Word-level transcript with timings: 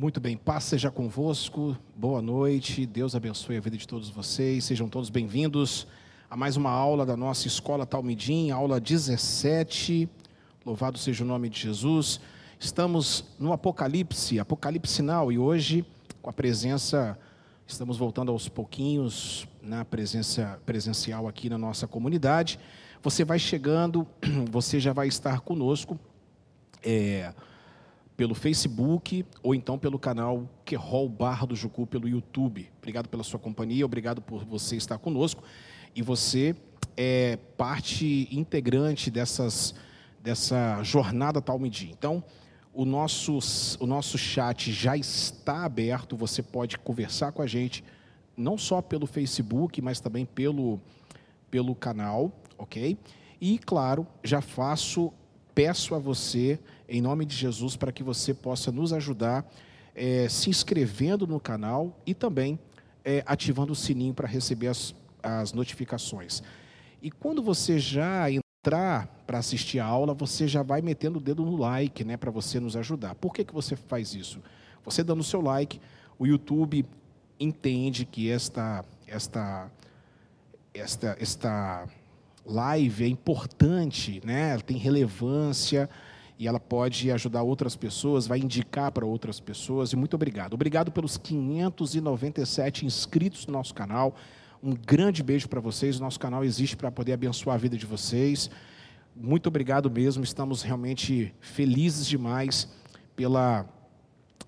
Muito 0.00 0.18
bem, 0.18 0.34
paz 0.34 0.64
seja 0.64 0.90
convosco, 0.90 1.76
boa 1.94 2.22
noite, 2.22 2.86
Deus 2.86 3.14
abençoe 3.14 3.58
a 3.58 3.60
vida 3.60 3.76
de 3.76 3.86
todos 3.86 4.08
vocês, 4.08 4.64
sejam 4.64 4.88
todos 4.88 5.10
bem-vindos 5.10 5.86
a 6.30 6.34
mais 6.34 6.56
uma 6.56 6.70
aula 6.70 7.04
da 7.04 7.14
nossa 7.18 7.46
Escola 7.46 7.84
Talmidim, 7.84 8.50
aula 8.50 8.80
17, 8.80 10.08
louvado 10.64 10.96
seja 10.96 11.22
o 11.22 11.26
nome 11.26 11.50
de 11.50 11.60
Jesus. 11.60 12.18
Estamos 12.58 13.26
no 13.38 13.52
Apocalipse, 13.52 14.40
Apocalipse 14.40 14.90
Sinal, 14.90 15.30
e 15.30 15.36
hoje, 15.36 15.84
com 16.22 16.30
a 16.30 16.32
presença, 16.32 17.18
estamos 17.66 17.98
voltando 17.98 18.32
aos 18.32 18.48
pouquinhos 18.48 19.46
na 19.60 19.84
presença 19.84 20.58
presencial 20.64 21.28
aqui 21.28 21.50
na 21.50 21.58
nossa 21.58 21.86
comunidade. 21.86 22.58
Você 23.02 23.22
vai 23.22 23.38
chegando, 23.38 24.06
você 24.50 24.80
já 24.80 24.94
vai 24.94 25.08
estar 25.08 25.40
conosco. 25.40 26.00
É, 26.82 27.34
pelo 28.20 28.34
Facebook 28.34 29.24
ou 29.42 29.54
então 29.54 29.78
pelo 29.78 29.98
canal 29.98 30.46
Querol 30.62 31.08
Barra 31.08 31.46
do 31.46 31.56
Jucu 31.56 31.86
pelo 31.86 32.06
YouTube. 32.06 32.70
Obrigado 32.76 33.08
pela 33.08 33.24
sua 33.24 33.40
companhia, 33.40 33.82
obrigado 33.82 34.20
por 34.20 34.44
você 34.44 34.76
estar 34.76 34.98
conosco. 34.98 35.42
E 35.96 36.02
você 36.02 36.54
é 36.98 37.38
parte 37.56 38.28
integrante 38.30 39.10
dessas, 39.10 39.74
dessa 40.22 40.82
jornada 40.82 41.40
Talmidi. 41.40 41.90
Então, 41.90 42.22
o 42.74 42.84
nosso, 42.84 43.38
o 43.80 43.86
nosso 43.86 44.18
chat 44.18 44.70
já 44.70 44.98
está 44.98 45.64
aberto, 45.64 46.14
você 46.14 46.42
pode 46.42 46.76
conversar 46.76 47.32
com 47.32 47.40
a 47.40 47.46
gente, 47.46 47.82
não 48.36 48.58
só 48.58 48.82
pelo 48.82 49.06
Facebook, 49.06 49.80
mas 49.80 49.98
também 49.98 50.26
pelo, 50.26 50.78
pelo 51.50 51.74
canal, 51.74 52.30
ok? 52.58 52.98
E, 53.40 53.58
claro, 53.58 54.06
já 54.22 54.42
faço, 54.42 55.10
peço 55.54 55.94
a 55.94 55.98
você 55.98 56.60
em 56.90 57.00
nome 57.00 57.24
de 57.24 57.36
Jesus, 57.36 57.76
para 57.76 57.92
que 57.92 58.02
você 58.02 58.34
possa 58.34 58.72
nos 58.72 58.92
ajudar 58.92 59.48
é, 59.94 60.28
se 60.28 60.50
inscrevendo 60.50 61.26
no 61.26 61.38
canal 61.38 61.96
e 62.04 62.14
também 62.14 62.58
é, 63.04 63.22
ativando 63.26 63.72
o 63.72 63.76
sininho 63.76 64.12
para 64.12 64.26
receber 64.26 64.66
as, 64.66 64.94
as 65.22 65.52
notificações. 65.52 66.42
E 67.00 67.10
quando 67.10 67.42
você 67.42 67.78
já 67.78 68.28
entrar 68.30 69.06
para 69.26 69.38
assistir 69.38 69.78
a 69.78 69.86
aula, 69.86 70.12
você 70.12 70.48
já 70.48 70.62
vai 70.62 70.82
metendo 70.82 71.18
o 71.18 71.22
dedo 71.22 71.44
no 71.44 71.56
like, 71.56 72.04
né, 72.04 72.16
para 72.16 72.30
você 72.30 72.58
nos 72.58 72.76
ajudar. 72.76 73.14
Por 73.14 73.32
que, 73.32 73.44
que 73.44 73.54
você 73.54 73.76
faz 73.76 74.14
isso? 74.14 74.42
Você 74.84 75.04
dando 75.04 75.20
o 75.20 75.24
seu 75.24 75.40
like, 75.40 75.80
o 76.18 76.26
YouTube 76.26 76.84
entende 77.38 78.04
que 78.04 78.30
esta, 78.30 78.84
esta, 79.06 79.70
esta, 80.74 81.16
esta 81.18 81.88
live 82.44 83.04
é 83.04 83.08
importante, 83.08 84.20
né? 84.24 84.58
Tem 84.58 84.76
relevância 84.76 85.88
e 86.40 86.48
ela 86.48 86.58
pode 86.58 87.10
ajudar 87.10 87.42
outras 87.42 87.76
pessoas, 87.76 88.26
vai 88.26 88.38
indicar 88.38 88.90
para 88.90 89.04
outras 89.04 89.38
pessoas. 89.38 89.92
E 89.92 89.96
muito 89.96 90.14
obrigado. 90.14 90.54
Obrigado 90.54 90.90
pelos 90.90 91.18
597 91.18 92.86
inscritos 92.86 93.46
no 93.46 93.52
nosso 93.52 93.74
canal. 93.74 94.16
Um 94.62 94.72
grande 94.72 95.22
beijo 95.22 95.50
para 95.50 95.60
vocês. 95.60 95.98
O 95.98 96.02
nosso 96.02 96.18
canal 96.18 96.42
existe 96.42 96.78
para 96.78 96.90
poder 96.90 97.12
abençoar 97.12 97.56
a 97.56 97.58
vida 97.58 97.76
de 97.76 97.84
vocês. 97.84 98.48
Muito 99.14 99.48
obrigado 99.48 99.90
mesmo. 99.90 100.24
Estamos 100.24 100.62
realmente 100.62 101.34
felizes 101.40 102.06
demais 102.06 102.72
pela, 103.14 103.68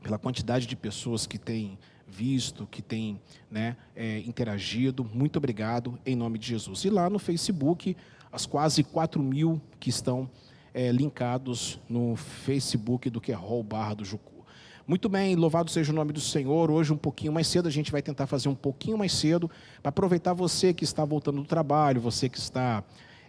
pela 0.02 0.18
quantidade 0.18 0.66
de 0.66 0.74
pessoas 0.74 1.26
que 1.26 1.36
têm 1.36 1.78
visto, 2.08 2.66
que 2.70 2.80
têm 2.80 3.20
né, 3.50 3.76
é, 3.94 4.20
interagido. 4.20 5.04
Muito 5.12 5.36
obrigado 5.36 5.98
em 6.06 6.16
nome 6.16 6.38
de 6.38 6.48
Jesus. 6.48 6.86
E 6.86 6.88
lá 6.88 7.10
no 7.10 7.18
Facebook, 7.18 7.94
as 8.32 8.46
quase 8.46 8.82
4 8.82 9.22
mil 9.22 9.60
que 9.78 9.90
estão 9.90 10.30
é, 10.74 10.90
linkados 10.90 11.78
no 11.88 12.16
Facebook 12.16 13.10
do 13.10 13.20
Querol 13.20 13.62
Barra 13.62 13.94
do 13.94 14.04
Jucu. 14.04 14.32
Muito 14.86 15.08
bem, 15.08 15.36
louvado 15.36 15.70
seja 15.70 15.92
o 15.92 15.94
nome 15.94 16.12
do 16.12 16.20
Senhor. 16.20 16.70
Hoje, 16.70 16.92
um 16.92 16.96
pouquinho 16.96 17.32
mais 17.32 17.46
cedo, 17.46 17.68
a 17.68 17.70
gente 17.70 17.92
vai 17.92 18.02
tentar 18.02 18.26
fazer 18.26 18.48
um 18.48 18.54
pouquinho 18.54 18.98
mais 18.98 19.12
cedo, 19.12 19.50
para 19.80 19.90
aproveitar 19.90 20.32
você 20.32 20.74
que 20.74 20.82
está 20.82 21.04
voltando 21.04 21.40
do 21.40 21.46
trabalho, 21.46 22.00
você 22.00 22.28
que 22.28 22.38
está 22.38 22.82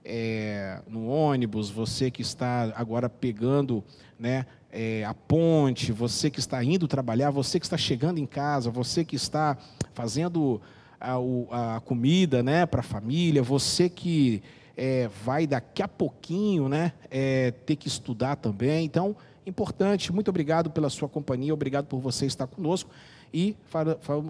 é, 0.03 0.81
no 0.87 1.07
ônibus, 1.07 1.69
você 1.69 2.09
que 2.09 2.21
está 2.21 2.73
agora 2.75 3.07
pegando 3.07 3.83
né, 4.19 4.45
é, 4.71 5.03
a 5.05 5.13
ponte, 5.13 5.91
você 5.91 6.29
que 6.29 6.39
está 6.39 6.63
indo 6.63 6.87
trabalhar, 6.87 7.29
você 7.29 7.59
que 7.59 7.65
está 7.65 7.77
chegando 7.77 8.17
em 8.17 8.25
casa, 8.25 8.71
você 8.71 9.05
que 9.05 9.15
está 9.15 9.55
fazendo 9.93 10.59
a, 10.99 11.75
a 11.75 11.79
comida 11.81 12.41
né, 12.41 12.65
para 12.65 12.79
a 12.79 12.83
família, 12.83 13.43
você 13.43 13.89
que 13.89 14.41
é, 14.75 15.09
vai 15.23 15.45
daqui 15.45 15.81
a 15.81 15.87
pouquinho 15.87 16.67
né, 16.67 16.93
é, 17.09 17.51
ter 17.65 17.75
que 17.75 17.87
estudar 17.87 18.35
também. 18.35 18.85
Então, 18.85 19.15
importante, 19.45 20.11
muito 20.11 20.29
obrigado 20.29 20.69
pela 20.69 20.89
sua 20.89 21.07
companhia, 21.07 21.53
obrigado 21.53 21.85
por 21.85 21.99
você 21.99 22.25
estar 22.25 22.47
conosco. 22.47 22.89
E 23.33 23.55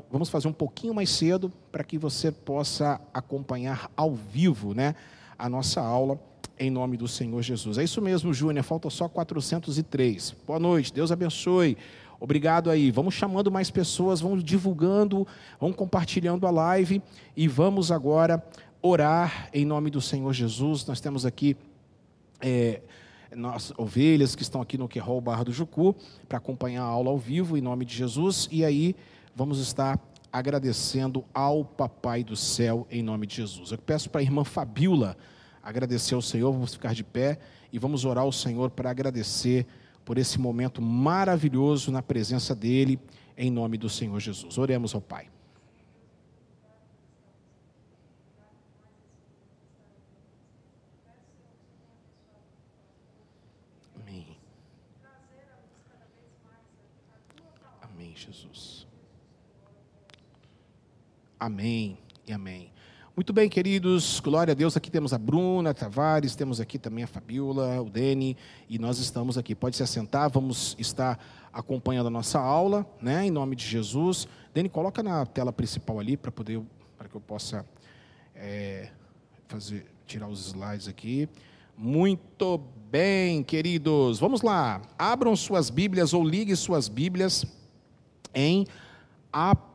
vamos 0.10 0.30
fazer 0.30 0.48
um 0.48 0.54
pouquinho 0.54 0.94
mais 0.94 1.10
cedo 1.10 1.52
para 1.72 1.84
que 1.84 1.98
você 1.98 2.32
possa 2.32 3.02
acompanhar 3.14 3.92
ao 3.98 4.14
vivo 4.14 4.74
né, 4.74 4.96
a 5.38 5.50
nossa 5.50 5.82
aula 5.82 6.18
em 6.58 6.70
nome 6.70 6.96
do 6.96 7.08
Senhor 7.08 7.42
Jesus. 7.42 7.78
É 7.78 7.84
isso 7.84 8.02
mesmo, 8.02 8.34
Júnior, 8.34 8.64
falta 8.64 8.90
só 8.90 9.10
403. 9.10 10.36
Boa 10.48 10.60
noite, 10.60 10.94
Deus 10.94 11.12
abençoe. 11.12 11.78
Obrigado 12.18 12.70
aí. 12.70 12.90
Vamos 12.92 13.16
chamando 13.16 13.52
mais 13.52 13.70
pessoas, 13.70 14.22
vamos 14.22 14.42
divulgando, 14.42 15.28
vamos 15.60 15.76
compartilhando 15.76 16.48
a 16.48 16.52
live 16.52 17.02
e 17.36 17.50
vamos 17.50 17.92
agora 17.92 18.42
orar 18.86 19.50
em 19.54 19.66
nome 19.66 19.90
do 19.90 20.02
Senhor 20.02 20.34
Jesus. 20.34 20.86
Nós 20.86 21.00
temos 21.00 21.26
aqui 21.26 21.56
é, 22.42 22.82
nossas 23.34 23.74
ovelhas 23.80 24.36
que 24.36 24.44
estão 24.44 24.62
aqui 24.62 24.78
no 24.78 24.90
Querol 24.90 25.22
Barra 25.22 25.46
do 25.46 25.54
Jucu 25.54 25.96
para 26.28 26.38
acompanhar 26.38 26.84
a 26.84 26.88
aula 26.88 27.10
ao 27.10 27.18
vivo 27.18 27.58
em 27.58 27.62
nome 27.62 27.86
de 27.86 27.96
Jesus. 27.96 28.50
E 28.52 28.66
aí 28.66 28.94
vamos 29.34 29.60
estar 29.60 29.98
agradecendo 30.32 31.24
ao 31.34 31.64
Papai 31.64 32.26
do 32.26 32.36
Céu 32.36 32.86
em 32.92 33.02
nome 33.02 33.26
de 33.26 33.38
Jesus. 33.38 33.72
Eu 33.72 33.78
peço 33.78 34.10
para 34.10 34.20
a 34.20 34.24
irmã 34.24 34.44
Fabiola 34.44 35.16
agradecer 35.64 36.14
ao 36.14 36.22
Senhor, 36.22 36.52
vamos 36.52 36.74
ficar 36.74 36.94
de 36.94 37.06
pé 37.06 37.40
e 37.72 37.80
vamos 37.80 38.04
orar 38.04 38.26
ao 38.26 38.34
Senhor 38.34 38.70
para 38.70 38.90
agradecer 38.90 39.66
por 40.04 40.18
esse 40.18 40.38
momento 40.38 40.82
maravilhoso 40.82 41.90
na 41.90 42.02
presença 42.02 42.54
dEle, 42.54 43.00
em 43.38 43.50
nome 43.50 43.78
do 43.78 43.88
Senhor 43.88 44.20
Jesus. 44.20 44.58
Oremos 44.58 44.94
ao 44.94 45.00
Pai. 45.00 45.30
Jesus. 58.24 58.88
Amém 61.44 61.98
e 62.26 62.32
amém. 62.32 62.72
Muito 63.14 63.34
bem, 63.34 63.50
queridos, 63.50 64.22
glória 64.22 64.54
a 64.54 64.56
Deus. 64.56 64.78
Aqui 64.78 64.90
temos 64.90 65.12
a 65.12 65.18
Bruna 65.18 65.74
Tavares, 65.74 66.38
temos 66.38 66.62
aqui 66.62 66.80
também 66.80 67.04
a 67.04 67.08
Fabiola, 67.08 67.82
o 67.82 67.90
Dene, 67.90 68.38
e 68.70 68.80
nós 68.80 68.98
estamos 68.98 69.38
aqui. 69.38 69.54
Pode 69.54 69.76
se 69.76 69.84
assentar, 69.84 70.30
vamos 70.30 70.74
estar 70.80 71.20
acompanhando 71.52 72.08
a 72.08 72.10
nossa 72.10 72.40
aula, 72.40 72.86
né, 73.02 73.26
em 73.26 73.30
nome 73.30 73.58
de 73.58 73.66
Jesus. 73.66 74.26
Dene, 74.54 74.70
coloca 74.70 75.04
na 75.04 75.26
tela 75.26 75.52
principal 75.52 76.00
ali 76.00 76.16
para 76.16 76.32
poder, 76.32 76.62
para 76.98 77.10
que 77.10 77.16
eu 77.16 77.20
possa 77.20 77.66
é, 78.34 78.90
fazer, 79.50 79.86
tirar 80.08 80.30
os 80.30 80.48
slides 80.48 80.88
aqui. 80.88 81.28
Muito 81.78 82.58
bem, 82.90 83.44
queridos, 83.44 84.18
vamos 84.18 84.42
lá. 84.42 84.82
Abram 84.98 85.36
suas 85.36 85.70
Bíblias 85.70 86.14
ou 86.14 86.24
liguem 86.24 86.56
suas 86.56 86.88
Bíblias 86.88 87.46
em 88.34 88.66
Apocalipse, 89.30 89.73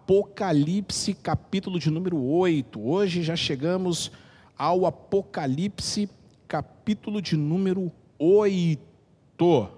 capítulo 1.12 1.78
de 1.78 1.90
número 1.90 2.18
8. 2.18 2.80
Hoje 2.80 3.22
já 3.22 3.36
chegamos 3.36 4.10
ao 4.56 4.86
Apocalipse, 4.86 6.08
capítulo 6.48 7.20
de 7.20 7.36
número 7.36 7.92
8. 8.18 9.68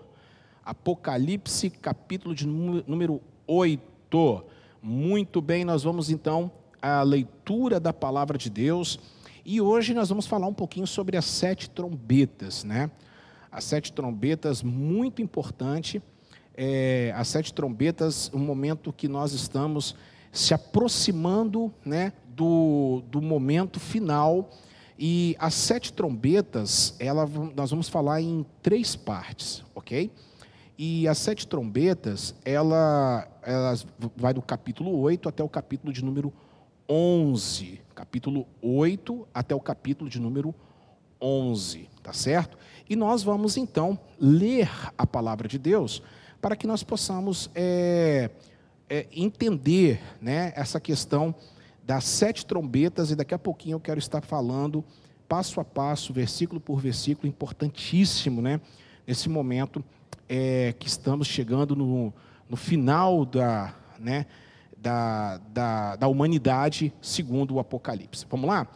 Apocalipse, 0.64 1.68
capítulo 1.68 2.32
de 2.32 2.46
número 2.46 3.20
8. 3.44 4.44
Muito 4.80 5.40
bem, 5.40 5.64
nós 5.64 5.82
vamos 5.82 6.10
então 6.10 6.48
à 6.80 7.02
leitura 7.02 7.80
da 7.80 7.92
palavra 7.92 8.38
de 8.38 8.48
Deus. 8.48 9.00
E 9.44 9.60
hoje 9.60 9.92
nós 9.94 10.10
vamos 10.10 10.28
falar 10.28 10.46
um 10.46 10.54
pouquinho 10.54 10.86
sobre 10.86 11.16
as 11.16 11.24
sete 11.24 11.68
trombetas, 11.68 12.62
né? 12.62 12.88
As 13.50 13.64
sete 13.64 13.92
trombetas, 13.92 14.62
muito 14.62 15.20
importante 15.20 16.00
é, 16.62 17.12
as 17.16 17.28
sete 17.28 17.54
trombetas, 17.54 18.30
um 18.34 18.38
momento 18.38 18.92
que 18.92 19.08
nós 19.08 19.32
estamos 19.32 19.96
se 20.32 20.54
aproximando 20.54 21.72
né, 21.84 22.12
do, 22.28 23.02
do 23.10 23.20
momento 23.20 23.80
final. 23.80 24.50
E 24.98 25.34
as 25.38 25.54
sete 25.54 25.92
trombetas, 25.92 26.94
ela, 26.98 27.26
nós 27.56 27.70
vamos 27.70 27.88
falar 27.88 28.20
em 28.20 28.44
três 28.62 28.94
partes, 28.94 29.64
ok? 29.74 30.10
E 30.76 31.08
as 31.08 31.18
sete 31.18 31.46
trombetas, 31.46 32.34
ela, 32.44 33.26
elas 33.42 33.86
vai 34.16 34.32
do 34.34 34.42
capítulo 34.42 34.98
8 34.98 35.28
até 35.28 35.42
o 35.42 35.48
capítulo 35.48 35.92
de 35.92 36.04
número 36.04 36.32
11. 36.88 37.80
Capítulo 37.94 38.46
8 38.62 39.28
até 39.32 39.54
o 39.54 39.60
capítulo 39.60 40.08
de 40.08 40.18
número 40.18 40.54
11, 41.20 41.88
tá 42.02 42.12
certo? 42.12 42.56
E 42.88 42.96
nós 42.96 43.22
vamos 43.22 43.56
então 43.56 43.98
ler 44.18 44.70
a 44.96 45.06
palavra 45.06 45.46
de 45.46 45.58
Deus 45.58 46.02
para 46.40 46.56
que 46.56 46.66
nós 46.66 46.82
possamos 46.82 47.50
é, 47.54 48.30
é, 48.90 49.06
entender 49.12 50.02
né, 50.20 50.52
essa 50.56 50.80
questão 50.80 51.32
das 51.86 52.04
sete 52.04 52.44
trombetas, 52.44 53.12
e 53.12 53.16
daqui 53.16 53.32
a 53.32 53.38
pouquinho 53.38 53.76
eu 53.76 53.80
quero 53.80 54.00
estar 54.00 54.20
falando 54.20 54.84
passo 55.28 55.60
a 55.60 55.64
passo, 55.64 56.12
versículo 56.12 56.60
por 56.60 56.80
versículo, 56.80 57.28
importantíssimo, 57.28 58.42
né? 58.42 58.60
Nesse 59.06 59.28
momento 59.28 59.82
é, 60.28 60.74
que 60.76 60.88
estamos 60.88 61.28
chegando 61.28 61.76
no, 61.76 62.12
no 62.48 62.56
final 62.56 63.24
da, 63.24 63.72
né, 63.98 64.26
da, 64.76 65.38
da, 65.52 65.96
da 65.96 66.08
humanidade, 66.08 66.92
segundo 67.00 67.54
o 67.54 67.60
Apocalipse. 67.60 68.26
Vamos 68.28 68.48
lá? 68.48 68.66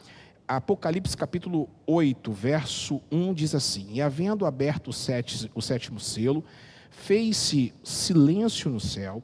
Apocalipse 0.46 1.16
capítulo 1.16 1.68
8, 1.86 2.30
verso 2.32 3.00
1 3.10 3.34
diz 3.34 3.52
assim: 3.54 3.88
E 3.90 4.00
havendo 4.00 4.46
aberto 4.46 4.88
o, 4.88 4.92
sete, 4.92 5.50
o 5.54 5.60
sétimo 5.60 5.98
selo, 5.98 6.44
fez-se 6.90 7.74
silêncio 7.82 8.70
no 8.70 8.78
céu 8.78 9.22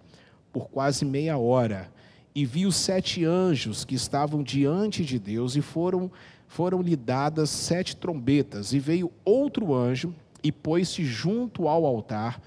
por 0.53 0.69
quase 0.69 1.05
meia 1.05 1.39
hora, 1.39 1.91
e 2.35 2.45
vi 2.45 2.67
os 2.67 2.77
sete 2.77 3.25
anjos 3.25 3.85
que 3.85 3.95
estavam 3.95 4.43
diante 4.43 5.05
de 5.05 5.19
Deus, 5.19 5.57
e 5.57 5.61
foram, 5.61 6.11
foram 6.47 6.81
lhe 6.81 6.97
dadas 6.97 7.51
sete 7.51 7.97
trombetas, 7.97 8.73
e 8.73 8.79
veio 8.79 9.13
outro 9.25 9.75
anjo 9.75 10.15
e 10.43 10.51
pôs-se 10.51 11.05
junto 11.05 11.69
ao 11.69 11.85
altar, 11.85 12.41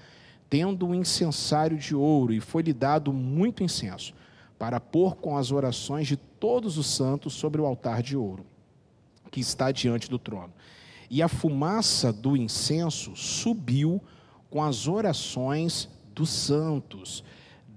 tendo 0.48 0.86
um 0.86 0.94
incensário 0.94 1.76
de 1.76 1.94
ouro, 1.94 2.32
e 2.32 2.40
foi-lhe 2.40 2.72
dado 2.72 3.12
muito 3.12 3.62
incenso 3.62 4.14
para 4.58 4.80
pôr 4.80 5.16
com 5.16 5.36
as 5.36 5.50
orações 5.50 6.06
de 6.06 6.16
todos 6.16 6.78
os 6.78 6.86
santos 6.86 7.34
sobre 7.34 7.60
o 7.60 7.66
altar 7.66 8.02
de 8.02 8.16
ouro, 8.16 8.46
que 9.30 9.40
está 9.40 9.72
diante 9.72 10.08
do 10.08 10.18
trono. 10.18 10.52
E 11.10 11.22
a 11.22 11.28
fumaça 11.28 12.12
do 12.12 12.36
incenso 12.36 13.14
subiu 13.14 14.00
com 14.50 14.62
as 14.62 14.86
orações 14.86 15.88
dos 16.14 16.30
santos, 16.30 17.24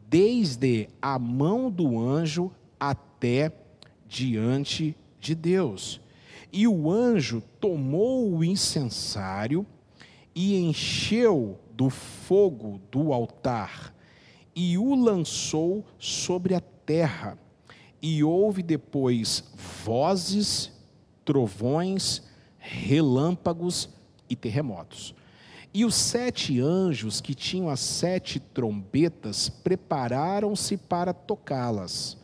desde 0.10 0.90
a 1.02 1.20
mão 1.20 1.70
do 1.70 2.00
anjo 2.00 2.52
até 2.80 3.52
diante 4.08 4.96
de 5.20 5.36
Deus. 5.36 6.00
E 6.52 6.68
o 6.68 6.90
anjo 6.92 7.42
tomou 7.60 8.32
o 8.32 8.44
incensário 8.44 9.66
e 10.34 10.56
encheu 10.56 11.60
do 11.74 11.90
fogo 11.90 12.80
do 12.90 13.12
altar 13.12 13.94
e 14.56 14.76
o 14.78 14.96
lançou 14.96 15.86
sobre 16.00 16.56
a 16.56 16.62
terra. 16.62 17.38
E 18.02 18.24
houve 18.24 18.64
depois 18.64 19.44
vozes, 19.84 20.72
trovões, 21.24 22.24
relâmpagos 22.58 23.90
e 24.30 24.36
terremotos. 24.36 25.14
E 25.78 25.86
os 25.86 25.94
sete 25.94 26.60
anjos 26.60 27.22
que 27.22 27.36
tinham 27.36 27.70
as 27.70 27.80
sete 27.80 28.40
trombetas 28.40 29.48
prepararam-se 29.48 30.76
para 30.76 31.14
tocá-las. 31.14 32.18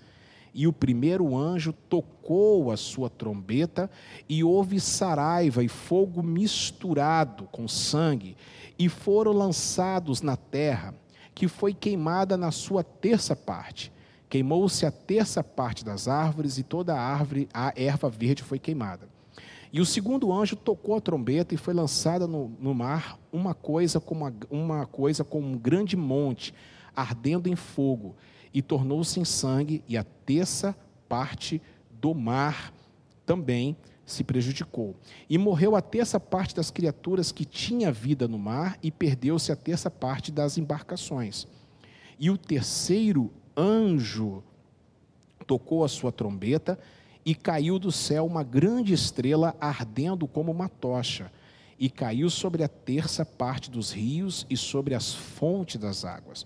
E 0.55 0.65
o 0.65 0.73
primeiro 0.73 1.37
anjo 1.37 1.71
tocou 1.71 2.71
a 2.71 2.77
sua 2.77 3.11
trombeta, 3.11 3.91
e 4.27 4.43
houve 4.43 4.79
saraiva 4.79 5.63
e 5.63 5.67
fogo 5.67 6.23
misturado 6.23 7.47
com 7.51 7.67
sangue, 7.67 8.35
e 8.79 8.89
foram 8.89 9.31
lançados 9.33 10.23
na 10.23 10.35
terra 10.35 10.95
que 11.35 11.47
foi 11.47 11.75
queimada 11.75 12.35
na 12.35 12.49
sua 12.49 12.83
terça 12.83 13.35
parte. 13.35 13.93
Queimou-se 14.27 14.83
a 14.83 14.91
terça 14.91 15.43
parte 15.43 15.85
das 15.85 16.07
árvores 16.07 16.57
e 16.57 16.63
toda 16.63 16.95
a 16.95 16.99
árvore, 16.99 17.47
a 17.53 17.71
erva 17.75 18.09
verde 18.09 18.41
foi 18.41 18.57
queimada. 18.57 19.12
E 19.73 19.81
o 19.81 19.85
segundo 19.85 20.31
anjo 20.31 20.55
tocou 20.55 20.95
a 20.95 21.01
trombeta 21.01 21.55
e 21.55 21.57
foi 21.57 21.73
lançada 21.73 22.27
no, 22.27 22.49
no 22.59 22.75
mar 22.75 23.19
uma 23.31 23.55
coisa 23.55 23.99
como 23.99 24.23
uma, 24.23 24.33
uma 24.51 24.85
coisa 24.85 25.23
como 25.23 25.47
um 25.47 25.57
grande 25.57 25.97
monte 25.97 26.53
ardendo 26.95 27.49
em 27.49 27.55
fogo 27.55 28.15
e 28.53 28.61
tornou-se 28.61 29.19
em 29.19 29.25
sangue 29.25 29.83
e 29.89 29.97
a 29.97 30.03
terça 30.03 30.77
parte 31.09 31.59
do 31.99 32.13
mar 32.13 32.71
também 33.25 33.75
se 34.05 34.23
prejudicou. 34.23 34.95
E 35.29 35.37
morreu 35.37 35.75
a 35.75 35.81
terça 35.81 36.19
parte 36.19 36.55
das 36.55 36.69
criaturas 36.69 37.31
que 37.31 37.45
tinha 37.45 37.91
vida 37.91 38.27
no 38.27 38.37
mar, 38.37 38.77
e 38.83 38.91
perdeu-se 38.91 39.51
a 39.51 39.55
terça 39.55 39.89
parte 39.89 40.31
das 40.31 40.57
embarcações. 40.57 41.47
E 42.19 42.29
o 42.29 42.37
terceiro 42.37 43.31
anjo 43.55 44.43
tocou 45.47 45.83
a 45.83 45.87
sua 45.87 46.11
trombeta, 46.11 46.77
e 47.25 47.33
caiu 47.33 47.79
do 47.79 47.91
céu 47.91 48.25
uma 48.25 48.43
grande 48.43 48.93
estrela 48.93 49.55
ardendo 49.59 50.27
como 50.27 50.51
uma 50.51 50.67
tocha, 50.67 51.31
e 51.79 51.89
caiu 51.89 52.29
sobre 52.29 52.63
a 52.63 52.67
terça 52.67 53.25
parte 53.25 53.69
dos 53.69 53.91
rios 53.91 54.45
e 54.49 54.55
sobre 54.55 54.95
as 54.95 55.13
fontes 55.13 55.77
das 55.77 56.05
águas. 56.05 56.45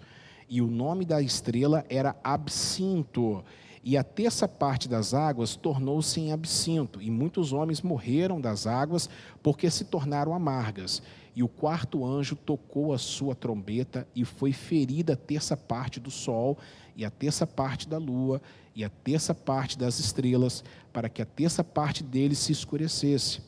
E 0.50 0.62
o 0.62 0.68
nome 0.68 1.06
da 1.06 1.22
estrela 1.22 1.86
era 1.90 2.16
Absinto 2.24 3.44
e 3.90 3.96
a 3.96 4.04
terça 4.04 4.50
parte 4.50 4.90
das 4.90 5.14
águas 5.14 5.56
tornou-se 5.56 6.20
em 6.20 6.34
absinto, 6.34 7.02
e 7.02 7.10
muitos 7.10 7.54
homens 7.54 7.82
morreram 7.82 8.42
das 8.42 8.68
águas, 8.68 9.10
porque 9.42 9.72
se 9.72 9.86
tornaram 9.86 10.34
amargas. 10.34 11.02
E 11.38 11.44
o 11.44 11.48
quarto 11.48 12.04
anjo 12.04 12.36
tocou 12.36 12.92
a 12.92 12.98
sua 12.98 13.36
trombeta, 13.36 14.08
e 14.16 14.26
foi 14.26 14.52
ferida 14.52 15.14
a 15.14 15.16
terça 15.16 15.56
parte 15.56 16.00
do 16.00 16.10
sol, 16.10 16.58
e 16.96 17.06
a 17.06 17.12
terça 17.12 17.46
parte 17.46 17.88
da 17.88 18.00
lua, 18.00 18.42
e 18.76 18.84
a 18.84 18.90
terça 18.90 19.36
parte 19.36 19.78
das 19.78 20.00
estrelas, 20.00 20.64
para 20.92 21.08
que 21.08 21.22
a 21.22 21.26
terça 21.28 21.64
parte 21.64 22.04
deles 22.04 22.40
se 22.40 22.52
escurecesse. 22.52 23.40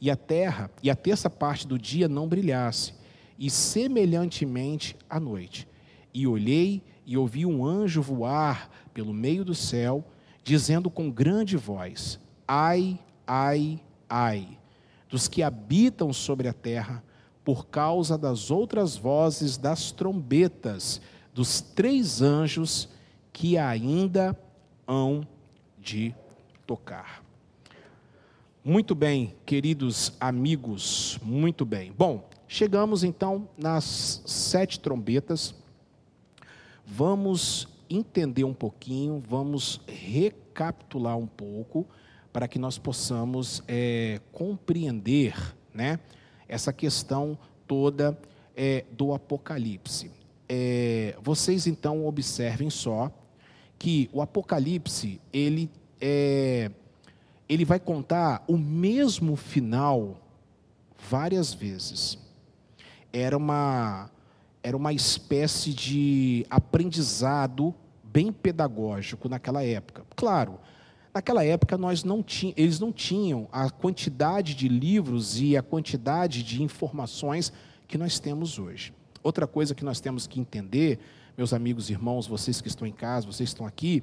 E 0.00 0.08
a 0.08 0.14
terra, 0.14 0.70
e 0.84 0.88
a 0.88 0.94
terça 0.94 1.28
parte 1.28 1.66
do 1.66 1.76
dia 1.76 2.06
não 2.06 2.28
brilhasse, 2.28 2.94
e 3.36 3.50
semelhantemente 3.50 4.96
a 5.10 5.18
noite. 5.18 5.66
E 6.14 6.28
olhei 6.28 6.80
e 7.04 7.16
ouvi 7.16 7.44
um 7.44 7.66
anjo 7.66 8.00
voar 8.00 8.70
pelo 8.94 9.12
meio 9.12 9.44
do 9.44 9.52
céu, 9.52 10.04
dizendo 10.44 10.88
com 10.88 11.10
grande 11.10 11.56
voz: 11.56 12.20
Ai, 12.46 13.00
ai, 13.26 13.80
ai, 14.08 14.46
dos 15.08 15.26
que 15.26 15.42
habitam 15.42 16.12
sobre 16.12 16.46
a 16.46 16.52
terra, 16.52 17.02
por 17.44 17.66
causa 17.66 18.16
das 18.16 18.50
outras 18.50 18.96
vozes 18.96 19.56
das 19.56 19.90
trombetas 19.90 21.00
dos 21.34 21.60
três 21.60 22.20
anjos 22.20 22.88
que 23.32 23.56
ainda 23.56 24.38
hão 24.86 25.26
de 25.78 26.14
tocar. 26.66 27.24
Muito 28.64 28.94
bem, 28.94 29.34
queridos 29.44 30.12
amigos, 30.20 31.18
muito 31.22 31.64
bem. 31.64 31.92
Bom, 31.92 32.28
chegamos 32.46 33.02
então 33.02 33.48
nas 33.56 34.22
sete 34.24 34.78
trombetas. 34.78 35.54
Vamos 36.86 37.66
entender 37.90 38.44
um 38.44 38.54
pouquinho, 38.54 39.22
vamos 39.26 39.80
recapitular 39.88 41.16
um 41.16 41.26
pouco 41.26 41.86
para 42.32 42.46
que 42.46 42.58
nós 42.58 42.78
possamos 42.78 43.62
é, 43.66 44.20
compreender 44.30 45.34
né, 45.74 45.98
essa 46.52 46.70
questão 46.70 47.38
toda 47.66 48.16
é, 48.54 48.84
do 48.92 49.14
Apocalipse. 49.14 50.10
É, 50.46 51.16
vocês 51.22 51.66
então 51.66 52.06
observem 52.06 52.68
só 52.68 53.10
que 53.78 54.10
o 54.12 54.20
Apocalipse 54.20 55.18
ele 55.32 55.70
é, 55.98 56.70
ele 57.48 57.64
vai 57.64 57.80
contar 57.80 58.44
o 58.46 58.58
mesmo 58.58 59.34
final 59.34 60.20
várias 61.08 61.54
vezes. 61.54 62.18
Era 63.10 63.36
uma 63.36 64.10
era 64.62 64.76
uma 64.76 64.92
espécie 64.92 65.72
de 65.72 66.46
aprendizado 66.50 67.74
bem 68.04 68.30
pedagógico 68.30 69.28
naquela 69.28 69.64
época. 69.64 70.04
Claro, 70.14 70.60
naquela 71.14 71.44
época 71.44 71.76
nós 71.76 72.04
não 72.04 72.22
tinha, 72.22 72.54
eles 72.56 72.80
não 72.80 72.92
tinham 72.92 73.48
a 73.52 73.70
quantidade 73.70 74.54
de 74.54 74.68
livros 74.68 75.40
e 75.40 75.56
a 75.56 75.62
quantidade 75.62 76.42
de 76.42 76.62
informações 76.62 77.52
que 77.86 77.98
nós 77.98 78.18
temos 78.18 78.58
hoje. 78.58 78.94
Outra 79.22 79.46
coisa 79.46 79.74
que 79.74 79.84
nós 79.84 80.00
temos 80.00 80.26
que 80.26 80.40
entender, 80.40 80.98
meus 81.36 81.52
amigos 81.52 81.90
irmãos, 81.90 82.26
vocês 82.26 82.60
que 82.60 82.68
estão 82.68 82.86
em 82.86 82.92
casa, 82.92 83.26
vocês 83.26 83.50
estão 83.50 83.66
aqui, 83.66 84.02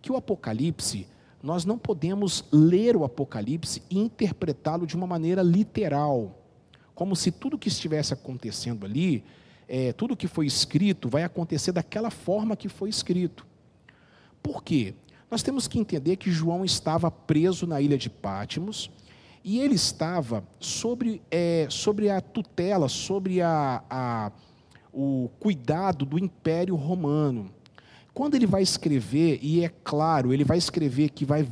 que 0.00 0.12
o 0.12 0.16
Apocalipse, 0.16 1.06
nós 1.42 1.64
não 1.64 1.78
podemos 1.78 2.44
ler 2.52 2.96
o 2.96 3.04
Apocalipse 3.04 3.82
e 3.90 3.98
interpretá-lo 3.98 4.86
de 4.86 4.94
uma 4.94 5.06
maneira 5.06 5.42
literal, 5.42 6.38
como 6.94 7.16
se 7.16 7.30
tudo 7.30 7.58
que 7.58 7.68
estivesse 7.68 8.12
acontecendo 8.12 8.84
ali, 8.84 9.24
é, 9.66 9.92
tudo 9.92 10.16
que 10.16 10.28
foi 10.28 10.46
escrito 10.46 11.08
vai 11.08 11.24
acontecer 11.24 11.72
daquela 11.72 12.10
forma 12.10 12.56
que 12.56 12.68
foi 12.68 12.90
escrito. 12.90 13.46
Por 14.42 14.62
quê? 14.62 14.94
Nós 15.30 15.44
temos 15.44 15.68
que 15.68 15.78
entender 15.78 16.16
que 16.16 16.28
João 16.28 16.64
estava 16.64 17.08
preso 17.08 17.64
na 17.64 17.80
ilha 17.80 17.96
de 17.96 18.10
Pátimos 18.10 18.90
e 19.44 19.60
ele 19.60 19.76
estava 19.76 20.42
sobre, 20.58 21.22
é, 21.30 21.68
sobre 21.70 22.10
a 22.10 22.20
tutela, 22.20 22.88
sobre 22.88 23.40
a, 23.40 23.80
a, 23.88 24.32
o 24.92 25.30
cuidado 25.38 26.04
do 26.04 26.18
Império 26.18 26.74
Romano. 26.74 27.48
Quando 28.12 28.34
ele 28.34 28.44
vai 28.44 28.60
escrever, 28.60 29.38
e 29.40 29.64
é 29.64 29.68
claro, 29.84 30.34
ele 30.34 30.42
vai 30.42 30.58
escrever 30.58 31.10
que 31.10 31.24
vai, 31.24 31.46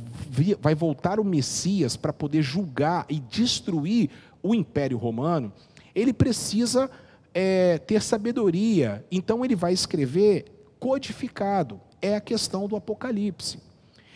vai 0.61 0.75
voltar 0.75 1.17
o 1.17 1.23
Messias 1.23 1.95
para 1.95 2.11
poder 2.11 2.41
julgar 2.41 3.05
e 3.07 3.17
destruir 3.17 4.09
o 4.43 4.53
Império 4.53 4.97
Romano, 4.97 5.53
ele 5.95 6.11
precisa 6.11 6.91
é, 7.33 7.77
ter 7.77 8.01
sabedoria. 8.01 9.05
Então 9.09 9.45
ele 9.45 9.55
vai 9.55 9.71
escrever 9.71 10.45
codificado. 10.77 11.79
É 12.01 12.17
a 12.17 12.21
questão 12.21 12.67
do 12.67 12.75
Apocalipse. 12.75 13.68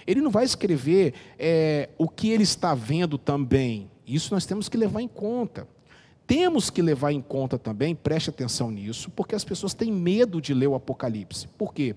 Ele 0.06 0.22
não 0.22 0.32
vai 0.32 0.46
escrever 0.46 1.14
é, 1.38 1.90
o 1.98 2.08
que 2.08 2.30
ele 2.30 2.44
está 2.44 2.74
vendo 2.74 3.18
também. 3.18 3.90
Isso 4.06 4.34
nós 4.34 4.46
temos 4.46 4.68
que 4.68 4.78
levar 4.78 5.02
em 5.02 5.08
conta. 5.08 5.68
Temos 6.26 6.70
que 6.70 6.82
levar 6.82 7.12
em 7.12 7.22
conta 7.22 7.58
também, 7.58 7.94
preste 7.94 8.30
atenção 8.30 8.72
nisso, 8.72 9.10
porque 9.12 9.36
as 9.36 9.44
pessoas 9.44 9.74
têm 9.74 9.92
medo 9.92 10.40
de 10.40 10.54
ler 10.54 10.68
o 10.68 10.76
Apocalipse. 10.76 11.48
Por 11.58 11.74
quê? 11.74 11.96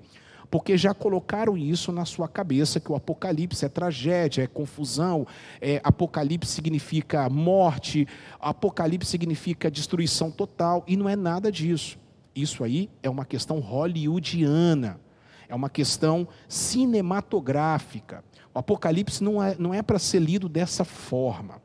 Porque 0.50 0.76
já 0.76 0.92
colocaram 0.92 1.56
isso 1.56 1.92
na 1.92 2.04
sua 2.04 2.28
cabeça, 2.28 2.80
que 2.80 2.90
o 2.90 2.96
Apocalipse 2.96 3.64
é 3.64 3.68
tragédia, 3.68 4.42
é 4.42 4.46
confusão, 4.46 5.26
é, 5.60 5.80
Apocalipse 5.82 6.52
significa 6.52 7.28
morte, 7.28 8.06
Apocalipse 8.40 9.10
significa 9.10 9.70
destruição 9.70 10.30
total, 10.30 10.84
e 10.86 10.96
não 10.96 11.08
é 11.08 11.16
nada 11.16 11.50
disso. 11.50 11.98
Isso 12.34 12.62
aí 12.62 12.90
é 13.02 13.08
uma 13.08 13.24
questão 13.24 13.60
hollywoodiana, 13.60 15.00
é 15.48 15.54
uma 15.54 15.70
questão 15.70 16.26
cinematográfica. 16.48 18.24
O 18.54 18.58
Apocalipse 18.58 19.22
não 19.22 19.42
é, 19.42 19.54
não 19.58 19.74
é 19.74 19.82
para 19.82 19.98
ser 19.98 20.20
lido 20.20 20.48
dessa 20.48 20.84
forma. 20.84 21.60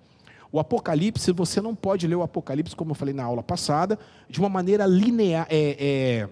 O 0.52 0.60
Apocalipse, 0.60 1.32
você 1.32 1.62
não 1.62 1.74
pode 1.74 2.06
ler 2.06 2.16
o 2.16 2.22
Apocalipse, 2.22 2.76
como 2.76 2.92
eu 2.92 2.96
falei 2.96 3.14
na 3.14 3.24
aula 3.24 3.42
passada, 3.42 3.98
de 4.30 4.40
uma 4.40 4.50
maneira 4.50 4.86
linear, 4.86 5.48
é, 5.50 5.78
é, 5.80 6.30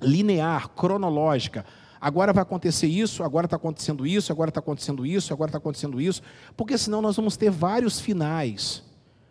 linear 0.00 0.70
cronológica. 0.70 1.64
Agora 2.00 2.32
vai 2.32 2.42
acontecer 2.42 2.86
isso, 2.86 3.22
agora 3.22 3.44
está 3.44 3.56
acontecendo 3.56 4.06
isso, 4.06 4.32
agora 4.32 4.48
está 4.48 4.60
acontecendo 4.60 5.04
isso, 5.04 5.32
agora 5.32 5.50
está 5.50 5.58
acontecendo 5.58 6.00
isso, 6.00 6.22
porque 6.56 6.76
senão 6.78 7.02
nós 7.02 7.14
vamos 7.14 7.36
ter 7.36 7.50
vários 7.50 8.00
finais. 8.00 8.82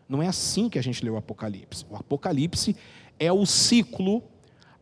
Não 0.07 0.21
é 0.21 0.27
assim 0.27 0.69
que 0.69 0.77
a 0.77 0.83
gente 0.83 1.03
lê 1.03 1.09
o 1.09 1.17
Apocalipse. 1.17 1.85
O 1.89 1.95
Apocalipse 1.95 2.75
é 3.19 3.31
o 3.31 3.45
ciclo 3.45 4.23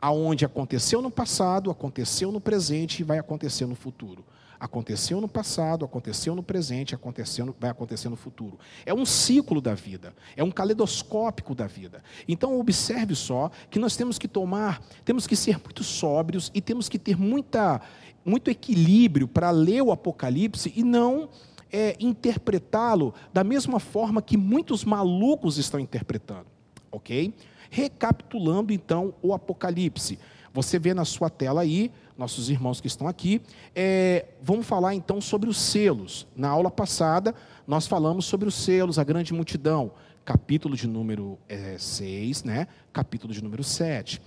aonde 0.01 0.45
aconteceu 0.45 1.01
no 1.01 1.11
passado, 1.11 1.69
aconteceu 1.69 2.31
no 2.31 2.39
presente 2.39 2.99
e 2.99 3.03
vai 3.03 3.19
acontecer 3.19 3.65
no 3.65 3.75
futuro. 3.75 4.23
Aconteceu 4.59 5.21
no 5.21 5.27
passado, 5.27 5.85
aconteceu 5.85 6.35
no 6.35 6.43
presente, 6.43 6.93
aconteceu, 6.93 7.55
vai 7.57 7.69
acontecer 7.69 8.09
no 8.09 8.17
futuro. 8.17 8.59
É 8.85 8.93
um 8.93 9.05
ciclo 9.05 9.61
da 9.61 9.73
vida, 9.73 10.13
é 10.35 10.43
um 10.43 10.51
caleidoscópico 10.51 11.55
da 11.55 11.65
vida. 11.65 12.03
Então 12.27 12.59
observe 12.59 13.15
só 13.15 13.49
que 13.69 13.79
nós 13.79 13.95
temos 13.95 14.19
que 14.19 14.27
tomar, 14.27 14.81
temos 15.05 15.25
que 15.25 15.35
ser 15.35 15.57
muito 15.63 15.81
sóbrios 15.81 16.51
e 16.53 16.59
temos 16.59 16.89
que 16.89 16.99
ter 16.99 17.17
muita, 17.17 17.81
muito 18.25 18.49
equilíbrio 18.51 19.29
para 19.29 19.49
ler 19.49 19.81
o 19.81 19.93
Apocalipse 19.93 20.73
e 20.75 20.83
não 20.83 21.29
é, 21.71 21.95
interpretá-lo 21.97 23.13
da 23.33 23.45
mesma 23.45 23.79
forma 23.79 24.21
que 24.21 24.35
muitos 24.35 24.83
malucos 24.83 25.57
estão 25.57 25.79
interpretando, 25.79 26.47
ok? 26.91 27.33
Recapitulando 27.69 28.73
então 28.73 29.13
o 29.21 29.33
Apocalipse. 29.33 30.19
Você 30.53 30.79
vê 30.79 30.93
na 30.93 31.05
sua 31.05 31.29
tela 31.29 31.61
aí 31.61 31.91
nossos 32.17 32.49
irmãos 32.49 32.81
que 32.81 32.87
estão 32.87 33.07
aqui. 33.07 33.41
É, 33.73 34.25
vamos 34.41 34.67
falar 34.67 34.93
então 34.93 35.21
sobre 35.21 35.49
os 35.49 35.57
selos. 35.57 36.27
Na 36.35 36.49
aula 36.49 36.69
passada, 36.69 37.33
nós 37.65 37.87
falamos 37.87 38.25
sobre 38.25 38.47
os 38.47 38.55
selos, 38.55 38.99
a 38.99 39.03
grande 39.03 39.33
multidão, 39.33 39.91
capítulo 40.25 40.75
de 40.75 40.87
número 40.87 41.39
6, 41.77 42.43
é, 42.43 42.47
né? 42.47 42.67
capítulo 42.91 43.33
de 43.33 43.41
número 43.41 43.63
7. 43.63 44.21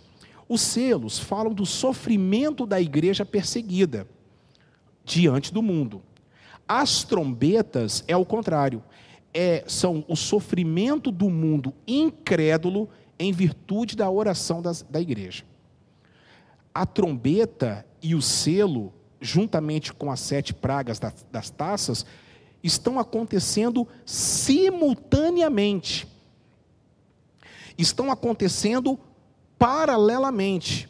Os 0.48 0.60
selos 0.62 1.18
falam 1.18 1.52
do 1.52 1.66
sofrimento 1.66 2.64
da 2.66 2.80
igreja 2.80 3.24
perseguida 3.24 4.06
diante 5.04 5.52
do 5.52 5.62
mundo. 5.62 6.02
As 6.66 7.04
trombetas 7.04 8.04
é 8.08 8.16
o 8.16 8.24
contrário. 8.24 8.82
É, 9.34 9.64
são 9.66 10.04
o 10.08 10.16
sofrimento 10.16 11.10
do 11.10 11.28
mundo 11.30 11.74
incrédulo 11.86 12.88
em 13.18 13.32
virtude 13.32 13.96
da 13.96 14.10
oração 14.10 14.60
das, 14.60 14.82
da 14.82 15.00
igreja 15.00 15.44
a 16.74 16.86
trombeta 16.86 17.84
e 18.02 18.14
o 18.14 18.22
selo, 18.22 18.92
juntamente 19.20 19.92
com 19.92 20.10
as 20.10 20.20
sete 20.20 20.54
pragas 20.54 20.98
das, 20.98 21.26
das 21.30 21.50
taças, 21.50 22.06
estão 22.62 22.98
acontecendo 22.98 23.86
simultaneamente. 24.06 26.08
Estão 27.76 28.10
acontecendo 28.10 28.98
paralelamente. 29.58 30.88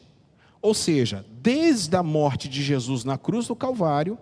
Ou 0.61 0.75
seja, 0.75 1.27
desde 1.41 1.97
a 1.97 2.03
morte 2.03 2.49
de 2.49 2.63
Jesus 2.63 3.05
na 3.05 3.19
cruz 3.19 3.49
do 3.49 3.57
Calvário 3.57 4.17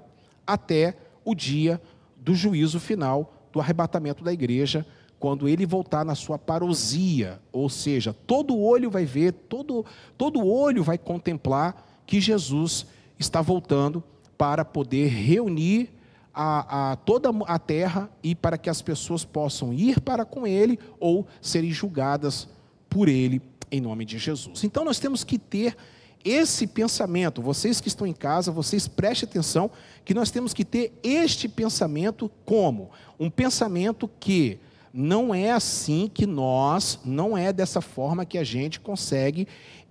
até 0.47 0.97
o 1.25 1.35
dia 1.35 1.80
do 2.16 2.35
juízo 2.35 2.80
final, 2.80 3.35
do 3.52 3.61
arrebatamento 3.61 4.25
da 4.25 4.33
igreja, 4.33 4.87
quando 5.21 5.47
ele 5.47 5.67
voltar 5.67 6.03
na 6.03 6.15
sua 6.15 6.39
parousia, 6.39 7.39
ou 7.53 7.69
seja, 7.69 8.12
todo 8.27 8.59
olho 8.59 8.91
vai 8.91 9.05
ver, 9.05 9.33
todo, 9.33 9.85
todo 10.17 10.45
olho 10.45 10.83
vai 10.83 10.97
contemplar 10.97 12.03
que 12.07 12.19
Jesus 12.23 12.87
está 13.19 13.43
voltando 13.43 14.03
para 14.39 14.65
poder 14.65 15.09
reunir 15.09 15.91
a, 16.33 16.93
a, 16.93 16.97
toda 16.97 17.29
a 17.45 17.59
terra 17.59 18.11
e 18.23 18.35
para 18.35 18.57
que 18.57 18.71
as 18.71 18.81
pessoas 18.81 19.23
possam 19.23 19.75
ir 19.75 20.00
para 20.00 20.25
com 20.25 20.47
ele 20.47 20.79
ou 20.99 21.27
serem 21.43 21.71
julgadas 21.71 22.49
por 22.89 23.07
ele 23.07 23.43
em 23.71 23.79
nome 23.79 24.07
de 24.07 24.17
Jesus. 24.17 24.65
Então 24.65 24.87
nós 24.87 24.99
temos 24.99 25.23
que 25.23 25.39
ter 25.39 25.77
esse 26.25 26.67
pensamento, 26.67 27.43
vocês 27.43 27.79
que 27.79 27.89
estão 27.89 28.07
em 28.07 28.15
casa, 28.15 28.50
vocês 28.50 28.89
prestem 28.89 29.29
atenção 29.29 29.71
que 30.03 30.15
nós 30.15 30.31
temos 30.31 30.55
que 30.55 30.65
ter 30.65 30.99
este 31.03 31.47
pensamento 31.47 32.31
como 32.47 32.91
um 33.19 33.29
pensamento 33.29 34.09
que 34.19 34.59
não 34.92 35.35
é 35.35 35.50
assim 35.50 36.11
que 36.12 36.26
nós, 36.26 36.99
não 37.04 37.37
é 37.37 37.52
dessa 37.52 37.80
forma 37.80 38.25
que 38.25 38.38
a 38.38 38.44
gente 38.44 38.80
consegue 38.80 39.47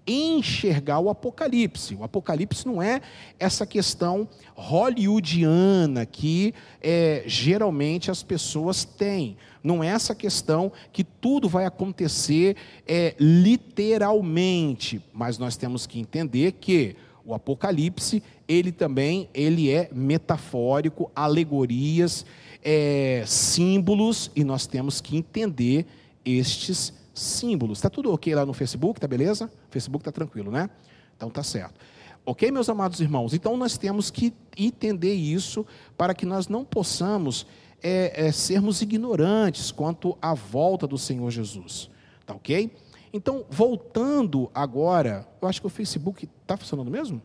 enxergar 0.05 0.99
o 0.99 1.09
Apocalipse. 1.09 1.95
O 1.95 2.03
Apocalipse 2.03 2.65
não 2.65 2.81
é 2.81 3.01
essa 3.39 3.65
questão 3.65 4.27
hollywoodiana 4.55 6.05
que 6.05 6.53
é, 6.81 7.23
geralmente 7.27 8.09
as 8.09 8.23
pessoas 8.23 8.83
têm. 8.83 9.37
Não 9.63 9.83
é 9.83 9.87
essa 9.87 10.15
questão 10.15 10.71
que 10.91 11.03
tudo 11.03 11.47
vai 11.47 11.65
acontecer 11.65 12.55
é, 12.87 13.13
literalmente. 13.19 15.01
Mas 15.13 15.37
nós 15.37 15.55
temos 15.55 15.85
que 15.85 15.99
entender 15.99 16.53
que 16.53 16.95
o 17.25 17.33
Apocalipse 17.33 18.23
ele 18.47 18.71
também 18.71 19.29
ele 19.33 19.69
é 19.71 19.89
metafórico, 19.93 21.11
alegorias 21.15 22.25
é, 22.63 23.23
símbolos 23.25 24.31
e 24.35 24.43
nós 24.43 24.67
temos 24.67 25.01
que 25.01 25.17
entender 25.17 25.85
estes 26.23 26.93
símbolos. 27.13 27.79
Está 27.79 27.89
tudo 27.89 28.13
ok 28.13 28.33
lá 28.33 28.45
no 28.45 28.53
Facebook, 28.53 28.99
tá 28.99 29.07
beleza? 29.07 29.45
O 29.45 29.71
Facebook 29.71 30.01
está 30.01 30.11
tranquilo, 30.11 30.51
né? 30.51 30.69
Então 31.15 31.29
tá 31.29 31.43
certo. 31.43 31.79
Ok, 32.25 32.51
meus 32.51 32.69
amados 32.69 32.99
irmãos? 32.99 33.33
Então 33.33 33.57
nós 33.57 33.77
temos 33.77 34.11
que 34.11 34.33
entender 34.57 35.13
isso 35.13 35.65
para 35.97 36.13
que 36.13 36.25
nós 36.25 36.47
não 36.47 36.63
possamos 36.63 37.45
é, 37.81 38.27
é, 38.27 38.31
sermos 38.31 38.81
ignorantes 38.81 39.71
quanto 39.71 40.17
à 40.21 40.33
volta 40.33 40.85
do 40.85 40.97
Senhor 40.97 41.29
Jesus. 41.31 41.89
Tá 42.25 42.33
ok? 42.35 42.71
Então, 43.11 43.45
voltando 43.49 44.51
agora, 44.53 45.27
eu 45.41 45.47
acho 45.47 45.59
que 45.59 45.67
o 45.67 45.69
Facebook 45.69 46.29
está 46.41 46.55
funcionando 46.55 46.91
mesmo? 46.91 47.21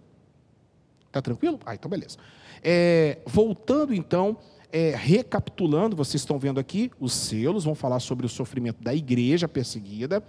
Está 1.07 1.21
tranquilo? 1.21 1.61
Ah, 1.67 1.75
então 1.75 1.91
beleza. 1.91 2.17
É, 2.63 3.19
voltando 3.27 3.95
então 3.95 4.39
é, 4.75 4.93
recapitulando, 4.97 5.95
vocês 5.95 6.21
estão 6.21 6.37
vendo 6.37 6.59
aqui, 6.59 6.91
os 6.99 7.13
selos 7.13 7.63
vão 7.63 7.77
falar 7.77 8.01
sobre 8.01 8.27
o 8.27 8.29
sofrimento 8.29 8.83
da 8.83 8.93
igreja 8.93 9.47
perseguida, 9.47 10.21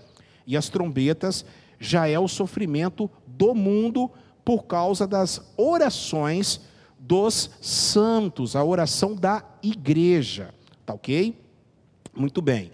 e 0.45 0.55
as 0.55 0.69
trombetas 0.69 1.43
já 1.79 2.07
é 2.07 2.19
o 2.19 2.27
sofrimento 2.27 3.09
do 3.25 3.55
mundo 3.55 4.07
por 4.45 4.65
causa 4.65 5.07
das 5.07 5.41
orações 5.57 6.61
dos 6.99 7.49
santos, 7.59 8.55
a 8.55 8.63
oração 8.63 9.15
da 9.15 9.43
igreja. 9.63 10.53
Tá 10.85 10.93
ok? 10.93 11.35
Muito 12.15 12.39
bem. 12.39 12.71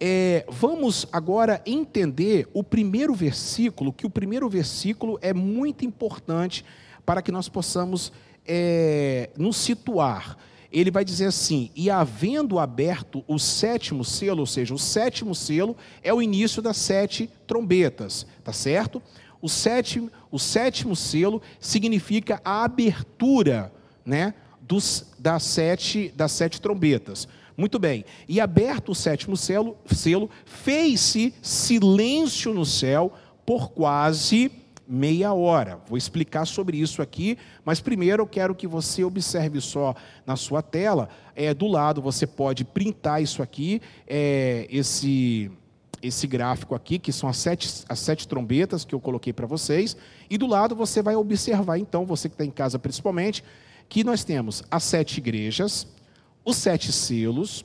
É, 0.00 0.44
vamos 0.48 1.06
agora 1.12 1.62
entender 1.64 2.48
o 2.52 2.64
primeiro 2.64 3.14
versículo, 3.14 3.92
que 3.92 4.04
o 4.04 4.10
primeiro 4.10 4.48
versículo 4.48 5.20
é 5.22 5.32
muito 5.32 5.84
importante 5.84 6.64
para 7.06 7.22
que 7.22 7.30
nós 7.30 7.48
possamos 7.48 8.12
é, 8.44 9.30
nos 9.38 9.56
situar 9.56 10.36
ele 10.72 10.90
vai 10.90 11.04
dizer 11.04 11.26
assim: 11.26 11.70
e 11.76 11.90
havendo 11.90 12.58
aberto 12.58 13.22
o 13.28 13.38
sétimo 13.38 14.04
selo, 14.04 14.40
ou 14.40 14.46
seja, 14.46 14.74
o 14.74 14.78
sétimo 14.78 15.34
selo 15.34 15.76
é 16.02 16.12
o 16.12 16.22
início 16.22 16.62
das 16.62 16.76
sete 16.76 17.28
trombetas, 17.46 18.26
tá 18.42 18.52
certo? 18.52 19.02
O 19.40 19.48
sétimo, 19.48 20.10
o 20.30 20.38
sétimo 20.38 20.96
selo 20.96 21.42
significa 21.60 22.40
a 22.44 22.64
abertura, 22.64 23.72
né, 24.04 24.34
dos, 24.60 25.06
das, 25.18 25.42
sete, 25.42 26.12
das 26.16 26.32
sete 26.32 26.60
trombetas. 26.60 27.28
Muito 27.56 27.78
bem. 27.78 28.04
E 28.28 28.40
aberto 28.40 28.92
o 28.92 28.94
sétimo 28.94 29.36
selo, 29.36 29.76
selo 29.86 30.30
fez-se 30.44 31.34
silêncio 31.42 32.54
no 32.54 32.64
céu 32.64 33.12
por 33.44 33.70
quase 33.72 34.50
meia 34.92 35.32
hora. 35.32 35.80
Vou 35.88 35.96
explicar 35.96 36.44
sobre 36.44 36.76
isso 36.76 37.00
aqui, 37.00 37.38
mas 37.64 37.80
primeiro 37.80 38.22
eu 38.22 38.26
quero 38.26 38.54
que 38.54 38.66
você 38.66 39.02
observe 39.02 39.58
só 39.58 39.94
na 40.26 40.36
sua 40.36 40.60
tela. 40.60 41.08
É, 41.34 41.54
do 41.54 41.66
lado 41.66 42.02
você 42.02 42.26
pode 42.26 42.62
printar 42.62 43.22
isso 43.22 43.42
aqui, 43.42 43.80
é, 44.06 44.66
esse, 44.70 45.50
esse 46.02 46.26
gráfico 46.26 46.74
aqui, 46.74 46.98
que 46.98 47.10
são 47.10 47.26
as 47.26 47.38
sete, 47.38 47.84
as 47.88 47.98
sete 48.00 48.28
trombetas 48.28 48.84
que 48.84 48.94
eu 48.94 49.00
coloquei 49.00 49.32
para 49.32 49.46
vocês, 49.46 49.96
e 50.28 50.36
do 50.36 50.46
lado 50.46 50.76
você 50.76 51.00
vai 51.00 51.16
observar, 51.16 51.78
então, 51.78 52.04
você 52.04 52.28
que 52.28 52.34
está 52.34 52.44
em 52.44 52.50
casa 52.50 52.78
principalmente, 52.78 53.42
que 53.88 54.04
nós 54.04 54.24
temos 54.24 54.62
as 54.70 54.84
sete 54.84 55.16
igrejas, 55.18 55.86
os 56.44 56.58
sete 56.58 56.92
selos, 56.92 57.64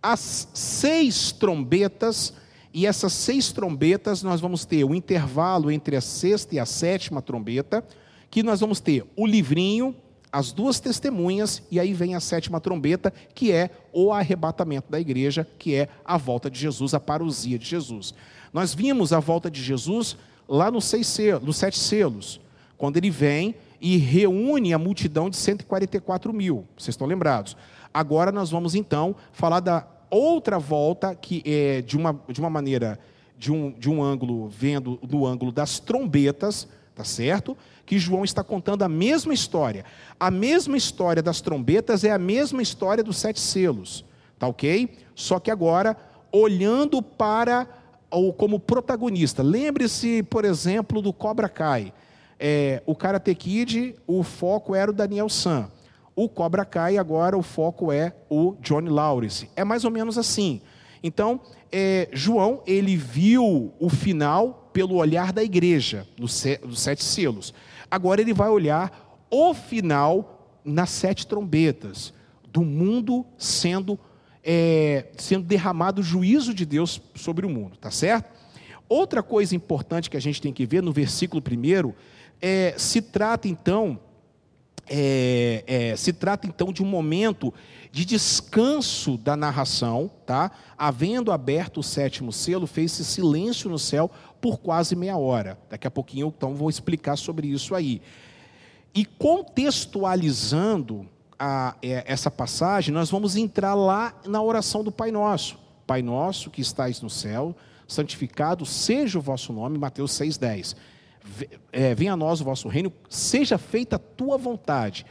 as 0.00 0.46
seis 0.54 1.32
trombetas, 1.32 2.32
e 2.72 2.86
essas 2.86 3.12
seis 3.12 3.52
trombetas 3.52 4.22
nós 4.22 4.40
vamos 4.40 4.64
ter 4.64 4.84
o 4.84 4.94
intervalo 4.94 5.70
entre 5.70 5.96
a 5.96 6.00
sexta 6.00 6.54
e 6.54 6.58
a 6.58 6.66
sétima 6.66 7.20
trombeta, 7.20 7.84
que 8.30 8.42
nós 8.42 8.60
vamos 8.60 8.78
ter 8.78 9.04
o 9.16 9.26
livrinho, 9.26 9.94
as 10.32 10.52
duas 10.52 10.78
testemunhas, 10.78 11.62
e 11.70 11.80
aí 11.80 11.92
vem 11.92 12.14
a 12.14 12.20
sétima 12.20 12.60
trombeta, 12.60 13.12
que 13.34 13.50
é 13.50 13.70
o 13.92 14.12
arrebatamento 14.12 14.90
da 14.90 15.00
igreja, 15.00 15.46
que 15.58 15.74
é 15.74 15.88
a 16.04 16.16
volta 16.16 16.48
de 16.48 16.60
Jesus, 16.60 16.94
a 16.94 17.00
parousia 17.00 17.58
de 17.58 17.66
Jesus. 17.66 18.14
Nós 18.52 18.72
vimos 18.72 19.12
a 19.12 19.18
volta 19.18 19.50
de 19.50 19.60
Jesus 19.60 20.16
lá 20.48 20.70
nos, 20.70 20.84
seis 20.84 21.08
selos, 21.08 21.42
nos 21.42 21.56
sete 21.56 21.78
selos, 21.78 22.40
quando 22.78 22.96
ele 22.96 23.10
vem 23.10 23.56
e 23.80 23.96
reúne 23.96 24.72
a 24.72 24.78
multidão 24.78 25.28
de 25.28 25.36
144 25.36 26.32
mil. 26.32 26.66
Vocês 26.76 26.94
estão 26.94 27.06
lembrados? 27.06 27.56
Agora 27.92 28.30
nós 28.30 28.50
vamos 28.50 28.76
então 28.76 29.16
falar 29.32 29.58
da 29.58 29.86
outra 30.10 30.58
volta, 30.58 31.14
que 31.14 31.42
é 31.46 31.82
de 31.82 31.96
uma, 31.96 32.20
de 32.28 32.40
uma 32.40 32.50
maneira, 32.50 32.98
de 33.38 33.52
um, 33.52 33.70
de 33.72 33.88
um 33.88 34.02
ângulo, 34.02 34.48
vendo 34.48 34.96
do 35.02 35.26
ângulo 35.26 35.52
das 35.52 35.78
trombetas, 35.78 36.68
tá 36.94 37.04
certo? 37.04 37.56
Que 37.86 37.98
João 37.98 38.24
está 38.24 38.44
contando 38.44 38.82
a 38.82 38.88
mesma 38.88 39.32
história. 39.32 39.84
A 40.18 40.30
mesma 40.30 40.76
história 40.76 41.22
das 41.22 41.40
trombetas 41.40 42.04
é 42.04 42.10
a 42.10 42.18
mesma 42.18 42.60
história 42.60 43.02
dos 43.02 43.16
sete 43.16 43.40
selos, 43.40 44.04
tá 44.38 44.46
ok? 44.46 44.90
Só 45.14 45.38
que 45.38 45.50
agora, 45.50 45.96
olhando 46.32 47.02
para 47.02 47.66
ou 48.10 48.32
como 48.32 48.58
protagonista. 48.58 49.42
Lembre-se, 49.42 50.22
por 50.24 50.44
exemplo, 50.44 51.00
do 51.00 51.12
Cobra 51.12 51.48
Kai. 51.48 51.92
É, 52.38 52.82
o 52.86 52.94
Karate 52.94 53.34
Kid, 53.34 53.94
o 54.06 54.22
foco 54.22 54.74
era 54.74 54.90
o 54.90 54.94
Daniel 54.94 55.28
San. 55.28 55.70
O 56.22 56.28
Cobra 56.28 56.66
Kai, 56.66 56.98
agora 56.98 57.34
o 57.34 57.42
foco 57.42 57.90
é 57.90 58.12
o 58.28 58.54
Johnny 58.60 58.90
Lawrence. 58.90 59.48
É 59.56 59.64
mais 59.64 59.86
ou 59.86 59.90
menos 59.90 60.18
assim. 60.18 60.60
Então, 61.02 61.40
é, 61.72 62.10
João, 62.12 62.62
ele 62.66 62.94
viu 62.94 63.72
o 63.80 63.88
final 63.88 64.68
pelo 64.70 64.96
olhar 64.96 65.32
da 65.32 65.42
igreja, 65.42 66.06
dos 66.18 66.44
sete 66.78 67.02
selos. 67.02 67.54
Agora 67.90 68.20
ele 68.20 68.34
vai 68.34 68.50
olhar 68.50 69.18
o 69.30 69.54
final 69.54 70.60
nas 70.62 70.90
sete 70.90 71.26
trombetas, 71.26 72.12
do 72.52 72.60
mundo 72.60 73.24
sendo, 73.38 73.98
é, 74.44 75.06
sendo 75.16 75.46
derramado 75.46 76.02
o 76.02 76.04
juízo 76.04 76.52
de 76.52 76.66
Deus 76.66 77.00
sobre 77.14 77.46
o 77.46 77.48
mundo, 77.48 77.78
tá 77.78 77.90
certo? 77.90 78.28
Outra 78.86 79.22
coisa 79.22 79.56
importante 79.56 80.10
que 80.10 80.18
a 80.18 80.20
gente 80.20 80.42
tem 80.42 80.52
que 80.52 80.66
ver 80.66 80.82
no 80.82 80.92
versículo 80.92 81.40
primeiro 81.40 81.96
é, 82.42 82.74
se 82.76 83.00
trata 83.00 83.48
então 83.48 83.98
é, 84.92 85.62
é, 85.68 85.96
se 85.96 86.12
trata 86.12 86.48
então 86.48 86.72
de 86.72 86.82
um 86.82 86.86
momento 86.86 87.54
de 87.92 88.04
descanso 88.04 89.16
da 89.16 89.36
narração, 89.36 90.10
tá? 90.26 90.50
Havendo 90.76 91.30
aberto 91.30 91.78
o 91.78 91.82
sétimo 91.82 92.32
selo, 92.32 92.66
fez-se 92.66 93.04
silêncio 93.04 93.70
no 93.70 93.78
céu 93.78 94.10
por 94.40 94.58
quase 94.58 94.96
meia 94.96 95.16
hora. 95.16 95.56
Daqui 95.70 95.86
a 95.86 95.90
pouquinho 95.90 96.34
então 96.36 96.56
vou 96.56 96.68
explicar 96.68 97.16
sobre 97.16 97.46
isso 97.46 97.74
aí. 97.74 98.02
E 98.92 99.04
contextualizando 99.04 101.06
a, 101.38 101.76
é, 101.80 102.02
essa 102.06 102.30
passagem, 102.30 102.92
nós 102.92 103.10
vamos 103.10 103.36
entrar 103.36 103.74
lá 103.74 104.12
na 104.26 104.42
oração 104.42 104.82
do 104.82 104.90
Pai 104.90 105.12
Nosso. 105.12 105.56
Pai 105.86 106.02
Nosso 106.02 106.50
que 106.50 106.60
estais 106.60 107.00
no 107.00 107.08
céu, 107.08 107.54
santificado 107.86 108.66
seja 108.66 109.20
o 109.20 109.22
vosso 109.22 109.52
nome, 109.52 109.78
Mateus 109.78 110.10
6,10 110.12 110.74
é, 111.72 111.94
venha 111.94 112.12
a 112.12 112.16
nós 112.16 112.40
o 112.40 112.44
vosso 112.44 112.68
reino, 112.68 112.92
seja 113.08 113.58
feita 113.58 113.96
a 113.96 113.98
tua 113.98 114.36
vontade. 114.36 115.04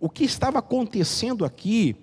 O 0.00 0.08
que 0.08 0.24
estava 0.24 0.58
acontecendo 0.58 1.44
aqui 1.44 1.96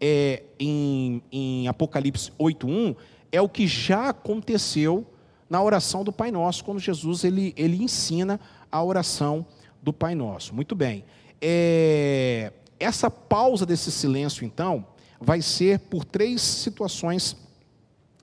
é, 0.00 0.42
em, 0.58 1.22
em 1.30 1.68
Apocalipse 1.68 2.30
8.1 2.38 2.96
é 3.30 3.40
o 3.40 3.48
que 3.48 3.66
já 3.66 4.10
aconteceu 4.10 5.06
na 5.48 5.62
oração 5.62 6.02
do 6.02 6.12
Pai 6.12 6.30
Nosso, 6.30 6.64
quando 6.64 6.80
Jesus 6.80 7.24
ele, 7.24 7.52
ele 7.56 7.82
ensina 7.82 8.40
a 8.70 8.82
oração 8.82 9.46
do 9.82 9.92
Pai 9.92 10.14
Nosso. 10.14 10.54
Muito 10.54 10.74
bem. 10.74 11.04
É, 11.40 12.52
essa 12.78 13.10
pausa 13.10 13.66
desse 13.66 13.92
silêncio, 13.92 14.44
então, 14.44 14.86
vai 15.20 15.42
ser 15.42 15.78
por 15.78 16.04
três 16.04 16.40
situações 16.40 17.36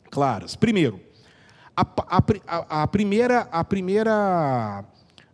claras. 0.09 0.55
Primeiro, 0.55 0.99
a, 1.75 1.85
a, 2.07 2.83
a, 2.83 2.87
primeira, 2.87 3.47
a, 3.51 3.63
primeira, 3.63 4.83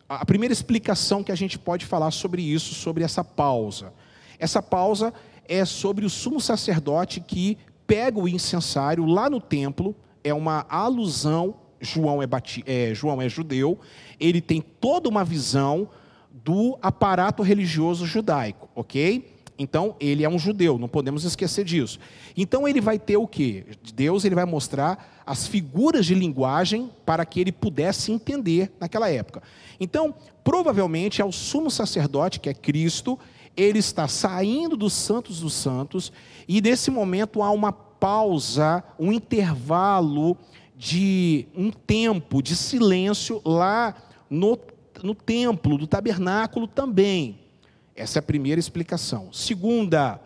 a 0.07 0.25
primeira 0.25 0.53
explicação 0.53 1.23
que 1.23 1.31
a 1.31 1.35
gente 1.35 1.57
pode 1.57 1.85
falar 1.85 2.11
sobre 2.11 2.41
isso, 2.41 2.73
sobre 2.73 3.03
essa 3.03 3.23
pausa. 3.23 3.93
Essa 4.39 4.61
pausa 4.61 5.13
é 5.47 5.65
sobre 5.65 6.05
o 6.05 6.09
sumo 6.09 6.39
sacerdote 6.39 7.19
que 7.19 7.57
pega 7.85 8.19
o 8.19 8.27
incensário 8.27 9.05
lá 9.05 9.29
no 9.29 9.39
templo, 9.39 9.95
é 10.23 10.33
uma 10.33 10.65
alusão. 10.69 11.55
João 11.79 12.23
é, 12.23 12.27
bati, 12.27 12.63
é, 12.65 12.91
João 12.95 13.21
é 13.21 13.29
judeu, 13.29 13.79
ele 14.19 14.41
tem 14.41 14.61
toda 14.61 15.07
uma 15.07 15.23
visão 15.23 15.87
do 16.31 16.75
aparato 16.81 17.43
religioso 17.43 18.03
judaico, 18.05 18.67
ok? 18.75 19.36
Então, 19.59 19.95
ele 19.99 20.23
é 20.23 20.29
um 20.29 20.37
judeu, 20.37 20.77
não 20.77 20.87
podemos 20.87 21.23
esquecer 21.23 21.65
disso. 21.65 21.99
Então, 22.35 22.67
ele 22.67 22.79
vai 22.79 22.99
ter 22.99 23.17
o 23.17 23.27
quê? 23.27 23.65
Deus 23.93 24.23
ele 24.23 24.35
vai 24.35 24.45
mostrar 24.45 25.21
as 25.25 25.47
figuras 25.47 26.05
de 26.05 26.13
linguagem 26.13 26.91
para 27.05 27.25
que 27.25 27.39
ele 27.39 27.51
pudesse 27.51 28.11
entender 28.11 28.71
naquela 28.79 29.09
época. 29.09 29.41
Então, 29.79 30.13
provavelmente, 30.43 31.21
é 31.21 31.25
o 31.25 31.31
sumo 31.31 31.71
sacerdote, 31.71 32.39
que 32.39 32.49
é 32.49 32.53
Cristo, 32.53 33.17
ele 33.55 33.79
está 33.79 34.07
saindo 34.07 34.77
dos 34.77 34.93
santos 34.93 35.39
dos 35.39 35.53
santos, 35.53 36.11
e 36.47 36.61
nesse 36.61 36.91
momento 36.91 37.41
há 37.41 37.49
uma 37.49 37.73
pausa, 37.73 38.83
um 38.99 39.11
intervalo 39.11 40.37
de 40.75 41.47
um 41.55 41.71
tempo 41.71 42.41
de 42.43 42.55
silêncio 42.55 43.41
lá 43.43 43.95
no, 44.29 44.57
no 45.01 45.15
templo 45.15 45.77
do 45.77 45.87
tabernáculo 45.87 46.67
também. 46.67 47.46
Essa 47.97 48.19
é 48.19 48.21
a 48.21 48.23
primeira 48.23 48.59
explicação. 48.59 49.33
Segunda, 49.33 50.21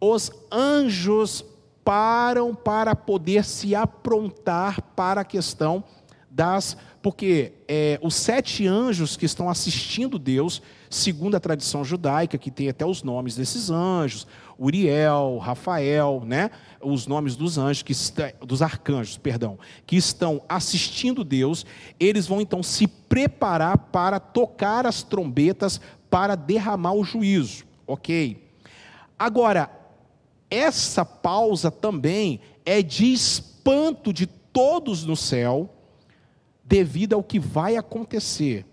os 0.00 0.32
anjos 0.50 1.44
param 1.84 2.54
para 2.54 2.96
poder 2.96 3.44
se 3.44 3.74
aprontar 3.74 4.80
para 4.96 5.20
a 5.20 5.24
questão 5.24 5.84
das. 6.30 6.76
Porque 7.02 7.52
é, 7.68 7.98
os 8.02 8.14
sete 8.14 8.66
anjos 8.66 9.14
que 9.14 9.26
estão 9.26 9.50
assistindo 9.50 10.18
Deus, 10.18 10.62
segundo 10.88 11.34
a 11.34 11.40
tradição 11.40 11.84
judaica, 11.84 12.38
que 12.38 12.50
tem 12.50 12.70
até 12.70 12.86
os 12.86 13.02
nomes 13.02 13.36
desses 13.36 13.68
anjos, 13.68 14.26
Uriel, 14.58 15.36
Rafael, 15.36 16.22
né? 16.24 16.50
Os 16.80 17.06
nomes 17.06 17.36
dos 17.36 17.58
anjos, 17.58 17.82
que 17.82 17.92
está, 17.92 18.32
dos 18.40 18.62
arcanjos, 18.62 19.18
perdão, 19.18 19.58
que 19.86 19.96
estão 19.96 20.42
assistindo 20.48 21.22
Deus, 21.22 21.66
eles 22.00 22.26
vão 22.26 22.40
então 22.40 22.62
se 22.62 22.86
preparar 22.86 23.76
para 23.76 24.18
tocar 24.18 24.86
as 24.86 25.02
trombetas 25.02 25.78
para 26.14 26.36
derramar 26.36 26.92
o 26.92 27.02
juízo, 27.02 27.64
ok? 27.88 28.40
Agora, 29.18 29.68
essa 30.48 31.04
pausa 31.04 31.72
também 31.72 32.38
é 32.64 32.80
de 32.82 33.12
espanto 33.12 34.12
de 34.12 34.24
todos 34.24 35.04
no 35.04 35.16
céu, 35.16 35.74
devido 36.64 37.14
ao 37.14 37.22
que 37.24 37.40
vai 37.40 37.76
acontecer. 37.76 38.64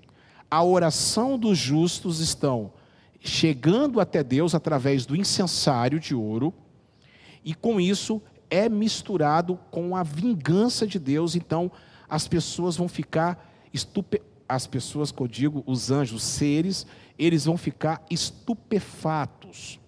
A 0.51 0.63
oração 0.63 1.35
dos 1.35 1.57
justos 1.57 2.19
estão 2.19 2.73
chegando 3.19 3.99
até 3.99 4.23
Deus 4.23 4.53
através 4.53 5.07
do 5.07 5.15
incensário 5.15 5.99
de 5.99 6.13
ouro, 6.13 6.53
e 7.43 7.55
com 7.55 7.81
isso 7.81 8.21
é 8.51 8.69
misturado 8.69 9.57
com 9.71 9.95
a 9.95 10.03
vingança 10.03 10.85
de 10.85 10.99
Deus, 10.99 11.35
então 11.35 11.71
as 12.07 12.27
pessoas 12.27 12.77
vão 12.77 12.87
ficar 12.87 13.51
estupe... 13.73 14.21
as 14.47 14.67
pessoas 14.67 15.11
que 15.11 15.19
eu 15.19 15.27
digo, 15.27 15.63
os 15.65 15.89
anjos, 15.89 16.21
os 16.21 16.23
seres, 16.23 16.85
eles 17.17 17.45
vão 17.45 17.57
ficar 17.57 18.03
estupefatos, 18.09 19.79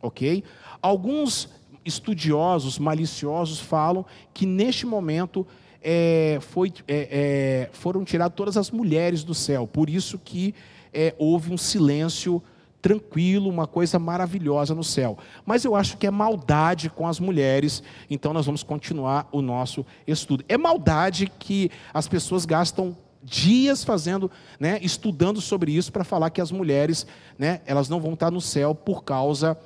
ok? 0.00 0.44
Alguns 0.80 1.48
estudiosos 1.84 2.78
maliciosos 2.78 3.60
falam 3.60 4.04
que 4.32 4.46
neste 4.46 4.86
momento 4.86 5.46
é, 5.82 6.38
foi, 6.40 6.72
é, 6.86 7.08
é, 7.10 7.70
foram 7.72 8.04
tiradas 8.04 8.36
todas 8.36 8.56
as 8.56 8.70
mulheres 8.70 9.24
do 9.24 9.34
céu, 9.34 9.66
por 9.66 9.90
isso 9.90 10.18
que 10.18 10.54
é, 10.92 11.14
houve 11.18 11.52
um 11.52 11.56
silêncio 11.56 12.42
tranquilo, 12.80 13.48
uma 13.48 13.66
coisa 13.66 13.96
maravilhosa 13.98 14.74
no 14.74 14.82
céu. 14.82 15.16
Mas 15.46 15.64
eu 15.64 15.76
acho 15.76 15.96
que 15.96 16.06
é 16.06 16.10
maldade 16.10 16.90
com 16.90 17.06
as 17.06 17.20
mulheres, 17.20 17.82
então 18.10 18.32
nós 18.32 18.44
vamos 18.44 18.64
continuar 18.64 19.28
o 19.30 19.40
nosso 19.40 19.86
estudo. 20.04 20.44
É 20.48 20.58
maldade 20.58 21.30
que 21.38 21.70
as 21.94 22.08
pessoas 22.08 22.44
gastam 22.44 22.96
dias 23.22 23.84
fazendo, 23.84 24.30
né, 24.58 24.78
estudando 24.82 25.40
sobre 25.40 25.72
isso 25.72 25.92
para 25.92 26.04
falar 26.04 26.30
que 26.30 26.40
as 26.40 26.50
mulheres, 26.50 27.06
né, 27.38 27.60
elas 27.66 27.88
não 27.88 28.00
vão 28.00 28.14
estar 28.14 28.30
no 28.30 28.40
céu 28.40 28.74
por 28.74 29.04
causa, 29.04 29.56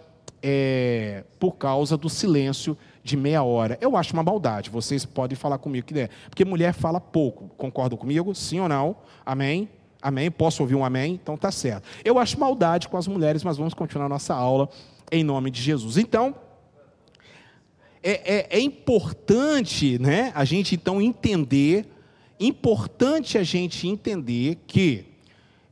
é, 0.42 1.24
por 1.38 1.52
causa 1.52 1.96
do 1.96 2.08
silêncio 2.08 2.76
de 3.02 3.16
meia 3.16 3.42
hora. 3.42 3.78
Eu 3.80 3.96
acho 3.96 4.12
uma 4.12 4.22
maldade. 4.22 4.68
Vocês 4.68 5.04
podem 5.04 5.36
falar 5.36 5.58
comigo 5.58 5.86
que 5.86 5.94
der. 5.94 6.10
Porque 6.28 6.44
mulher 6.44 6.74
fala 6.74 7.00
pouco. 7.00 7.48
Concordam 7.56 7.96
comigo? 7.96 8.34
Sim 8.34 8.60
ou 8.60 8.68
não? 8.68 8.96
Amém? 9.24 9.70
Amém? 10.02 10.30
Posso 10.30 10.62
ouvir 10.62 10.74
um 10.74 10.84
amém? 10.84 11.14
Então 11.14 11.36
tá 11.36 11.50
certo. 11.50 11.88
Eu 12.04 12.18
acho 12.18 12.38
maldade 12.38 12.88
com 12.88 12.96
as 12.96 13.06
mulheres, 13.06 13.42
mas 13.42 13.56
vamos 13.56 13.74
continuar 13.74 14.08
nossa 14.08 14.34
aula 14.34 14.68
em 15.10 15.22
nome 15.24 15.50
de 15.50 15.62
Jesus. 15.62 15.96
Então, 15.96 16.34
é, 18.02 18.36
é, 18.36 18.46
é 18.50 18.60
importante 18.60 19.98
né, 19.98 20.32
a 20.34 20.44
gente 20.44 20.74
então 20.74 21.00
entender, 21.00 21.86
importante 22.38 23.38
a 23.38 23.42
gente 23.42 23.88
entender 23.88 24.58
que 24.66 25.04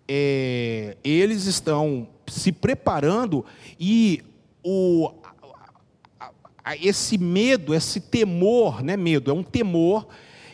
é, 0.08 0.96
eles 1.02 1.46
estão 1.46 2.08
se 2.26 2.52
preparando 2.52 3.44
e 3.78 4.22
o, 4.62 5.10
a, 6.18 6.30
a, 6.64 6.76
esse 6.76 7.18
medo, 7.18 7.74
esse 7.74 8.00
temor, 8.00 8.82
né, 8.82 8.96
medo, 8.96 9.30
é 9.30 9.34
um 9.34 9.42
temor 9.42 10.06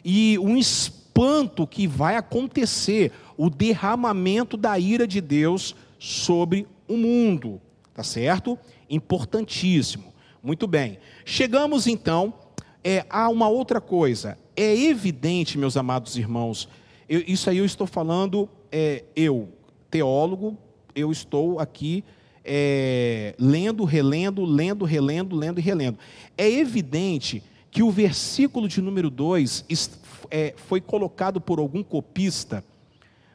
e 0.04 0.38
um 0.38 0.56
espanto 0.56 1.66
que 1.66 1.86
vai 1.86 2.16
acontecer, 2.16 3.12
o 3.36 3.48
derramamento 3.48 4.56
da 4.56 4.78
ira 4.78 5.06
de 5.06 5.20
Deus 5.20 5.74
sobre 5.98 6.66
o 6.88 6.96
mundo, 6.96 7.60
tá 7.94 8.02
certo? 8.02 8.58
Importantíssimo. 8.88 10.12
Muito 10.42 10.66
bem. 10.66 10.98
Chegamos 11.24 11.86
então 11.86 12.34
é, 12.82 13.04
a 13.10 13.28
uma 13.28 13.48
outra 13.48 13.80
coisa. 13.80 14.38
É 14.62 14.78
evidente, 14.78 15.56
meus 15.56 15.74
amados 15.74 16.18
irmãos, 16.18 16.68
eu, 17.08 17.24
isso 17.26 17.48
aí 17.48 17.56
eu 17.56 17.64
estou 17.64 17.86
falando, 17.86 18.46
é, 18.70 19.04
eu, 19.16 19.48
teólogo, 19.90 20.54
eu 20.94 21.10
estou 21.10 21.58
aqui 21.58 22.04
é, 22.44 23.34
lendo, 23.38 23.84
relendo, 23.84 24.44
lendo, 24.44 24.84
relendo, 24.84 25.34
lendo 25.34 25.60
e 25.60 25.62
relendo. 25.62 25.98
É 26.36 26.46
evidente 26.46 27.42
que 27.70 27.82
o 27.82 27.90
versículo 27.90 28.68
de 28.68 28.82
número 28.82 29.08
2 29.08 29.64
é, 30.30 30.52
foi 30.58 30.78
colocado 30.78 31.40
por 31.40 31.58
algum 31.58 31.82
copista, 31.82 32.62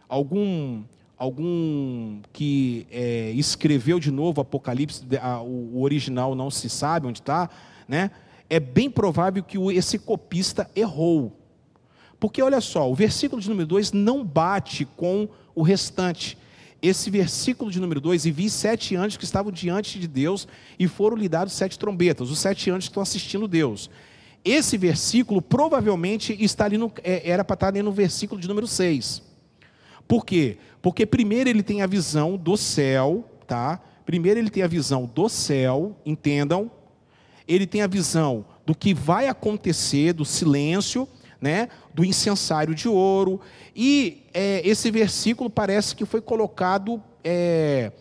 algum, 0.08 0.84
algum 1.18 2.20
que 2.32 2.86
é, 2.92 3.32
escreveu 3.32 4.00
de 4.00 4.12
novo 4.12 4.42
Apocalipse, 4.42 5.04
a, 5.20 5.42
o, 5.42 5.72
o, 5.74 5.82
original 5.82 6.36
não 6.36 6.52
se 6.52 6.70
sabe 6.70 7.08
onde 7.08 7.18
está, 7.18 7.50
né? 7.88 8.12
É 8.50 8.60
bem 8.60 8.90
provável 8.90 9.44
que 9.44 9.58
esse 9.74 10.00
copista 10.00 10.70
errou. 10.76 11.40
Porque 12.20 12.42
olha 12.42 12.62
só, 12.62 12.90
o 12.90 12.96
versículo 12.96 13.42
de 13.42 13.50
número 13.50 13.68
2 13.68 13.92
não 13.92 14.24
bate 14.24 14.86
com 14.86 15.28
o 15.54 15.62
restante 15.62 16.38
esse 16.88 17.10
versículo 17.10 17.72
de 17.72 17.80
número 17.80 18.00
2, 18.00 18.26
e 18.26 18.32
vi 18.32 18.50
sete 18.50 18.96
anjos 18.96 19.18
que 19.18 19.24
estavam 19.24 19.52
diante 19.52 20.00
de 20.00 20.08
Deus 20.08 20.48
e 20.78 20.88
foram 20.88 21.18
lhe 21.18 21.28
dados 21.28 21.54
sete 21.54 21.80
trombetas, 21.80 22.30
os 22.30 22.40
sete 22.40 22.70
anjos 22.70 22.86
estão 22.86 23.02
assistindo 23.02 23.48
Deus. 23.48 23.90
Esse 24.44 24.78
versículo 24.78 25.42
provavelmente 25.42 26.36
está 26.40 26.66
ali 26.66 26.78
no, 26.78 26.92
é, 27.04 27.28
era 27.28 27.44
para 27.44 27.56
estar 27.56 27.68
ali 27.70 27.82
no 27.82 27.92
versículo 27.92 28.40
de 28.40 28.48
número 28.48 28.68
6. 28.68 29.24
Por 30.08 30.24
quê? 30.24 30.58
Porque 30.82 31.06
primeiro 31.06 31.50
ele 31.50 31.64
tem 31.64 31.82
a 31.82 31.88
visão 31.88 32.38
do 32.38 32.56
céu, 32.56 33.28
tá? 33.48 33.82
Primeiro 34.06 34.40
ele 34.40 34.52
tem 34.52 34.62
a 34.62 34.68
visão 34.68 35.10
do 35.14 35.28
céu, 35.28 35.98
entendam? 36.06 36.70
Ele 37.48 37.68
tem 37.68 37.82
a 37.82 37.88
visão 37.88 38.46
do 38.66 38.74
que 38.74 38.94
vai 38.94 39.28
acontecer, 39.28 40.14
do 40.14 40.26
silêncio, 40.26 41.08
né? 41.40 41.70
do 41.94 42.04
incensário 42.04 42.74
de 42.74 42.88
ouro. 42.88 43.40
E 43.76 44.24
é, 44.34 44.62
esse 44.68 44.90
versículo 44.90 45.50
parece 45.50 45.96
que 45.96 46.06
foi 46.06 46.22
colocado. 46.22 47.02
É... 47.24 47.92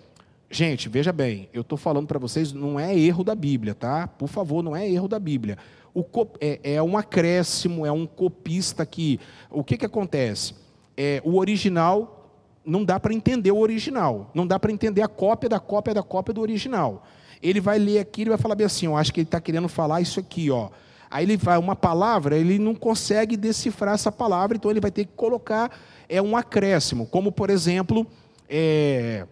Gente, 0.51 0.89
veja 0.89 1.13
bem, 1.13 1.49
eu 1.53 1.63
estou 1.63 1.77
falando 1.77 2.07
para 2.07 2.19
vocês, 2.19 2.53
não 2.53 2.79
é 2.79 2.97
erro 2.97 3.25
da 3.25 3.35
Bíblia, 3.35 3.75
tá? 3.75 4.07
Por 4.07 4.29
favor, 4.29 4.63
não 4.63 4.75
é 4.75 4.89
erro 4.89 5.09
da 5.09 5.19
Bíblia. 5.19 5.59
O, 5.93 6.05
é, 6.41 6.75
é 6.75 6.83
um 6.83 6.97
acréscimo, 6.97 7.85
é 7.85 7.93
um 7.93 8.07
copista 8.07 8.87
que. 8.87 9.21
O 9.51 9.63
que, 9.63 9.77
que 9.77 9.87
acontece? 9.87 10.55
É, 10.97 11.21
o 11.25 11.39
original 11.39 12.31
não 12.65 12.85
dá 12.85 12.99
para 12.99 13.13
entender 13.13 13.53
o 13.53 13.59
original, 13.59 14.31
não 14.35 14.47
dá 14.47 14.59
para 14.59 14.73
entender 14.73 15.03
a 15.03 15.09
cópia 15.09 15.49
da 15.49 15.61
cópia 15.61 15.95
da 15.95 16.03
cópia 16.03 16.33
do 16.33 16.41
original. 16.41 17.05
Ele 17.45 17.61
vai 17.61 17.79
ler 17.79 17.99
aqui 17.99 18.23
e 18.23 18.25
vai 18.31 18.39
falar 18.39 18.55
bem 18.55 18.67
assim: 18.67 18.87
eu 18.87 18.97
acho 18.97 19.13
que 19.13 19.21
ele 19.21 19.27
está 19.27 19.41
querendo 19.41 19.69
falar 19.69 20.01
isso 20.01 20.19
aqui, 20.19 20.51
ó. 20.51 20.71
Aí 21.11 21.25
ele 21.25 21.37
vai 21.37 21.59
uma 21.59 21.77
palavra, 21.77 22.37
ele 22.37 22.59
não 22.59 22.75
consegue 22.75 23.37
decifrar 23.37 23.95
essa 23.95 24.11
palavra, 24.11 24.57
então 24.57 24.71
ele 24.71 24.81
vai 24.81 24.91
ter 24.91 25.05
que 25.05 25.13
colocar 25.15 25.71
é 26.09 26.21
um 26.21 26.37
acréscimo, 26.37 27.07
como 27.07 27.31
por 27.31 27.51
exemplo, 27.51 28.07
é, 28.49 29.27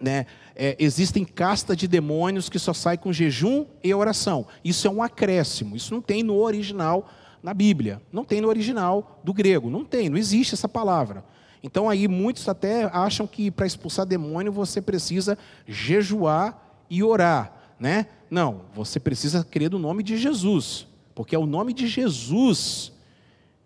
né, 0.00 0.26
é, 0.54 0.74
existem 0.78 1.24
castas 1.24 1.76
de 1.76 1.86
demônios 1.86 2.48
que 2.48 2.58
só 2.58 2.72
saem 2.72 2.98
com 2.98 3.12
jejum 3.12 3.66
e 3.84 3.92
oração. 3.92 4.46
Isso 4.64 4.86
é 4.86 4.90
um 4.90 5.02
acréscimo. 5.02 5.76
Isso 5.76 5.92
não 5.92 6.00
tem 6.00 6.22
no 6.22 6.36
original 6.36 7.08
na 7.42 7.52
Bíblia, 7.52 8.00
não 8.10 8.24
tem 8.24 8.40
no 8.40 8.48
original 8.48 9.20
do 9.22 9.34
grego, 9.34 9.68
não 9.68 9.84
tem, 9.84 10.08
não 10.08 10.16
existe 10.16 10.54
essa 10.54 10.68
palavra. 10.68 11.24
Então 11.62 11.88
aí 11.88 12.08
muitos 12.08 12.48
até 12.48 12.84
acham 12.84 13.26
que 13.26 13.50
para 13.50 13.66
expulsar 13.66 14.06
demônio 14.06 14.50
você 14.50 14.80
precisa 14.80 15.36
jejuar 15.66 16.65
e 16.88 17.02
orar, 17.02 17.74
né? 17.78 18.06
Não, 18.30 18.62
você 18.74 18.98
precisa 18.98 19.44
crer 19.44 19.70
no 19.70 19.78
nome 19.78 20.02
de 20.02 20.16
Jesus, 20.16 20.86
porque 21.14 21.34
é 21.34 21.38
o 21.38 21.46
nome 21.46 21.72
de 21.72 21.86
Jesus 21.86 22.92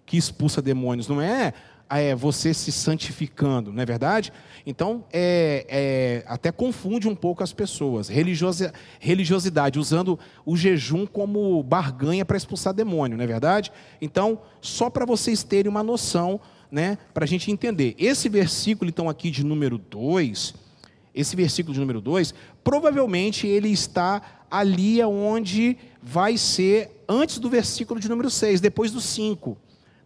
que 0.04 0.16
expulsa 0.16 0.60
demônios, 0.60 1.06
não 1.06 1.20
é, 1.20 1.54
é 1.88 2.14
você 2.14 2.52
se 2.52 2.70
santificando, 2.70 3.72
não 3.72 3.82
é 3.82 3.86
verdade? 3.86 4.32
Então, 4.66 5.04
é, 5.12 5.66
é, 5.68 6.24
até 6.26 6.52
confunde 6.52 7.08
um 7.08 7.14
pouco 7.14 7.42
as 7.42 7.52
pessoas. 7.52 8.08
Religiosa, 8.08 8.72
religiosidade, 8.98 9.78
usando 9.78 10.18
o 10.44 10.56
jejum 10.56 11.06
como 11.06 11.62
barganha 11.62 12.24
para 12.24 12.36
expulsar 12.36 12.74
demônio, 12.74 13.16
não 13.16 13.24
é 13.24 13.26
verdade? 13.26 13.72
Então, 14.00 14.40
só 14.60 14.90
para 14.90 15.04
vocês 15.04 15.42
terem 15.42 15.70
uma 15.70 15.82
noção, 15.82 16.40
né, 16.70 16.98
para 17.14 17.24
a 17.24 17.28
gente 17.28 17.50
entender. 17.50 17.94
Esse 17.98 18.28
versículo, 18.28 18.88
então, 18.88 19.08
aqui 19.08 19.30
de 19.30 19.44
número 19.44 19.78
2, 19.78 20.54
esse 21.20 21.36
versículo 21.36 21.74
de 21.74 21.80
número 21.80 22.00
2, 22.00 22.34
provavelmente 22.64 23.46
ele 23.46 23.68
está 23.68 24.20
ali 24.50 25.02
onde 25.02 25.76
vai 26.02 26.36
ser 26.36 27.04
antes 27.08 27.38
do 27.38 27.48
versículo 27.48 28.00
de 28.00 28.08
número 28.08 28.30
6, 28.30 28.60
depois 28.60 28.90
do 28.90 29.00
5. 29.00 29.56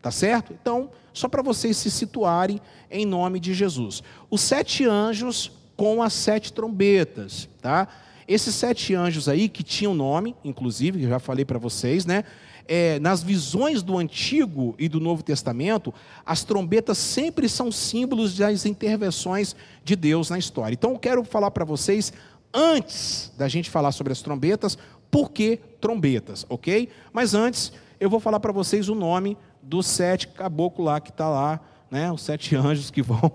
Tá 0.02 0.10
certo? 0.10 0.52
Então, 0.52 0.90
só 1.14 1.28
para 1.28 1.40
vocês 1.40 1.76
se 1.78 1.90
situarem 1.90 2.60
em 2.90 3.06
nome 3.06 3.40
de 3.40 3.54
Jesus. 3.54 4.02
Os 4.28 4.42
sete 4.42 4.84
anjos 4.84 5.50
com 5.76 6.02
as 6.02 6.12
sete 6.12 6.52
trombetas, 6.52 7.48
tá? 7.62 7.88
Esses 8.28 8.54
sete 8.54 8.94
anjos 8.94 9.28
aí, 9.28 9.48
que 9.48 9.62
tinham 9.62 9.94
nome, 9.94 10.34
inclusive, 10.44 10.98
que 10.98 11.04
eu 11.04 11.10
já 11.10 11.18
falei 11.18 11.44
para 11.44 11.58
vocês, 11.58 12.04
né? 12.04 12.24
É, 12.66 12.98
nas 12.98 13.22
visões 13.22 13.82
do 13.82 13.98
Antigo 13.98 14.74
e 14.78 14.88
do 14.88 14.98
Novo 14.98 15.22
Testamento, 15.22 15.92
as 16.24 16.44
trombetas 16.44 16.96
sempre 16.96 17.48
são 17.48 17.70
símbolos 17.70 18.36
das 18.36 18.64
intervenções 18.64 19.54
de 19.84 19.94
Deus 19.94 20.30
na 20.30 20.38
história. 20.38 20.74
Então, 20.74 20.92
eu 20.92 20.98
quero 20.98 21.24
falar 21.24 21.50
para 21.50 21.64
vocês 21.64 22.12
antes 22.54 23.32
da 23.36 23.48
gente 23.48 23.68
falar 23.68 23.92
sobre 23.92 24.12
as 24.12 24.22
trombetas, 24.22 24.78
por 25.10 25.30
que 25.30 25.58
trombetas, 25.80 26.46
ok? 26.48 26.88
Mas 27.12 27.34
antes, 27.34 27.72
eu 28.00 28.08
vou 28.08 28.20
falar 28.20 28.40
para 28.40 28.52
vocês 28.52 28.88
o 28.88 28.94
nome 28.94 29.36
dos 29.62 29.86
sete 29.86 30.28
caboclos 30.28 30.86
lá 30.86 31.00
que 31.00 31.10
está 31.10 31.28
lá, 31.28 31.60
né? 31.90 32.10
Os 32.10 32.22
sete 32.22 32.54
anjos 32.56 32.90
que 32.90 33.02
vão 33.02 33.32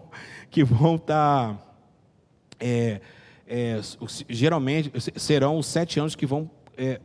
que 0.49 0.63
vão 0.63 0.95
estar 0.95 1.53
tá, 1.53 1.59
é, 2.59 3.01
é, 3.47 3.79
geralmente 4.27 4.91
serão 5.19 5.57
os 5.57 5.67
sete 5.67 5.99
anjos 5.99 6.15
que 6.15 6.25
vão 6.25 6.49
é, 6.77 6.99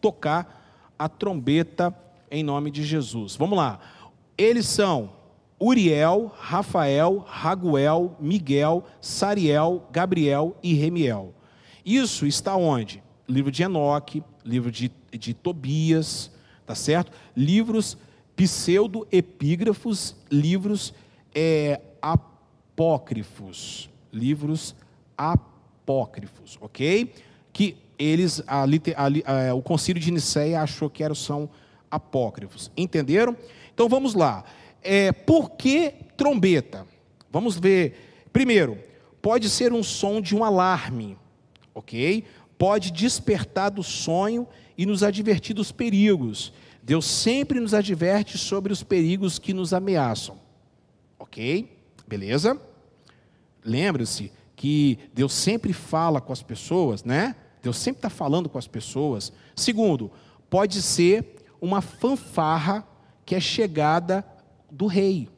tocar 0.00 0.63
a 0.98 1.08
trombeta 1.08 1.94
em 2.30 2.42
nome 2.42 2.70
de 2.70 2.82
Jesus. 2.82 3.36
Vamos 3.36 3.56
lá. 3.56 3.80
Eles 4.36 4.66
são 4.66 5.12
Uriel, 5.60 6.32
Rafael, 6.36 7.24
Raguel, 7.26 8.16
Miguel, 8.20 8.84
Sariel, 9.00 9.88
Gabriel 9.90 10.56
e 10.62 10.74
Remiel. 10.74 11.32
Isso 11.84 12.26
está 12.26 12.56
onde? 12.56 13.02
Livro 13.28 13.50
de 13.50 13.62
Enoque, 13.62 14.22
livro 14.44 14.70
de, 14.70 14.90
de 15.12 15.32
Tobias, 15.32 16.30
tá 16.66 16.74
certo? 16.74 17.12
Livros 17.36 17.96
pseudo-epígrafos, 18.36 20.16
livros 20.30 20.92
é, 21.34 21.80
apócrifos. 22.02 23.88
Livros 24.12 24.74
apócrifos, 25.16 26.58
ok? 26.60 27.12
Que 27.52 27.76
eles, 27.98 28.42
a, 28.46 28.64
a, 28.64 29.50
a, 29.50 29.54
o 29.54 29.62
concílio 29.62 30.02
de 30.02 30.10
Nicéia 30.10 30.62
achou 30.62 30.88
que 30.90 31.02
eram, 31.02 31.14
são 31.14 31.48
apócrifos. 31.90 32.70
Entenderam? 32.76 33.36
Então 33.72 33.88
vamos 33.88 34.14
lá 34.14 34.44
é, 34.84 35.10
por 35.10 35.52
que 35.52 35.94
trombeta? 36.16 36.86
Vamos 37.32 37.58
ver. 37.58 38.28
Primeiro, 38.32 38.78
pode 39.22 39.48
ser 39.48 39.72
um 39.72 39.82
som 39.82 40.20
de 40.20 40.36
um 40.36 40.44
alarme, 40.44 41.16
ok? 41.74 42.22
Pode 42.58 42.92
despertar 42.92 43.70
do 43.70 43.82
sonho 43.82 44.46
e 44.76 44.84
nos 44.84 45.02
advertir 45.02 45.54
dos 45.56 45.72
perigos. 45.72 46.52
Deus 46.82 47.06
sempre 47.06 47.58
nos 47.58 47.72
adverte 47.72 48.36
sobre 48.36 48.72
os 48.72 48.82
perigos 48.82 49.38
que 49.38 49.54
nos 49.54 49.72
ameaçam, 49.72 50.38
ok? 51.18 51.74
Beleza? 52.06 52.60
Lembre-se 53.64 54.30
que 54.54 54.98
Deus 55.14 55.32
sempre 55.32 55.72
fala 55.72 56.20
com 56.20 56.32
as 56.32 56.42
pessoas, 56.42 57.02
né? 57.02 57.34
Deus 57.64 57.78
sempre 57.78 57.98
está 57.98 58.10
falando 58.10 58.50
com 58.50 58.58
as 58.58 58.66
pessoas. 58.66 59.32
Segundo, 59.56 60.10
pode 60.50 60.82
ser 60.82 61.46
uma 61.62 61.80
fanfarra 61.80 62.86
que 63.24 63.34
é 63.34 63.40
chegada 63.40 64.22
do 64.70 64.86
rei. 64.86 65.30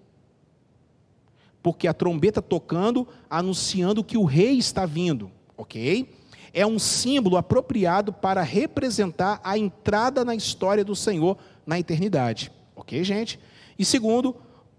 Porque 1.62 1.86
a 1.86 1.94
trombeta 1.94 2.42
tocando, 2.42 3.06
anunciando 3.30 4.02
que 4.02 4.18
o 4.18 4.24
rei 4.24 4.58
está 4.58 4.84
vindo, 4.84 5.30
ok? 5.56 6.12
É 6.52 6.66
um 6.66 6.80
símbolo 6.80 7.36
apropriado 7.36 8.12
para 8.12 8.42
representar 8.42 9.40
a 9.44 9.56
entrada 9.56 10.24
na 10.24 10.34
história 10.34 10.84
do 10.84 10.96
Senhor 10.96 11.38
na 11.64 11.78
eternidade, 11.78 12.50
ok, 12.74 13.04
gente? 13.04 13.38
E 13.78 13.84
segundo, 13.84 14.34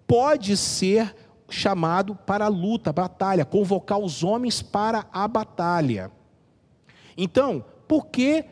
pode 0.05 0.57
ser 0.57 1.15
chamado 1.49 2.13
para 2.13 2.45
a 2.45 2.49
luta, 2.49 2.91
batalha, 2.91 3.45
convocar 3.45 3.99
os 3.99 4.21
homens 4.21 4.61
para 4.61 5.05
a 5.13 5.25
batalha. 5.29 6.11
Então, 7.17 7.65
por 7.87 8.07
que, 8.07 8.45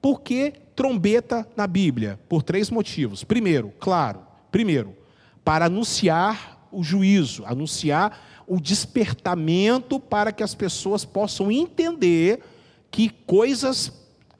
por 0.00 0.22
que 0.22 0.54
trombeta 0.74 1.46
na 1.54 1.66
Bíblia? 1.66 2.18
Por 2.28 2.42
três 2.42 2.70
motivos. 2.70 3.22
Primeiro, 3.22 3.72
claro, 3.78 4.20
primeiro, 4.50 4.96
para 5.44 5.66
anunciar 5.66 6.66
o 6.72 6.82
juízo, 6.82 7.44
anunciar 7.44 8.44
o 8.46 8.60
despertamento 8.60 10.00
para 10.00 10.32
que 10.32 10.42
as 10.42 10.54
pessoas 10.54 11.04
possam 11.04 11.50
entender 11.50 12.40
que 12.90 13.10
coisas 13.10 13.92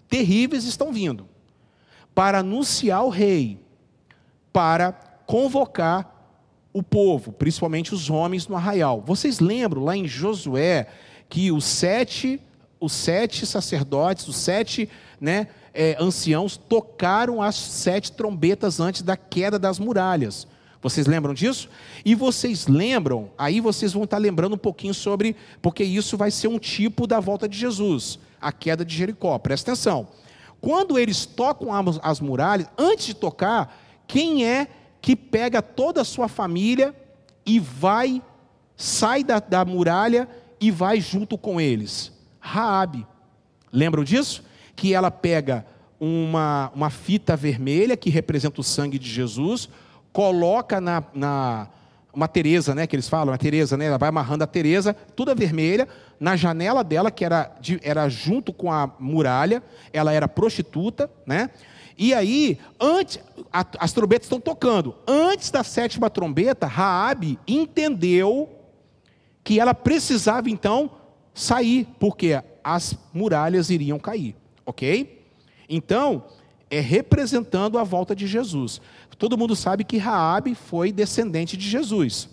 terríveis 0.09 0.65
estão 0.65 0.93
vindo. 0.93 1.29
Para 2.15 2.39
anunciar 2.39 3.05
o 3.05 3.11
rei, 3.11 3.61
para 4.53 4.93
convocar 5.27 6.17
o 6.73 6.83
povo, 6.83 7.33
principalmente 7.33 7.95
os 7.95 8.09
homens 8.09 8.47
no 8.47 8.57
arraial. 8.57 9.03
Vocês 9.05 9.41
lembram 9.41 9.85
lá 9.85 9.97
em 9.97 10.07
Josué 10.07 10.87
que 11.29 11.51
os 11.51 11.65
sete, 11.65 12.41
os 12.87 12.92
sete 12.92 13.44
sacerdotes, 13.46 14.27
os 14.27 14.37
sete 14.37 14.88
né, 15.20 15.49
é, 15.75 15.96
anciãos 16.01 16.57
tocaram 16.57 17.42
as 17.42 17.55
sete 17.55 18.12
trombetas 18.12 18.81
antes 18.81 19.03
da 19.03 19.16
queda 19.16 19.59
das 19.59 19.79
muralhas. 19.79 20.46
Vocês 20.81 21.07
lembram 21.07 21.35
disso? 21.35 21.68
E 22.05 22.14
vocês 22.14 22.66
lembram, 22.66 23.31
aí 23.37 23.61
vocês 23.61 23.92
vão 23.92 24.05
estar 24.05 24.18
lembrando 24.18 24.55
um 24.55 24.59
pouquinho 24.59 24.94
sobre, 24.94 25.37
porque 25.61 25.83
isso 25.85 26.16
vai 26.16 26.31
ser 26.31 26.49
um 26.49 26.59
tipo 26.59 27.07
da 27.07 27.20
volta 27.20 27.49
de 27.49 27.59
Jesus, 27.59 28.18
a 28.40 28.53
queda 28.53 28.85
de 28.85 28.96
Jericó. 28.96 29.38
Presta 29.38 29.72
atenção. 29.72 30.09
Quando 30.61 30.99
eles 30.99 31.27
tocam 31.27 31.68
as 32.03 32.20
muralhas, 32.20 32.68
antes 32.79 33.07
de 33.07 33.14
tocar, 33.14 33.77
quem 34.07 34.46
é 34.46 34.68
que 35.03 35.14
pega 35.14 35.61
toda 35.61 36.01
a 36.01 36.05
sua 36.05 36.29
família 36.29 36.94
e 37.44 37.61
vai, 37.61 38.22
sai 38.77 39.22
da, 39.22 39.38
da 39.38 39.64
muralha 39.64 40.29
e 40.61 40.70
vai 40.70 41.01
junto 41.01 41.37
com 41.37 41.61
eles. 41.61 42.15
Raabe. 42.47 43.07
Lembram 43.73 44.05
disso? 44.05 44.45
Que 44.77 44.95
ela 44.95 45.11
pega 45.11 45.67
uma, 45.99 46.71
uma 46.75 46.91
fita 46.91 47.37
vermelha 47.37 47.97
que 47.97 48.09
representa 48.09 48.61
o 48.61 48.65
sangue 48.65 48.99
de 48.99 49.11
Jesus, 49.11 49.69
coloca 50.13 50.81
na, 50.81 51.03
na 51.13 51.69
uma 52.15 52.29
Teresa, 52.29 52.75
né, 52.75 52.87
que 52.87 52.97
eles 52.97 53.09
falam, 53.09 53.35
a 53.35 53.37
Teresa, 53.37 53.77
né, 53.77 53.87
ela 53.87 53.99
vai 53.99 54.09
amarrando 54.09 54.45
a 54.45 54.47
Teresa, 54.47 54.95
toda 54.95 55.35
vermelha, 55.35 55.87
na 56.19 56.35
janela 56.35 56.83
dela, 56.83 57.11
que 57.11 57.25
era, 57.25 57.55
de, 57.61 57.79
era 57.83 58.09
junto 58.09 58.55
com 58.55 58.73
a 58.73 58.91
muralha, 58.99 59.63
ela 59.93 60.13
era 60.13 60.27
prostituta, 60.27 61.11
né, 61.27 61.51
e 61.99 62.15
aí, 62.15 62.59
antes, 62.81 63.19
a, 63.53 63.67
as 63.79 63.93
trombetas 63.93 64.27
estão 64.27 64.39
tocando. 64.39 64.95
Antes 65.07 65.51
da 65.51 65.65
sétima 65.65 66.11
trombeta, 66.11 66.67
Raabe 66.67 67.39
entendeu 67.49 68.51
que 69.43 69.59
ela 69.59 69.73
precisava 69.73 70.51
então 70.51 70.91
sair, 71.37 71.87
porque 72.01 72.42
as 72.64 72.96
muralhas 73.12 73.68
iriam 73.68 73.99
cair, 73.99 74.35
ok? 74.64 75.22
Então, 75.68 76.25
é 76.70 76.81
representando 76.81 77.79
a 77.79 77.85
volta 77.85 78.16
de 78.16 78.27
Jesus. 78.27 78.81
Todo 79.18 79.37
mundo 79.37 79.55
sabe 79.55 79.85
que 79.85 79.99
Raabe 79.99 80.55
foi 80.55 80.90
descendente 80.90 81.57
de 81.57 81.68
Jesus. 81.68 82.29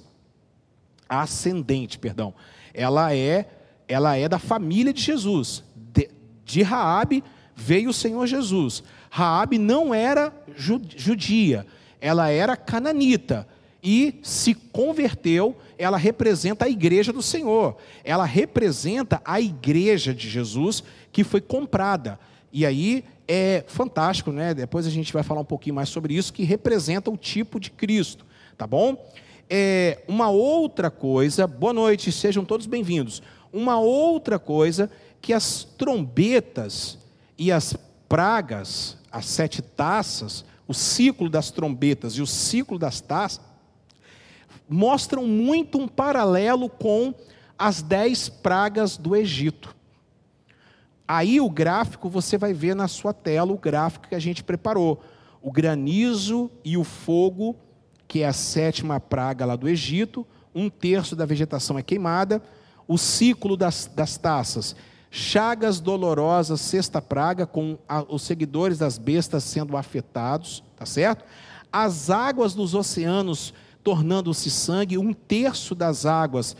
Ascendente, 1.07 1.99
perdão. 1.99 2.33
Ela 2.73 3.13
é, 3.13 3.47
ela 3.87 4.15
é 4.15 4.27
da 4.27 4.39
família 4.39 4.93
de 4.93 5.01
Jesus. 5.01 5.63
De, 5.75 6.09
de 6.45 6.63
Raabe 6.63 7.23
veio 7.55 7.89
o 7.89 7.93
Senhor 7.93 8.25
Jesus. 8.25 8.83
Raabe 9.09 9.57
não 9.57 9.93
era 9.93 10.33
judia, 10.55 11.67
ela 12.01 12.29
era 12.29 12.57
cananita 12.57 13.47
e 13.83 14.19
se 14.23 14.53
converteu, 14.53 15.57
ela 15.77 15.97
representa 15.97 16.63
a 16.63 16.69
igreja 16.69 17.11
do 17.11 17.21
Senhor. 17.21 17.75
Ela 18.03 18.23
representa 18.23 19.21
a 19.25 19.41
igreja 19.41 20.13
de 20.13 20.29
Jesus 20.29 20.81
que 21.11 21.23
foi 21.23 21.41
comprada. 21.41 22.17
E 22.51 22.65
aí 22.65 23.03
é 23.27 23.65
fantástico, 23.67 24.31
né? 24.31 24.53
Depois 24.53 24.87
a 24.87 24.89
gente 24.89 25.11
vai 25.11 25.21
falar 25.21 25.41
um 25.41 25.45
pouquinho 25.45 25.75
mais 25.75 25.89
sobre 25.89 26.15
isso, 26.15 26.31
que 26.31 26.43
representa 26.43 27.11
o 27.11 27.17
tipo 27.17 27.59
de 27.59 27.69
Cristo, 27.71 28.25
tá 28.57 28.65
bom? 28.65 29.11
É, 29.49 29.99
uma 30.07 30.29
outra 30.29 30.89
coisa, 30.89 31.45
boa 31.45 31.73
noite, 31.73 32.11
sejam 32.11 32.45
todos 32.45 32.65
bem-vindos. 32.65 33.21
Uma 33.51 33.79
outra 33.79 34.39
coisa 34.39 34.89
que 35.21 35.33
as 35.33 35.63
trombetas 35.63 36.97
e 37.37 37.51
as 37.51 37.75
pragas, 38.07 38.97
as 39.11 39.25
sete 39.25 39.61
taças, 39.61 40.45
o 40.67 40.73
ciclo 40.73 41.29
das 41.29 41.51
trombetas 41.51 42.13
e 42.13 42.21
o 42.21 42.27
ciclo 42.27 42.79
das 42.79 43.01
taças, 43.01 43.41
mostram 44.73 45.27
muito 45.27 45.77
um 45.77 45.87
paralelo 45.87 46.67
com 46.67 47.13
as 47.57 47.81
dez 47.83 48.27
pragas 48.27 48.97
do 48.97 49.15
Egito. 49.15 49.75
Aí 51.07 51.39
o 51.39 51.49
gráfico 51.49 52.09
você 52.09 52.37
vai 52.37 52.53
ver 52.53 52.75
na 52.75 52.87
sua 52.87 53.13
tela 53.13 53.53
o 53.53 53.57
gráfico 53.57 54.07
que 54.07 54.15
a 54.15 54.19
gente 54.19 54.43
preparou. 54.43 55.03
O 55.41 55.51
granizo 55.51 56.49
e 56.65 56.75
o 56.75 56.83
fogo, 56.83 57.55
que 58.07 58.23
é 58.23 58.27
a 58.27 58.33
sétima 58.33 58.99
praga 58.99 59.45
lá 59.45 59.55
do 59.55 59.69
Egito, 59.69 60.25
um 60.55 60.69
terço 60.69 61.15
da 61.15 61.25
vegetação 61.25 61.77
é 61.77 61.83
queimada, 61.83 62.41
o 62.87 62.97
ciclo 62.97 63.55
das, 63.55 63.89
das 63.93 64.17
taças 64.17 64.75
chagas 65.15 65.79
dolorosas, 65.79 66.59
sexta 66.59 66.99
praga, 66.99 67.45
com 67.45 67.77
a, 67.87 68.03
os 68.09 68.23
seguidores 68.23 68.79
das 68.79 68.97
bestas 68.97 69.43
sendo 69.43 69.77
afetados, 69.77 70.63
tá 70.75 70.87
certo? 70.87 71.23
As 71.71 72.09
águas 72.09 72.55
dos 72.55 72.73
oceanos 72.73 73.53
tornando-se 73.83 74.49
sangue, 74.49 74.97
um 74.97 75.13
terço 75.13 75.75
das 75.75 76.05
águas 76.05 76.55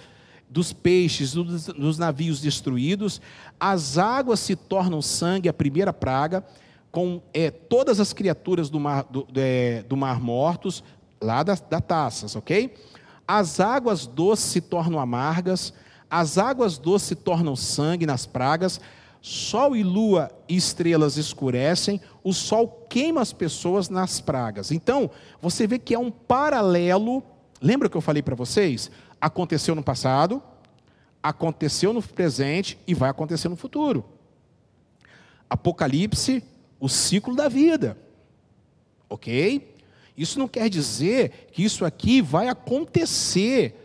dos 0.49 0.71
peixes, 0.71 1.33
dos, 1.33 1.65
dos 1.65 1.97
navios 1.97 2.39
destruídos, 2.39 3.19
as 3.59 3.97
águas 3.97 4.39
se 4.39 4.55
tornam 4.55 5.01
sangue, 5.01 5.49
a 5.49 5.53
primeira 5.53 5.91
praga, 5.91 6.45
com 6.91 7.21
é, 7.33 7.49
todas 7.49 7.99
as 7.99 8.13
criaturas 8.13 8.69
do 8.69 8.79
mar, 8.79 9.03
do, 9.09 9.25
é, 9.36 9.83
do 9.89 9.97
mar 9.97 10.21
mortos, 10.21 10.83
lá 11.19 11.41
da, 11.41 11.55
da 11.55 11.81
taças, 11.81 12.36
ok? 12.36 12.75
As 13.27 13.59
águas 13.59 14.05
doces 14.05 14.45
se 14.45 14.62
tornam 14.62 14.99
amargas, 14.99 15.73
as 16.07 16.38
águas 16.38 16.77
doces 16.77 17.07
se 17.07 17.15
tornam 17.15 17.55
sangue 17.55 18.05
nas 18.05 18.27
pragas, 18.27 18.79
sol 19.25 19.73
e 19.73 19.83
lua 19.83 20.29
e 20.49 20.57
estrelas 20.57 21.15
escurecem, 21.15 22.01
o 22.21 22.33
sol 22.33 22.67
queima 22.89 23.21
as 23.21 23.31
pessoas 23.31 23.88
nas 23.88 24.19
pragas. 24.19 24.69
Então, 24.69 25.09
você 25.41 25.65
vê 25.65 25.79
que 25.79 25.93
é 25.93 25.97
um 25.97 26.12
paralelo. 26.12 27.23
Lembra 27.62 27.88
que 27.88 27.95
eu 27.95 28.01
falei 28.01 28.21
para 28.21 28.36
vocês? 28.36 28.91
Aconteceu 29.21 29.73
no 29.75 29.81
passado, 29.81 30.43
aconteceu 31.23 31.93
no 31.93 32.03
presente 32.03 32.77
e 32.86 32.93
vai 32.93 33.09
acontecer 33.09 33.47
no 33.47 33.55
futuro. 33.55 34.03
Apocalipse, 35.49 36.43
o 36.77 36.89
ciclo 36.89 37.33
da 37.33 37.47
vida. 37.47 37.97
Ok? 39.09 39.73
Isso 40.17 40.38
não 40.38 40.49
quer 40.49 40.67
dizer 40.67 41.47
que 41.53 41.63
isso 41.63 41.86
aqui 41.86 42.21
vai 42.21 42.49
acontecer. 42.49 43.79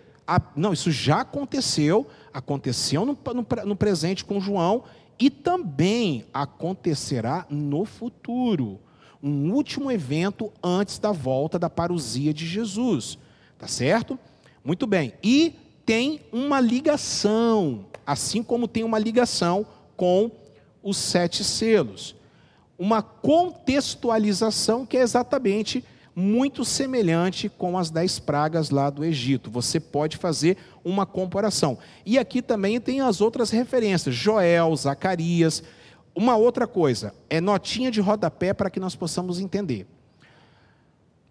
Não, 0.56 0.72
isso 0.72 0.90
já 0.90 1.20
aconteceu, 1.20 2.08
aconteceu 2.34 3.06
no, 3.06 3.16
no, 3.34 3.46
no 3.66 3.76
presente 3.76 4.24
com 4.24 4.40
João 4.40 4.82
e 5.18 5.30
também 5.30 6.24
acontecerá 6.32 7.46
no 7.50 7.84
futuro. 7.84 8.78
Um 9.22 9.52
último 9.52 9.90
evento 9.90 10.52
antes 10.62 10.98
da 10.98 11.10
volta 11.10 11.58
da 11.58 11.68
parousia 11.68 12.32
de 12.32 12.46
Jesus. 12.46 13.18
Tá 13.58 13.66
certo? 13.66 14.18
Muito 14.64 14.86
bem. 14.86 15.12
E 15.22 15.54
tem 15.84 16.20
uma 16.32 16.60
ligação, 16.60 17.86
assim 18.06 18.42
como 18.42 18.68
tem 18.68 18.84
uma 18.84 18.98
ligação 18.98 19.66
com 19.96 20.30
os 20.82 20.96
sete 20.96 21.42
selos. 21.42 22.14
Uma 22.78 23.02
contextualização 23.02 24.86
que 24.86 24.96
é 24.96 25.00
exatamente 25.00 25.84
muito 26.14 26.64
semelhante 26.64 27.48
com 27.48 27.78
as 27.78 27.90
dez 27.90 28.18
pragas 28.18 28.70
lá 28.70 28.90
do 28.90 29.04
Egito. 29.04 29.50
Você 29.50 29.78
pode 29.78 30.16
fazer 30.16 30.56
uma 30.88 31.04
comparação. 31.04 31.78
E 32.04 32.18
aqui 32.18 32.40
também 32.40 32.80
tem 32.80 33.00
as 33.00 33.20
outras 33.20 33.50
referências: 33.50 34.14
Joel, 34.14 34.74
Zacarias. 34.74 35.62
Uma 36.14 36.36
outra 36.36 36.66
coisa, 36.66 37.14
é 37.30 37.40
notinha 37.40 37.92
de 37.92 38.00
rodapé 38.00 38.52
para 38.52 38.68
que 38.68 38.80
nós 38.80 38.96
possamos 38.96 39.38
entender. 39.38 39.86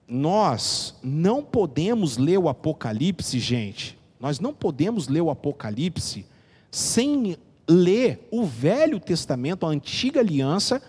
Nós 0.08 0.96
não 1.04 1.44
podemos 1.44 2.16
ler 2.16 2.38
o 2.38 2.48
Apocalipse, 2.48 3.38
gente. 3.38 3.98
Nós 4.18 4.40
não 4.40 4.54
podemos 4.54 5.10
ler 5.10 5.22
o 5.22 5.30
Apocalipse 5.30 6.26
sem 6.72 7.36
ler 7.68 8.26
o 8.32 8.46
Velho 8.46 9.00
Testamento, 9.00 9.66
a 9.66 9.70
antiga 9.70 10.22
aliança 10.22 10.82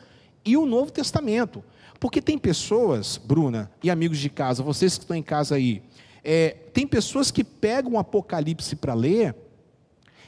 e 0.44 0.56
o 0.56 0.64
Novo 0.64 0.92
Testamento. 0.92 1.64
Porque 1.98 2.22
tem 2.22 2.38
pessoas, 2.38 3.16
Bruna 3.18 3.68
e 3.82 3.90
amigos 3.90 4.18
de 4.18 4.30
casa, 4.30 4.62
vocês 4.62 4.96
que 4.96 5.02
estão 5.02 5.16
em 5.16 5.22
casa 5.22 5.56
aí, 5.56 5.82
é, 6.24 6.56
tem 6.72 6.86
pessoas 6.86 7.30
que 7.30 7.42
pegam 7.42 7.92
o 7.92 7.98
Apocalipse 7.98 8.76
para 8.76 8.94
ler 8.94 9.34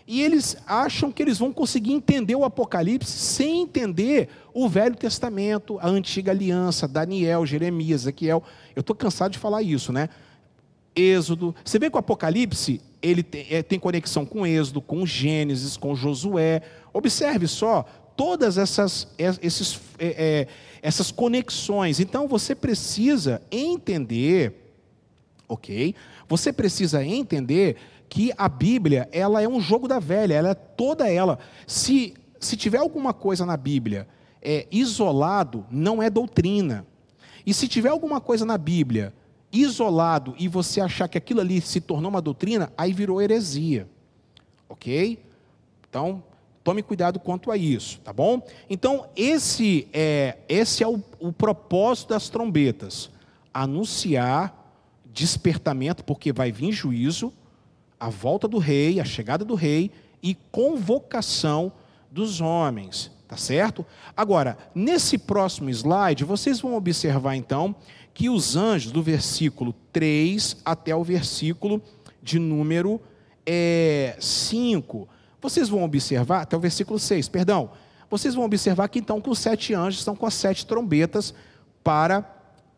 e 0.06 0.22
eles 0.22 0.56
acham 0.66 1.12
que 1.12 1.22
eles 1.22 1.38
vão 1.38 1.52
conseguir 1.52 1.92
entender 1.92 2.34
o 2.34 2.44
Apocalipse 2.44 3.12
sem 3.12 3.62
entender 3.62 4.28
o 4.52 4.68
Velho 4.68 4.96
Testamento, 4.96 5.78
a 5.78 5.86
Antiga 5.86 6.32
Aliança, 6.32 6.88
Daniel, 6.88 7.46
Jeremias, 7.46 8.02
Ezequiel. 8.02 8.42
Eu 8.74 8.80
estou 8.80 8.96
cansado 8.96 9.30
de 9.30 9.38
falar 9.38 9.62
isso, 9.62 9.92
né? 9.92 10.08
Êxodo. 10.96 11.54
Você 11.64 11.78
vê 11.78 11.88
que 11.88 11.96
o 11.96 12.00
Apocalipse 12.00 12.80
ele 13.00 13.22
tem, 13.22 13.46
é, 13.50 13.62
tem 13.62 13.78
conexão 13.78 14.26
com 14.26 14.44
Êxodo, 14.44 14.80
com 14.80 15.06
Gênesis, 15.06 15.76
com 15.76 15.94
Josué. 15.94 16.62
Observe 16.92 17.46
só 17.46 17.84
todas 18.16 18.58
essas, 18.58 19.06
é, 19.16 19.32
esses, 19.40 19.80
é, 19.98 20.08
é, 20.08 20.46
essas 20.82 21.10
conexões. 21.10 22.00
Então 22.00 22.26
você 22.26 22.54
precisa 22.54 23.40
entender, 23.50 24.59
ok? 25.50 25.94
Você 26.28 26.52
precisa 26.52 27.04
entender 27.04 27.76
que 28.08 28.32
a 28.38 28.48
Bíblia 28.48 29.08
ela 29.12 29.42
é 29.42 29.48
um 29.48 29.60
jogo 29.60 29.88
da 29.88 29.98
velha, 29.98 30.34
ela 30.34 30.50
é 30.50 30.54
toda 30.54 31.10
ela. 31.10 31.38
Se, 31.66 32.14
se 32.38 32.56
tiver 32.56 32.78
alguma 32.78 33.12
coisa 33.12 33.44
na 33.44 33.56
Bíblia 33.56 34.08
é, 34.40 34.66
isolado, 34.70 35.66
não 35.70 36.02
é 36.02 36.08
doutrina. 36.08 36.86
E 37.44 37.52
se 37.52 37.66
tiver 37.66 37.88
alguma 37.88 38.20
coisa 38.20 38.46
na 38.46 38.56
Bíblia 38.56 39.12
isolado 39.52 40.34
e 40.38 40.46
você 40.46 40.80
achar 40.80 41.08
que 41.08 41.18
aquilo 41.18 41.40
ali 41.40 41.60
se 41.60 41.80
tornou 41.80 42.10
uma 42.10 42.22
doutrina, 42.22 42.72
aí 42.78 42.92
virou 42.92 43.20
heresia. 43.20 43.88
Ok? 44.68 45.18
Então, 45.88 46.22
tome 46.62 46.80
cuidado 46.80 47.18
quanto 47.18 47.50
a 47.50 47.56
isso, 47.56 47.98
tá 48.00 48.12
bom? 48.12 48.40
Então, 48.68 49.08
esse 49.16 49.88
é, 49.92 50.38
esse 50.48 50.84
é 50.84 50.86
o, 50.86 51.02
o 51.18 51.32
propósito 51.32 52.10
das 52.10 52.28
trombetas: 52.28 53.10
anunciar 53.52 54.59
despertamento, 55.12 56.04
porque 56.04 56.32
vai 56.32 56.52
vir 56.52 56.72
juízo, 56.72 57.32
a 57.98 58.08
volta 58.08 58.48
do 58.48 58.58
rei, 58.58 59.00
a 59.00 59.04
chegada 59.04 59.44
do 59.44 59.54
rei 59.54 59.90
e 60.22 60.34
convocação 60.50 61.72
dos 62.10 62.40
homens, 62.40 63.10
tá 63.28 63.36
certo? 63.36 63.84
Agora, 64.16 64.56
nesse 64.74 65.18
próximo 65.18 65.68
slide, 65.70 66.24
vocês 66.24 66.60
vão 66.60 66.74
observar 66.74 67.36
então 67.36 67.74
que 68.12 68.28
os 68.28 68.56
anjos, 68.56 68.90
do 68.90 69.02
versículo 69.02 69.74
3 69.92 70.58
até 70.64 70.94
o 70.94 71.04
versículo 71.04 71.80
de 72.22 72.38
número 72.38 73.00
é, 73.46 74.16
5, 74.18 75.08
vocês 75.40 75.68
vão 75.68 75.82
observar, 75.84 76.42
até 76.42 76.56
o 76.56 76.60
versículo 76.60 76.98
6, 76.98 77.28
perdão, 77.28 77.70
vocês 78.10 78.34
vão 78.34 78.44
observar 78.44 78.88
que 78.88 78.98
então 78.98 79.20
que 79.20 79.30
os 79.30 79.38
sete 79.38 79.72
anjos 79.72 80.00
estão 80.00 80.16
com 80.16 80.26
as 80.26 80.34
sete 80.34 80.66
trombetas 80.66 81.32
para 81.82 82.22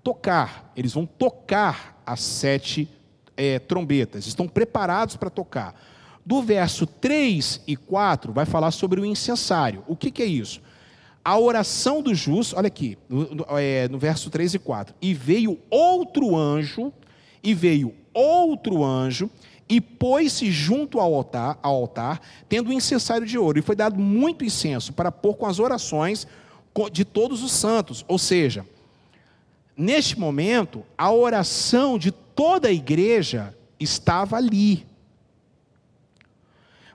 tocar, 0.03 0.71
eles 0.77 0.93
vão 0.93 1.07
tocar 1.07 1.92
as 2.07 2.21
sete 2.21 2.89
é, 3.37 3.59
trombetas, 3.59 4.27
estão 4.27 4.47
preparados 4.47 5.17
para 5.17 5.31
tocar. 5.31 5.75
Do 6.25 6.41
verso 6.43 6.87
3 6.87 7.63
e 7.67 7.77
4 7.77 8.33
vai 8.33 8.47
falar 8.47 8.71
sobre 8.71 9.01
o 9.01 9.05
incensário. 9.05 9.83
O 9.89 9.97
que, 9.97 10.11
que 10.11 10.23
é 10.23 10.27
isso? 10.27 10.61
A 11.25 11.39
oração 11.39 12.03
do 12.03 12.15
justo, 12.15 12.57
olha 12.57 12.67
aqui, 12.67 12.99
no, 13.09 13.35
no, 13.35 13.47
é, 13.51 13.89
no 13.89 13.99
verso 13.99 14.31
3 14.31 14.55
e 14.55 14.59
4. 14.59 14.95
E 15.01 15.15
veio 15.15 15.59
outro 15.71 16.37
anjo, 16.37 16.93
e 17.43 17.55
veio 17.55 17.95
outro 18.13 18.85
anjo, 18.85 19.31
e 19.69 19.81
pôs-se 19.81 20.51
junto 20.51 21.01
ao 21.01 21.15
altar, 21.15 21.59
ao 21.63 21.75
altar, 21.75 22.21
tendo 22.49 22.71
um 22.71 22.73
incensário 22.73 23.27
de 23.27 23.39
ouro. 23.39 23.59
E 23.59 23.63
foi 23.63 23.75
dado 23.75 23.99
muito 23.99 24.45
incenso 24.45 24.93
para 24.93 25.11
pôr 25.11 25.35
com 25.35 25.47
as 25.47 25.59
orações 25.59 26.27
de 26.93 27.05
todos 27.05 27.43
os 27.43 27.53
santos. 27.53 28.05
Ou 28.07 28.19
seja, 28.19 28.67
neste 29.77 30.19
momento, 30.19 30.85
a 30.97 31.11
oração 31.11 31.99
de 31.99 32.11
toda 32.11 32.69
a 32.69 32.73
igreja 32.73 33.57
estava 33.79 34.37
ali. 34.37 34.87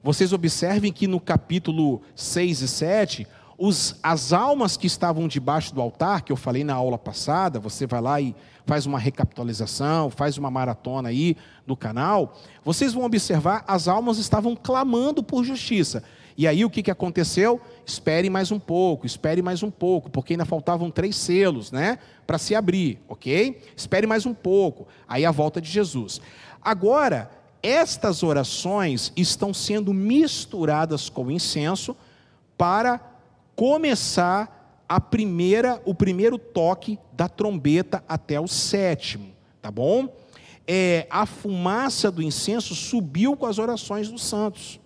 Vocês 0.04 0.32
observem 0.32 0.94
que 0.94 1.08
no 1.08 1.20
capítulo 1.20 2.02
6 2.16 2.62
e 2.62 2.68
7, 2.68 3.28
os, 3.58 4.00
as 4.02 4.32
almas 4.32 4.78
que 4.78 4.88
estavam 4.88 5.28
debaixo 5.28 5.74
do 5.74 5.82
altar, 5.82 6.22
que 6.22 6.32
eu 6.32 6.38
falei 6.38 6.64
na 6.64 6.76
aula 6.76 6.98
passada, 6.98 7.60
você 7.60 7.86
vai 7.86 8.02
lá 8.02 8.22
e 8.22 8.36
faz 8.68 8.86
uma 8.86 9.00
recapitalização, 9.00 10.12
faz 10.12 10.38
uma 10.38 10.52
maratona 10.52 11.08
aí 11.08 11.38
no 11.66 11.76
canal, 11.76 12.38
vocês 12.66 12.94
vão 12.94 13.06
observar 13.06 13.64
as 13.66 13.88
almas 13.88 14.18
estavam 14.18 14.56
clamando 14.56 15.24
por 15.24 15.44
justiça. 15.46 16.04
E 16.38 16.46
aí 16.46 16.64
o 16.64 16.70
que, 16.70 16.84
que 16.84 16.92
aconteceu? 16.92 17.60
Espere 17.86 18.30
mais 18.30 18.52
um 18.52 18.60
pouco, 18.60 19.08
espere 19.08 19.42
mais 19.42 19.64
um 19.64 19.72
pouco, 19.72 20.12
porque 20.12 20.34
ainda 20.34 20.46
faltavam 20.46 20.92
três 20.92 21.16
selos, 21.16 21.72
né? 21.72 21.98
Para 22.28 22.38
se 22.38 22.54
abrir, 22.54 23.00
ok? 23.08 23.60
Espere 23.76 24.06
mais 24.06 24.26
um 24.26 24.34
pouco. 24.34 24.86
Aí 25.08 25.26
a 25.26 25.32
volta 25.32 25.60
de 25.60 25.72
Jesus. 25.72 26.22
Agora, 26.62 27.32
estas 27.64 28.22
orações 28.22 29.14
estão 29.16 29.54
sendo 29.54 29.94
misturadas 29.94 31.10
com 31.10 31.32
incenso 31.32 31.96
para 32.58 33.00
começar 33.56 34.57
a 34.88 35.00
primeira, 35.00 35.82
o 35.86 35.94
primeiro 35.94 36.38
toque 36.38 36.98
da 37.14 37.28
trombeta 37.28 38.04
até 38.08 38.40
o 38.40 38.48
sétimo, 38.48 39.32
tá 39.62 39.70
bom? 39.70 40.16
É, 40.66 41.08
a 41.10 41.26
fumaça 41.26 42.12
do 42.12 42.22
incenso 42.22 42.76
subiu 42.76 43.36
com 43.36 43.46
as 43.46 43.58
orações 43.58 44.10
dos 44.10 44.24
santos, 44.24 44.80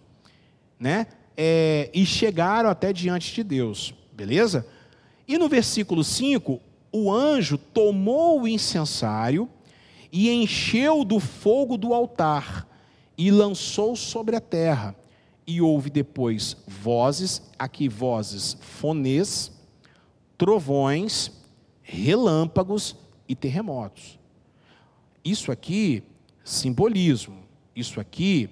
né? 0.80 1.08
é, 1.44 1.90
e 1.94 2.06
chegaram 2.06 2.70
até 2.70 2.92
diante 2.94 3.34
de 3.34 3.44
Deus, 3.44 3.94
beleza? 4.14 4.66
E 5.28 5.38
no 5.38 5.48
versículo 5.48 6.04
5, 6.04 6.60
o 6.92 7.12
anjo 7.12 7.58
tomou 7.58 8.42
o 8.42 8.48
incensário 8.48 9.50
e 10.12 10.30
encheu 10.30 11.04
do 11.04 11.20
fogo 11.20 11.78
do 11.78 11.94
altar 11.94 12.68
e 13.18 13.32
lançou 13.32 13.96
sobre 13.96 14.36
a 14.36 14.42
terra. 14.42 14.96
E 15.48 15.62
houve 15.62 15.90
depois 15.90 16.58
vozes, 16.68 17.42
aqui 17.58 17.90
vozes 17.90 18.58
fonês, 18.62 19.52
trovões, 20.42 21.32
relâmpagos 21.84 22.96
e 23.30 23.36
terremotos. 23.36 24.18
Isso 25.24 25.52
aqui, 25.52 26.02
simbolismo. 26.44 27.38
Isso 27.76 28.00
aqui, 28.00 28.50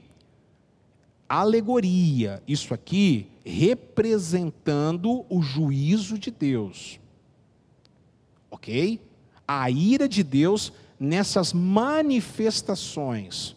alegoria, 1.28 2.44
isso 2.48 2.76
aqui 2.76 3.26
representando 3.44 5.26
o 5.28 5.42
juízo 5.42 6.20
de 6.20 6.30
Deus. 6.30 7.00
Ok? 8.52 9.02
A 9.48 9.72
ira 9.72 10.08
de 10.08 10.22
Deus 10.22 10.72
nessas 11.00 11.54
manifestações 11.54 13.56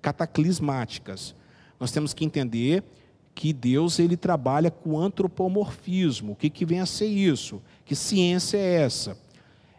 cataclismáticas. 0.00 1.34
Nós 1.78 1.92
temos 1.92 2.14
que 2.14 2.24
entender 2.24 2.82
que 3.38 3.52
Deus 3.52 4.00
ele 4.00 4.16
trabalha 4.16 4.68
com 4.68 4.98
antropomorfismo. 4.98 6.32
O 6.32 6.34
que, 6.34 6.50
que 6.50 6.66
vem 6.66 6.80
a 6.80 6.86
ser 6.86 7.06
isso? 7.06 7.62
Que 7.84 7.94
ciência 7.94 8.56
é 8.56 8.82
essa? 8.82 9.16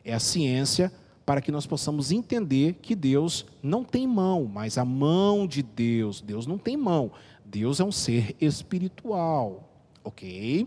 É 0.05 0.13
a 0.13 0.19
ciência 0.19 0.89
para 1.25 1.41
que 1.41 1.51
nós 1.51 1.67
possamos 1.67 2.09
entender 2.09 2.77
que 2.81 2.95
Deus 2.95 3.45
não 3.61 3.83
tem 3.83 4.07
mão, 4.07 4.45
mas 4.45 4.77
a 4.77 4.85
mão 4.85 5.45
de 5.45 5.61
Deus, 5.61 6.21
Deus 6.21 6.47
não 6.47 6.57
tem 6.57 6.77
mão. 6.77 7.11
Deus 7.43 7.81
é 7.81 7.83
um 7.83 7.91
ser 7.91 8.33
espiritual, 8.39 9.69
ok? 10.05 10.65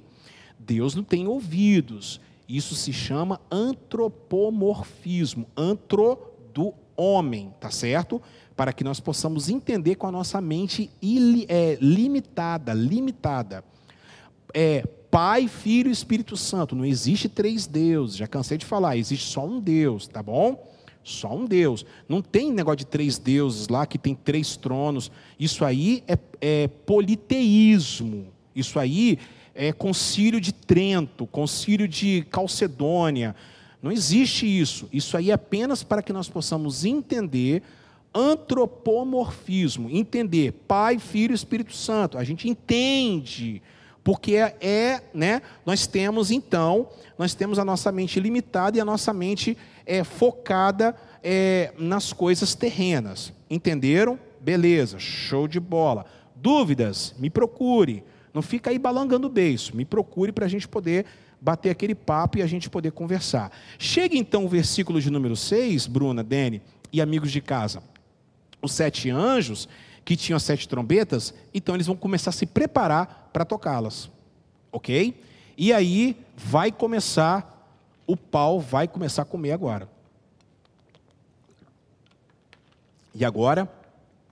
Deus 0.59 0.95
não 0.95 1.03
tem 1.03 1.27
ouvidos. 1.27 2.21
Isso 2.47 2.75
se 2.75 2.93
chama 2.93 3.41
antropomorfismo, 3.51 5.47
antro 5.57 6.19
do 6.53 6.75
homem, 6.95 7.55
tá 7.59 7.71
certo? 7.71 8.21
Para 8.63 8.73
que 8.73 8.85
nós 8.85 9.01
possamos 9.01 9.49
entender 9.49 9.97
com 9.97 10.07
a 10.07 10.13
nossa 10.13 10.41
mente 10.41 10.89
é, 11.49 11.77
limitada, 11.81 12.73
limitada. 12.73 13.65
É, 14.55 14.87
Pai, 15.11 15.49
Filho 15.49 15.89
e 15.89 15.93
Espírito 15.93 16.37
Santo. 16.37 16.77
Não 16.77 16.85
existe 16.85 17.29
três 17.29 17.67
deuses, 17.67 18.17
já 18.17 18.29
cansei 18.29 18.57
de 18.57 18.65
falar, 18.65 18.97
existe 18.97 19.29
só 19.29 19.45
um 19.45 19.59
Deus, 19.59 20.07
tá 20.07 20.23
bom? 20.23 20.65
Só 21.03 21.35
um 21.35 21.45
Deus. 21.45 21.85
Não 22.09 22.23
tem 22.23 22.53
negócio 22.53 22.77
de 22.77 22.87
três 22.87 23.19
deuses 23.19 23.67
lá 23.67 23.85
que 23.85 23.99
tem 23.99 24.15
três 24.15 24.57
tronos. 24.57 25.11
Isso 25.41 25.65
aí 25.65 26.05
é, 26.07 26.17
é 26.41 26.69
politeísmo. 26.69 28.29
Isso 28.55 28.79
aí 28.79 29.19
é 29.57 29.73
concílio 29.73 30.41
de 30.41 30.53
Trento, 30.53 31.27
concílio 31.27 31.89
de 31.89 32.25
Calcedônia. 32.31 33.35
Não 33.83 33.91
existe 33.91 34.47
isso. 34.47 34.89
Isso 34.93 35.17
aí 35.17 35.33
é 35.33 35.35
apenas 35.35 35.83
para 35.83 36.01
que 36.01 36.13
nós 36.13 36.29
possamos 36.29 36.85
entender 36.85 37.61
antropomorfismo, 38.15 39.89
entender 39.91 40.53
Pai, 40.67 40.99
Filho 40.99 41.33
e 41.33 41.35
Espírito 41.35 41.75
Santo. 41.75 42.19
A 42.19 42.25
gente 42.25 42.49
entende 42.49 43.63
porque 44.05 44.35
é, 44.35 44.57
é, 44.61 45.03
né, 45.15 45.43
nós 45.65 45.87
temos 45.87 46.31
então, 46.31 46.89
nós 47.17 47.35
temos 47.35 47.59
a 47.59 47.65
nossa 47.65 47.93
mente 47.93 48.19
limitada 48.19 48.77
e 48.77 48.81
a 48.81 48.85
nossa 48.85 49.13
mente 49.13 49.57
é, 49.87 50.03
focada 50.03 50.95
é, 51.23 51.73
nas 51.79 52.13
coisas 52.13 52.55
terrenas. 52.55 53.33
Entenderam? 53.49 54.19
Beleza, 54.41 54.99
show 54.99 55.47
de 55.47 55.61
bola. 55.61 56.05
Dúvidas? 56.35 57.15
Me 57.19 57.31
procure. 57.31 58.03
Não 58.35 58.43
fica 58.43 58.71
aí 58.71 58.79
balangando 58.79 59.29
o 59.29 59.31
beiço. 59.31 59.77
Me 59.77 59.85
procure 59.85 60.33
para 60.33 60.47
a 60.47 60.49
gente 60.49 60.67
poder 60.67 61.07
bater 61.41 61.71
aquele 61.71 61.95
papo 61.95 62.39
e 62.39 62.43
a 62.43 62.47
gente 62.47 62.69
poder 62.69 62.91
conversar. 62.93 63.53
Chega 63.79 64.17
então 64.17 64.45
o 64.45 64.49
versículo 64.49 65.01
de 65.01 65.11
número 65.11 65.37
6, 65.37 65.87
Bruna, 65.87 66.25
Dene 66.25 66.61
e 66.93 67.01
amigos 67.01 67.31
de 67.31 67.41
casa. 67.41 67.83
Os 68.63 68.73
sete 68.73 69.11
anjos, 69.11 69.69
que 70.05 70.17
tinham 70.17 70.37
as 70.37 70.43
sete 70.43 70.69
trombetas, 70.69 71.35
então 71.53 71.75
eles 71.75 71.87
vão 71.87 71.97
começar 71.97 72.31
a 72.31 72.33
se 72.33 72.47
preparar 72.47 73.31
para 73.33 73.45
tocá-las. 73.45 74.11
Ok? 74.71 75.21
E 75.57 75.73
aí 75.73 76.17
vai 76.37 76.73
começar, 76.73 77.69
o 78.07 78.17
pau 78.17 78.61
vai 78.61 78.89
começar 78.89 79.23
a 79.23 79.27
comer 79.27 79.53
agora. 79.53 79.89
E 83.15 83.25
agora, 83.25 83.71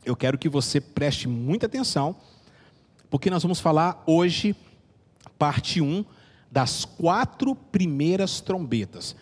eu 0.04 0.16
quero 0.16 0.38
que 0.38 0.48
você 0.48 0.80
preste 0.80 1.28
muita 1.28 1.66
atenção, 1.66 2.16
porque 3.10 3.28
nós 3.28 3.42
vamos 3.42 3.60
falar 3.60 4.02
hoje, 4.06 4.56
parte 5.38 5.80
1, 5.80 6.04
das 6.50 6.84
quatro 6.84 7.54
primeiras 7.54 8.40
trombetas. 8.40 9.14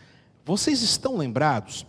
Vocês 0.44 0.82
estão 0.82 1.16
lembrados 1.16 1.84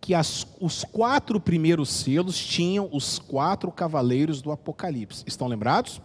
que 0.00 0.14
as, 0.14 0.46
os 0.60 0.82
quatro 0.84 1.38
primeiros 1.38 1.90
selos 1.90 2.38
tinham 2.38 2.88
os 2.92 3.18
quatro 3.18 3.70
cavaleiros 3.70 4.40
do 4.40 4.50
Apocalipse? 4.50 5.24
Estão 5.26 5.46
lembrados? 5.46 6.00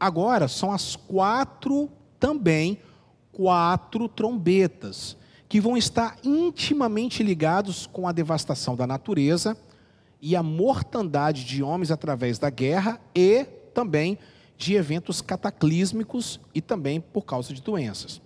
Agora 0.00 0.48
são 0.48 0.72
as 0.72 0.96
quatro 0.96 1.90
também 2.18 2.78
quatro 3.32 4.08
trombetas 4.08 5.16
que 5.48 5.60
vão 5.60 5.76
estar 5.76 6.16
intimamente 6.22 7.22
ligados 7.22 7.86
com 7.86 8.06
a 8.06 8.12
devastação 8.12 8.76
da 8.76 8.86
natureza 8.86 9.56
e 10.20 10.34
a 10.34 10.42
mortandade 10.42 11.44
de 11.44 11.62
homens 11.62 11.90
através 11.90 12.38
da 12.38 12.50
guerra 12.50 13.00
e 13.14 13.44
também 13.72 14.18
de 14.56 14.74
eventos 14.74 15.22
cataclísmicos 15.22 16.40
e 16.54 16.60
também 16.60 17.00
por 17.00 17.22
causa 17.22 17.54
de 17.54 17.62
doenças. 17.62 18.20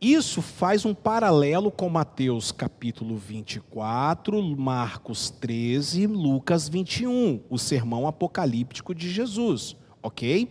Isso 0.00 0.40
faz 0.40 0.86
um 0.86 0.94
paralelo 0.94 1.70
com 1.70 1.90
Mateus 1.90 2.50
capítulo 2.50 3.18
24, 3.18 4.42
Marcos 4.56 5.28
13, 5.28 6.06
Lucas 6.06 6.70
21, 6.70 7.42
o 7.50 7.58
sermão 7.58 8.08
apocalíptico 8.08 8.94
de 8.94 9.10
Jesus, 9.10 9.76
ok? 10.02 10.50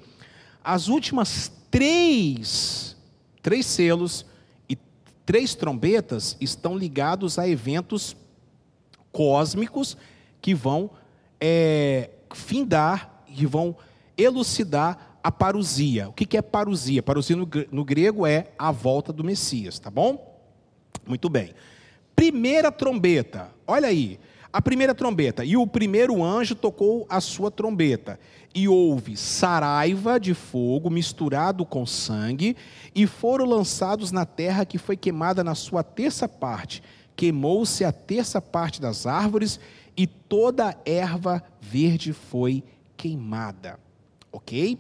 As 0.64 0.88
últimas 0.88 1.52
três, 1.72 2.96
três 3.42 3.66
selos 3.66 4.24
e 4.70 4.78
três 5.26 5.56
trombetas 5.56 6.38
estão 6.40 6.78
ligados 6.78 7.40
a 7.40 7.50
eventos 7.50 8.16
cósmicos 9.12 9.98
que 10.40 10.54
vão 10.54 10.92
é, 11.42 12.12
findar, 12.36 13.24
que 13.26 13.48
vão 13.48 13.76
elucidar 14.16 15.09
a 15.24 15.32
parousia. 15.32 16.10
O 16.10 16.14
que 16.14 16.38
é 16.38 16.42
parousia? 16.42 17.04
Parousia 17.04 17.36
no 17.36 17.86
grego 17.86 18.26
é 18.26 18.52
a 18.58 18.72
volta 18.72 19.12
do 19.12 19.24
Messias, 19.24 19.80
tá 19.80 19.90
bom? 19.90 20.40
Muito 21.08 21.30
bem. 21.30 21.54
Primeira 22.16 22.72
trombeta, 22.72 23.50
olha 23.66 23.88
aí. 23.88 24.20
A 24.52 24.62
primeira 24.62 24.96
trombeta. 24.96 25.46
E 25.46 25.56
o 25.56 25.68
primeiro 25.68 26.24
anjo 26.24 26.56
tocou 26.56 27.06
a 27.10 27.22
sua 27.22 27.52
trombeta. 27.52 28.20
E 28.54 28.68
houve 28.68 29.16
saraiva 29.16 30.20
de 30.20 30.34
fogo 30.34 30.90
misturado 30.90 31.64
com 31.64 31.86
sangue, 31.86 32.58
e 32.96 33.06
foram 33.06 33.46
lançados 33.46 34.12
na 34.12 34.26
terra 34.26 34.66
que 34.66 34.80
foi 34.80 34.98
queimada 34.98 35.44
na 35.44 35.54
sua 35.54 35.84
terça 35.84 36.28
parte. 36.28 36.82
Queimou-se 37.16 37.86
a 37.86 37.92
terça 37.92 38.42
parte 38.42 38.82
das 38.82 39.06
árvores, 39.06 39.60
e 39.96 40.08
toda 40.08 40.70
a 40.70 40.76
erva 40.84 41.44
verde 41.62 42.12
foi 42.12 42.64
queimada. 42.98 43.80
Ok? 44.32 44.80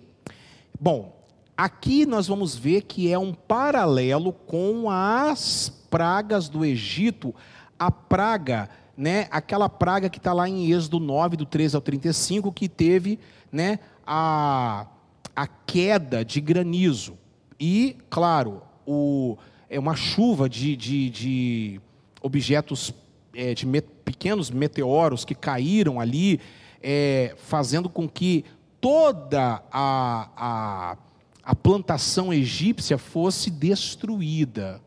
Bom, 0.82 1.14
aqui 1.58 2.06
nós 2.06 2.26
vamos 2.26 2.56
ver 2.56 2.84
que 2.84 3.12
é 3.12 3.20
um 3.20 3.34
paralelo 3.34 4.32
com 4.32 4.90
as 4.90 5.68
pragas 5.90 6.48
do 6.48 6.64
Egito, 6.64 7.36
a 7.78 7.92
praga, 7.92 8.70
né, 8.96 9.28
aquela 9.30 9.68
praga 9.68 10.10
que 10.10 10.20
está 10.20 10.32
lá 10.32 10.48
em 10.48 10.72
Êxodo 10.72 10.98
9, 10.98 11.36
do 11.36 11.46
13 11.46 11.76
ao 11.76 11.82
35, 11.82 12.54
que 12.54 12.70
teve 12.70 13.20
né, 13.52 13.80
a, 14.08 14.88
a 15.36 15.48
queda 15.48 16.24
de 16.24 16.40
granizo. 16.40 17.18
E, 17.60 17.98
claro, 18.10 18.62
o, 18.88 19.38
é 19.70 19.78
uma 19.78 19.98
chuva 19.98 20.48
de, 20.48 20.78
de, 20.78 21.10
de 21.10 21.82
objetos, 22.22 22.94
é, 23.36 23.54
de 23.54 23.66
pequenos 24.06 24.50
meteoros 24.50 25.26
que 25.26 25.36
caíram 25.36 26.00
ali, 26.00 26.40
é, 26.82 27.36
fazendo 27.38 27.90
com 27.90 28.08
que 28.08 28.46
toda 28.82 29.64
a, 29.72 30.30
a, 30.36 30.98
a 31.44 31.56
plantação 31.56 32.34
egípcia 32.34 32.98
fosse 32.98 33.50
destruída. 33.50 34.82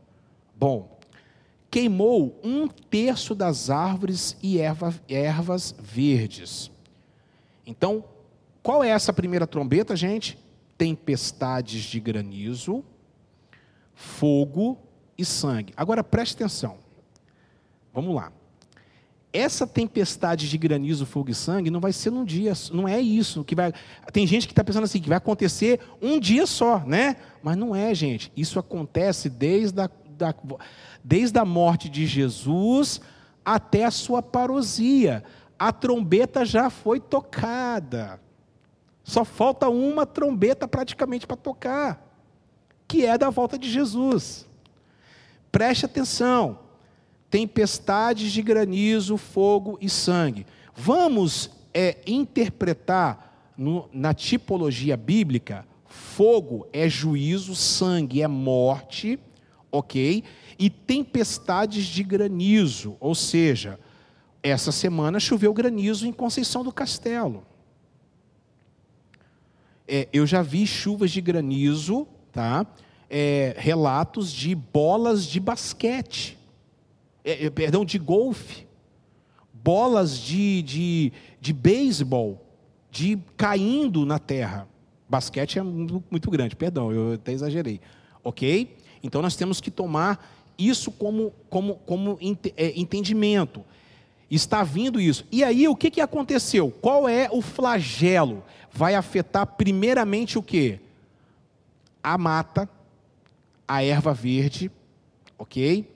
Bom, 0.57 0.99
queimou 1.71 2.41
um 2.43 2.69
terço 2.69 3.35
das 3.35 3.71
árvores 3.71 4.37
e 4.43 4.59
erva, 4.59 4.95
ervas 5.09 5.75
verdes. 5.79 6.71
Então, 7.67 8.05
qual 8.63 8.83
é 8.83 8.89
essa 8.89 9.13
primeira 9.13 9.47
trombeta, 9.47 9.97
gente? 9.97 10.39
Tempestades 10.77 11.83
de 11.85 12.01
granizo, 12.01 12.85
fogo 13.95 14.79
e 15.17 15.25
sangue. 15.25 15.73
Agora 15.77 16.03
preste 16.03 16.35
atenção. 16.35 16.79
Vamos 17.93 18.15
lá 18.15 18.33
essa 19.33 19.67
tempestade 19.67 20.49
de 20.49 20.59
granizo, 20.59 21.07
fogo 21.07 21.31
e 21.31 21.35
sangue 21.35 21.71
não 21.71 21.81
vai 21.81 21.93
ser 21.93 22.11
num 22.11 22.25
dia, 22.25 22.53
não 22.71 22.87
é 22.87 23.01
isso 23.01 23.43
que 23.43 23.55
vai. 23.55 23.73
Tem 24.13 24.27
gente 24.27 24.47
que 24.47 24.53
está 24.53 24.63
pensando 24.63 24.85
assim 24.85 25.01
que 25.01 25.09
vai 25.09 25.17
acontecer 25.17 25.81
um 26.03 26.21
dia 26.21 26.47
só, 26.47 26.81
né? 26.81 27.17
Mas 27.43 27.57
não 27.57 27.75
é, 27.75 27.95
gente. 27.95 28.31
Isso 28.37 28.59
acontece 28.59 29.31
desde 29.31 29.81
a, 29.81 29.91
da, 30.19 30.35
desde 31.03 31.39
a 31.39 31.45
morte 31.45 31.89
de 31.89 32.07
Jesus 32.07 33.01
até 33.43 33.85
a 33.85 33.91
sua 33.91 34.23
parosia. 34.23 35.25
A 35.59 35.73
trombeta 35.73 36.45
já 36.45 36.69
foi 36.69 37.01
tocada. 37.01 38.21
Só 39.03 39.25
falta 39.25 39.69
uma 39.69 40.05
trombeta 40.05 40.69
praticamente 40.69 41.27
para 41.27 41.37
tocar, 41.37 42.07
que 42.87 43.07
é 43.07 43.17
da 43.17 43.31
volta 43.31 43.59
de 43.59 43.71
Jesus. 43.71 44.47
Preste 45.51 45.87
atenção 45.87 46.62
tempestades 47.33 48.31
de 48.31 48.43
granizo, 48.43 49.17
fogo 49.17 49.79
e 49.81 49.89
sangue. 49.89 50.47
Vamos 50.77 51.51
é, 51.73 51.97
interpretar 52.07 53.55
no, 53.57 53.89
na 53.91 54.13
tipologia 54.13 54.99
bíblica: 54.99 55.67
fogo 55.87 56.69
é 56.75 56.91
juízo, 56.91 57.55
sangue 57.55 58.21
é 58.21 58.29
morte, 58.29 59.19
ok? 59.73 60.23
E 60.59 60.69
tempestades 60.69 61.87
de 61.87 62.03
granizo, 62.03 62.99
ou 63.01 63.15
seja, 63.15 63.81
essa 64.43 64.71
semana 64.71 65.19
choveu 65.19 65.55
granizo 65.55 66.07
em 66.07 66.13
Conceição 66.13 66.63
do 66.63 66.71
Castelo. 66.71 67.45
É, 69.89 70.07
eu 70.13 70.27
já 70.27 70.43
vi 70.43 70.67
chuvas 70.67 71.11
de 71.11 71.23
granizo, 71.23 72.07
tá? 72.31 72.67
É, 73.09 73.55
relatos 73.57 74.31
de 74.31 74.55
bolas 74.55 75.25
de 75.25 75.41
basquete 75.41 76.42
é, 77.25 77.47
é, 77.47 77.51
perdão, 77.51 77.85
de 77.85 77.99
golfe, 77.99 78.67
bolas 79.53 80.19
de, 80.19 80.63
de, 80.63 81.13
de 81.41 81.53
beisebol, 81.53 82.45
de 82.91 83.19
caindo 83.37 84.05
na 84.05 84.19
terra. 84.19 84.69
Basquete 85.09 85.59
é 85.59 85.63
muito, 85.63 86.03
muito 86.11 86.31
grande, 86.31 86.57
perdão, 86.57 86.93
eu 86.93 87.15
até 87.15 87.33
exagerei. 87.33 87.81
Ok? 88.25 88.77
Então 89.03 89.21
nós 89.21 89.37
temos 89.37 89.61
que 89.61 89.71
tomar 89.71 90.43
isso 90.59 90.91
como, 90.91 91.33
como, 91.49 91.77
como 91.87 92.19
é, 92.57 92.79
entendimento. 92.79 93.65
Está 94.31 94.63
vindo 94.63 95.01
isso. 95.01 95.27
E 95.31 95.45
aí 95.45 95.69
o 95.69 95.77
que, 95.77 95.91
que 95.91 96.01
aconteceu? 96.01 96.71
Qual 96.71 97.09
é 97.09 97.29
o 97.31 97.43
flagelo? 97.43 98.43
Vai 98.73 98.95
afetar 98.95 99.47
primeiramente 99.47 100.39
o 100.39 100.43
que? 100.43 100.81
A 102.03 102.17
mata, 102.17 102.69
a 103.69 103.83
erva 103.85 104.15
verde, 104.15 104.71
ok? 105.39 105.92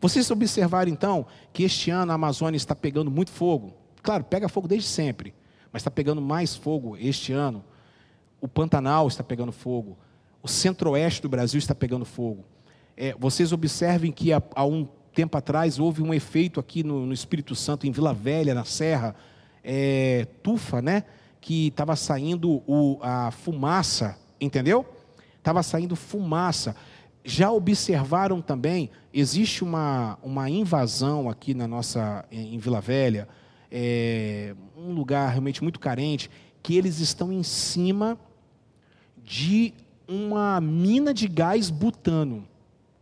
Vocês 0.00 0.30
observaram 0.30 0.90
então 0.90 1.26
que 1.52 1.62
este 1.62 1.90
ano 1.90 2.12
a 2.12 2.14
Amazônia 2.14 2.56
está 2.56 2.74
pegando 2.74 3.10
muito 3.10 3.30
fogo. 3.30 3.74
Claro, 4.02 4.24
pega 4.24 4.48
fogo 4.48 4.66
desde 4.66 4.88
sempre, 4.88 5.34
mas 5.72 5.80
está 5.80 5.90
pegando 5.90 6.20
mais 6.20 6.56
fogo 6.56 6.96
este 6.96 7.32
ano. 7.32 7.64
O 8.40 8.48
Pantanal 8.48 9.08
está 9.08 9.22
pegando 9.22 9.52
fogo. 9.52 9.98
O 10.42 10.48
centro-oeste 10.48 11.20
do 11.20 11.28
Brasil 11.28 11.58
está 11.58 11.74
pegando 11.74 12.04
fogo. 12.04 12.44
É, 12.96 13.14
vocês 13.18 13.52
observem 13.52 14.10
que 14.10 14.32
há, 14.32 14.42
há, 14.54 14.64
um 14.64 14.88
tempo 15.14 15.36
atrás 15.36 15.78
houve 15.78 16.02
um 16.02 16.14
efeito 16.14 16.58
aqui 16.60 16.82
no, 16.82 17.04
no 17.04 17.12
Espírito 17.12 17.54
Santo, 17.54 17.86
em 17.86 17.90
Vila 17.90 18.14
Velha, 18.14 18.54
na 18.54 18.64
Serra, 18.64 19.14
é, 19.62 20.26
tufa, 20.42 20.80
né? 20.80 21.04
Que 21.40 21.68
estava 21.68 21.96
saindo 21.96 22.62
o, 22.66 22.98
a 23.02 23.30
fumaça, 23.30 24.18
entendeu? 24.40 24.86
Estava 25.38 25.62
saindo 25.62 25.96
fumaça. 25.96 26.76
Já 27.24 27.50
observaram 27.50 28.40
também, 28.40 28.90
existe 29.12 29.62
uma, 29.62 30.18
uma 30.22 30.48
invasão 30.48 31.28
aqui 31.28 31.52
na 31.52 31.68
nossa, 31.68 32.24
em 32.30 32.58
Vila 32.58 32.80
Velha, 32.80 33.28
é, 33.70 34.54
um 34.76 34.92
lugar 34.92 35.28
realmente 35.28 35.62
muito 35.62 35.78
carente, 35.78 36.30
que 36.62 36.76
eles 36.76 36.98
estão 36.98 37.32
em 37.32 37.42
cima 37.42 38.18
de 39.22 39.74
uma 40.08 40.60
mina 40.60 41.14
de 41.14 41.28
gás 41.28 41.70
butano. 41.70 42.46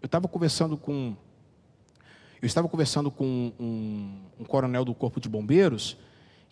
Eu 0.02 0.06
estava 0.06 0.28
conversando 0.28 0.76
com. 0.76 1.16
Eu 2.40 2.46
estava 2.46 2.68
conversando 2.68 3.10
com 3.10 3.52
um, 3.58 4.20
um, 4.38 4.44
coronel 4.44 4.84
do 4.84 4.94
Corpo 4.94 5.20
de 5.20 5.28
Bombeiros, 5.28 5.96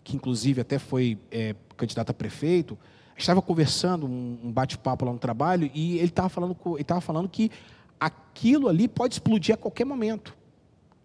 que 0.02 0.16
inclusive 0.16 0.60
até 0.60 0.78
foi 0.78 1.18
é, 1.30 1.54
candidato 1.76 2.10
a 2.10 2.14
prefeito. 2.14 2.76
Estava 3.16 3.40
conversando, 3.40 4.06
um, 4.06 4.52
bate-papo 4.52 5.04
lá 5.04 5.12
no 5.12 5.18
trabalho, 5.18 5.70
e 5.74 5.96
ele 5.98 6.06
estava 6.06 6.28
falando, 6.28 6.56
ele 6.66 6.82
estava 6.82 7.00
falando 7.00 7.28
que 7.28 7.50
aquilo 7.98 8.68
ali 8.68 8.86
pode 8.86 9.14
explodir 9.14 9.54
a 9.54 9.58
qualquer 9.58 9.84
momento. 9.84 10.36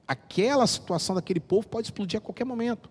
Aquela 0.07 0.67
situação 0.67 1.15
daquele 1.15 1.39
povo 1.39 1.67
pode 1.67 1.87
explodir 1.87 2.17
a 2.17 2.21
qualquer 2.21 2.43
momento. 2.43 2.89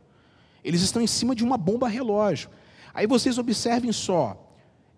Eles 0.64 0.80
estão 0.80 1.02
em 1.02 1.06
cima 1.06 1.34
de 1.34 1.44
uma 1.44 1.58
bomba 1.58 1.86
relógio. 1.86 2.48
Aí 2.94 3.06
vocês 3.06 3.36
observem 3.38 3.92
só, 3.92 4.36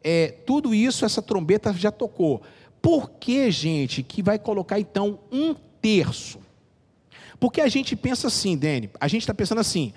é, 0.03 0.29
tudo 0.47 0.75
isso 0.75 1.05
essa 1.05 1.20
trombeta 1.20 1.73
já 1.73 1.91
tocou. 1.91 2.43
Por 2.81 3.11
que, 3.11 3.51
gente, 3.51 4.03
que 4.03 4.23
vai 4.23 4.39
colocar 4.39 4.79
então 4.81 5.18
um 5.31 5.55
terço? 5.81 6.41
Porque 7.39 7.61
a 7.61 7.68
gente 7.68 7.97
pensa 7.97 8.29
assim, 8.29 8.57
Dani, 8.57 8.91
a 9.01 9.09
gente 9.09 9.23
está 9.23 9.35
pensando 9.35 9.61
assim, 9.61 9.93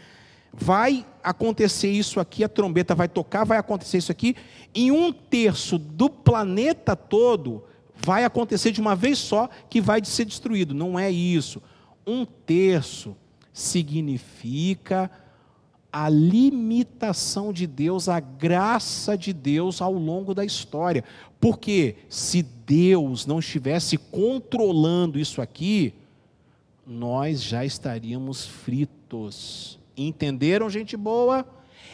vai 0.58 1.06
acontecer 1.24 1.90
isso 1.90 2.20
aqui, 2.20 2.44
a 2.44 2.50
trombeta 2.50 2.96
vai 2.96 3.08
tocar, 3.08 3.44
vai 3.44 3.58
acontecer 3.58 3.98
isso 3.98 4.12
aqui, 4.12 4.36
e 4.74 4.92
um 4.92 5.12
terço 5.12 5.78
do 5.78 6.10
planeta 6.10 6.96
todo 6.96 7.64
vai 7.96 8.24
acontecer 8.26 8.72
de 8.72 8.82
uma 8.82 8.96
vez 8.96 9.18
só 9.18 9.50
que 9.70 9.82
vai 9.82 10.04
ser 10.04 10.26
destruído. 10.26 10.74
Não 10.74 11.00
é 11.00 11.10
isso. 11.10 11.62
Um 12.06 12.26
terço 12.26 13.16
significa 13.54 15.10
a 15.92 16.10
limitação 16.10 17.54
de 17.54 17.66
Deus, 17.66 18.10
a 18.10 18.20
graça 18.20 19.18
de 19.18 19.32
Deus 19.32 19.82
ao 19.82 19.94
longo 19.94 20.36
da 20.36 20.44
história. 20.44 21.06
Porque 21.40 21.96
se 22.10 22.44
Deus 22.44 23.26
não 23.26 23.40
estivesse 23.40 23.98
controlando 23.98 25.18
isso 25.18 25.42
aqui, 25.42 25.94
nós 26.86 27.42
já 27.42 27.64
estaríamos 27.64 28.46
fritos. 28.46 29.80
Entenderam, 29.98 30.70
gente 30.70 30.98
boa? 30.98 31.46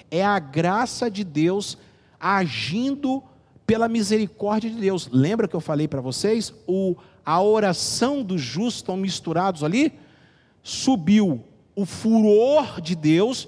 É 0.10 0.24
a 0.24 0.40
graça 0.40 1.10
de 1.10 1.24
Deus 1.24 1.78
agindo 2.20 3.24
pela 3.66 3.88
misericórdia 3.88 4.70
de 4.70 4.78
Deus. 4.78 5.08
Lembra 5.12 5.48
que 5.48 5.56
eu 5.56 5.62
falei 5.62 5.88
para 5.88 6.02
vocês? 6.02 6.54
O, 6.68 6.96
a 7.26 7.42
oração 7.42 8.24
do 8.24 8.38
justo 8.38 8.78
estão 8.78 8.98
misturados 8.98 9.64
ali? 9.64 9.94
Subiu 10.64 11.44
o 11.76 11.86
furor 11.86 12.82
de 12.82 12.96
Deus 12.96 13.48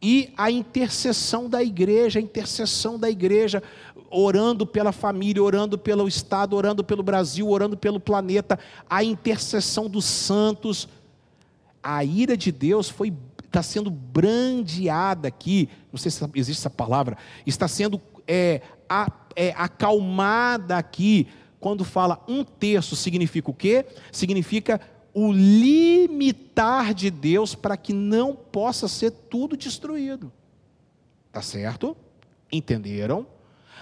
e 0.00 0.32
a 0.36 0.50
intercessão 0.50 1.48
da 1.48 1.62
igreja, 1.62 2.18
a 2.18 2.22
intercessão 2.22 2.98
da 2.98 3.10
igreja, 3.10 3.62
orando 4.10 4.66
pela 4.66 4.92
família, 4.92 5.42
orando 5.42 5.76
pelo 5.76 6.06
Estado, 6.06 6.54
orando 6.54 6.84
pelo 6.84 7.02
Brasil, 7.02 7.48
orando 7.48 7.76
pelo 7.76 7.98
planeta, 7.98 8.58
a 8.88 9.02
intercessão 9.02 9.88
dos 9.88 10.04
santos. 10.04 10.88
A 11.82 12.04
ira 12.04 12.36
de 12.36 12.52
Deus 12.52 12.88
foi 12.88 13.12
está 13.48 13.62
sendo 13.62 13.90
brandeada 13.90 15.28
aqui, 15.28 15.68
não 15.90 15.98
sei 15.98 16.10
se 16.10 16.24
existe 16.34 16.60
essa 16.60 16.70
palavra, 16.70 17.16
está 17.46 17.66
sendo 17.66 18.00
é, 18.26 18.60
a, 18.88 19.10
é, 19.34 19.52
acalmada 19.56 20.76
aqui, 20.76 21.26
quando 21.58 21.84
fala 21.84 22.22
um 22.28 22.44
terço, 22.44 22.94
significa 22.94 23.50
o 23.50 23.54
quê? 23.54 23.84
Significa 24.12 24.80
o 25.12 25.32
limitar 25.32 26.94
de 26.94 27.10
Deus 27.10 27.54
para 27.54 27.76
que 27.76 27.92
não 27.92 28.36
possa 28.36 28.86
ser 28.86 29.10
tudo 29.10 29.56
destruído. 29.56 30.30
Tá 31.32 31.42
certo? 31.42 31.96
Entenderam? 32.52 33.26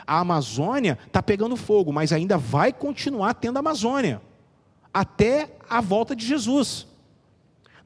A 0.07 0.21
Amazônia 0.21 0.99
está 1.07 1.23
pegando 1.23 1.57
fogo, 1.57 1.93
mas 1.93 2.13
ainda 2.13 2.39
vai 2.39 2.73
continuar 2.73 3.35
tendo 3.35 3.59
Amazônia 3.59 4.23
até 4.95 5.55
a 5.69 5.81
volta 5.81 6.17
de 6.17 6.25
Jesus. 6.25 6.87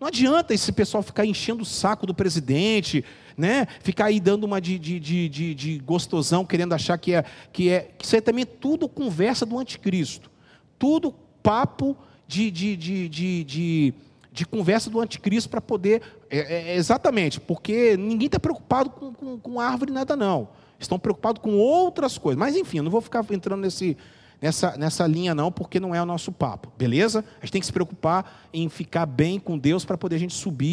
Não 0.00 0.08
adianta 0.08 0.54
esse 0.54 0.72
pessoal 0.72 1.02
ficar 1.02 1.26
enchendo 1.26 1.62
o 1.62 1.66
saco 1.66 2.06
do 2.06 2.14
presidente, 2.14 3.04
né? 3.36 3.66
Ficar 3.82 4.06
aí 4.06 4.18
dando 4.18 4.44
uma 4.44 4.58
de, 4.58 4.78
de, 4.78 4.98
de, 4.98 5.54
de, 5.54 5.78
gostosão, 5.80 6.42
querendo 6.42 6.72
achar 6.72 6.96
que 6.96 7.12
é, 7.12 7.22
que 7.52 7.68
é. 7.68 7.90
Isso 8.02 8.16
é 8.16 8.20
também 8.22 8.46
tudo 8.46 8.88
conversa 8.88 9.44
do 9.44 9.58
anticristo. 9.58 10.30
Tudo 10.78 11.14
papo 11.42 11.94
de, 12.26 12.50
de, 12.50 12.76
de, 12.76 13.08
de, 13.10 13.94
de, 14.32 14.46
conversa 14.46 14.88
do 14.88 14.98
anticristo 15.00 15.50
para 15.50 15.60
poder. 15.60 16.00
É, 16.30 16.38
é, 16.38 16.68
é, 16.70 16.76
exatamente, 16.76 17.38
porque 17.38 17.94
ninguém 17.98 18.24
está 18.24 18.40
preocupado 18.40 18.88
com, 18.88 19.12
com, 19.12 19.38
com 19.38 19.60
árvore 19.60 19.92
nada, 19.92 20.16
não. 20.16 20.48
Estão 20.78 20.98
preocupados 20.98 21.42
com 21.42 21.58
outras 21.58 22.16
coisas. 22.16 22.38
Mas 22.38 22.56
enfim, 22.56 22.78
eu 22.78 22.84
não 22.84 22.90
vou 22.90 23.02
ficar 23.02 23.22
entrando 23.30 23.60
nesse, 23.60 23.98
nessa, 24.40 24.76
nessa 24.76 25.06
linha, 25.06 25.34
não, 25.34 25.52
porque 25.52 25.78
não 25.78 25.94
é 25.94 26.02
o 26.02 26.06
nosso 26.06 26.32
papo, 26.32 26.72
beleza? 26.78 27.24
A 27.40 27.44
gente 27.44 27.52
tem 27.52 27.60
que 27.60 27.66
se 27.66 27.72
preocupar 27.72 28.48
em 28.52 28.68
ficar 28.68 29.06
bem 29.06 29.38
com 29.38 29.58
Deus 29.58 29.84
para 29.84 29.98
poder 29.98 30.16
a 30.16 30.18
gente 30.18 30.34
subir 30.34 30.66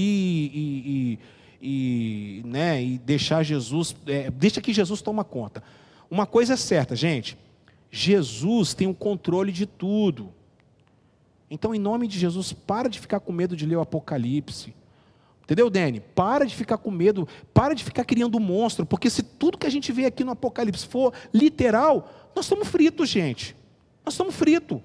e, 0.53 1.19
e, 1.61 2.41
e, 2.41 2.41
né, 2.45 2.81
e 2.81 2.97
deixar 2.97 3.43
Jesus. 3.43 3.95
É, 4.05 4.31
deixa 4.31 4.61
que 4.61 4.73
Jesus 4.73 5.01
toma 5.01 5.23
conta. 5.23 5.61
Uma 6.09 6.25
coisa 6.25 6.53
é 6.53 6.57
certa, 6.57 6.95
gente. 6.95 7.37
Jesus 7.91 8.73
tem 8.73 8.87
o 8.87 8.93
controle 8.93 9.51
de 9.51 9.65
tudo. 9.65 10.31
Então, 11.49 11.73
em 11.73 11.79
nome 11.79 12.07
de 12.07 12.19
Jesus, 12.19 12.51
para 12.53 12.89
de 12.89 12.99
ficar 12.99 13.19
com 13.19 13.31
medo 13.31 13.55
de 13.55 13.65
ler 13.65 13.77
o 13.77 13.81
Apocalipse. 13.81 14.73
Entendeu, 15.43 15.69
Dani? 15.69 16.01
Para 16.01 16.45
de 16.45 16.53
ficar 16.53 16.77
com 16.77 16.91
medo, 16.91 17.25
para 17.53 17.73
de 17.73 17.81
ficar 17.81 18.03
criando 18.03 18.37
um 18.37 18.41
monstro, 18.41 18.85
porque 18.85 19.09
se 19.09 19.23
tudo 19.23 19.57
que 19.57 19.65
a 19.65 19.69
gente 19.69 19.93
vê 19.93 20.05
aqui 20.05 20.21
no 20.21 20.31
Apocalipse 20.31 20.85
for 20.85 21.13
literal, 21.33 22.26
nós 22.37 22.45
estamos 22.45 22.67
fritos, 22.67 23.09
gente. 23.09 23.55
Nós 24.05 24.13
estamos 24.13 24.35
fritos. 24.35 24.79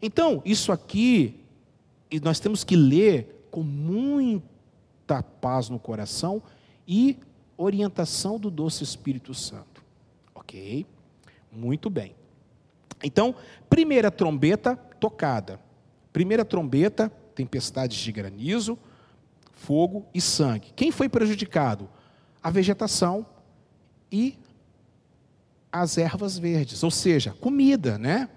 Então, 0.00 0.42
isso 0.44 0.70
aqui, 0.70 1.40
nós 2.22 2.38
temos 2.38 2.64
que 2.64 2.76
ler 2.76 3.48
com 3.50 3.62
muita 3.62 5.22
paz 5.22 5.70
no 5.70 5.78
coração 5.78 6.42
e 6.86 7.16
orientação 7.56 8.38
do 8.38 8.50
doce 8.50 8.84
Espírito 8.84 9.32
Santo. 9.32 9.82
Ok? 10.34 10.84
Muito 11.50 11.88
bem. 11.88 12.14
Então, 13.02 13.34
primeira 13.70 14.10
trombeta 14.10 14.76
tocada. 14.76 15.58
Primeira 16.12 16.44
trombeta, 16.44 17.10
tempestades 17.34 17.96
de 17.96 18.12
granizo, 18.12 18.78
fogo 19.52 20.04
e 20.12 20.20
sangue. 20.20 20.74
Quem 20.76 20.90
foi 20.90 21.08
prejudicado? 21.08 21.88
A 22.42 22.50
vegetação 22.50 23.24
e 24.12 24.38
as 25.72 25.98
ervas 25.98 26.38
verdes, 26.38 26.82
ou 26.82 26.90
seja, 26.90 27.34
comida, 27.40 27.98
né? 27.98 28.28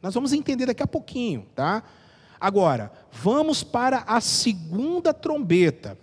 Nós 0.00 0.14
vamos 0.14 0.32
entender 0.32 0.66
daqui 0.66 0.82
a 0.82 0.86
pouquinho, 0.86 1.46
tá? 1.54 1.82
Agora, 2.40 2.92
vamos 3.12 3.64
para 3.64 4.04
a 4.06 4.20
segunda 4.20 5.12
trombeta. 5.12 5.98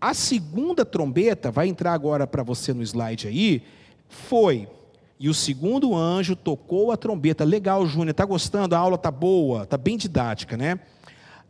A 0.00 0.12
segunda 0.12 0.84
trombeta, 0.84 1.50
vai 1.50 1.68
entrar 1.68 1.92
agora 1.92 2.26
para 2.26 2.42
você 2.42 2.74
no 2.74 2.82
slide 2.82 3.28
aí, 3.28 3.62
foi 4.08 4.68
e 5.22 5.28
o 5.28 5.34
segundo 5.34 5.94
anjo 5.94 6.34
tocou 6.34 6.90
a 6.90 6.96
trombeta. 6.96 7.44
Legal, 7.44 7.86
Júnior, 7.86 8.12
tá 8.12 8.24
gostando? 8.24 8.74
A 8.74 8.78
aula 8.78 8.98
tá 8.98 9.08
boa, 9.08 9.64
tá 9.64 9.78
bem 9.78 9.96
didática, 9.96 10.56
né? 10.56 10.80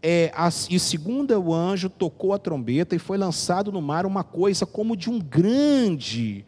É, 0.02 0.30
a, 0.34 0.50
e 0.68 0.76
o 0.76 0.80
segundo 0.80 1.54
anjo 1.54 1.88
tocou 1.88 2.34
a 2.34 2.38
trombeta 2.38 2.94
e 2.94 2.98
foi 2.98 3.16
lançado 3.16 3.72
no 3.72 3.80
mar 3.80 4.04
uma 4.04 4.22
coisa 4.22 4.66
como 4.66 4.94
de 4.94 5.08
um 5.08 5.18
grande 5.18 6.44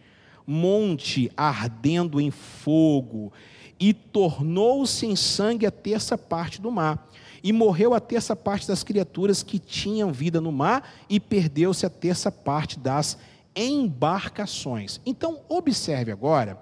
monte 0.47 1.30
ardendo 1.36 2.20
em 2.20 2.30
fogo, 2.30 3.32
e 3.78 3.92
tornou-se 3.92 5.05
em 5.05 5.16
sangue 5.16 5.66
a 5.66 5.70
terça 5.70 6.16
parte 6.16 6.61
do 6.61 6.70
mar. 6.70 7.11
E 7.42 7.53
morreu 7.53 7.92
a 7.92 8.01
terça 8.01 8.34
parte 8.34 8.66
das 8.66 8.82
criaturas 8.82 9.42
que 9.42 9.59
tinham 9.59 10.12
vida 10.12 10.40
no 10.40 10.53
mar, 10.53 10.95
e 11.09 11.20
perdeu-se 11.20 11.84
a 11.84 11.90
terça 11.90 12.30
parte 12.30 12.78
das 12.78 13.18
embarcações. 13.55 15.01
Então, 15.05 15.40
observe 15.49 16.11
agora 16.11 16.59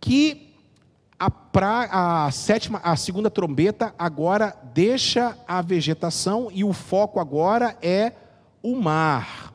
que 0.00 0.54
a, 1.18 1.30
pra, 1.30 2.26
a 2.26 2.30
sétima, 2.30 2.78
a 2.78 2.94
segunda 2.94 3.28
trombeta 3.28 3.92
agora 3.98 4.56
deixa 4.72 5.36
a 5.48 5.60
vegetação 5.60 6.48
e 6.52 6.62
o 6.62 6.72
foco 6.72 7.18
agora 7.18 7.76
é 7.82 8.12
o 8.62 8.76
mar. 8.76 9.52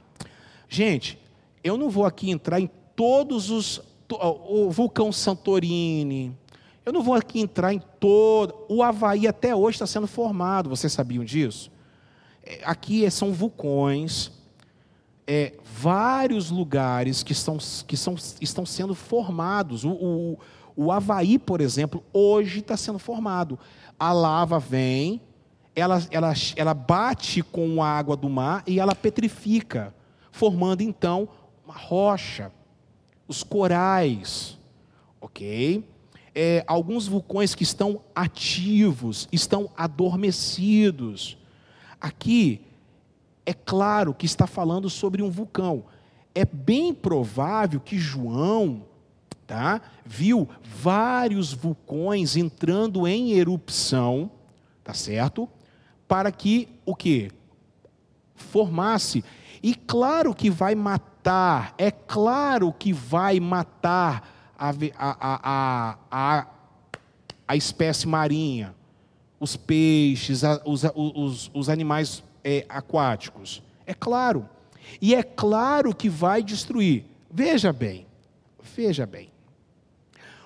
Gente, 0.67 1.17
eu 1.63 1.77
não 1.77 1.89
vou 1.89 2.05
aqui 2.05 2.29
entrar 2.29 2.59
em 2.59 2.69
todos 2.95 3.49
os 3.49 3.81
o 4.09 4.69
vulcão 4.69 5.11
Santorini. 5.11 6.37
Eu 6.85 6.93
não 6.93 7.01
vou 7.01 7.15
aqui 7.15 7.39
entrar 7.39 7.73
em 7.73 7.81
todo. 7.99 8.53
O 8.69 8.83
Havaí 8.83 9.27
até 9.27 9.55
hoje 9.55 9.75
está 9.75 9.87
sendo 9.87 10.05
formado. 10.05 10.69
Vocês 10.69 10.93
sabiam 10.93 11.23
disso? 11.23 11.71
É, 12.43 12.61
aqui 12.63 13.09
são 13.09 13.31
vulcões 13.31 14.31
é, 15.25 15.53
vários 15.63 16.51
lugares 16.51 17.23
que, 17.23 17.31
estão, 17.31 17.57
que 17.87 17.95
são, 17.95 18.15
estão 18.41 18.65
sendo 18.65 18.93
formados. 18.93 19.83
O, 19.83 19.91
o, 19.91 20.39
o 20.75 20.91
Havaí, 20.91 21.39
por 21.39 21.61
exemplo, 21.61 22.03
hoje 22.11 22.59
está 22.59 22.75
sendo 22.75 22.99
formado. 22.99 23.57
A 23.97 24.11
lava 24.11 24.59
vem, 24.59 25.21
ela, 25.75 26.01
ela, 26.11 26.33
ela 26.55 26.73
bate 26.73 27.41
com 27.41 27.81
a 27.81 27.87
água 27.87 28.15
do 28.15 28.29
mar 28.29 28.63
e 28.67 28.79
ela 28.79 28.93
petrifica, 28.93 29.93
formando 30.31 30.81
então 30.81 31.27
uma 31.65 31.75
rocha, 31.75 32.51
os 33.27 33.43
corais, 33.43 34.57
ok? 35.21 35.83
É, 36.35 36.63
alguns 36.67 37.07
vulcões 37.07 37.53
que 37.53 37.63
estão 37.63 38.01
ativos, 38.15 39.27
estão 39.31 39.69
adormecidos. 39.77 41.37
Aqui, 42.01 42.61
é 43.45 43.53
claro 43.53 44.13
que 44.13 44.25
está 44.25 44.47
falando 44.47 44.89
sobre 44.89 45.21
um 45.21 45.29
vulcão. 45.29 45.85
É 46.33 46.43
bem 46.43 46.93
provável 46.93 47.79
que 47.79 47.97
João 47.97 48.85
tá, 49.45 49.81
viu 50.05 50.49
vários 50.63 51.53
vulcões 51.53 52.35
entrando 52.35 53.07
em 53.07 53.33
erupção, 53.33 54.31
tá 54.83 54.93
certo? 54.93 55.47
Para 56.07 56.31
que 56.31 56.67
o 56.85 56.95
que? 56.95 57.29
Formasse. 58.35 59.23
E 59.61 59.75
claro 59.75 60.33
que 60.33 60.49
vai 60.49 60.75
matar, 61.23 61.73
é 61.77 61.89
claro 61.89 62.73
que 62.73 62.91
vai 62.91 63.39
matar 63.39 64.53
a, 64.59 64.69
a, 64.69 65.39
a, 65.41 65.97
a, 66.11 66.47
a 67.47 67.55
espécie 67.55 68.07
marinha, 68.07 68.75
os 69.39 69.55
peixes, 69.55 70.43
a, 70.43 70.61
os, 70.65 70.83
os, 70.93 71.51
os 71.53 71.69
animais 71.69 72.21
é, 72.43 72.65
aquáticos. 72.67 73.63
É 73.85 73.93
claro. 73.93 74.49
E 75.01 75.15
é 75.15 75.23
claro 75.23 75.95
que 75.95 76.09
vai 76.09 76.43
destruir. 76.43 77.05
Veja 77.31 77.71
bem, 77.71 78.05
veja 78.75 79.05
bem. 79.05 79.29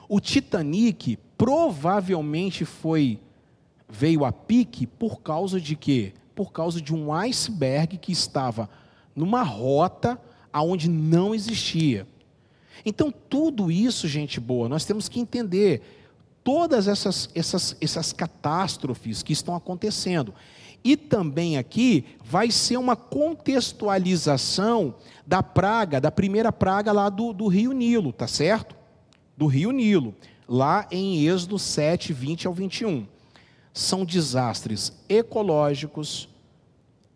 O 0.08 0.20
Titanic 0.20 1.18
provavelmente 1.38 2.66
foi 2.66 3.20
veio 3.90 4.26
a 4.26 4.32
pique 4.32 4.86
por 4.86 5.22
causa 5.22 5.60
de 5.60 5.76
quê? 5.76 6.14
Por 6.36 6.52
causa 6.52 6.80
de 6.80 6.94
um 6.94 7.12
iceberg 7.12 7.98
que 7.98 8.12
estava 8.12 8.70
numa 9.16 9.42
rota 9.42 10.20
aonde 10.58 10.90
não 10.90 11.36
existia. 11.36 12.08
Então, 12.84 13.12
tudo 13.12 13.72
isso, 13.72 14.08
gente 14.08 14.40
boa, 14.40 14.68
nós 14.68 14.86
temos 14.86 15.08
que 15.08 15.20
entender 15.20 15.82
todas 16.44 16.88
essas, 16.88 17.30
essas, 17.36 17.78
essas 17.80 18.12
catástrofes 18.12 19.22
que 19.22 19.34
estão 19.34 19.56
acontecendo. 19.56 20.34
E 20.84 20.96
também 20.96 21.58
aqui 21.58 22.06
vai 22.24 22.50
ser 22.50 22.78
uma 22.78 22.96
contextualização 22.96 24.96
da 25.26 25.44
praga, 25.44 26.00
da 26.00 26.10
primeira 26.10 26.52
praga 26.52 26.92
lá 26.92 27.10
do, 27.10 27.34
do 27.34 27.48
rio 27.48 27.72
Nilo, 27.72 28.14
tá 28.14 28.28
certo? 28.28 28.76
Do 29.36 29.46
rio 29.46 29.72
Nilo, 29.72 30.16
lá 30.48 30.88
em 30.90 31.28
Êxodo 31.28 31.60
7, 31.60 32.14
20 32.14 32.48
ao 32.48 32.54
21. 32.54 33.06
São 33.74 34.06
desastres 34.06 34.94
ecológicos, 35.08 36.30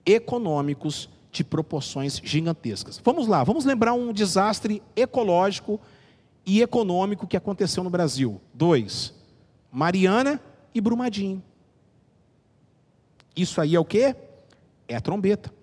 econômicos, 0.05 1.09
de 1.31 1.43
proporções 1.43 2.19
gigantescas. 2.23 2.99
Vamos 3.03 3.27
lá, 3.27 3.43
vamos 3.43 3.63
lembrar 3.63 3.93
um 3.93 4.11
desastre 4.11 4.81
ecológico 4.95 5.79
e 6.45 6.61
econômico 6.61 7.27
que 7.27 7.37
aconteceu 7.37 7.83
no 7.83 7.89
Brasil. 7.89 8.41
Dois: 8.53 9.13
Mariana 9.71 10.41
e 10.73 10.81
Brumadinho. 10.81 11.41
Isso 13.35 13.61
aí 13.61 13.75
é 13.75 13.79
o 13.79 13.85
que? 13.85 14.15
É 14.87 14.95
a 14.95 15.01
trombeta. 15.01 15.53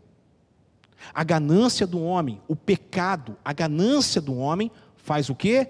A 1.15 1.23
ganância 1.23 1.87
do 1.87 2.03
homem, 2.03 2.41
o 2.49 2.57
pecado, 2.57 3.37
a 3.45 3.53
ganância 3.53 4.21
do 4.21 4.37
homem 4.37 4.71
faz 4.97 5.29
o 5.29 5.35
quê? 5.35 5.69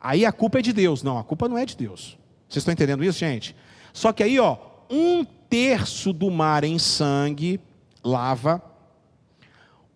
Aí 0.00 0.24
a 0.24 0.32
culpa 0.32 0.60
é 0.60 0.62
de 0.62 0.72
Deus. 0.72 1.02
Não, 1.02 1.18
a 1.18 1.24
culpa 1.24 1.48
não 1.48 1.58
é 1.58 1.64
de 1.64 1.76
Deus. 1.76 2.16
Vocês 2.48 2.62
estão 2.62 2.72
entendendo 2.72 3.04
isso, 3.04 3.18
gente? 3.18 3.56
Só 3.92 4.12
que 4.12 4.22
aí, 4.22 4.38
ó, 4.38 4.56
um 4.88 5.24
terço 5.24 6.12
do 6.12 6.30
mar 6.30 6.64
em 6.64 6.78
sangue, 6.78 7.60
lava, 8.04 8.62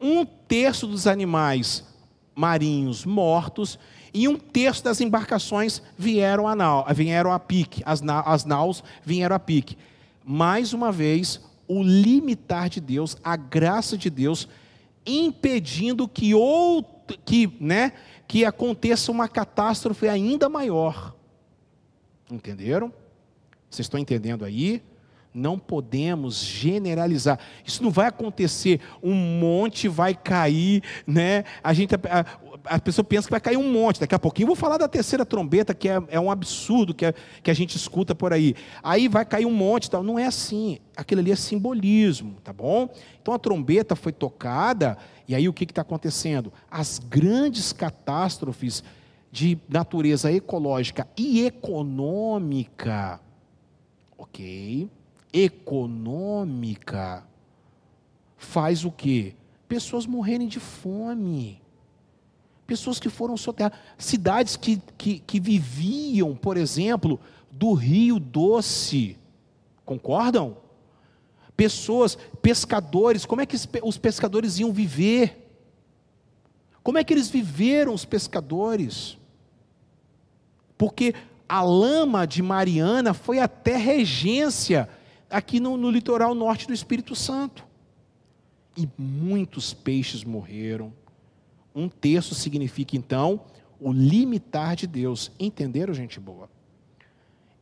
um 0.00 0.24
terço 0.24 0.86
dos 0.86 1.06
animais 1.06 1.84
marinhos 2.34 3.04
mortos 3.04 3.78
e 4.14 4.26
um 4.26 4.36
terço 4.36 4.82
das 4.82 5.00
embarcações 5.00 5.82
vieram 5.96 6.48
a, 6.48 6.56
nau, 6.56 6.86
vieram 6.94 7.32
a 7.32 7.38
pique, 7.38 7.82
as, 7.84 8.00
na, 8.00 8.20
as 8.20 8.44
naus 8.44 8.82
vieram 9.04 9.36
a 9.36 9.38
pique 9.38 9.76
mais 10.24 10.72
uma 10.72 10.92
vez, 10.92 11.40
o 11.66 11.82
limitar 11.82 12.68
de 12.68 12.80
Deus, 12.80 13.16
a 13.22 13.36
graça 13.36 13.96
de 13.96 14.10
Deus, 14.10 14.48
impedindo 15.04 16.06
que 16.06 16.34
outro, 16.34 17.18
que, 17.24 17.52
né, 17.60 17.92
que 18.28 18.44
aconteça 18.44 19.10
uma 19.10 19.28
catástrofe 19.28 20.08
ainda 20.08 20.48
maior. 20.48 21.16
Entenderam? 22.30 22.92
Vocês 23.68 23.86
estão 23.86 23.98
entendendo 23.98 24.44
aí? 24.44 24.82
Não 25.32 25.58
podemos 25.58 26.42
generalizar. 26.42 27.38
Isso 27.64 27.82
não 27.82 27.90
vai 27.90 28.08
acontecer, 28.08 28.80
um 29.02 29.14
monte 29.14 29.86
vai 29.86 30.14
cair, 30.14 30.82
né? 31.06 31.44
A 31.62 31.72
gente 31.72 31.94
a, 31.94 32.26
a 32.64 32.78
pessoa 32.78 33.04
pensa 33.04 33.28
que 33.28 33.30
vai 33.30 33.40
cair 33.40 33.56
um 33.56 33.70
monte. 33.70 34.00
Daqui 34.00 34.14
a 34.14 34.18
pouquinho 34.18 34.44
eu 34.44 34.48
vou 34.48 34.56
falar 34.56 34.78
da 34.78 34.88
terceira 34.88 35.24
trombeta, 35.24 35.72
que 35.74 35.88
é, 35.88 36.02
é 36.08 36.20
um 36.20 36.30
absurdo 36.30 36.92
que, 36.92 37.06
é, 37.06 37.14
que 37.42 37.50
a 37.50 37.54
gente 37.54 37.76
escuta 37.76 38.14
por 38.14 38.32
aí. 38.32 38.54
Aí 38.82 39.08
vai 39.08 39.24
cair 39.24 39.46
um 39.46 39.52
monte, 39.52 39.88
tal. 39.88 40.02
Não 40.02 40.18
é 40.18 40.26
assim. 40.26 40.78
Aquilo 40.96 41.20
ali 41.20 41.30
é 41.30 41.36
simbolismo, 41.36 42.36
tá 42.42 42.52
bom? 42.52 42.88
Então 43.22 43.32
a 43.32 43.38
trombeta 43.38 43.94
foi 43.94 44.12
tocada, 44.12 44.98
e 45.28 45.34
aí 45.34 45.48
o 45.48 45.52
que 45.52 45.64
está 45.64 45.82
acontecendo? 45.82 46.52
As 46.70 46.98
grandes 46.98 47.72
catástrofes 47.72 48.82
de 49.30 49.56
natureza 49.68 50.32
ecológica 50.32 51.06
e 51.16 51.46
econômica, 51.46 53.20
ok? 54.18 54.90
Econômica 55.32 57.24
faz 58.36 58.84
o 58.84 58.90
quê? 58.90 59.34
Pessoas 59.68 60.06
morrerem 60.06 60.48
de 60.48 60.58
fome. 60.58 61.60
Pessoas 62.66 62.98
que 62.98 63.08
foram 63.08 63.36
soterradas. 63.36 63.78
Cidades 63.98 64.56
que, 64.56 64.80
que, 64.96 65.18
que 65.20 65.38
viviam, 65.38 66.34
por 66.34 66.56
exemplo, 66.56 67.20
do 67.50 67.72
Rio 67.74 68.18
Doce. 68.18 69.16
Concordam? 69.84 70.56
Pessoas, 71.56 72.16
pescadores, 72.40 73.26
como 73.26 73.42
é 73.42 73.46
que 73.46 73.56
os 73.82 73.98
pescadores 73.98 74.58
iam 74.58 74.72
viver? 74.72 75.50
Como 76.82 76.96
é 76.96 77.04
que 77.04 77.12
eles 77.12 77.28
viveram, 77.28 77.92
os 77.92 78.04
pescadores? 78.04 79.18
Porque 80.78 81.14
a 81.48 81.62
lama 81.62 82.26
de 82.26 82.42
Mariana 82.42 83.12
foi 83.12 83.38
até 83.38 83.76
regência 83.76 84.88
aqui 85.30 85.60
no, 85.60 85.76
no 85.76 85.90
litoral 85.90 86.34
norte 86.34 86.66
do 86.66 86.74
Espírito 86.74 87.14
Santo. 87.14 87.64
E 88.76 88.88
muitos 88.98 89.72
peixes 89.72 90.24
morreram. 90.24 90.92
Um 91.74 91.88
terço 91.88 92.34
significa, 92.34 92.96
então, 92.96 93.40
o 93.80 93.92
limitar 93.92 94.76
de 94.76 94.86
Deus. 94.86 95.30
Entenderam, 95.38 95.94
gente 95.94 96.18
boa? 96.18 96.48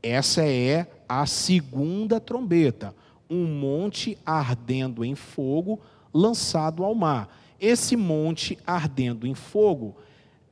Essa 0.03 0.43
é 0.43 0.91
a 1.09 1.27
segunda 1.27 2.21
trombeta. 2.21 2.95
Um 3.29 3.45
monte 3.45 4.17
ardendo 4.25 5.05
em 5.05 5.15
fogo, 5.15 5.81
lançado 6.13 6.85
ao 6.85 6.95
mar. 6.95 7.29
Esse 7.61 7.97
monte 7.97 8.59
ardendo 8.67 9.27
em 9.27 9.35
fogo 9.35 9.97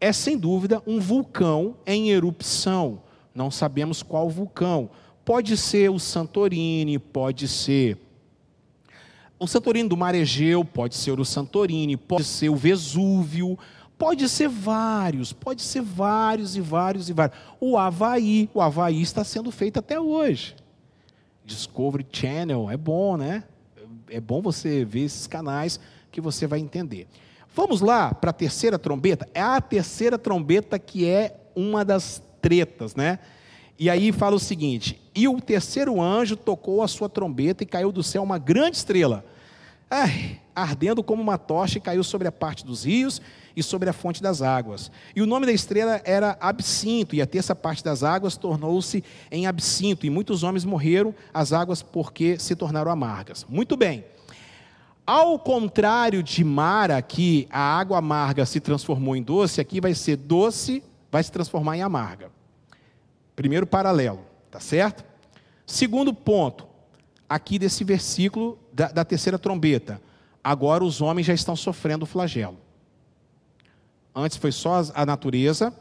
é, 0.01 0.13
sem 0.13 0.37
dúvida, 0.37 0.83
um 0.87 1.01
vulcão 1.01 1.77
em 1.87 2.11
erupção. 2.11 3.03
Não 3.35 3.51
sabemos 3.51 4.03
qual 4.03 4.29
vulcão. 4.29 4.91
Pode 5.27 5.57
ser 5.57 5.91
o 5.91 5.99
Santorini, 5.99 7.01
pode 7.01 7.49
ser 7.49 7.99
o 9.41 9.47
Santorini 9.49 9.89
do 9.89 9.97
Mar 9.97 10.15
Egeu, 10.15 10.65
pode 10.65 10.95
ser 10.95 11.19
o 11.19 11.25
Santorini, 11.25 11.97
pode 11.97 12.23
ser 12.23 12.49
o 12.49 12.55
Vesúvio, 12.55 13.59
pode 13.99 14.29
ser 14.29 14.49
vários, 14.49 15.33
pode 15.33 15.63
ser 15.63 15.83
vários 15.83 16.55
e 16.57 16.61
vários 16.61 17.09
e 17.09 17.13
vários. 17.13 17.37
O 17.61 17.77
Havaí, 17.77 18.49
o 18.55 18.61
Havaí 18.61 19.03
está 19.03 19.25
sendo 19.25 19.51
feito 19.51 19.81
até 19.81 19.99
hoje. 19.99 20.55
Discovery 21.45 22.07
Channel, 22.13 22.71
é 22.71 22.77
bom, 22.77 23.17
né? 23.17 23.43
É 24.09 24.21
bom 24.21 24.41
você 24.41 24.85
ver 24.85 25.07
esses 25.07 25.27
canais 25.27 25.81
que 26.13 26.21
você 26.21 26.47
vai 26.47 26.61
entender. 26.61 27.09
Vamos 27.53 27.81
lá 27.81 28.15
para 28.15 28.31
a 28.31 28.33
terceira 28.33 28.79
trombeta? 28.79 29.29
É 29.35 29.43
a 29.43 29.61
terceira 29.61 30.17
trombeta 30.17 30.79
que 30.79 31.05
é 31.05 31.37
uma 31.57 31.85
das 31.85 32.23
tretas, 32.41 32.95
né? 32.95 33.19
E 33.77 33.91
aí 33.91 34.13
fala 34.13 34.37
o 34.37 34.41
seguinte: 34.41 35.01
E 35.17 35.27
o 35.27 35.41
terceiro 35.41 36.03
anjo 36.03 36.37
tocou 36.37 36.83
a 36.83 36.89
sua 36.89 37.09
trombeta 37.09 37.63
e 37.63 37.67
caiu 37.67 37.91
do 37.91 38.03
céu 38.03 38.23
uma 38.23 38.37
grande 38.37 38.77
estrela, 38.77 39.25
ai, 39.91 40.39
ardendo 40.55 41.03
como 41.03 41.23
uma 41.23 41.39
tocha, 41.39 41.79
e 41.79 41.81
caiu 41.81 42.05
sobre 42.05 42.29
a 42.29 42.33
parte 42.33 42.67
dos 42.67 42.85
rios 42.85 43.23
e 43.57 43.63
sobre 43.63 43.89
a 43.89 43.95
fonte 43.95 44.23
das 44.23 44.43
águas. 44.43 44.91
E 45.15 45.23
o 45.23 45.27
nome 45.27 45.47
da 45.47 45.53
estrela 45.53 46.03
era 46.05 46.37
Absinto, 46.39 47.17
e 47.17 47.23
a 47.23 47.27
terça 47.27 47.55
parte 47.55 47.83
das 47.83 48.03
águas 48.03 48.37
tornou-se 48.37 49.03
em 49.31 49.47
absinto, 49.47 50.05
e 50.05 50.11
muitos 50.11 50.43
homens 50.43 50.67
morreram 50.67 51.15
as 51.33 51.51
águas 51.51 51.81
porque 51.81 52.39
se 52.39 52.55
tornaram 52.55 52.91
amargas. 52.91 53.47
Muito 53.49 53.75
bem. 53.75 54.05
Ao 55.07 55.39
contrário 55.39 56.23
de 56.23 56.45
Mara, 56.45 57.01
que 57.01 57.49
a 57.51 57.61
água 57.61 57.99
amarga 57.99 58.45
se 58.45 58.61
transformou 58.61 59.17
em 59.17 59.23
doce, 59.23 59.63
aqui 59.63 59.81
vai 59.81 59.95
ser 59.95 60.17
doce, 60.17 60.83
vai 61.11 61.23
se 61.23 61.33
transformar 61.33 61.79
em 61.79 61.83
amarga. 61.83 62.31
Primeiro 63.35 63.67
paralelo, 63.67 64.36
tá 64.57 64.61
certo? 64.61 65.05
Segundo 65.67 66.15
ponto, 66.15 66.67
aqui 67.29 67.59
desse 67.59 67.85
versículo 67.85 68.59
da, 68.73 68.89
da 68.89 69.05
terceira 69.05 69.39
trombeta. 69.39 70.01
Agora 70.43 70.83
os 70.83 71.03
homens 71.03 71.27
já 71.27 71.35
estão 71.35 71.55
sofrendo 71.55 72.05
o 72.05 72.07
flagelo. 72.07 72.57
Antes 74.15 74.39
foi 74.39 74.51
só 74.51 74.81
a 74.95 75.05
natureza, 75.05 75.75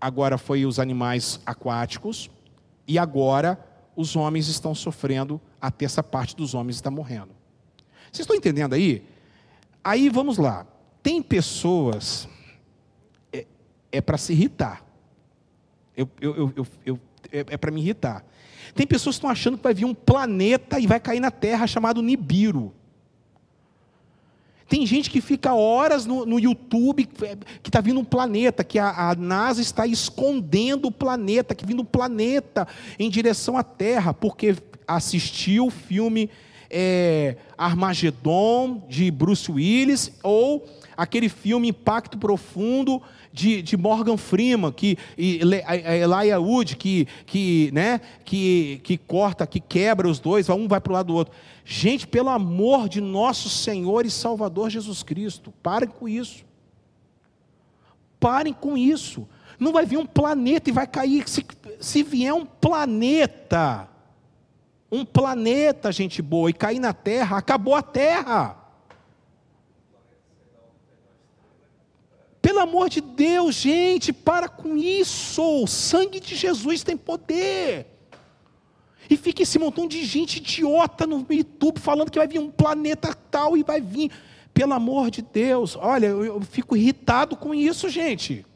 agora 0.00 0.38
foi 0.38 0.64
os 0.64 0.78
animais 0.78 1.38
aquáticos, 1.44 2.30
e 2.88 2.98
agora 2.98 3.62
os 3.94 4.16
homens 4.16 4.48
estão 4.48 4.74
sofrendo, 4.74 5.38
a 5.60 5.70
terça 5.70 6.02
parte 6.02 6.34
dos 6.34 6.54
homens 6.54 6.76
está 6.76 6.90
morrendo. 6.90 7.36
Vocês 8.04 8.20
estão 8.20 8.34
entendendo 8.34 8.72
aí? 8.72 9.06
Aí 9.84 10.08
vamos 10.08 10.38
lá. 10.38 10.66
Tem 11.02 11.20
pessoas, 11.20 12.26
é, 13.30 13.44
é 13.92 14.00
para 14.00 14.16
se 14.16 14.32
irritar. 14.32 14.82
Eu, 15.94 16.08
eu, 16.18 16.52
eu, 16.56 16.66
eu 16.86 17.00
é, 17.32 17.44
é 17.50 17.56
para 17.56 17.70
me 17.70 17.80
irritar. 17.80 18.24
Tem 18.74 18.86
pessoas 18.86 19.16
que 19.16 19.18
estão 19.18 19.30
achando 19.30 19.56
que 19.56 19.62
vai 19.62 19.74
vir 19.74 19.84
um 19.84 19.94
planeta 19.94 20.78
e 20.78 20.86
vai 20.86 21.00
cair 21.00 21.20
na 21.20 21.30
Terra 21.30 21.66
chamado 21.66 22.02
Nibiru. 22.02 22.72
Tem 24.68 24.84
gente 24.84 25.08
que 25.08 25.20
fica 25.20 25.54
horas 25.54 26.04
no, 26.06 26.26
no 26.26 26.40
YouTube 26.40 27.04
que 27.04 27.68
está 27.68 27.80
vindo 27.80 28.00
um 28.00 28.04
planeta, 28.04 28.64
que 28.64 28.78
a, 28.80 29.10
a, 29.10 29.14
NASA 29.14 29.62
está 29.62 29.86
escondendo 29.86 30.88
o 30.88 30.92
planeta, 30.92 31.54
que 31.54 31.64
vindo 31.64 31.82
um 31.82 31.84
planeta 31.84 32.66
em 32.98 33.08
direção 33.08 33.56
à 33.56 33.62
Terra, 33.62 34.12
porque 34.12 34.56
assistiu 34.86 35.66
o 35.66 35.70
filme 35.70 36.28
é, 36.68 37.36
Armagedon 37.56 38.84
de 38.88 39.08
Bruce 39.10 39.50
Willis 39.50 40.12
ou 40.20 40.66
aquele 40.96 41.28
filme 41.28 41.68
Impacto 41.68 42.18
Profundo 42.18 43.00
de, 43.36 43.60
de 43.60 43.76
Morgan 43.76 44.16
Freeman, 44.16 44.72
que 44.72 44.96
e, 45.16 45.40
Elijah 45.42 46.40
Wood, 46.40 46.74
que, 46.76 47.06
que, 47.26 47.70
né, 47.70 48.00
que, 48.24 48.80
que 48.82 48.96
corta, 48.96 49.46
que 49.46 49.60
quebra 49.60 50.08
os 50.08 50.18
dois, 50.18 50.48
um 50.48 50.66
vai 50.66 50.80
para 50.80 50.90
o 50.90 50.94
lado 50.94 51.08
do 51.08 51.14
outro. 51.14 51.34
Gente, 51.62 52.06
pelo 52.06 52.30
amor 52.30 52.88
de 52.88 52.98
nosso 52.98 53.50
Senhor 53.50 54.06
e 54.06 54.10
Salvador 54.10 54.70
Jesus 54.70 55.02
Cristo, 55.02 55.52
parem 55.62 55.86
com 55.86 56.08
isso. 56.08 56.46
Parem 58.18 58.54
com 58.54 58.74
isso. 58.74 59.28
Não 59.60 59.70
vai 59.70 59.84
vir 59.84 59.98
um 59.98 60.06
planeta 60.06 60.70
e 60.70 60.72
vai 60.72 60.86
cair. 60.86 61.28
Se, 61.28 61.44
se 61.78 62.02
vier 62.02 62.32
um 62.32 62.46
planeta, 62.46 63.86
um 64.90 65.04
planeta, 65.04 65.92
gente 65.92 66.22
boa, 66.22 66.48
e 66.48 66.54
cair 66.54 66.78
na 66.78 66.94
Terra, 66.94 67.36
acabou 67.36 67.74
a 67.74 67.82
Terra. 67.82 68.65
Pelo 72.46 72.60
amor 72.60 72.88
de 72.88 73.00
Deus, 73.00 73.56
gente, 73.56 74.12
para 74.12 74.48
com 74.48 74.76
isso. 74.76 75.42
O 75.64 75.66
sangue 75.66 76.20
de 76.20 76.36
Jesus 76.36 76.84
tem 76.84 76.96
poder. 76.96 77.88
E 79.10 79.16
fica 79.16 79.42
esse 79.42 79.58
montão 79.58 79.88
de 79.88 80.04
gente 80.04 80.36
idiota 80.36 81.08
no 81.08 81.26
YouTube 81.28 81.80
falando 81.80 82.08
que 82.08 82.18
vai 82.18 82.28
vir 82.28 82.38
um 82.38 82.48
planeta 82.48 83.12
tal 83.32 83.56
e 83.56 83.64
vai 83.64 83.80
vir. 83.80 84.12
Pelo 84.54 84.74
amor 84.74 85.10
de 85.10 85.22
Deus, 85.22 85.74
olha, 85.74 86.06
eu, 86.06 86.24
eu 86.24 86.40
fico 86.40 86.76
irritado 86.76 87.36
com 87.36 87.52
isso, 87.52 87.88
gente. 87.88 88.46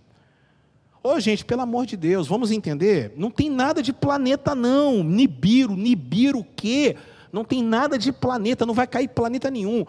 Ô, 1.02 1.18
gente, 1.18 1.44
pelo 1.44 1.62
amor 1.62 1.84
de 1.84 1.96
Deus, 1.96 2.28
vamos 2.28 2.52
entender? 2.52 3.12
Não 3.16 3.28
tem 3.28 3.50
nada 3.50 3.82
de 3.82 3.92
planeta, 3.92 4.54
não. 4.54 5.02
Nibiru, 5.02 5.74
Nibiru 5.74 6.38
o 6.38 6.44
quê? 6.44 6.94
Não 7.32 7.44
tem 7.44 7.60
nada 7.60 7.98
de 7.98 8.12
planeta, 8.12 8.64
não 8.64 8.72
vai 8.72 8.86
cair 8.86 9.08
planeta 9.08 9.50
nenhum. 9.50 9.84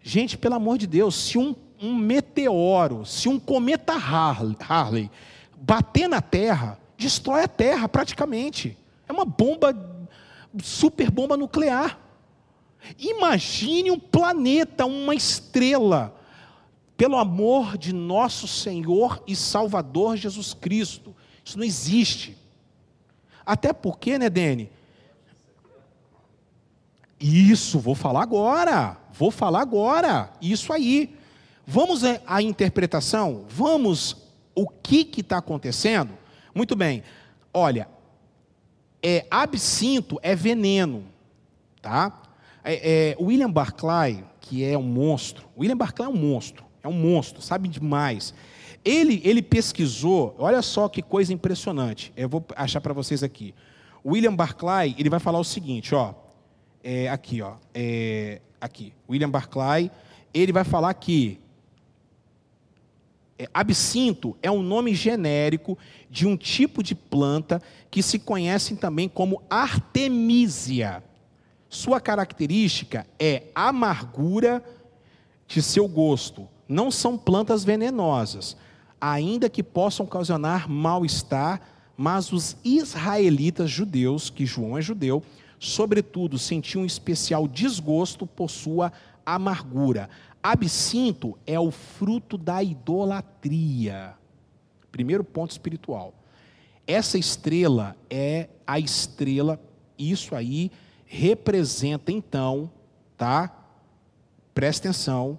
Gente, 0.00 0.38
pelo 0.38 0.54
amor 0.54 0.78
de 0.78 0.86
Deus, 0.86 1.16
se 1.16 1.36
um, 1.36 1.52
um 1.80 1.94
meteoro, 1.94 3.06
se 3.06 3.28
um 3.28 3.38
cometa 3.38 3.94
Harley, 3.94 4.56
Harley 4.68 5.10
bater 5.60 6.08
na 6.08 6.20
Terra, 6.20 6.78
destrói 6.96 7.44
a 7.44 7.48
Terra 7.48 7.88
praticamente. 7.88 8.76
É 9.08 9.12
uma 9.12 9.24
bomba 9.24 9.74
super 10.62 11.10
bomba 11.10 11.36
nuclear. 11.36 11.98
Imagine 12.98 13.90
um 13.90 13.98
planeta, 13.98 14.86
uma 14.86 15.14
estrela, 15.14 16.16
pelo 16.96 17.16
amor 17.16 17.78
de 17.78 17.92
nosso 17.94 18.46
Senhor 18.46 19.22
e 19.26 19.34
Salvador 19.34 20.16
Jesus 20.16 20.52
Cristo. 20.52 21.14
Isso 21.44 21.58
não 21.58 21.64
existe. 21.64 22.36
Até 23.44 23.72
porque, 23.72 24.18
né, 24.18 24.28
Dene? 24.28 24.70
Isso, 27.18 27.78
vou 27.78 27.94
falar 27.94 28.22
agora. 28.22 28.96
Vou 29.12 29.30
falar 29.30 29.60
agora. 29.60 30.32
Isso 30.40 30.72
aí. 30.72 31.18
Vamos 31.72 32.02
à 32.26 32.42
interpretação? 32.42 33.44
Vamos 33.48 34.16
o 34.56 34.66
que 34.66 35.08
está 35.16 35.38
acontecendo? 35.38 36.14
Muito 36.52 36.74
bem. 36.74 37.04
Olha, 37.54 37.86
é, 39.00 39.24
absinto 39.30 40.18
é 40.20 40.34
veneno, 40.34 41.04
tá? 41.80 42.22
É, 42.64 43.12
é, 43.12 43.16
William 43.20 43.48
Barclay, 43.48 44.24
que 44.40 44.64
é 44.64 44.76
um 44.76 44.82
monstro, 44.82 45.46
William 45.56 45.76
Barclay 45.76 46.08
é 46.08 46.10
um 46.10 46.16
monstro, 46.16 46.64
é 46.82 46.88
um 46.88 46.92
monstro, 46.92 47.40
sabe 47.40 47.68
demais. 47.68 48.34
Ele, 48.84 49.22
ele 49.24 49.40
pesquisou, 49.40 50.34
olha 50.40 50.62
só 50.62 50.88
que 50.88 51.00
coisa 51.00 51.32
impressionante. 51.32 52.12
Eu 52.16 52.28
vou 52.28 52.44
achar 52.56 52.80
para 52.80 52.92
vocês 52.92 53.22
aqui. 53.22 53.54
William 54.04 54.34
Barclay, 54.34 54.96
ele 54.98 55.08
vai 55.08 55.20
falar 55.20 55.38
o 55.38 55.44
seguinte, 55.44 55.94
ó, 55.94 56.14
é, 56.82 57.08
aqui, 57.08 57.40
ó, 57.40 57.54
é, 57.72 58.40
aqui. 58.60 58.92
William 59.08 59.30
Barclay, 59.30 59.88
ele 60.34 60.50
vai 60.50 60.64
falar 60.64 60.92
que 60.94 61.38
absinto 63.52 64.36
é 64.42 64.50
um 64.50 64.62
nome 64.62 64.94
genérico 64.94 65.78
de 66.10 66.26
um 66.26 66.36
tipo 66.36 66.82
de 66.82 66.94
planta 66.94 67.62
que 67.90 68.02
se 68.02 68.18
conhecem 68.18 68.76
também 68.76 69.08
como 69.08 69.42
artemisia. 69.48 71.02
Sua 71.68 72.00
característica 72.00 73.06
é 73.18 73.44
amargura 73.54 74.62
de 75.46 75.62
seu 75.62 75.86
gosto. 75.86 76.48
Não 76.68 76.90
são 76.90 77.16
plantas 77.16 77.64
venenosas, 77.64 78.56
ainda 79.00 79.48
que 79.48 79.62
possam 79.62 80.06
ocasionar 80.06 80.68
mal-estar, 80.68 81.60
mas 81.96 82.32
os 82.32 82.56
israelitas 82.64 83.70
judeus, 83.70 84.30
que 84.30 84.46
João 84.46 84.76
é 84.76 84.82
judeu, 84.82 85.22
sobretudo 85.58 86.38
sentiam 86.38 86.82
um 86.82 86.86
especial 86.86 87.46
desgosto 87.46 88.26
por 88.26 88.50
sua 88.50 88.92
amargura. 89.24 90.08
Absinto 90.42 91.38
é 91.46 91.58
o 91.58 91.70
fruto 91.70 92.38
da 92.38 92.62
idolatria. 92.62 94.14
Primeiro 94.90 95.22
ponto 95.22 95.50
espiritual. 95.50 96.14
Essa 96.86 97.18
estrela 97.18 97.96
é 98.08 98.48
a 98.66 98.78
estrela, 98.78 99.60
isso 99.98 100.34
aí 100.34 100.70
representa 101.04 102.10
então, 102.10 102.70
tá? 103.16 103.54
Presta 104.54 104.88
atenção, 104.88 105.38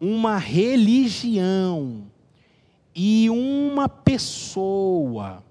uma 0.00 0.38
religião 0.38 2.06
e 2.94 3.28
uma 3.28 3.88
pessoa. 3.88 5.44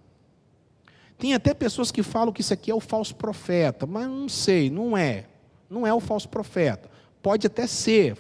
Tem 1.18 1.34
até 1.34 1.54
pessoas 1.54 1.92
que 1.92 2.02
falam 2.02 2.34
que 2.34 2.42
isso 2.42 2.54
aqui 2.54 2.72
é 2.72 2.76
o 2.76 2.80
falso 2.80 3.16
profeta, 3.16 3.86
mas 3.86 4.08
não 4.08 4.30
sei, 4.30 4.70
não 4.70 4.98
é. 4.98 5.28
Não 5.70 5.86
é 5.86 5.94
o 5.94 6.00
falso 6.00 6.28
profeta. 6.28 6.90
Pode 7.22 7.48
até 7.48 7.68
ser, 7.68 8.16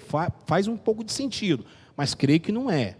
faz 0.45 0.67
um 0.67 0.75
pouco 0.75 1.03
de 1.03 1.13
sentido, 1.13 1.65
mas 1.95 2.13
creio 2.13 2.39
que 2.39 2.51
não 2.51 2.69
é. 2.69 2.97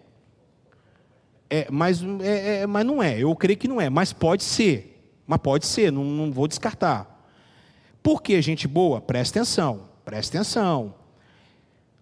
é 1.50 1.68
mas, 1.70 2.02
é, 2.22 2.62
é, 2.62 2.68
mas 2.68 2.86
não 2.86 3.04
é, 3.04 3.20
eu 3.20 3.36
creio 3.36 3.58
que 3.58 3.68
não 3.68 3.82
é, 3.82 3.90
mas 3.90 4.14
pode 4.14 4.44
ser. 4.44 5.02
Mas 5.28 5.40
pode 5.40 5.66
ser, 5.68 5.92
não, 5.92 6.04
não 6.04 6.32
vou 6.32 6.48
descartar. 6.48 7.20
Por 8.02 8.22
que, 8.22 8.42
gente 8.42 8.68
boa? 8.68 9.02
Presta 9.02 9.40
atenção, 9.40 9.90
presta 10.06 10.38
atenção. 10.38 10.96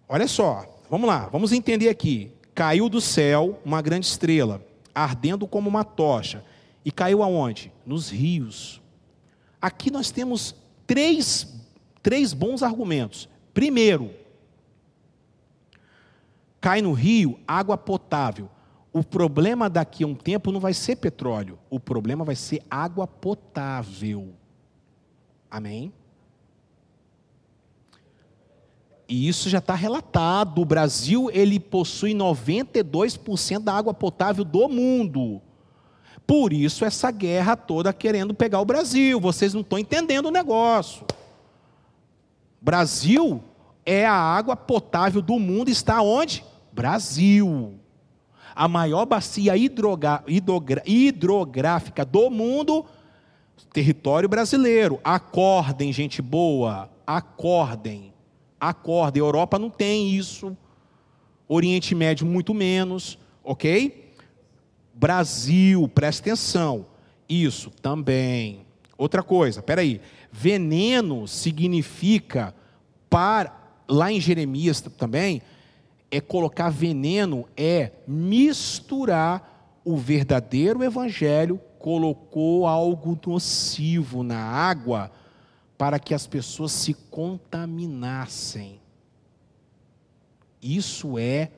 Olha 0.07 0.27
só, 0.27 0.65
vamos 0.89 1.07
lá, 1.07 1.27
vamos 1.27 1.51
entender 1.51 1.89
aqui. 1.89 2.31
Caiu 2.55 2.87
do 2.87 3.01
céu 3.01 3.59
uma 3.65 3.81
grande 3.81 4.05
estrela, 4.05 4.65
ardendo 4.95 5.45
como 5.47 5.67
uma 5.69 5.83
tocha. 5.83 6.43
E 6.85 6.91
caiu 6.91 7.21
aonde? 7.21 7.71
Nos 7.85 8.09
rios. 8.09 8.81
Aqui 9.61 9.91
nós 9.91 10.09
temos 10.09 10.55
três, 10.85 11.53
três 12.01 12.31
bons 12.31 12.63
argumentos. 12.63 13.27
Primeiro, 13.57 14.11
cai 16.61 16.79
no 16.79 16.93
rio 16.93 17.39
água 17.47 17.75
potável. 17.75 18.47
O 18.93 19.03
problema 19.03 19.67
daqui 19.67 20.03
a 20.03 20.07
um 20.07 20.13
tempo 20.13 20.51
não 20.51 20.59
vai 20.59 20.75
ser 20.75 20.97
petróleo, 20.97 21.57
o 21.67 21.79
problema 21.79 22.23
vai 22.23 22.35
ser 22.35 22.61
água 22.69 23.07
potável. 23.07 24.35
Amém? 25.49 25.91
E 29.09 29.27
isso 29.27 29.49
já 29.49 29.57
está 29.57 29.73
relatado. 29.73 30.61
O 30.61 30.65
Brasil 30.65 31.31
ele 31.33 31.59
possui 31.59 32.13
92% 32.13 33.63
da 33.63 33.73
água 33.73 33.91
potável 33.91 34.43
do 34.43 34.69
mundo. 34.69 35.41
Por 36.27 36.53
isso 36.53 36.85
essa 36.85 37.09
guerra 37.09 37.55
toda 37.55 37.91
querendo 37.91 38.35
pegar 38.35 38.61
o 38.61 38.65
Brasil. 38.65 39.19
Vocês 39.19 39.55
não 39.55 39.61
estão 39.61 39.79
entendendo 39.79 40.27
o 40.27 40.31
negócio. 40.31 41.03
Brasil 42.61 43.43
é 43.87 44.05
a 44.05 44.13
água 44.13 44.55
potável 44.57 45.21
do 45.21 45.39
mundo, 45.39 45.69
está 45.69 46.01
onde? 46.01 46.43
Brasil. 46.73 47.79
A 48.53 48.67
maior 48.67 49.05
bacia 49.05 49.55
hidrográfica 49.55 52.03
do 52.03 52.29
mundo, 52.29 52.85
território 53.71 54.27
brasileiro. 54.27 54.99
Acordem, 55.05 55.93
gente 55.93 56.21
boa, 56.21 56.89
acordem. 57.05 58.13
Acordem. 58.59 59.21
Europa 59.21 59.57
não 59.57 59.69
tem 59.69 60.09
isso. 60.09 60.57
Oriente 61.47 61.95
Médio, 61.95 62.27
muito 62.27 62.53
menos, 62.53 63.17
ok? 63.41 64.13
Brasil, 64.93 65.87
presta 65.87 66.23
atenção. 66.23 66.87
Isso 67.29 67.71
também. 67.81 68.65
Outra 68.97 69.23
coisa, 69.23 69.61
peraí. 69.61 70.01
Veneno 70.29 71.25
significa, 71.25 72.53
para, 73.09 73.66
lá 73.87 74.11
em 74.11 74.19
Jeremias 74.19 74.81
também, 74.81 75.41
é 76.09 76.21
colocar 76.21 76.69
veneno, 76.69 77.47
é 77.55 77.91
misturar 78.07 79.79
o 79.83 79.97
verdadeiro 79.97 80.83
evangelho, 80.83 81.59
colocou 81.79 82.67
algo 82.67 83.17
nocivo 83.25 84.23
na 84.23 84.39
água 84.39 85.11
para 85.77 85.99
que 85.99 86.13
as 86.13 86.25
pessoas 86.25 86.71
se 86.71 86.93
contaminassem. 86.93 88.79
Isso 90.61 91.17
é 91.17 91.51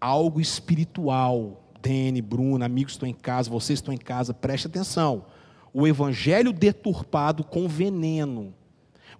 algo 0.00 0.40
espiritual. 0.40 1.62
Dene, 1.82 2.22
Bruna, 2.22 2.66
amigos 2.66 2.92
estão 2.92 3.08
em 3.08 3.14
casa, 3.14 3.50
vocês 3.50 3.78
estão 3.78 3.92
em 3.92 3.98
casa, 3.98 4.32
preste 4.32 4.66
atenção. 4.66 5.24
O 5.72 5.86
evangelho 5.86 6.52
deturpado 6.52 7.42
com 7.42 7.66
veneno. 7.66 8.54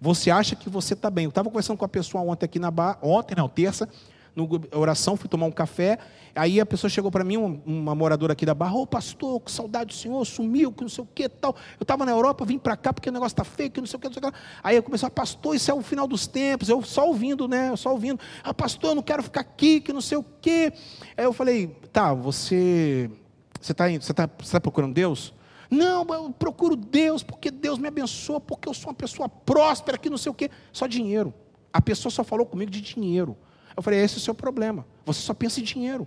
Você 0.01 0.31
acha 0.31 0.55
que 0.55 0.67
você 0.67 0.95
está 0.95 1.11
bem. 1.11 1.25
Eu 1.25 1.29
estava 1.29 1.47
conversando 1.47 1.77
com 1.77 1.85
a 1.85 1.87
pessoa 1.87 2.23
ontem 2.23 2.45
aqui 2.45 2.57
na 2.57 2.71
bar, 2.71 2.97
ontem, 3.03 3.35
não, 3.35 3.47
terça, 3.47 3.87
no 4.35 4.49
oração, 4.73 5.15
fui 5.15 5.29
tomar 5.29 5.45
um 5.45 5.51
café. 5.51 5.99
Aí 6.33 6.59
a 6.59 6.65
pessoa 6.65 6.89
chegou 6.89 7.11
para 7.11 7.23
mim, 7.23 7.37
uma, 7.37 7.93
moradora 7.93 8.33
aqui 8.33 8.43
da 8.43 8.55
Barra, 8.55 8.73
ô 8.75 8.81
oh, 8.81 8.87
pastor, 8.87 9.39
que 9.41 9.51
saudade 9.51 9.87
do 9.89 9.93
senhor, 9.93 10.25
sumiu, 10.25 10.71
que 10.71 10.81
não 10.81 10.89
sei 10.89 11.03
o 11.03 11.07
que 11.13 11.29
tal. 11.29 11.55
Eu 11.79 11.83
estava 11.83 12.03
na 12.03 12.11
Europa, 12.11 12.43
vim 12.45 12.57
para 12.57 12.75
cá 12.75 12.91
porque 12.91 13.09
o 13.09 13.11
negócio 13.11 13.33
está 13.33 13.43
feio, 13.43 13.69
que 13.69 13.79
não 13.79 13.85
sei 13.85 13.97
o 13.97 13.99
que, 13.99 14.07
não 14.07 14.13
sei 14.13 14.23
o 14.23 14.31
que. 14.31 14.37
Aí 14.63 14.75
eu 14.75 14.81
comecei 14.81 15.07
a 15.07 15.11
pastor, 15.11 15.55
isso 15.55 15.69
é 15.69 15.73
o 15.73 15.81
final 15.83 16.07
dos 16.07 16.25
tempos, 16.25 16.67
eu 16.67 16.81
só 16.81 17.05
ouvindo, 17.05 17.47
né? 17.47 17.69
Eu 17.69 17.77
só 17.77 17.91
ouvindo. 17.91 18.19
Ah, 18.43 18.55
pastor, 18.55 18.91
eu 18.91 18.95
não 18.95 19.03
quero 19.03 19.21
ficar 19.21 19.41
aqui, 19.41 19.79
que 19.79 19.93
não 19.93 20.01
sei 20.01 20.17
o 20.17 20.25
que. 20.41 20.73
Aí 21.15 21.25
eu 21.25 21.33
falei, 21.33 21.67
tá, 21.93 22.13
você 22.13 23.11
você 23.59 23.71
está 23.73 23.87
você 23.87 24.13
tá, 24.13 24.29
você 24.39 24.51
tá 24.53 24.59
procurando 24.59 24.93
Deus? 24.95 25.33
Não, 25.71 26.05
eu 26.13 26.29
procuro 26.31 26.75
Deus 26.75 27.23
porque 27.23 27.49
Deus 27.49 27.79
me 27.79 27.87
abençoa, 27.87 28.41
porque 28.41 28.67
eu 28.67 28.73
sou 28.73 28.89
uma 28.89 28.93
pessoa 28.93 29.29
próspera, 29.29 29.97
que 29.97 30.09
não 30.09 30.17
sei 30.17 30.29
o 30.29 30.35
quê. 30.35 30.51
Só 30.73 30.85
dinheiro. 30.85 31.33
A 31.71 31.81
pessoa 31.81 32.11
só 32.11 32.25
falou 32.25 32.45
comigo 32.45 32.69
de 32.69 32.81
dinheiro. 32.81 33.37
Eu 33.75 33.81
falei, 33.81 34.03
esse 34.03 34.15
é 34.15 34.17
o 34.17 34.21
seu 34.21 34.35
problema. 34.35 34.85
Você 35.05 35.21
só 35.21 35.33
pensa 35.33 35.61
em 35.61 35.63
dinheiro. 35.63 36.05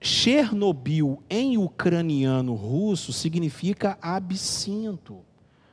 Chernobyl 0.00 1.22
em 1.28 1.58
ucraniano 1.58 2.54
russo 2.54 3.12
significa 3.12 3.98
absinto. 4.00 5.18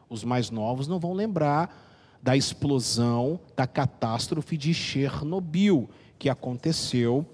Os 0.09 0.23
mais 0.23 0.49
novos 0.49 0.87
não 0.87 0.99
vão 0.99 1.13
lembrar 1.13 1.83
da 2.21 2.35
explosão, 2.35 3.39
da 3.55 3.65
catástrofe 3.67 4.57
de 4.57 4.73
Chernobyl, 4.73 5.87
que 6.17 6.29
aconteceu, 6.29 7.25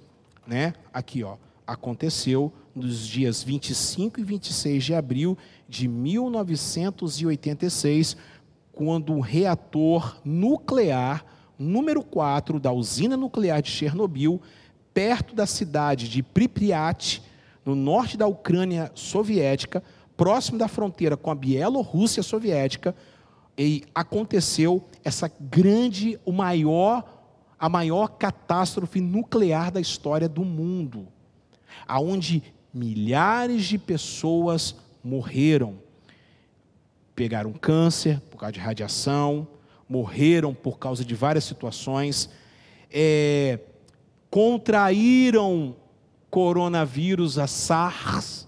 né? 0.46 0.74
Aqui, 0.94 1.24
ó, 1.24 1.38
aconteceu 1.66 2.54
nos 2.76 3.08
dias 3.08 3.42
25 3.44 4.20
e 4.20 4.24
26 4.24 4.84
de 4.84 4.94
abril 4.94 5.38
de 5.68 5.88
1986, 5.88 8.18
quando 8.72 9.14
um 9.14 9.20
reator 9.20 10.18
nuclear 10.24 11.26
número 11.58 12.02
4 12.02 12.60
da 12.60 12.72
usina 12.72 13.16
nuclear 13.16 13.62
de 13.62 13.70
Chernobyl, 13.70 14.42
perto 14.94 15.36
da 15.36 15.46
cidade 15.46 16.10
de 16.10 16.24
Pripyat, 16.24 17.22
no 17.64 17.76
norte 17.76 18.18
da 18.18 18.26
Ucrânia 18.26 18.92
soviética, 18.96 19.84
próximo 20.18 20.58
da 20.58 20.68
fronteira 20.68 21.16
com 21.16 21.30
a 21.30 21.36
Bielorrússia 21.36 22.24
soviética, 22.24 22.96
e 23.58 23.84
aconteceu 23.94 24.84
essa 25.04 25.30
grande, 25.40 26.20
o 26.26 26.32
maior, 26.32 27.21
a 27.62 27.70
maior 27.70 28.08
catástrofe 28.18 29.00
nuclear 29.00 29.72
da 29.72 29.80
história 29.80 30.28
do 30.28 30.44
mundo, 30.44 31.08
aonde 31.88 32.42
milhares 32.74 33.66
de 33.66 33.78
pessoas 33.78 34.76
morreram. 35.04 35.78
Pegaram 37.14 37.54
câncer 37.54 38.20
por 38.32 38.40
causa 38.40 38.54
de 38.54 38.60
radiação, 38.60 39.48
morreram 39.88 40.56
por 40.56 40.80
causa 40.80 41.06
de 41.06 41.14
várias 41.14 41.44
situações, 41.44 42.32
é, 42.90 43.60
contraíram 44.32 45.76
coronavírus, 46.32 47.38
a 47.38 47.46
SARS. 47.46 48.48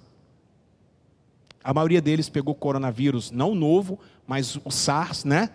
A 1.64 1.72
maioria 1.72 2.02
deles 2.02 2.30
pegou 2.30 2.56
coronavírus, 2.56 3.30
não 3.30 3.54
novo, 3.54 4.00
mas 4.26 4.56
o 4.66 4.72
SARS, 4.72 5.24
né? 5.24 5.52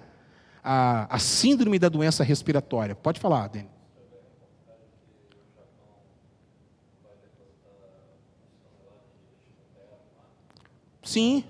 A, 0.63 1.15
a 1.15 1.19
síndrome 1.19 1.79
da 1.79 1.89
doença 1.89 2.23
respiratória. 2.25 2.95
Pode 2.95 3.21
falar, 3.21 3.49
Dani. 3.49 3.69
Sim. 11.03 11.43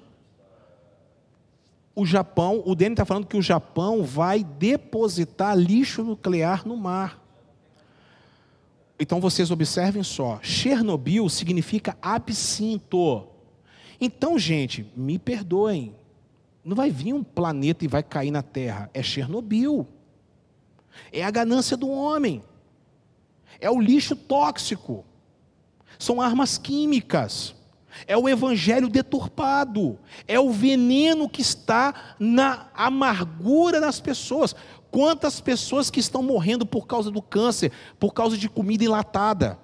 O 1.95 2.07
Japão, 2.07 2.63
o 2.65 2.77
Dene 2.77 2.93
está 2.93 3.05
falando 3.05 3.27
que 3.27 3.37
o 3.37 3.43
Japão 3.43 4.05
vai 4.05 4.45
depositar 4.45 5.59
lixo 5.59 6.05
nuclear 6.05 6.65
no 6.65 6.77
mar. 6.77 7.21
Então 9.01 9.21
vocês 9.21 9.51
observem 9.51 10.03
só, 10.03 10.39
Chernobyl 10.43 11.29
significa 11.29 11.97
absinto. 12.01 13.27
Então, 14.01 14.39
gente, 14.39 14.87
me 14.97 15.19
perdoem, 15.19 15.95
não 16.69 16.77
vai 16.77 16.91
vir 16.91 17.15
um 17.15 17.25
planeta 17.25 17.83
e 17.83 17.89
vai 17.89 18.03
cair 18.03 18.31
na 18.31 18.43
Terra, 18.43 18.91
é 18.93 19.03
Chernobyl. 19.03 19.89
É 21.11 21.25
a 21.25 21.31
ganância 21.31 21.79
do 21.79 21.89
homem. 21.89 22.43
É 23.59 23.71
o 23.71 23.81
lixo 23.81 24.15
tóxico. 24.15 25.03
São 25.99 26.21
armas 26.21 26.59
químicas 26.59 27.55
é 28.07 28.17
o 28.17 28.29
evangelho 28.29 28.89
deturpado, 28.89 29.99
é 30.29 30.39
o 30.39 30.53
veneno 30.53 31.29
que 31.29 31.41
está 31.41 32.15
na 32.19 32.69
amargura 32.75 33.81
das 33.81 33.99
pessoas. 33.99 34.55
Quantas 34.91 35.41
pessoas 35.41 35.91
que 35.91 35.99
estão 35.99 36.23
morrendo 36.23 36.65
por 36.65 36.87
causa 36.87 37.11
do 37.11 37.21
câncer, 37.21 37.73
por 37.99 38.13
causa 38.13 38.37
de 38.37 38.49
comida 38.49 38.85
enlatada, 38.85 39.59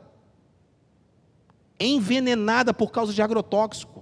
envenenada 1.79 2.75
por 2.75 2.91
causa 2.91 3.13
de 3.13 3.23
agrotóxico. 3.23 3.94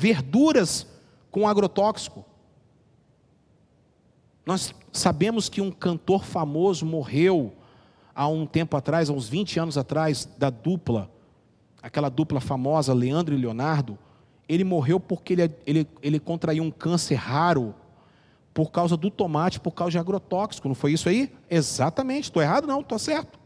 Verduras 0.00 0.86
com 1.30 1.46
agrotóxico, 1.46 2.24
Nós 4.46 4.74
sabemos 4.90 5.50
que 5.50 5.60
um 5.60 5.70
cantor 5.70 6.24
famoso 6.24 6.86
morreu 6.86 7.52
há 8.14 8.26
um 8.26 8.46
tempo 8.46 8.76
atrás, 8.78 9.10
há 9.10 9.12
uns 9.12 9.28
20 9.28 9.60
anos 9.60 9.76
atrás, 9.76 10.26
da 10.38 10.48
dupla, 10.48 11.10
aquela 11.82 12.08
dupla 12.08 12.40
famosa, 12.40 12.94
Leandro 12.94 13.34
e 13.34 13.38
Leonardo. 13.38 13.98
Ele 14.48 14.64
morreu 14.64 14.98
porque 14.98 15.34
ele, 15.34 15.54
ele, 15.66 15.86
ele 16.02 16.18
contraiu 16.18 16.64
um 16.64 16.70
câncer 16.70 17.16
raro 17.16 17.74
por 18.54 18.70
causa 18.70 18.96
do 18.96 19.10
tomate, 19.10 19.60
por 19.60 19.72
causa 19.72 19.92
de 19.92 19.98
agrotóxico. 19.98 20.66
Não 20.66 20.74
foi 20.74 20.94
isso 20.94 21.10
aí? 21.10 21.30
Exatamente. 21.48 22.24
Estou 22.24 22.42
errado? 22.42 22.66
Não, 22.66 22.80
estou 22.80 22.98
certo. 22.98 23.38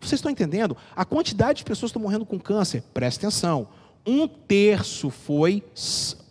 Vocês 0.00 0.20
estão 0.20 0.30
entendendo? 0.30 0.76
A 0.94 1.04
quantidade 1.04 1.58
de 1.58 1.64
pessoas 1.64 1.90
que 1.90 1.98
estão 1.98 2.02
morrendo 2.02 2.24
com 2.24 2.38
câncer, 2.38 2.84
presta 2.94 3.26
atenção. 3.26 3.66
Um 4.10 4.26
terço 4.26 5.10
foi, 5.10 5.62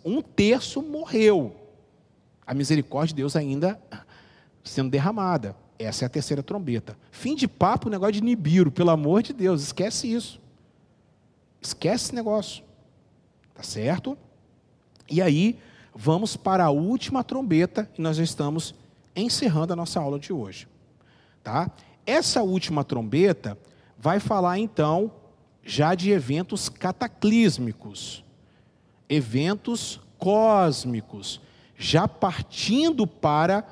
um 0.04 0.20
terço 0.20 0.82
morreu. 0.82 1.54
A 2.44 2.52
misericórdia 2.52 3.14
de 3.14 3.22
Deus 3.22 3.36
ainda 3.36 3.80
sendo 4.64 4.90
derramada. 4.90 5.54
Essa 5.78 6.04
é 6.04 6.06
a 6.06 6.08
terceira 6.08 6.42
trombeta. 6.42 6.98
Fim 7.12 7.36
de 7.36 7.46
papo, 7.46 7.88
negócio 7.88 8.14
de 8.14 8.20
Nibiru, 8.20 8.72
pelo 8.72 8.90
amor 8.90 9.22
de 9.22 9.32
Deus, 9.32 9.62
esquece 9.62 10.12
isso. 10.12 10.40
Esquece 11.62 12.06
esse 12.06 12.14
negócio. 12.16 12.64
Tá 13.54 13.62
certo? 13.62 14.18
E 15.08 15.22
aí, 15.22 15.56
vamos 15.94 16.36
para 16.36 16.64
a 16.64 16.70
última 16.70 17.22
trombeta 17.22 17.88
e 17.96 18.02
nós 18.02 18.16
já 18.16 18.24
estamos 18.24 18.74
encerrando 19.14 19.72
a 19.72 19.76
nossa 19.76 20.00
aula 20.00 20.18
de 20.18 20.32
hoje. 20.32 20.66
Tá? 21.44 21.70
Essa 22.04 22.42
última 22.42 22.82
trombeta 22.82 23.56
vai 23.96 24.18
falar 24.18 24.58
então 24.58 25.12
já 25.68 25.94
de 25.94 26.10
eventos 26.10 26.70
cataclísmicos, 26.70 28.24
eventos 29.06 30.00
cósmicos, 30.16 31.42
já 31.76 32.08
partindo 32.08 33.06
para 33.06 33.62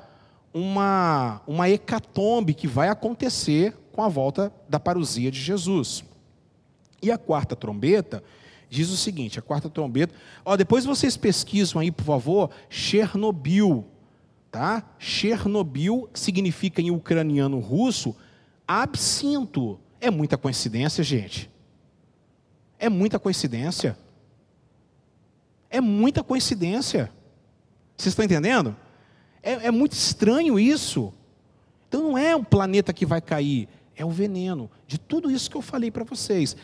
uma, 0.53 1.41
uma 1.47 1.67
hecatombe 1.67 2.53
que 2.53 2.67
vai 2.67 2.87
acontecer 2.89 3.75
com 3.91 4.03
a 4.03 4.07
volta 4.07 4.53
da 4.69 4.79
parousia 4.79 5.31
de 5.31 5.41
Jesus. 5.41 6.03
E 7.01 7.11
a 7.11 7.17
quarta 7.17 7.55
trombeta 7.55 8.23
diz 8.69 8.91
o 8.91 8.95
seguinte: 8.95 9.39
a 9.39 9.41
quarta 9.41 9.67
trombeta, 9.67 10.13
ó, 10.45 10.55
depois 10.55 10.85
vocês 10.85 11.17
pesquisam 11.17 11.81
aí, 11.81 11.91
por 11.91 12.03
favor, 12.03 12.51
Chernobyl, 12.69 13.83
tá? 14.51 14.87
Chernobyl 14.99 16.07
significa 16.13 16.79
em 16.79 16.91
ucraniano 16.91 17.57
russo 17.57 18.15
absinto. 18.67 19.79
É 19.99 20.11
muita 20.11 20.37
coincidência, 20.37 21.03
gente. 21.03 21.56
É 22.79 22.89
muita 22.89 23.19
coincidência. 23.19 23.97
É 25.69 25.81
muita 25.81 26.23
coincidência. 26.23 27.11
Vocês 27.97 28.11
estão 28.11 28.23
entendendo? 28.23 28.75
É, 29.41 29.67
é 29.67 29.71
muito 29.71 29.93
estranho 29.93 30.59
isso. 30.59 31.13
Então 31.87 32.03
não 32.03 32.17
é 32.17 32.35
um 32.35 32.43
planeta 32.43 32.93
que 32.93 33.05
vai 33.05 33.21
cair, 33.21 33.67
é 33.95 34.05
o 34.05 34.09
veneno 34.09 34.69
de 34.85 34.97
tudo 34.97 35.31
isso 35.31 35.49
que 35.49 35.57
eu 35.57 35.61
falei 35.61 35.89
para 35.89 36.03
vocês. 36.03 36.55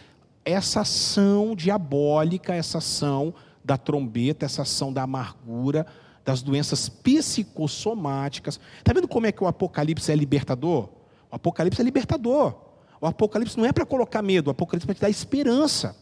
Essa 0.45 0.81
ação 0.81 1.55
diabólica, 1.55 2.53
essa 2.53 2.79
ação 2.79 3.33
da 3.63 3.77
trombeta, 3.77 4.45
essa 4.45 4.63
ação 4.63 4.91
da 4.91 5.03
amargura, 5.03 5.85
das 6.25 6.41
doenças 6.41 6.89
psicossomáticas. 6.89 8.59
Está 8.77 8.93
vendo 8.93 9.07
como 9.07 9.25
é 9.25 9.31
que 9.31 9.43
o 9.43 9.47
Apocalipse 9.47 10.11
é 10.11 10.15
libertador? 10.15 10.89
O 11.31 11.35
Apocalipse 11.35 11.81
é 11.81 11.83
libertador. 11.83 12.55
O 12.99 13.07
Apocalipse 13.07 13.57
não 13.57 13.65
é 13.65 13.71
para 13.71 13.85
colocar 13.85 14.21
medo, 14.21 14.47
o 14.47 14.51
Apocalipse 14.51 14.85
é 14.85 14.87
para 14.87 14.95
te 14.95 15.01
dar 15.01 15.09
esperança. 15.09 15.95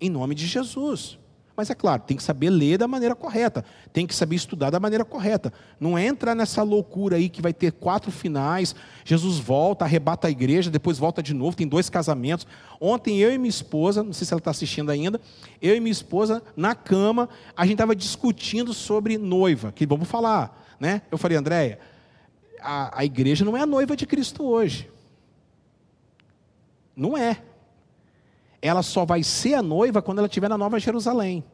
Em 0.00 0.08
nome 0.08 0.34
de 0.34 0.46
Jesus. 0.46 1.18
Mas 1.58 1.70
é 1.70 1.74
claro, 1.74 2.02
tem 2.06 2.16
que 2.16 2.22
saber 2.22 2.50
ler 2.50 2.78
da 2.78 2.86
maneira 2.86 3.16
correta, 3.16 3.64
tem 3.92 4.06
que 4.06 4.14
saber 4.14 4.36
estudar 4.36 4.70
da 4.70 4.78
maneira 4.78 5.04
correta. 5.04 5.52
Não 5.80 5.98
entra 5.98 6.32
nessa 6.32 6.62
loucura 6.62 7.16
aí 7.16 7.28
que 7.28 7.42
vai 7.42 7.52
ter 7.52 7.72
quatro 7.72 8.12
finais, 8.12 8.76
Jesus 9.04 9.40
volta, 9.40 9.84
arrebata 9.84 10.28
a 10.28 10.30
igreja, 10.30 10.70
depois 10.70 10.98
volta 10.98 11.20
de 11.20 11.34
novo, 11.34 11.56
tem 11.56 11.66
dois 11.66 11.90
casamentos. 11.90 12.46
Ontem 12.80 13.18
eu 13.18 13.32
e 13.32 13.38
minha 13.38 13.50
esposa, 13.50 14.04
não 14.04 14.12
sei 14.12 14.24
se 14.24 14.32
ela 14.32 14.38
está 14.38 14.52
assistindo 14.52 14.90
ainda, 14.90 15.20
eu 15.60 15.74
e 15.74 15.80
minha 15.80 15.90
esposa, 15.90 16.44
na 16.56 16.76
cama, 16.76 17.28
a 17.56 17.64
gente 17.64 17.74
estava 17.74 17.96
discutindo 17.96 18.72
sobre 18.72 19.18
noiva, 19.18 19.72
que 19.72 19.84
vamos 19.84 20.06
falar, 20.06 20.64
né? 20.78 21.02
Eu 21.10 21.18
falei, 21.18 21.36
Andréia, 21.36 21.80
a, 22.60 23.00
a 23.00 23.04
igreja 23.04 23.44
não 23.44 23.56
é 23.56 23.62
a 23.62 23.66
noiva 23.66 23.96
de 23.96 24.06
Cristo 24.06 24.44
hoje. 24.44 24.88
Não 26.94 27.18
é 27.18 27.42
ela 28.60 28.82
só 28.82 29.04
vai 29.04 29.22
ser 29.22 29.54
a 29.54 29.62
noiva 29.62 30.02
quando 30.02 30.18
ela 30.18 30.26
estiver 30.26 30.48
na 30.48 30.58
Nova 30.58 30.78
Jerusalém. 30.78 31.44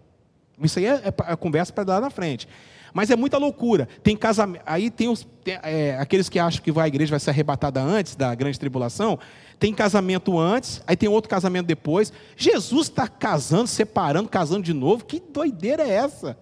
Isso 0.60 0.78
aí 0.78 0.86
é, 0.86 0.94
é, 0.94 1.32
é 1.32 1.36
conversa 1.36 1.72
para 1.72 1.84
dar 1.84 2.00
na 2.00 2.10
frente. 2.10 2.48
Mas 2.92 3.10
é 3.10 3.16
muita 3.16 3.38
loucura. 3.38 3.88
Tem 4.04 4.16
casamento. 4.16 4.62
Aí 4.64 4.88
tem, 4.88 5.08
os, 5.08 5.26
tem 5.42 5.58
é, 5.64 5.98
aqueles 5.98 6.28
que 6.28 6.38
acham 6.38 6.62
que 6.62 6.72
a 6.78 6.86
igreja 6.86 7.10
vai 7.10 7.18
ser 7.18 7.30
arrebatada 7.30 7.82
antes 7.82 8.14
da 8.14 8.32
grande 8.36 8.58
tribulação. 8.58 9.18
Tem 9.58 9.74
casamento 9.74 10.38
antes, 10.38 10.80
aí 10.86 10.96
tem 10.96 11.08
outro 11.08 11.28
casamento 11.28 11.66
depois. 11.66 12.12
Jesus 12.36 12.88
está 12.88 13.08
casando, 13.08 13.66
separando, 13.66 14.28
casando 14.28 14.62
de 14.62 14.72
novo. 14.72 15.04
Que 15.04 15.20
doideira 15.20 15.82
é 15.82 15.90
essa? 15.90 16.38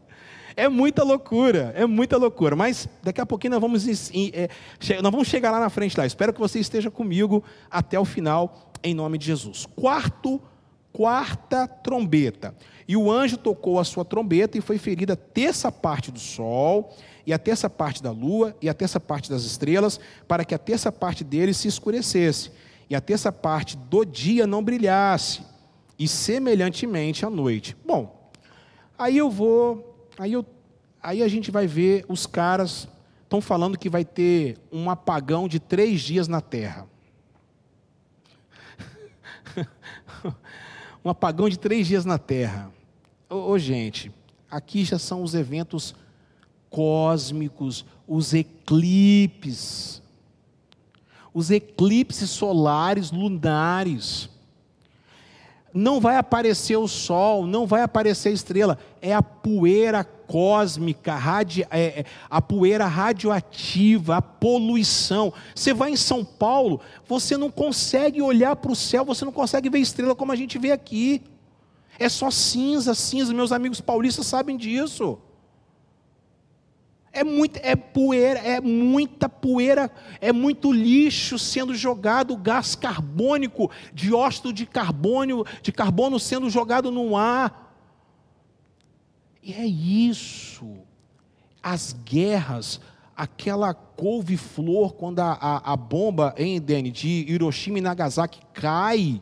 É 0.55 0.69
muita 0.69 1.03
loucura, 1.03 1.73
é 1.75 1.87
muita 1.87 2.19
loucura. 2.19 2.55
Mas 2.55 2.87
daqui 3.03 3.21
a 3.21 3.25
pouquinho 3.25 3.53
nós 3.53 3.61
vamos, 3.61 4.11
é, 4.35 4.49
nós 5.01 5.11
vamos 5.11 5.29
chegar 5.29 5.51
lá 5.51 5.59
na 5.59 5.71
frente 5.71 5.97
lá. 5.97 6.05
Espero 6.05 6.35
que 6.35 6.41
você 6.41 6.59
esteja 6.59 6.91
comigo 6.91 7.43
até 7.71 7.99
o 7.99 8.05
final, 8.05 8.71
em 8.83 8.93
nome 8.93 9.17
de 9.17 9.25
Jesus. 9.25 9.67
Quarto 9.75 10.39
quarta 10.93 11.67
trombeta. 11.67 12.55
E 12.87 12.97
o 12.97 13.11
anjo 13.11 13.37
tocou 13.37 13.79
a 13.79 13.85
sua 13.85 14.05
trombeta 14.05 14.59
e 14.59 14.61
foi 14.61 14.79
ferida 14.79 15.15
a 15.15 15.17
terça 15.17 15.73
parte 15.73 16.11
do 16.11 16.19
sol, 16.19 16.95
e 17.27 17.33
a 17.33 17.39
terça 17.39 17.71
parte 17.71 18.03
da 18.03 18.11
lua, 18.11 18.57
e 18.61 18.69
a 18.69 18.75
terça 18.75 18.99
parte 18.99 19.31
das 19.31 19.45
estrelas, 19.45 19.99
para 20.27 20.45
que 20.45 20.55
a 20.55 20.59
terça 20.59 20.91
parte 20.91 21.23
deles 21.23 21.57
se 21.57 21.69
escurecesse, 21.69 22.51
e 22.91 22.95
a 22.95 23.01
terça 23.01 23.33
parte 23.33 23.77
do 23.77 24.05
dia 24.05 24.47
não 24.47 24.63
brilhasse, 24.63 25.43
e 25.99 26.09
semelhantemente 26.09 27.25
à 27.25 27.31
noite. 27.31 27.77
Bom, 27.87 28.31
aí 28.99 29.17
eu 29.17 29.31
vou, 29.31 30.09
aí, 30.19 30.33
eu, 30.33 30.45
aí 31.03 31.23
a 31.23 31.29
gente 31.29 31.51
vai 31.51 31.67
ver 31.67 32.05
os 32.09 32.27
caras 32.27 32.89
estão 33.23 33.41
falando 33.41 33.79
que 33.79 33.89
vai 33.89 34.05
ter 34.05 34.59
um 34.71 34.91
apagão 34.91 35.49
de 35.49 35.59
três 35.59 36.03
dias 36.03 36.29
na 36.29 36.43
terra. 36.43 36.87
Um 41.05 41.11
apagão 41.11 41.49
de 41.49 41.59
três 41.59 41.87
dias 41.87 42.05
na 42.05 42.19
Terra. 42.19 42.71
Ô, 43.29 43.51
ô, 43.51 43.59
gente, 43.59 44.13
aqui 44.51 44.85
já 44.85 44.99
são 44.99 45.23
os 45.23 45.35
eventos 45.35 45.95
cósmicos, 46.71 47.85
os 48.07 48.33
eclipses, 48.33 50.03
os 51.35 51.51
eclipses 51.51 52.31
solares, 52.31 53.11
lunares. 53.11 54.29
Não 55.75 56.01
vai 56.01 56.17
aparecer 56.17 56.77
o 56.77 56.87
sol, 56.87 57.47
não 57.47 57.67
vai 57.67 57.83
aparecer 57.83 58.29
a 58.29 58.33
estrela, 58.33 58.79
é 59.01 59.15
a 59.15 59.23
poeira 59.23 60.05
cósmica, 60.33 61.13
é, 61.71 62.01
é, 62.01 62.05
a 62.31 62.41
poeira 62.41 62.87
radioativa, 62.87 64.17
a 64.17 64.23
poluição. 64.23 65.31
Você 65.55 65.75
vai 65.75 65.91
em 65.91 65.97
São 65.97 66.25
Paulo, 66.25 66.81
você 67.07 67.37
não 67.37 67.51
consegue 67.51 68.23
olhar 68.23 68.57
para 68.57 68.73
o 68.73 68.77
céu, 68.77 69.05
você 69.05 69.27
não 69.27 69.33
consegue 69.33 69.69
ver 69.69 69.81
estrela 69.81 70.15
como 70.15 70.33
a 70.33 70.37
gente 70.37 70.59
vê 70.59 70.73
aqui. 70.73 71.21
É 71.99 72.09
só 72.09 72.31
cinza, 72.31 72.95
cinza. 72.95 73.35
Meus 73.35 73.53
amigos 73.53 73.79
paulistas 73.83 74.27
sabem 74.27 74.57
disso. 74.57 75.19
É, 77.13 77.23
muito, 77.23 77.61
é 77.63 77.77
poeira, 77.77 78.39
é 78.39 78.59
muita 78.59 79.29
poeira, 79.29 79.91
é 80.19 80.33
muito 80.33 80.73
lixo 80.73 81.39
sendo 81.39 81.75
jogado, 81.75 82.35
gás 82.39 82.75
carbônico, 82.75 83.71
dióxido 83.93 84.51
de 84.51 84.65
carbono, 84.65 85.45
de 85.61 85.71
carbono 85.73 86.19
sendo 86.19 86.49
jogado 86.49 86.91
no 86.91 87.19
ar. 87.19 87.72
E 89.43 89.53
é 89.53 89.67
isso. 89.67 90.69
As 91.63 91.97
guerras, 92.05 92.81
aquela 93.17 93.75
couve-flor, 93.75 94.95
quando 94.95 95.19
a, 95.19 95.33
a, 95.33 95.73
a 95.73 95.77
bomba 95.77 96.35
em 96.37 96.61
de 96.61 97.09
Hiroshima 97.29 97.79
e 97.79 97.81
Nagasaki 97.81 98.41
cai, 98.53 99.21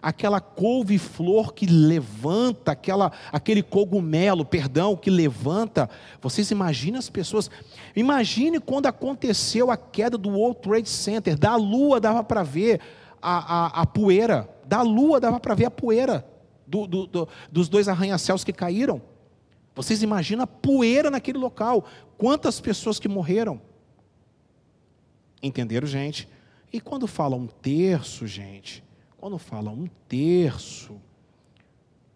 aquela 0.00 0.40
couve-flor 0.40 1.52
que 1.52 1.66
levanta, 1.66 2.72
aquela, 2.72 3.12
aquele 3.30 3.62
cogumelo, 3.62 4.44
perdão, 4.44 4.96
que 4.96 5.10
levanta. 5.10 5.90
Vocês 6.20 6.50
imaginam 6.50 6.98
as 6.98 7.10
pessoas? 7.10 7.50
Imagine 7.94 8.60
quando 8.60 8.86
aconteceu 8.86 9.70
a 9.70 9.76
queda 9.76 10.16
do 10.16 10.30
World 10.30 10.60
Trade 10.60 10.88
Center, 10.88 11.36
da 11.36 11.56
lua 11.56 12.00
dava 12.00 12.24
para 12.24 12.42
ver 12.42 12.80
a, 13.20 13.66
a, 13.66 13.82
a, 13.82 13.86
poeira, 13.86 14.48
da 14.66 14.80
lua 14.80 15.20
dava 15.20 15.38
para 15.38 15.54
ver 15.54 15.66
a 15.66 15.70
poeira 15.70 16.24
do, 16.66 16.86
do, 16.86 17.06
do, 17.06 17.28
dos 17.50 17.68
dois 17.68 17.86
arranha-céus 17.86 18.44
que 18.44 18.52
caíram. 18.52 19.02
Vocês 19.78 20.02
imaginam 20.02 20.42
a 20.42 20.46
poeira 20.46 21.08
naquele 21.08 21.38
local. 21.38 21.84
Quantas 22.16 22.58
pessoas 22.58 22.98
que 22.98 23.06
morreram? 23.06 23.60
Entenderam, 25.40 25.86
gente? 25.86 26.28
E 26.72 26.80
quando 26.80 27.06
fala 27.06 27.36
um 27.36 27.46
terço, 27.46 28.26
gente, 28.26 28.82
quando 29.18 29.38
fala 29.38 29.70
um 29.70 29.86
terço, 30.08 31.00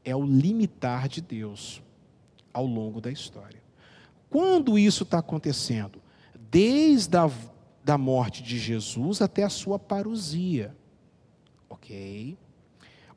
é 0.04 0.14
o 0.16 0.26
limitar 0.26 1.06
de 1.06 1.20
Deus 1.20 1.80
ao 2.52 2.66
longo 2.66 3.00
da 3.00 3.12
história. 3.12 3.62
Quando 4.28 4.76
isso 4.76 5.04
está 5.04 5.20
acontecendo? 5.20 6.02
Desde 6.50 7.16
a 7.16 7.30
da 7.84 7.96
morte 7.96 8.42
de 8.42 8.58
Jesus 8.58 9.22
até 9.22 9.44
a 9.44 9.48
sua 9.48 9.78
parousia. 9.78 10.76
Ok? 11.70 12.36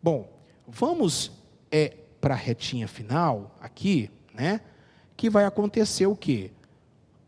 Bom, 0.03 0.29
vamos 0.67 1.31
é, 1.71 1.97
para 2.21 2.35
a 2.35 2.37
retinha 2.37 2.87
final 2.87 3.55
aqui, 3.59 4.11
né? 4.35 4.61
Que 5.15 5.29
vai 5.29 5.45
acontecer 5.45 6.05
o 6.05 6.15
quê? 6.15 6.51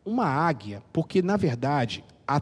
Uma 0.05 0.25
águia, 0.25 0.81
porque 0.93 1.21
na 1.21 1.37
verdade 1.37 2.03
a, 2.27 2.41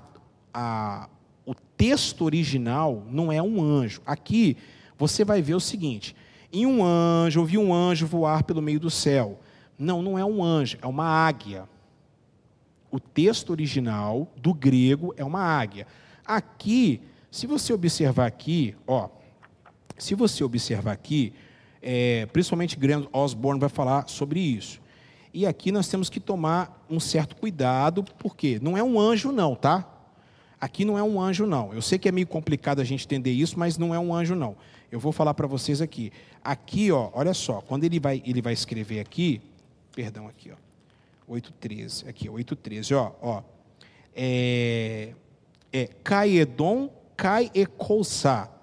a, 0.53 1.09
o 1.45 1.53
texto 1.77 2.23
original 2.23 3.03
não 3.09 3.31
é 3.31 3.41
um 3.41 3.61
anjo. 3.61 4.01
Aqui 4.05 4.57
você 4.97 5.23
vai 5.23 5.41
ver 5.41 5.55
o 5.55 5.59
seguinte: 5.59 6.15
em 6.51 6.65
um 6.65 6.83
anjo, 6.83 7.39
ouvi 7.39 7.57
um 7.57 7.73
anjo 7.73 8.07
voar 8.07 8.43
pelo 8.43 8.61
meio 8.61 8.79
do 8.79 8.89
céu. 8.89 9.39
Não, 9.77 10.01
não 10.01 10.17
é 10.17 10.23
um 10.23 10.43
anjo, 10.43 10.77
é 10.81 10.87
uma 10.87 11.05
águia. 11.05 11.67
O 12.89 12.99
texto 12.99 13.49
original 13.49 14.31
do 14.37 14.53
grego 14.53 15.13
é 15.17 15.23
uma 15.23 15.41
águia. 15.41 15.85
Aqui, 16.25 17.01
se 17.29 17.45
você 17.45 17.73
observar 17.73 18.25
aqui, 18.25 18.75
ó, 18.87 19.09
se 19.97 20.15
você 20.15 20.43
observar 20.43 20.93
aqui, 20.93 21.33
é, 21.87 22.25
principalmente 22.33 22.75
Graham 22.75 23.07
Osborne 23.13 23.59
vai 23.59 23.69
falar 23.69 24.09
sobre 24.09 24.39
isso. 24.39 24.81
E 25.31 25.45
aqui 25.45 25.71
nós 25.71 25.87
temos 25.87 26.09
que 26.09 26.19
tomar 26.19 26.83
um 26.89 26.99
certo 26.99 27.35
cuidado, 27.35 28.03
porque 28.17 28.59
não 28.59 28.75
é 28.75 28.81
um 28.81 28.99
anjo 28.99 29.31
não, 29.31 29.55
tá? 29.55 29.87
Aqui 30.59 30.83
não 30.83 30.97
é 30.97 31.03
um 31.03 31.21
anjo 31.21 31.45
não. 31.45 31.71
Eu 31.71 31.81
sei 31.81 31.99
que 31.99 32.09
é 32.09 32.11
meio 32.11 32.25
complicado 32.25 32.79
a 32.79 32.83
gente 32.83 33.05
entender 33.05 33.31
isso, 33.31 33.59
mas 33.59 33.77
não 33.77 33.93
é 33.93 33.99
um 33.99 34.15
anjo 34.15 34.33
não. 34.33 34.55
Eu 34.91 34.99
vou 34.99 35.11
falar 35.11 35.35
para 35.35 35.45
vocês 35.45 35.79
aqui. 35.79 36.11
Aqui, 36.43 36.91
ó, 36.91 37.11
olha 37.13 37.33
só, 37.35 37.61
quando 37.61 37.83
ele 37.83 37.99
vai, 37.99 38.23
ele 38.25 38.41
vai 38.41 38.53
escrever 38.53 38.99
aqui, 38.99 39.41
perdão 39.93 40.27
aqui, 40.27 40.51
ó. 40.51 41.31
8,13. 41.31 42.07
Aqui, 42.07 42.29
8,13. 42.29 42.95
Ó, 42.95 43.11
ó. 43.21 43.43
É, 44.15 45.13
é 45.71 45.87
Caedon, 46.03 46.89
Caecolsa. 47.15 48.54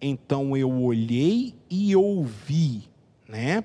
Então 0.00 0.56
eu 0.56 0.70
olhei 0.82 1.54
e 1.70 1.94
ouvi, 1.96 2.88
né? 3.28 3.64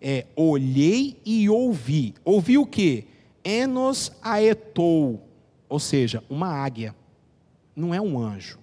É, 0.00 0.26
olhei 0.34 1.20
e 1.24 1.48
ouvi. 1.48 2.14
Ouvi 2.24 2.58
o 2.58 2.66
quê? 2.66 3.04
Enos 3.44 4.12
aetou, 4.22 5.22
ou 5.68 5.78
seja, 5.78 6.22
uma 6.28 6.48
águia. 6.48 6.94
Não 7.74 7.94
é 7.94 8.00
um 8.00 8.18
anjo. 8.18 8.58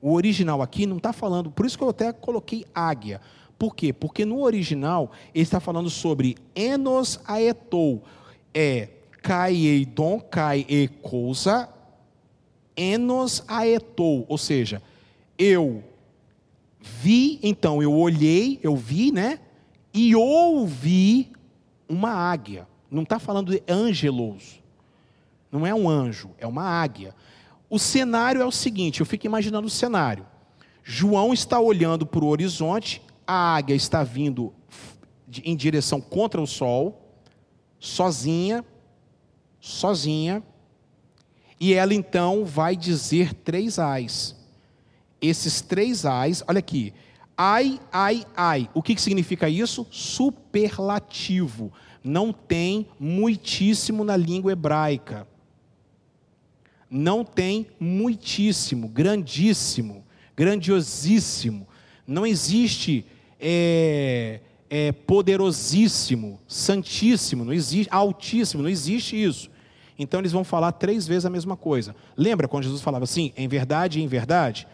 O 0.00 0.12
original 0.12 0.60
aqui 0.60 0.84
não 0.84 0.98
está 0.98 1.14
falando, 1.14 1.50
por 1.50 1.64
isso 1.64 1.78
que 1.78 1.84
eu 1.84 1.88
até 1.88 2.12
coloquei 2.12 2.66
águia. 2.74 3.20
Por 3.58 3.74
quê? 3.74 3.92
Porque 3.92 4.26
no 4.26 4.42
original 4.42 5.10
ele 5.34 5.42
está 5.42 5.60
falando 5.60 5.88
sobre 5.88 6.36
enos 6.54 7.18
aetou, 7.26 8.02
é 8.52 8.88
caeidon, 9.22 10.20
caecousa, 10.20 11.70
enos 12.76 13.42
aetou, 13.48 14.26
ou 14.28 14.36
seja, 14.36 14.82
eu 15.38 15.82
vi, 16.80 17.38
então 17.42 17.82
eu 17.82 17.92
olhei, 17.92 18.58
eu 18.62 18.76
vi, 18.76 19.10
né? 19.10 19.40
E 19.92 20.14
ouvi 20.14 21.32
uma 21.88 22.10
águia. 22.10 22.66
Não 22.90 23.02
está 23.02 23.18
falando 23.18 23.52
de 23.52 23.62
angelos. 23.68 24.62
Não 25.50 25.66
é 25.66 25.74
um 25.74 25.88
anjo, 25.88 26.30
é 26.38 26.46
uma 26.46 26.64
águia. 26.64 27.14
O 27.70 27.78
cenário 27.78 28.40
é 28.40 28.44
o 28.44 28.52
seguinte: 28.52 29.00
eu 29.00 29.06
fico 29.06 29.26
imaginando 29.26 29.66
o 29.66 29.70
cenário. 29.70 30.26
João 30.82 31.32
está 31.32 31.58
olhando 31.58 32.04
para 32.04 32.24
o 32.24 32.28
horizonte, 32.28 33.00
a 33.26 33.56
águia 33.56 33.74
está 33.74 34.04
vindo 34.04 34.52
em 35.42 35.56
direção 35.56 36.00
contra 36.00 36.40
o 36.40 36.46
sol, 36.46 37.16
sozinha, 37.78 38.64
sozinha, 39.60 40.42
e 41.58 41.72
ela 41.72 41.94
então 41.94 42.44
vai 42.44 42.76
dizer 42.76 43.32
três 43.32 43.78
ais. 43.78 44.36
Esses 45.28 45.62
três 45.62 46.04
ais, 46.04 46.42
olha 46.46 46.58
aqui, 46.58 46.92
ai, 47.36 47.80
ai, 47.90 48.26
ai. 48.36 48.68
O 48.74 48.82
que, 48.82 48.94
que 48.94 49.00
significa 49.00 49.48
isso? 49.48 49.86
Superlativo. 49.90 51.72
Não 52.02 52.32
tem 52.32 52.86
muitíssimo 53.00 54.04
na 54.04 54.16
língua 54.16 54.52
hebraica. 54.52 55.26
Não 56.90 57.24
tem 57.24 57.66
muitíssimo, 57.80 58.86
grandíssimo, 58.86 60.04
grandiosíssimo. 60.36 61.66
Não 62.06 62.26
existe 62.26 63.06
é, 63.40 64.40
é 64.68 64.92
poderosíssimo, 64.92 66.38
santíssimo, 66.46 67.44
não 67.44 67.52
existe, 67.52 67.88
altíssimo, 67.90 68.62
não 68.62 68.68
existe 68.68 69.20
isso. 69.20 69.50
Então 69.98 70.20
eles 70.20 70.32
vão 70.32 70.44
falar 70.44 70.72
três 70.72 71.06
vezes 71.06 71.24
a 71.24 71.30
mesma 71.30 71.56
coisa. 71.56 71.96
Lembra 72.16 72.46
quando 72.46 72.64
Jesus 72.64 72.82
falava 72.82 73.04
assim, 73.04 73.32
em 73.36 73.48
verdade, 73.48 74.02
em 74.02 74.06
verdade? 74.06 74.68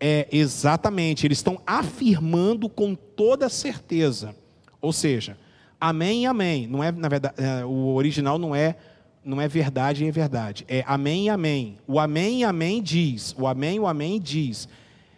É 0.00 0.28
exatamente, 0.30 1.26
eles 1.26 1.38
estão 1.38 1.60
afirmando 1.66 2.68
com 2.68 2.94
toda 2.94 3.48
certeza. 3.48 4.34
Ou 4.80 4.92
seja, 4.92 5.36
amém 5.80 6.22
e 6.22 6.26
amém. 6.26 6.66
Não 6.66 6.82
é, 6.82 6.92
na 6.92 7.08
verdade, 7.08 7.34
é, 7.38 7.64
o 7.64 7.94
original 7.94 8.38
não 8.38 8.54
é 8.54 8.76
não 9.24 9.40
é 9.40 9.48
verdade 9.48 10.04
e 10.04 10.08
é 10.08 10.10
verdade. 10.10 10.64
É 10.68 10.82
amém 10.86 11.26
e 11.26 11.28
amém. 11.28 11.76
O 11.86 12.00
amém 12.00 12.40
e 12.40 12.44
amém 12.44 12.82
diz. 12.82 13.34
O 13.38 13.46
amém 13.46 13.78
o 13.78 13.86
amém 13.86 14.18
diz. 14.18 14.68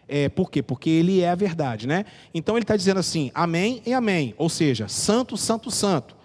É, 0.09 0.29
por 0.29 0.51
quê? 0.51 0.63
Porque 0.63 0.91
ele 0.91 1.21
é 1.21 1.31
a 1.31 1.37
verdade, 1.37 1.87
né? 1.87 2.05
Então 2.35 2.57
ele 2.57 2.65
está 2.65 2.77
dizendo 2.77 2.99
assim, 2.99 3.31
amém 3.33 3.81
e 3.87 3.93
amém. 3.93 4.35
Ou 4.37 4.49
seja, 4.49 4.89
santo, 4.89 5.37
santo, 5.37 5.71
santo. 5.71 6.17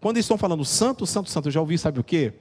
Quando 0.00 0.16
eles 0.16 0.24
estão 0.24 0.38
falando 0.38 0.64
santo, 0.64 1.06
santo, 1.06 1.28
santo, 1.28 1.48
eu 1.48 1.52
já 1.52 1.60
ouvi, 1.60 1.76
sabe 1.76 2.00
o 2.00 2.04
quê? 2.04 2.32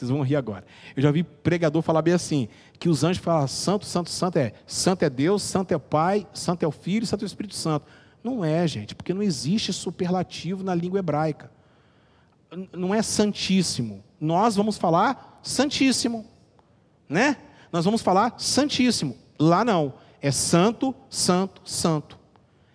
Vocês 0.00 0.10
vão 0.10 0.22
rir 0.22 0.36
agora. 0.36 0.64
Eu 0.96 1.02
já 1.02 1.08
ouvi 1.10 1.22
pregador 1.22 1.82
falar 1.82 2.00
bem 2.00 2.14
assim, 2.14 2.48
que 2.78 2.88
os 2.88 3.04
anjos 3.04 3.22
falam 3.22 3.46
santo, 3.46 3.84
santo, 3.84 4.08
santo 4.08 4.38
é 4.38 4.54
santo 4.66 5.02
é 5.02 5.10
Deus, 5.10 5.42
santo 5.42 5.74
é 5.74 5.78
Pai, 5.78 6.26
santo 6.32 6.62
é 6.62 6.66
o 6.66 6.70
Filho, 6.70 7.06
santo 7.06 7.22
é 7.22 7.26
o 7.26 7.26
Espírito 7.26 7.54
Santo. 7.54 7.84
Não 8.24 8.42
é, 8.42 8.66
gente, 8.66 8.94
porque 8.94 9.12
não 9.12 9.22
existe 9.22 9.74
superlativo 9.74 10.64
na 10.64 10.74
língua 10.74 11.00
hebraica. 11.00 11.50
Não 12.72 12.94
é 12.94 13.02
santíssimo. 13.02 14.02
Nós 14.18 14.56
vamos 14.56 14.78
falar 14.78 15.38
santíssimo, 15.42 16.26
né? 17.06 17.36
Nós 17.70 17.84
vamos 17.84 18.00
falar 18.00 18.34
santíssimo. 18.38 19.18
Lá 19.38 19.66
não 19.66 19.92
é 20.22 20.30
santo, 20.30 20.94
santo, 21.10 21.60
santo. 21.62 22.18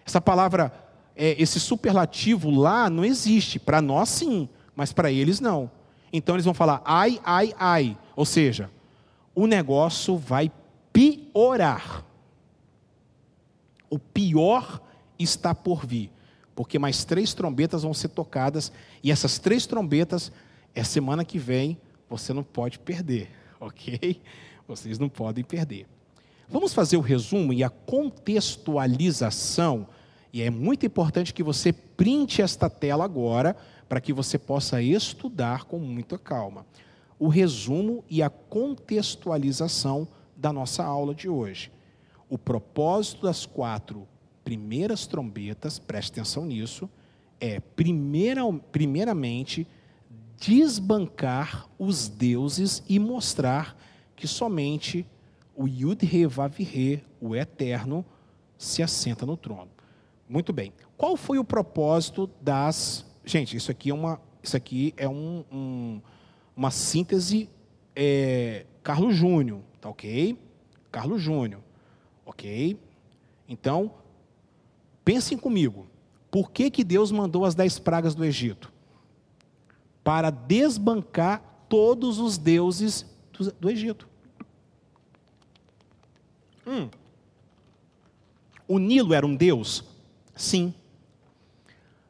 Essa 0.05 0.21
palavra, 0.21 0.71
é, 1.15 1.41
esse 1.41 1.59
superlativo 1.59 2.51
lá 2.51 2.87
não 2.87 3.03
existe. 3.03 3.57
Para 3.57 3.81
nós 3.81 4.09
sim, 4.09 4.47
mas 4.75 4.93
para 4.93 5.11
eles 5.11 5.39
não. 5.39 5.71
Então 6.11 6.35
eles 6.35 6.45
vão 6.45 6.53
falar 6.53 6.81
ai, 6.85 7.19
ai, 7.23 7.53
ai. 7.57 7.97
Ou 8.15 8.25
seja, 8.25 8.69
o 9.33 9.47
negócio 9.47 10.17
vai 10.17 10.51
piorar. 10.93 12.05
O 13.89 13.99
pior 13.99 14.81
está 15.19 15.53
por 15.53 15.85
vir. 15.85 16.11
Porque 16.55 16.79
mais 16.79 17.03
três 17.03 17.33
trombetas 17.33 17.83
vão 17.83 17.93
ser 17.93 18.07
tocadas. 18.09 18.71
E 19.03 19.11
essas 19.11 19.37
três 19.37 19.65
trombetas, 19.65 20.31
é 20.73 20.83
semana 20.83 21.25
que 21.25 21.37
vem, 21.37 21.77
você 22.09 22.33
não 22.33 22.43
pode 22.43 22.79
perder. 22.79 23.29
Ok? 23.57 24.21
Vocês 24.67 24.99
não 24.99 25.07
podem 25.07 25.41
perder. 25.43 25.87
Vamos 26.47 26.73
fazer 26.73 26.97
o 26.97 27.01
resumo 27.01 27.53
e 27.53 27.63
a 27.63 27.69
contextualização. 27.69 29.87
E 30.31 30.41
é 30.41 30.49
muito 30.49 30.85
importante 30.85 31.33
que 31.33 31.41
você 31.41 31.71
printe 31.71 32.41
esta 32.41 32.69
tela 32.69 33.05
agora, 33.05 33.55
para 33.87 34.01
que 34.01 34.13
você 34.13 34.37
possa 34.37 34.81
estudar 34.81 35.65
com 35.65 35.79
muita 35.79 36.17
calma. 36.17 36.65
O 37.17 37.27
resumo 37.27 38.03
e 38.09 38.21
a 38.21 38.29
contextualização 38.29 40.07
da 40.35 40.51
nossa 40.51 40.83
aula 40.83 41.15
de 41.15 41.29
hoje. 41.29 41.71
O 42.29 42.37
propósito 42.37 43.23
das 43.23 43.45
quatro 43.45 44.07
primeiras 44.43 45.07
trombetas, 45.07 45.79
preste 45.79 46.11
atenção 46.11 46.45
nisso, 46.45 46.89
é 47.39 47.59
primeira, 47.59 48.41
primeiramente 48.71 49.67
desbancar 50.37 51.67
os 51.79 52.07
deuses 52.07 52.83
e 52.87 52.99
mostrar 52.99 53.77
que 54.15 54.27
somente 54.27 55.05
o 55.55 55.67
Yud 55.67 56.03
He 56.03 56.27
Vav 56.27 56.59
He, 56.59 57.01
o 57.19 57.35
Eterno, 57.35 58.05
se 58.57 58.83
assenta 58.83 59.25
no 59.25 59.37
trono. 59.37 59.69
Muito 60.27 60.51
bem. 60.51 60.73
Qual 60.97 61.15
foi 61.15 61.37
o 61.37 61.43
propósito 61.43 62.29
das... 62.41 63.05
Gente, 63.25 63.57
isso 63.57 63.71
aqui 63.71 63.89
é 63.89 63.93
uma, 63.93 64.21
isso 64.43 64.55
aqui 64.55 64.93
é 64.95 65.09
um, 65.09 65.43
um, 65.51 66.01
uma 66.55 66.69
síntese 66.69 67.49
é, 67.95 68.65
Carlos 68.83 69.15
Júnior, 69.15 69.61
tá 69.81 69.89
ok? 69.89 70.37
Carlos 70.91 71.21
Júnior, 71.21 71.61
ok? 72.23 72.79
Então, 73.49 73.91
pensem 75.03 75.37
comigo. 75.37 75.87
Por 76.29 76.51
que, 76.51 76.69
que 76.69 76.83
Deus 76.83 77.11
mandou 77.11 77.45
as 77.45 77.55
dez 77.55 77.79
pragas 77.79 78.13
do 78.13 78.23
Egito? 78.23 78.71
Para 80.03 80.29
desbancar 80.29 81.41
todos 81.67 82.19
os 82.19 82.37
deuses 82.37 83.05
do, 83.33 83.51
do 83.53 83.69
Egito. 83.69 84.07
Hum. 86.67 86.89
O 88.67 88.77
Nilo 88.77 89.13
era 89.13 89.25
um 89.25 89.35
deus? 89.35 89.83
Sim. 90.35 90.73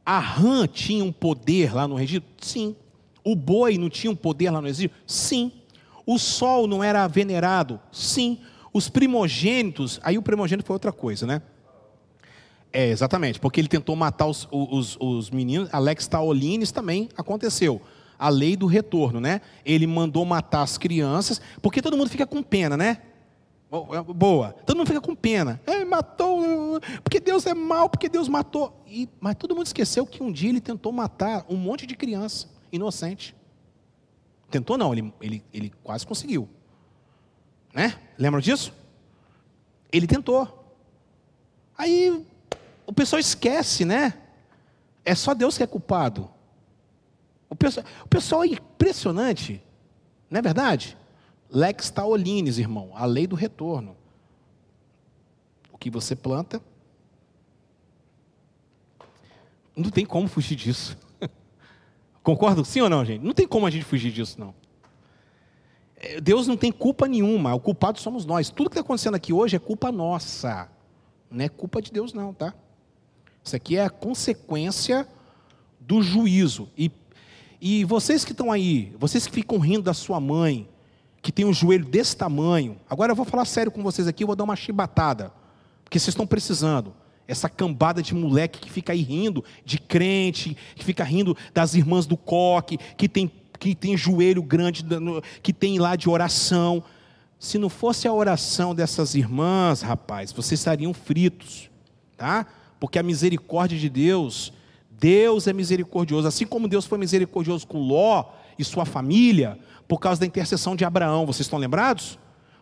A 0.06 0.20
rã 0.20 0.68
tinha 0.68 1.04
um 1.04 1.12
poder 1.12 1.74
lá 1.74 1.88
no 1.88 2.00
Egito? 2.00 2.28
Sim. 2.40 2.76
O 3.24 3.36
boi 3.36 3.78
não 3.78 3.90
tinha 3.90 4.12
um 4.12 4.16
poder 4.16 4.52
lá 4.52 4.62
no 4.62 4.68
Egito? 4.68 4.94
Sim. 5.08 5.52
O 6.06 6.20
sol 6.20 6.68
não 6.68 6.84
era 6.84 7.08
venerado? 7.08 7.80
Sim. 7.92 8.40
Os 8.72 8.90
primogênitos, 8.90 10.00
aí 10.04 10.18
o 10.18 10.22
primogênito 10.22 10.68
foi 10.68 10.76
outra 10.76 10.92
coisa, 10.92 11.26
né? 11.26 11.42
É, 12.72 12.90
exatamente, 12.90 13.40
porque 13.40 13.62
ele 13.62 13.70
tentou 13.70 13.96
matar 13.96 14.28
os, 14.28 14.50
os, 14.52 14.98
os 15.00 15.30
meninos, 15.32 15.70
Alex 15.72 16.08
Taolines 16.08 16.74
também 16.74 17.08
aconteceu. 17.16 17.82
A 18.20 18.28
lei 18.28 18.58
do 18.58 18.66
retorno, 18.66 19.22
né? 19.22 19.40
Ele 19.66 19.88
mandou 19.88 20.26
matar 20.26 20.62
as 20.62 20.78
crianças, 20.78 21.40
porque 21.62 21.82
todo 21.82 21.96
mundo 21.96 22.10
fica 22.10 22.28
com 22.28 22.44
pena, 22.44 22.76
né? 22.76 22.98
É, 23.72 24.14
boa. 24.14 24.54
Todo 24.66 24.78
mundo 24.78 24.88
fica 24.88 25.02
com 25.02 25.16
pena. 25.16 25.60
É, 25.66 25.84
matou, 25.84 26.80
porque 27.04 27.20
Deus 27.20 27.46
é 27.46 27.54
mal, 27.54 27.90
porque 27.90 28.08
Deus 28.08 28.28
matou. 28.28 28.82
E, 28.88 29.10
mas 29.20 29.36
todo 29.36 29.56
mundo 29.56 29.66
esqueceu 29.66 30.06
que 30.06 30.24
um 30.24 30.32
dia 30.32 30.50
ele 30.50 30.62
tentou 30.62 30.92
matar 30.92 31.46
um 31.50 31.56
monte 31.56 31.86
de 31.86 31.96
criança 31.96 32.48
inocente. 32.72 33.36
Tentou 34.50 34.78
não, 34.78 34.94
ele, 34.94 35.14
ele, 35.20 35.44
ele 35.54 35.74
quase 35.84 36.06
conseguiu. 36.06 36.48
Né? 37.74 38.00
Lembram 38.18 38.40
disso? 38.40 38.74
Ele 39.92 40.08
tentou. 40.08 40.74
Aí 41.78 42.26
o 42.86 42.94
pessoal 42.94 43.20
esquece, 43.20 43.84
né? 43.84 44.14
É 45.04 45.14
só 45.14 45.34
Deus 45.34 45.58
que 45.58 45.64
é 45.64 45.68
culpado. 45.68 46.30
O 47.50 47.56
pessoal, 47.56 47.86
o 48.04 48.08
pessoal 48.08 48.44
é 48.44 48.48
impressionante, 48.48 49.62
não 50.30 50.40
é 50.40 50.42
verdade? 50.42 50.98
Lex 51.50 51.90
taolines, 51.90 52.58
irmão, 52.58 52.92
a 52.94 53.06
lei 53.06 53.28
do 53.28 53.36
retorno. 53.36 53.96
O 55.72 55.78
que 55.78 55.90
você 55.90 56.16
planta, 56.16 56.62
não 59.76 59.90
tem 59.90 60.06
como 60.06 60.28
fugir 60.28 60.56
disso. 60.56 60.98
Concordo 62.24 62.64
sim 62.64 62.82
ou 62.82 62.90
não, 62.90 63.04
gente? 63.04 63.24
Não 63.24 63.34
tem 63.34 63.48
como 63.48 63.68
a 63.68 63.70
gente 63.70 63.84
fugir 63.84 64.12
disso, 64.12 64.40
não. 64.40 64.54
É, 65.98 66.20
Deus 66.22 66.48
não 66.48 66.58
tem 66.58 66.72
culpa 66.72 67.08
nenhuma, 67.08 67.54
o 67.54 67.60
culpado 67.60 68.00
somos 68.00 68.26
nós. 68.26 68.50
Tudo 68.50 68.70
que 68.70 68.74
está 68.74 68.82
acontecendo 68.82 69.16
aqui 69.16 69.34
hoje 69.34 69.56
é 69.56 69.60
culpa 69.60 69.92
nossa, 69.92 70.70
não 71.30 71.44
é 71.44 71.50
culpa 71.50 71.82
de 71.82 71.92
Deus, 71.92 72.14
não, 72.14 72.34
tá? 72.34 72.54
Isso 73.44 73.56
aqui 73.56 73.78
é 73.78 73.84
a 73.84 73.90
consequência 73.90 75.08
do 75.80 76.02
juízo. 76.02 76.70
E, 76.78 76.92
e 77.62 77.84
vocês 77.86 78.26
que 78.26 78.32
estão 78.32 78.52
aí, 78.52 78.96
vocês 78.98 79.28
que 79.28 79.34
ficam 79.34 79.60
rindo 79.60 79.84
da 79.84 79.94
sua 79.94 80.20
mãe, 80.20 80.68
que 81.26 81.32
tem 81.32 81.44
um 81.44 81.52
joelho 81.52 81.86
desse 81.86 82.16
tamanho, 82.16 82.78
agora 82.88 83.12
eu 83.12 83.16
vou 83.16 83.26
falar 83.26 83.46
sério 83.46 83.72
com 83.72 83.82
vocês 83.82 84.08
aqui, 84.08 84.24
eu 84.24 84.28
vou 84.28 84.36
dar 84.36 84.44
uma 84.44 84.56
chibatada, 84.56 85.34
porque 85.84 85.98
vocês 85.98 86.10
estão 86.10 86.28
precisando. 86.28 86.94
Essa 87.28 87.50
cambada 87.50 88.00
de 88.00 88.14
moleque 88.14 88.60
que 88.60 88.70
fica 88.70 88.94
aí 88.94 89.02
rindo 89.02 89.44
de 89.66 89.80
crente, 89.80 90.56
que 90.76 90.86
fica 90.86 91.04
rindo 91.04 91.36
das 91.52 91.74
irmãs 91.74 92.06
do 92.06 92.16
coque, 92.16 92.78
que 92.96 93.10
tem, 93.10 93.32
que 93.60 93.74
tem 93.74 93.98
joelho 93.98 94.44
grande, 94.44 94.86
que 95.42 95.52
tem 95.52 95.80
lá 95.80 95.96
de 95.96 96.08
oração. 96.08 96.84
Se 97.40 97.58
não 97.58 97.70
fosse 97.70 98.08
a 98.08 98.14
oração 98.14 98.76
dessas 98.76 99.16
irmãs, 99.16 99.82
rapaz, 99.82 100.32
vocês 100.32 100.60
estariam 100.60 100.94
fritos, 100.94 101.72
tá? 102.16 102.46
porque 102.80 103.00
a 103.00 103.04
misericórdia 103.04 103.80
de 103.80 103.90
Deus, 103.90 104.54
Deus 104.92 105.48
é 105.48 105.54
misericordioso, 105.54 106.28
assim 106.28 106.46
como 106.46 106.68
Deus 106.68 106.86
foi 106.86 107.00
misericordioso 107.00 107.66
com 107.66 107.80
Ló 107.80 108.26
e 108.60 108.64
sua 108.64 108.86
família, 108.86 109.58
por 109.88 110.00
causa 110.00 110.20
da 110.20 110.26
intercessão 110.26 110.76
de 110.76 110.86
Abraão. 110.86 111.26
Vocês 111.26 111.46
estão 111.46 111.60
lembrados? 111.60 112.20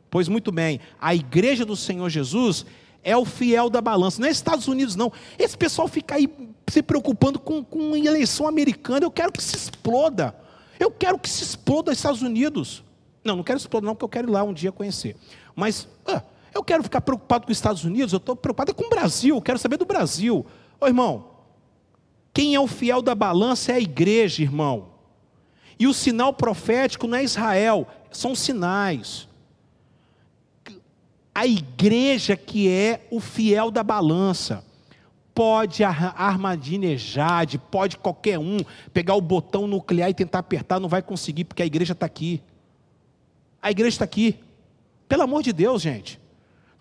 Pois 0.10 0.28
muito 0.28 0.52
bem, 0.52 0.80
a 1.02 1.16
igreja 1.16 1.66
do 1.66 1.76
Senhor 1.76 2.10
Jesus 2.10 2.66
é 3.04 3.18
o 3.18 3.26
fiel 3.26 3.70
da 3.70 3.82
balança. 3.82 4.22
Não 4.22 4.28
é 4.28 4.32
Estados 4.32 4.68
Unidos, 4.68 4.96
não. 4.96 5.12
Esse 5.38 5.58
pessoal 5.58 5.88
fica 5.88 6.16
aí 6.16 6.30
se 6.68 6.82
preocupando 6.82 7.40
com, 7.40 7.64
com 7.64 7.96
eleição 7.96 8.48
americana. 8.48 9.06
Eu 9.06 9.12
quero 9.12 9.32
que 9.32 9.44
se 9.44 9.56
exploda. 9.56 10.36
Eu 10.80 10.92
quero 10.92 11.18
que 11.20 11.30
se 11.30 11.44
exploda 11.44 11.92
os 11.92 11.98
Estados 11.98 12.22
Unidos. 12.22 12.84
Não, 13.24 13.38
não 13.38 13.44
quero 13.44 13.58
explodir, 13.58 13.86
não, 13.86 13.96
porque 13.96 14.06
eu 14.06 14.10
quero 14.10 14.30
ir 14.30 14.32
lá 14.32 14.44
um 14.44 14.54
dia 14.54 14.72
conhecer. 14.72 15.16
Mas, 15.56 15.88
ah, 16.06 16.22
eu 16.54 16.64
quero 16.64 16.84
ficar 16.84 17.02
preocupado 17.02 17.46
com 17.46 17.52
os 17.52 17.58
Estados 17.58 17.84
Unidos, 17.84 18.14
eu 18.14 18.18
estou 18.18 18.36
preocupado 18.36 18.74
com 18.76 18.86
o 18.86 18.90
Brasil, 18.90 19.36
eu 19.36 19.42
quero 19.42 19.58
saber 19.58 19.78
do 19.78 19.86
Brasil. 19.86 20.46
Ô 20.80 20.88
irmão, 20.88 21.26
quem 22.34 22.54
é 22.54 22.60
o 22.60 22.68
fiel 22.68 23.02
da 23.02 23.16
balança 23.16 23.72
é 23.72 23.76
a 23.76 23.80
igreja, 23.80 24.42
irmão. 24.42 24.93
E 25.80 25.88
o 25.88 25.94
sinal 25.94 26.34
profético 26.34 27.08
não 27.08 27.18
é 27.18 27.24
Israel, 27.24 27.88
são 28.12 28.36
sinais. 28.36 29.28
A 31.34 31.48
igreja 31.48 32.38
que 32.38 32.70
é 32.70 33.08
o 33.10 33.20
fiel 33.20 33.72
da 33.72 33.84
balança. 33.84 34.64
Pode 35.34 35.84
armadinejar, 35.84 37.48
pode 37.72 37.98
qualquer 37.98 38.38
um 38.38 38.58
pegar 38.94 39.16
o 39.16 39.22
botão 39.22 39.66
nuclear 39.66 40.12
e 40.12 40.14
tentar 40.14 40.40
apertar, 40.40 40.80
não 40.80 40.88
vai 40.88 41.02
conseguir, 41.02 41.46
porque 41.46 41.64
a 41.64 41.66
igreja 41.66 41.94
está 41.94 42.06
aqui. 42.06 42.40
A 43.60 43.72
igreja 43.72 43.96
está 43.96 44.06
aqui. 44.06 44.38
Pelo 45.08 45.24
amor 45.24 45.42
de 45.42 45.52
Deus, 45.52 45.82
gente. 45.82 46.22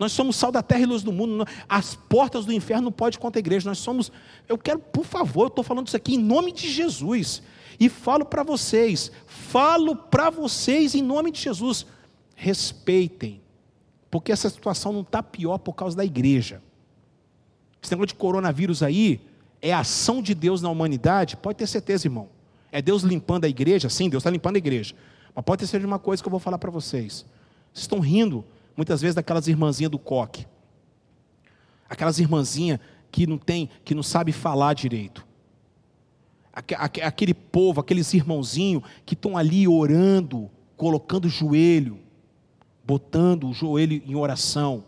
Nós 0.03 0.11
somos 0.11 0.35
sal 0.35 0.51
da 0.51 0.65
terra 0.65 0.81
e 0.81 0.87
luz 0.87 1.05
do 1.05 1.13
mundo. 1.13 1.47
As 1.69 1.95
portas 1.95 2.45
do 2.45 2.53
inferno 2.53 2.87
não 2.87 2.93
podem 2.93 3.21
contra 3.21 3.39
a 3.39 3.41
igreja. 3.41 3.69
Nós 3.69 3.79
somos. 3.79 4.11
Eu 4.49 4.59
quero, 4.59 4.81
por 4.81 5.05
favor, 5.05 5.45
eu 5.45 5.47
estou 5.47 5.63
falando 5.63 5.87
isso 5.87 5.97
aqui 5.97 6.17
em 6.17 6.19
nome 6.19 6.51
de 6.51 6.69
Jesus. 6.69 7.41
E 7.79 7.89
falo 7.89 8.25
para 8.25 8.43
vocês, 8.43 9.13
falo 9.27 9.95
para 9.95 10.29
vocês 10.29 10.97
em 10.97 11.03
nome 11.03 11.31
de 11.31 11.41
Jesus. 11.41 11.87
Respeitem, 12.35 13.41
porque 14.11 14.33
essa 14.33 14.51
situação 14.51 14.93
não 14.93 15.03
está 15.03 15.23
pior 15.23 15.59
por 15.59 15.75
causa 15.75 15.97
da 15.97 16.05
igreja. 16.05 16.61
Esse 17.81 17.93
negócio 17.93 18.09
de 18.09 18.15
coronavírus 18.17 18.83
aí 18.83 19.21
é 19.61 19.73
ação 19.73 20.21
de 20.21 20.35
Deus 20.35 20.61
na 20.61 20.69
humanidade, 20.69 21.37
pode 21.37 21.59
ter 21.59 21.69
certeza, 21.69 22.09
irmão. 22.09 22.29
É 22.73 22.83
Deus 22.83 23.03
limpando 23.03 23.45
a 23.45 23.49
igreja? 23.49 23.89
Sim, 23.89 24.09
Deus 24.09 24.23
está 24.23 24.31
limpando 24.31 24.57
a 24.57 24.59
igreja. 24.59 24.97
Mas 25.33 25.45
pode 25.45 25.61
ter 25.61 25.67
certeza 25.67 25.87
de 25.87 25.87
uma 25.87 26.01
coisa 26.01 26.21
que 26.21 26.27
eu 26.27 26.31
vou 26.31 26.41
falar 26.41 26.59
para 26.59 26.73
vocês. 26.73 27.25
Vocês 27.73 27.85
estão 27.85 28.01
rindo 28.01 28.45
muitas 28.77 29.01
vezes 29.01 29.15
daquelas 29.15 29.49
irmãzinhas 29.49 29.91
do 29.91 29.99
coque. 29.99 30.47
Aquelas 31.89 32.19
irmãzinhas 32.19 32.81
que 33.11 33.27
não 33.27 33.37
tem, 33.37 33.69
que 33.85 33.95
não 33.95 34.03
sabe 34.03 34.33
falar 34.33 34.75
direito. 34.75 35.27
Aquele 36.53 37.33
povo, 37.33 37.81
aqueles 37.81 38.13
irmãozinhos 38.13 38.83
que 39.07 39.15
estão 39.15 39.37
ali 39.37 39.67
orando, 39.67 40.51
colocando 40.77 41.27
o 41.27 41.29
joelho, 41.29 41.99
botando 42.85 43.49
o 43.49 43.53
joelho 43.53 44.03
em 44.05 44.15
oração. 44.15 44.85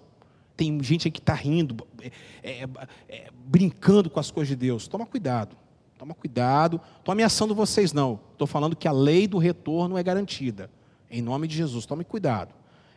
Tem 0.56 0.82
gente 0.82 1.09
aí 1.09 1.12
que 1.12 1.20
está 1.20 1.35
rindo, 1.35 1.86
é, 2.01 2.11
é, 2.43 2.69
é, 3.09 3.31
brincando 3.47 4.11
com 4.11 4.20
as 4.20 4.31
coisas 4.31 4.48
de 4.48 4.56
Deus. 4.56 4.86
Toma 4.86 5.06
cuidado, 5.06 5.56
toma 5.98 6.15
cuidado. 6.15 6.81
Estou 6.98 7.12
ameaçando 7.12 7.55
vocês, 7.55 7.93
não. 7.93 8.20
Estou 8.32 8.47
falando 8.47 8.77
que 8.77 8.86
a 8.86 8.93
lei 8.93 9.27
do 9.27 9.39
retorno 9.39 9.97
é 9.97 10.02
garantida. 10.02 10.70
Em 11.11 11.23
nome 11.23 11.48
de 11.48 11.56
Jesus, 11.56 11.86
tome 11.86 12.05
cuidado. 12.05 12.55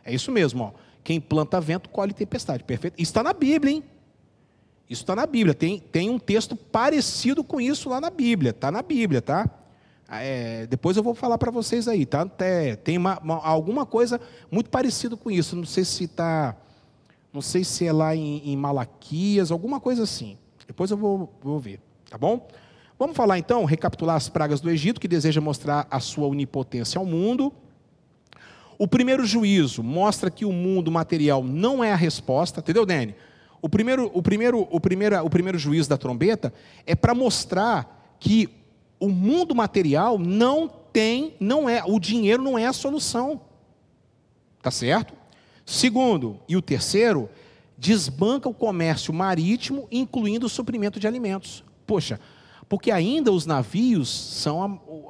É 0.08 0.14
isso 0.14 0.32
mesmo, 0.32 0.64
ó. 0.64 0.72
Quem 1.04 1.20
planta 1.20 1.60
vento, 1.60 1.88
colhe 1.90 2.12
tempestade. 2.12 2.64
Perfeito? 2.64 2.94
Isso 2.94 3.10
está 3.10 3.22
na 3.22 3.32
Bíblia, 3.32 3.74
hein? 3.74 3.84
Isso 4.88 5.02
está 5.02 5.14
na 5.14 5.26
Bíblia. 5.26 5.54
Tem, 5.54 5.78
tem 5.78 6.08
um 6.08 6.18
texto 6.18 6.56
parecido 6.56 7.44
com 7.44 7.60
isso 7.60 7.90
lá 7.90 8.00
na 8.00 8.10
Bíblia. 8.10 8.50
Está 8.50 8.70
na 8.70 8.82
Bíblia, 8.82 9.20
tá? 9.20 9.48
É, 10.10 10.66
depois 10.66 10.96
eu 10.96 11.02
vou 11.02 11.14
falar 11.14 11.36
para 11.36 11.50
vocês 11.50 11.86
aí, 11.86 12.06
tá? 12.06 12.28
É, 12.38 12.74
tem 12.76 12.96
uma, 12.96 13.18
uma, 13.18 13.36
alguma 13.36 13.84
coisa 13.84 14.18
muito 14.50 14.70
parecida 14.70 15.14
com 15.14 15.30
isso. 15.30 15.54
Não 15.54 15.66
sei 15.66 15.84
se 15.84 16.04
está. 16.04 16.56
Não 17.30 17.42
sei 17.42 17.62
se 17.62 17.86
é 17.86 17.92
lá 17.92 18.16
em, 18.16 18.50
em, 18.50 18.56
Malaquias, 18.56 19.50
alguma 19.50 19.78
coisa 19.78 20.04
assim. 20.04 20.38
Depois 20.66 20.90
eu 20.90 20.96
vou, 20.96 21.30
vou 21.42 21.60
ver, 21.60 21.78
tá 22.08 22.16
bom? 22.16 22.48
Vamos 22.98 23.14
falar 23.14 23.38
então, 23.38 23.66
recapitular 23.66 24.16
as 24.16 24.30
pragas 24.30 24.60
do 24.60 24.70
Egito, 24.70 24.98
que 24.98 25.06
deseja 25.06 25.40
mostrar 25.40 25.86
a 25.90 26.00
sua 26.00 26.26
onipotência 26.26 26.98
ao 26.98 27.04
mundo. 27.04 27.52
O 28.78 28.86
primeiro 28.86 29.26
juízo 29.26 29.82
mostra 29.82 30.30
que 30.30 30.44
o 30.44 30.52
mundo 30.52 30.90
material 30.90 31.42
não 31.42 31.82
é 31.82 31.92
a 31.92 31.96
resposta, 31.96 32.60
entendeu, 32.60 32.86
Dani? 32.86 33.14
O 33.60 33.68
primeiro, 33.68 34.08
o 34.14 34.22
primeiro, 34.22 34.68
o 34.70 34.80
primeiro, 34.80 35.24
o 35.24 35.28
primeiro 35.28 35.58
juízo 35.58 35.88
da 35.88 35.98
trombeta 35.98 36.54
é 36.86 36.94
para 36.94 37.12
mostrar 37.12 38.16
que 38.20 38.48
o 39.00 39.08
mundo 39.08 39.54
material 39.54 40.16
não 40.16 40.68
tem, 40.68 41.34
não 41.40 41.68
é, 41.68 41.82
o 41.84 41.98
dinheiro 41.98 42.42
não 42.42 42.56
é 42.56 42.66
a 42.66 42.72
solução. 42.72 43.40
Tá 44.62 44.70
certo? 44.70 45.14
Segundo, 45.66 46.40
e 46.48 46.56
o 46.56 46.62
terceiro, 46.62 47.28
desbanca 47.76 48.48
o 48.48 48.54
comércio 48.54 49.12
marítimo, 49.12 49.86
incluindo 49.90 50.46
o 50.46 50.48
suprimento 50.48 50.98
de 50.98 51.06
alimentos. 51.06 51.64
Poxa, 51.86 52.20
porque 52.68 52.90
ainda 52.90 53.32
os 53.32 53.44
navios 53.44 54.08
são 54.08 54.62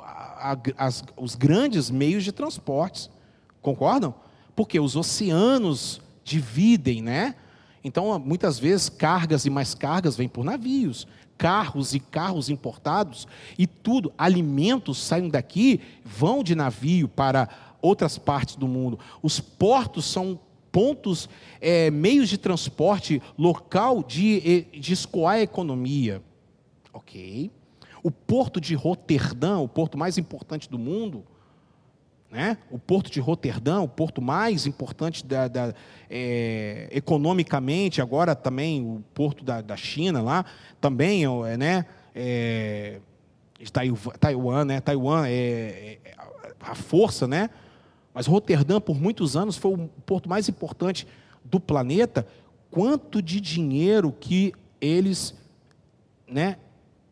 a, 0.02 0.52
a, 0.52 0.58
as, 0.76 1.04
os 1.16 1.34
grandes 1.34 1.90
meios 1.90 2.24
de 2.24 2.32
transportes. 2.32 3.10
Concordam? 3.68 4.14
Porque 4.56 4.80
os 4.80 4.96
oceanos 4.96 6.00
dividem, 6.24 7.02
né? 7.02 7.34
Então, 7.84 8.18
muitas 8.18 8.58
vezes, 8.58 8.88
cargas 8.88 9.44
e 9.44 9.50
mais 9.50 9.74
cargas 9.74 10.16
vêm 10.16 10.26
por 10.26 10.42
navios, 10.42 11.06
carros 11.36 11.92
e 11.92 12.00
carros 12.00 12.48
importados, 12.48 13.28
e 13.58 13.66
tudo, 13.66 14.10
alimentos 14.16 14.96
saem 14.96 15.28
daqui, 15.28 15.82
vão 16.02 16.42
de 16.42 16.54
navio 16.54 17.08
para 17.08 17.46
outras 17.82 18.16
partes 18.16 18.56
do 18.56 18.66
mundo. 18.66 18.98
Os 19.22 19.38
portos 19.38 20.06
são 20.06 20.40
pontos, 20.72 21.28
é, 21.60 21.90
meios 21.90 22.30
de 22.30 22.38
transporte 22.38 23.20
local 23.36 24.02
de, 24.02 24.62
de 24.72 24.94
escoar 24.94 25.34
a 25.34 25.42
economia. 25.42 26.22
Ok? 26.90 27.50
O 28.02 28.10
porto 28.10 28.62
de 28.62 28.74
Roterdã, 28.74 29.58
o 29.58 29.68
porto 29.68 29.98
mais 29.98 30.16
importante 30.16 30.70
do 30.70 30.78
mundo, 30.78 31.22
né? 32.30 32.58
o 32.70 32.78
porto 32.78 33.10
de 33.10 33.20
Roterdã, 33.20 33.80
o 33.80 33.88
porto 33.88 34.20
mais 34.20 34.66
importante 34.66 35.24
da, 35.24 35.48
da, 35.48 35.74
é, 36.10 36.88
economicamente, 36.90 38.02
agora 38.02 38.34
também 38.34 38.82
o 38.82 39.02
porto 39.14 39.44
da, 39.44 39.60
da 39.60 39.76
China 39.76 40.20
lá, 40.20 40.44
também 40.80 41.24
é, 41.24 41.56
né? 41.56 41.86
É, 42.14 43.00
Taiwan, 44.20 44.64
né? 44.64 44.80
Taiwan 44.80 45.26
é, 45.26 45.98
é 46.04 46.14
a 46.60 46.74
força, 46.74 47.26
né? 47.26 47.50
Mas 48.12 48.26
Roterdã, 48.26 48.80
por 48.80 49.00
muitos 49.00 49.36
anos, 49.36 49.56
foi 49.56 49.74
o 49.74 49.88
porto 50.04 50.28
mais 50.28 50.48
importante 50.48 51.06
do 51.44 51.58
planeta. 51.58 52.26
Quanto 52.70 53.22
de 53.22 53.40
dinheiro 53.40 54.12
que 54.12 54.52
eles, 54.80 55.34
né, 56.26 56.56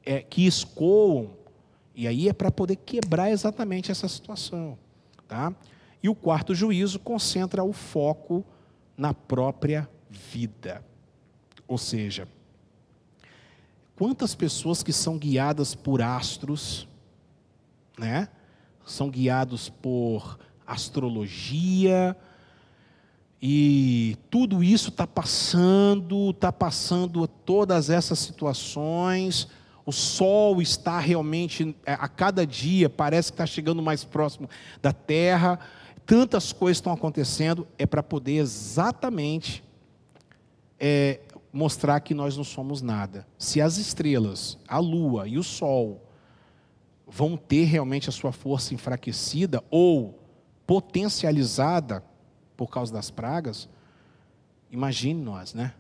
é, 0.04 0.20
que 0.22 0.46
escoam. 0.46 1.30
E 1.94 2.06
aí 2.06 2.28
é 2.28 2.32
para 2.32 2.50
poder 2.50 2.76
quebrar 2.76 3.30
exatamente 3.30 3.90
essa 3.90 4.08
situação. 4.08 4.78
Tá? 5.28 5.52
E 6.02 6.08
o 6.08 6.14
quarto 6.14 6.54
juízo 6.54 6.98
concentra 6.98 7.64
o 7.64 7.72
foco 7.72 8.44
na 8.96 9.12
própria 9.12 9.88
vida. 10.08 10.84
Ou 11.66 11.78
seja, 11.78 12.28
quantas 13.96 14.34
pessoas 14.34 14.82
que 14.82 14.92
são 14.92 15.18
guiadas 15.18 15.74
por 15.74 16.00
astros, 16.00 16.86
né? 17.98 18.28
São 18.84 19.10
guiados 19.10 19.68
por 19.68 20.38
astrologia, 20.64 22.16
e 23.40 24.16
tudo 24.30 24.64
isso 24.64 24.88
está 24.88 25.06
passando, 25.06 26.30
está 26.30 26.50
passando 26.50 27.26
todas 27.28 27.90
essas 27.90 28.18
situações. 28.18 29.48
O 29.86 29.92
sol 29.92 30.60
está 30.60 30.98
realmente, 30.98 31.76
é, 31.86 31.92
a 31.92 32.08
cada 32.08 32.44
dia, 32.44 32.90
parece 32.90 33.30
que 33.30 33.34
está 33.34 33.46
chegando 33.46 33.80
mais 33.80 34.02
próximo 34.02 34.50
da 34.82 34.92
terra. 34.92 35.60
Tantas 36.04 36.52
coisas 36.52 36.78
estão 36.78 36.92
acontecendo, 36.92 37.66
é 37.78 37.86
para 37.86 38.02
poder 38.02 38.32
exatamente 38.32 39.62
é, 40.80 41.20
mostrar 41.52 42.00
que 42.00 42.14
nós 42.14 42.36
não 42.36 42.42
somos 42.42 42.82
nada. 42.82 43.26
Se 43.38 43.60
as 43.60 43.78
estrelas, 43.78 44.58
a 44.66 44.78
lua 44.78 45.28
e 45.28 45.38
o 45.38 45.42
sol 45.44 46.02
vão 47.06 47.36
ter 47.36 47.64
realmente 47.64 48.08
a 48.08 48.12
sua 48.12 48.32
força 48.32 48.74
enfraquecida 48.74 49.62
ou 49.70 50.18
potencializada 50.66 52.02
por 52.56 52.68
causa 52.68 52.92
das 52.92 53.08
pragas, 53.08 53.68
imagine 54.68 55.22
nós, 55.22 55.54
né? 55.54 55.72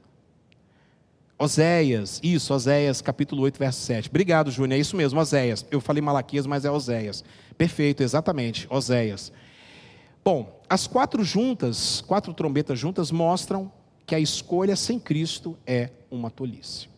Oséias, 1.38 2.18
isso, 2.22 2.54
Oséias, 2.54 3.02
capítulo 3.02 3.42
8, 3.42 3.58
verso 3.58 3.80
7. 3.80 4.08
Obrigado, 4.08 4.50
Júnior, 4.50 4.78
é 4.78 4.80
isso 4.80 4.96
mesmo, 4.96 5.20
Oséias. 5.20 5.66
Eu 5.70 5.82
falei 5.82 6.00
Malaquias, 6.00 6.46
mas 6.46 6.64
é 6.64 6.70
Oséias. 6.70 7.22
Perfeito, 7.58 8.02
exatamente, 8.02 8.66
Oséias. 8.70 9.30
Bom, 10.24 10.58
as 10.66 10.86
quatro 10.86 11.22
juntas, 11.22 12.00
quatro 12.00 12.32
trombetas 12.32 12.78
juntas, 12.78 13.10
mostram 13.10 13.70
que 14.06 14.14
a 14.14 14.18
escolha 14.18 14.74
sem 14.74 14.98
Cristo 14.98 15.58
é 15.66 15.90
uma 16.10 16.30
tolice. 16.30 16.88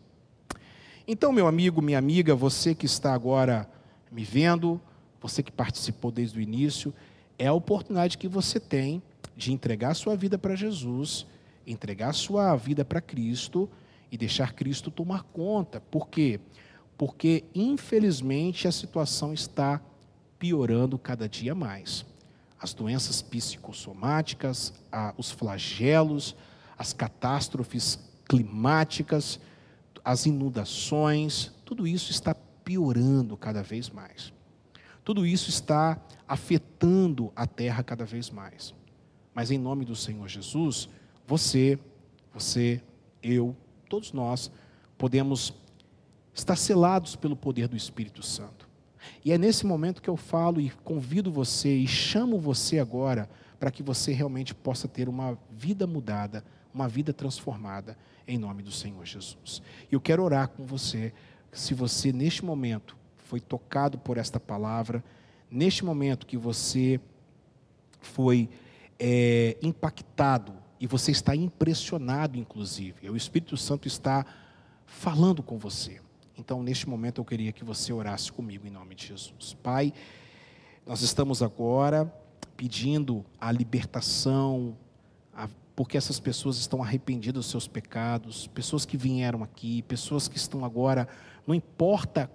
Então, 1.07 1.33
meu 1.33 1.49
amigo, 1.49 1.83
minha 1.83 1.99
amiga, 1.99 2.33
você 2.33 2.77
que 2.77 2.87
está 2.87 3.15
agora 3.15 3.69
me 4.13 4.23
vendo, 4.23 4.81
você 5.21 5.43
que 5.43 5.51
participou 5.51 6.13
desde 6.13 6.39
o 6.39 6.43
início, 6.43 6.95
é 7.37 7.49
a 7.49 7.53
oportunidade 7.53 8.17
que 8.17 8.29
você 8.29 8.61
tem 8.61 9.03
de 9.37 9.53
entregar 9.53 9.95
sua 9.95 10.15
vida 10.15 10.39
para 10.39 10.55
Jesus, 10.55 11.27
entregar 11.67 12.13
sua 12.13 12.55
vida 12.55 12.85
para 12.85 13.01
Cristo 13.01 13.69
e 14.11 14.17
deixar 14.17 14.53
Cristo 14.53 14.91
tomar 14.91 15.23
conta. 15.25 15.81
Por 15.81 16.09
quê? 16.09 16.41
Porque, 16.97 17.45
infelizmente, 17.55 18.67
a 18.67 18.73
situação 18.73 19.33
está 19.33 19.81
piorando 20.39 20.99
cada 20.99 21.29
dia 21.29 21.55
mais. 21.55 22.05
As 22.61 22.75
doenças 22.75 23.23
psicossomáticas, 23.23 24.73
os 25.17 25.31
flagelos, 25.31 26.35
as 26.77 26.93
catástrofes 26.93 27.99
climáticas, 28.27 29.41
as 30.05 30.27
inundações, 30.27 31.53
tudo 31.65 31.87
isso 31.87 32.11
está 32.11 32.35
piorando 32.35 33.37
cada 33.37 33.63
vez 33.63 33.91
mais. 33.91 34.33
Tudo 35.05 35.25
isso 35.25 35.49
está 35.49 35.99
afetando 36.27 37.33
a 37.35 37.47
terra 37.47 37.83
cada 37.83 38.05
vez 38.05 38.29
mais. 38.29 38.75
Mas 39.35 39.51
em 39.51 39.59
nome 39.59 39.85
do 39.85 39.97
Senhor 39.97 40.27
Jesus, 40.29 40.89
você, 41.27 41.79
você, 42.33 42.83
eu, 43.23 43.57
todos 43.89 44.13
nós 44.13 44.51
podemos 44.97 45.53
estar 46.35 46.57
selados 46.57 47.17
pelo 47.17 47.37
poder 47.37 47.69
do 47.69 47.77
Espírito 47.77 48.23
Santo. 48.23 48.69
E 49.25 49.33
é 49.33 49.39
nesse 49.39 49.67
momento 49.67 50.03
que 50.03 50.11
eu 50.11 50.17
falo 50.17 50.61
e 50.61 50.71
convido 50.85 51.33
você 51.33 51.75
e 51.77 51.87
chamo 51.87 52.39
você 52.39 52.79
agora 52.79 53.29
para 53.59 53.71
que 53.71 53.83
você 53.83 54.13
realmente 54.13 54.55
possa 54.55 54.87
ter 54.87 55.09
uma 55.09 55.39
vida 55.51 55.87
mudada, 55.87 56.45
uma 56.73 56.89
vida 56.89 57.13
transformada 57.13 57.97
em 58.27 58.39
nome 58.39 58.63
do 58.63 58.71
Senhor 58.71 59.05
Jesus. 59.05 59.63
Eu 59.91 60.01
quero 60.01 60.23
orar 60.23 60.49
com 60.49 60.65
você, 60.65 61.13
se 61.51 61.75
você 61.75 62.13
neste 62.13 62.45
momento 62.45 62.97
foi 63.17 63.41
tocado 63.41 63.99
por 63.99 64.19
esta 64.19 64.39
palavra, 64.39 65.03
neste 65.51 65.85
momento 65.85 66.27
que 66.27 66.37
você 66.37 67.01
foi 68.01 68.49
é, 68.99 69.57
impactado 69.63 70.53
e 70.81 70.87
você 70.87 71.11
está 71.11 71.35
impressionado, 71.35 72.39
inclusive. 72.39 73.09
O 73.11 73.17
Espírito 73.17 73.57
Santo 73.57 73.89
está 73.89 74.25
falando 74.87 75.43
com 75.43 75.59
você. 75.59 76.01
Então, 76.37 76.63
neste 76.63 76.89
momento, 76.89 77.21
eu 77.21 77.25
queria 77.25 77.53
que 77.53 77.65
você 77.65 77.93
orasse 77.93 78.31
comigo 78.33 78.67
em 78.67 78.71
nome 78.71 78.95
de 78.95 79.07
Jesus. 79.09 79.57
Pai, 79.63 79.93
nós 80.87 81.03
estamos 81.03 81.43
agora 81.43 82.13
pedindo 82.57 83.25
a 83.41 83.53
libertação, 83.53 84.77
a, 85.35 85.49
porque 85.75 85.97
essas 85.97 86.19
pessoas 86.19 86.57
estão 86.59 86.83
arrependidas 86.83 87.45
dos 87.45 87.51
seus 87.51 87.69
pecados, 87.69 88.47
pessoas 88.49 88.85
que 88.85 88.97
vieram 88.97 89.43
aqui, 89.43 89.83
pessoas 89.83 90.29
que 90.29 90.37
estão 90.37 90.65
agora, 90.65 91.07
não 91.47 91.55
importa 91.55 92.31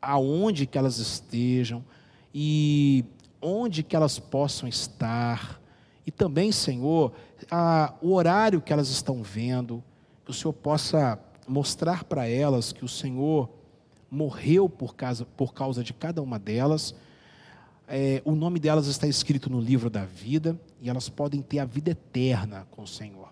aonde 0.00 0.66
que 0.66 0.78
elas 0.78 0.98
estejam 0.98 1.84
e 2.32 3.04
onde 3.42 3.82
que 3.82 3.94
elas 3.94 4.18
possam 4.18 4.68
estar, 4.68 5.60
e 6.08 6.10
também, 6.10 6.50
Senhor, 6.50 7.12
a, 7.50 7.92
o 8.00 8.14
horário 8.14 8.62
que 8.62 8.72
elas 8.72 8.88
estão 8.88 9.22
vendo, 9.22 9.84
que 10.24 10.30
o 10.30 10.34
Senhor 10.34 10.54
possa 10.54 11.20
mostrar 11.46 12.02
para 12.04 12.26
elas 12.26 12.72
que 12.72 12.82
o 12.82 12.88
Senhor 12.88 13.46
morreu 14.10 14.70
por 14.70 14.96
causa, 14.96 15.26
por 15.26 15.52
causa 15.52 15.84
de 15.84 15.92
cada 15.92 16.22
uma 16.22 16.38
delas. 16.38 16.94
É, 17.86 18.22
o 18.24 18.34
nome 18.34 18.58
delas 18.58 18.86
está 18.86 19.06
escrito 19.06 19.50
no 19.50 19.60
livro 19.60 19.90
da 19.90 20.06
vida 20.06 20.58
e 20.80 20.88
elas 20.88 21.10
podem 21.10 21.42
ter 21.42 21.58
a 21.58 21.66
vida 21.66 21.90
eterna 21.90 22.66
com 22.70 22.84
o 22.84 22.88
Senhor. 22.88 23.28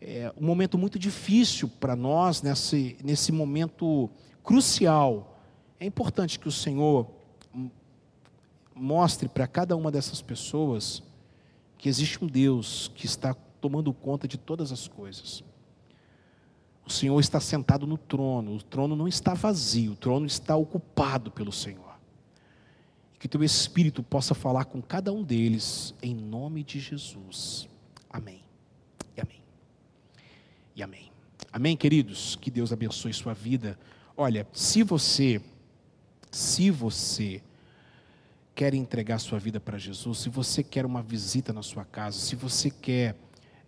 É 0.00 0.32
um 0.40 0.46
momento 0.46 0.78
muito 0.78 1.00
difícil 1.00 1.68
para 1.80 1.96
nós, 1.96 2.42
nesse, 2.42 2.96
nesse 3.02 3.32
momento 3.32 4.08
crucial. 4.44 5.36
É 5.80 5.84
importante 5.84 6.38
que 6.38 6.46
o 6.46 6.52
Senhor 6.52 7.08
mostre 8.72 9.28
para 9.28 9.48
cada 9.48 9.76
uma 9.76 9.90
dessas 9.90 10.22
pessoas 10.22 11.02
que 11.78 11.88
existe 11.88 12.22
um 12.22 12.26
Deus 12.26 12.90
que 12.94 13.06
está 13.06 13.34
tomando 13.60 13.92
conta 13.92 14.26
de 14.26 14.38
todas 14.38 14.72
as 14.72 14.88
coisas. 14.88 15.42
O 16.84 16.90
Senhor 16.90 17.18
está 17.18 17.40
sentado 17.40 17.86
no 17.86 17.98
trono, 17.98 18.54
o 18.54 18.62
trono 18.62 18.94
não 18.94 19.08
está 19.08 19.34
vazio, 19.34 19.92
o 19.92 19.96
trono 19.96 20.24
está 20.24 20.54
ocupado 20.54 21.30
pelo 21.30 21.50
Senhor. 21.50 21.96
Que 23.18 23.26
teu 23.26 23.42
Espírito 23.42 24.02
possa 24.02 24.34
falar 24.34 24.66
com 24.66 24.80
cada 24.80 25.12
um 25.12 25.22
deles, 25.22 25.94
em 26.00 26.14
nome 26.14 26.62
de 26.62 26.78
Jesus. 26.78 27.68
Amém. 28.08 28.40
E 29.16 29.20
amém. 29.20 29.42
E 30.76 30.82
amém. 30.82 31.10
Amém, 31.52 31.76
queridos? 31.76 32.36
Que 32.36 32.50
Deus 32.50 32.72
abençoe 32.72 33.12
sua 33.12 33.34
vida. 33.34 33.78
Olha, 34.16 34.46
se 34.52 34.82
você, 34.82 35.40
se 36.30 36.70
você 36.70 37.42
quer 38.56 38.72
entregar 38.72 39.18
sua 39.18 39.38
vida 39.38 39.60
para 39.60 39.76
Jesus, 39.76 40.20
se 40.20 40.30
você 40.30 40.64
quer 40.64 40.86
uma 40.86 41.02
visita 41.02 41.52
na 41.52 41.62
sua 41.62 41.84
casa, 41.84 42.18
se 42.18 42.34
você 42.34 42.70
quer, 42.70 43.14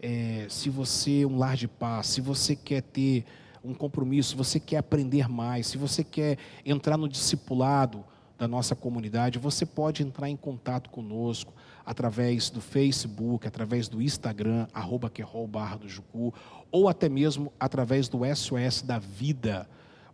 é, 0.01 0.47
se 0.49 0.71
você 0.71 1.27
um 1.27 1.37
lar 1.37 1.57
de 1.57 1.69
paz, 1.69 2.07
se 2.07 2.23
você 2.23 2.57
quer 2.57 2.81
ter 2.81 3.27
um 3.63 3.75
compromisso, 3.75 4.31
se 4.31 4.37
você 4.37 4.59
quer 4.59 4.79
aprender 4.79 5.29
mais, 5.29 5.67
se 5.67 5.77
você 5.77 6.03
quer 6.03 6.39
entrar 6.65 6.97
no 6.97 7.07
discipulado 7.07 8.03
da 8.39 8.49
nossa 8.49 8.75
comunidade, 8.75 9.39
você 9.39 9.67
pode 9.67 10.03
entrar 10.03 10.31
em 10.31 10.37
contato 10.37 10.89
conosco 10.89 11.53
através 11.85 12.49
do 12.49 12.63
Facebook, 12.63 13.47
através 13.47 13.89
do 13.89 14.01
Instagram, 14.01 14.67
arroba 14.73 15.13
barra 15.47 15.77
do 15.77 15.89
Jucu, 15.89 16.33
ou 16.73 16.89
até 16.89 17.11
mesmo 17.11 17.53
através 17.61 18.09
do 18.09 18.21
SOS 18.35 18.81
da 18.81 18.99
Vida 18.99 19.69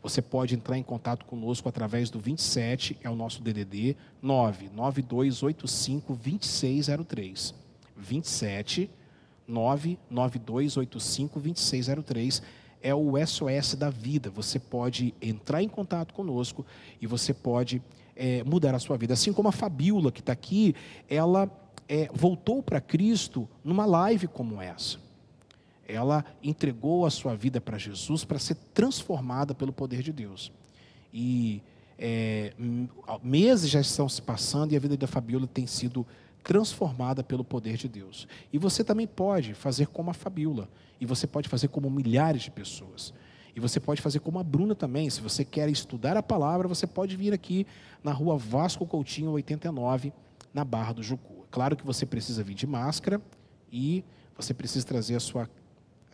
você 0.04 0.20
pode 0.20 0.54
entrar 0.54 0.76
em 0.76 0.82
contato 0.82 1.24
conosco 1.24 1.66
através 1.66 2.10
do 2.10 2.20
27, 2.20 2.98
é 3.02 3.08
o 3.08 3.16
nosso 3.16 3.42
DDD, 3.42 3.96
99285 4.20 6.12
2603. 6.12 7.54
27 7.96 8.90
99285 9.48 11.40
2603 11.40 12.42
é 12.82 12.94
o 12.94 13.14
SOS 13.26 13.76
da 13.76 13.88
vida. 13.88 14.28
Você 14.28 14.58
pode 14.58 15.14
entrar 15.22 15.62
em 15.62 15.68
contato 15.70 16.12
conosco 16.12 16.66
e 17.00 17.06
você 17.06 17.32
pode 17.32 17.80
é, 18.14 18.44
mudar 18.44 18.74
a 18.74 18.78
sua 18.78 18.98
vida. 18.98 19.14
Assim 19.14 19.32
como 19.32 19.48
a 19.48 19.52
Fabiola, 19.52 20.12
que 20.12 20.20
está 20.20 20.34
aqui, 20.34 20.74
ela 21.08 21.50
é, 21.88 22.10
voltou 22.12 22.62
para 22.62 22.78
Cristo 22.78 23.48
numa 23.64 23.86
live 23.86 24.28
como 24.28 24.60
essa. 24.60 24.98
Ela 25.86 26.24
entregou 26.42 27.06
a 27.06 27.10
sua 27.10 27.34
vida 27.34 27.60
para 27.60 27.78
Jesus 27.78 28.24
para 28.24 28.38
ser 28.38 28.56
transformada 28.72 29.54
pelo 29.54 29.72
poder 29.72 30.02
de 30.02 30.12
Deus. 30.12 30.52
E 31.12 31.62
é, 31.98 32.52
meses 33.22 33.70
já 33.70 33.80
estão 33.80 34.08
se 34.08 34.20
passando 34.20 34.72
e 34.72 34.76
a 34.76 34.80
vida 34.80 34.96
da 34.96 35.06
Fabiola 35.06 35.46
tem 35.46 35.66
sido 35.66 36.06
transformada 36.42 37.22
pelo 37.22 37.42
poder 37.42 37.76
de 37.76 37.88
Deus. 37.88 38.28
E 38.52 38.58
você 38.58 38.84
também 38.84 39.06
pode 39.06 39.54
fazer 39.54 39.86
como 39.86 40.10
a 40.10 40.14
Fabiola. 40.14 40.68
E 41.00 41.06
você 41.06 41.26
pode 41.26 41.48
fazer 41.48 41.68
como 41.68 41.90
milhares 41.90 42.42
de 42.42 42.50
pessoas. 42.50 43.14
E 43.56 43.60
você 43.60 43.80
pode 43.80 44.02
fazer 44.02 44.20
como 44.20 44.38
a 44.38 44.42
Bruna 44.42 44.74
também. 44.74 45.08
Se 45.08 45.20
você 45.20 45.44
quer 45.44 45.68
estudar 45.68 46.16
a 46.16 46.22
palavra, 46.22 46.68
você 46.68 46.86
pode 46.86 47.16
vir 47.16 47.32
aqui 47.32 47.66
na 48.02 48.12
rua 48.12 48.36
Vasco 48.36 48.86
Coutinho 48.86 49.30
89, 49.30 50.12
na 50.52 50.64
Barra 50.64 50.92
do 50.92 51.02
Jucu. 51.02 51.46
Claro 51.50 51.76
que 51.76 51.86
você 51.86 52.04
precisa 52.04 52.42
vir 52.42 52.54
de 52.54 52.66
máscara 52.66 53.22
e 53.72 54.04
você 54.36 54.52
precisa 54.52 54.84
trazer 54.84 55.14
a 55.14 55.20
sua 55.20 55.48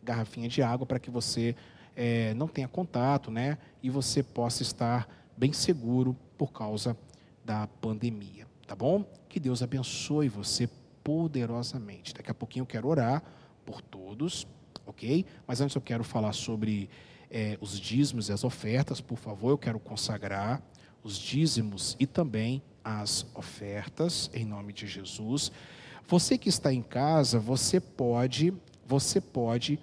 garrafinha 0.02 0.48
de 0.48 0.62
água 0.62 0.86
para 0.86 0.98
que 0.98 1.10
você 1.10 1.54
é, 1.96 2.34
não 2.34 2.48
tenha 2.48 2.68
contato, 2.68 3.30
né? 3.30 3.58
E 3.82 3.90
você 3.90 4.22
possa 4.22 4.62
estar 4.62 5.08
bem 5.36 5.52
seguro 5.52 6.16
por 6.36 6.52
causa 6.52 6.96
da 7.44 7.66
pandemia, 7.66 8.46
tá 8.66 8.74
bom? 8.74 9.04
Que 9.28 9.40
Deus 9.40 9.62
abençoe 9.62 10.28
você 10.28 10.68
poderosamente. 11.02 12.14
Daqui 12.14 12.30
a 12.30 12.34
pouquinho 12.34 12.62
eu 12.62 12.66
quero 12.66 12.88
orar 12.88 13.22
por 13.64 13.80
todos, 13.80 14.46
ok? 14.86 15.24
Mas 15.46 15.60
antes 15.60 15.74
eu 15.74 15.82
quero 15.82 16.04
falar 16.04 16.32
sobre 16.32 16.88
é, 17.30 17.56
os 17.60 17.78
dízimos 17.78 18.28
e 18.28 18.32
as 18.32 18.44
ofertas, 18.44 19.00
por 19.00 19.16
favor, 19.16 19.50
eu 19.50 19.58
quero 19.58 19.78
consagrar 19.78 20.62
os 21.02 21.16
dízimos 21.16 21.96
e 21.98 22.06
também 22.06 22.62
as 22.84 23.26
ofertas 23.34 24.30
em 24.34 24.44
nome 24.44 24.72
de 24.72 24.86
Jesus. 24.86 25.52
Você 26.08 26.36
que 26.36 26.48
está 26.48 26.72
em 26.72 26.82
casa, 26.82 27.38
você 27.38 27.78
pode, 27.80 28.52
você 28.90 29.20
pode 29.20 29.78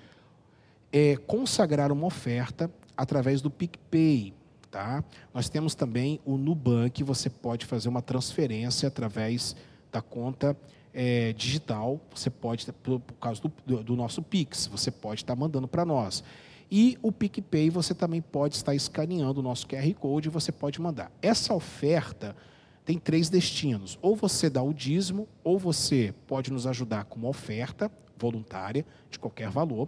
é, 0.92 1.16
consagrar 1.16 1.94
uma 1.94 2.06
oferta 2.06 2.70
através 2.96 3.42
do 3.42 3.50
PicPay. 3.50 4.34
Tá? 4.70 5.02
Nós 5.34 5.48
temos 5.48 5.74
também 5.74 6.20
o 6.26 6.38
Nubank, 6.38 7.02
você 7.04 7.30
pode 7.30 7.66
fazer 7.66 7.88
uma 7.88 8.02
transferência 8.02 8.86
através 8.86 9.56
da 9.90 10.02
conta 10.02 10.58
é, 10.94 11.32
digital, 11.32 12.02
você 12.14 12.30
pode, 12.30 12.70
por, 12.84 13.00
por 13.00 13.14
causa 13.14 13.42
do, 13.66 13.82
do, 13.82 13.96
nosso 13.96 14.22
Pix, 14.22 14.68
você 14.68 14.92
pode 14.92 15.22
estar 15.22 15.36
mandando 15.36 15.68
para 15.68 15.86
nós. 15.86 16.22
E 16.70 16.98
o 17.02 17.14
PicPay, 17.14 17.70
você 17.70 17.94
também 17.94 18.22
pode 18.22 18.56
estar 18.56 18.76
escaneando 18.76 19.40
o 19.40 19.44
nosso 19.44 19.66
QR 19.68 19.94
Code 19.94 20.28
e 20.28 20.32
você 20.32 20.52
pode 20.52 20.82
mandar. 20.82 21.10
Essa 21.22 21.54
oferta 21.54 22.36
tem 22.84 23.00
três 23.00 23.30
destinos. 23.30 23.98
Ou 24.02 24.18
você 24.18 24.50
dá 24.50 24.62
o 24.62 24.74
dízimo, 24.74 25.30
ou 25.46 25.58
você 25.58 26.14
pode 26.26 26.52
nos 26.52 26.68
ajudar 26.68 27.06
com 27.06 27.20
uma 27.20 27.30
oferta 27.30 27.90
voluntária, 28.20 28.86
de 29.10 29.20
qualquer 29.20 29.50
valor, 29.50 29.88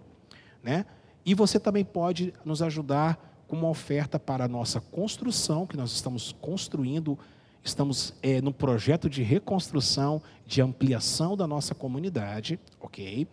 né? 0.63 0.85
E 1.25 1.33
você 1.33 1.59
também 1.59 1.83
pode 1.83 2.33
nos 2.43 2.61
ajudar 2.61 3.43
com 3.47 3.55
uma 3.55 3.69
oferta 3.69 4.19
para 4.19 4.45
a 4.45 4.47
nossa 4.47 4.79
construção, 4.79 5.65
que 5.65 5.75
nós 5.75 5.91
estamos 5.91 6.31
construindo, 6.39 7.17
estamos 7.63 8.13
é, 8.21 8.41
no 8.41 8.53
projeto 8.53 9.09
de 9.09 9.23
reconstrução, 9.23 10.21
de 10.45 10.61
ampliação 10.61 11.35
da 11.35 11.47
nossa 11.47 11.73
comunidade, 11.73 12.59
ok? 12.79 13.27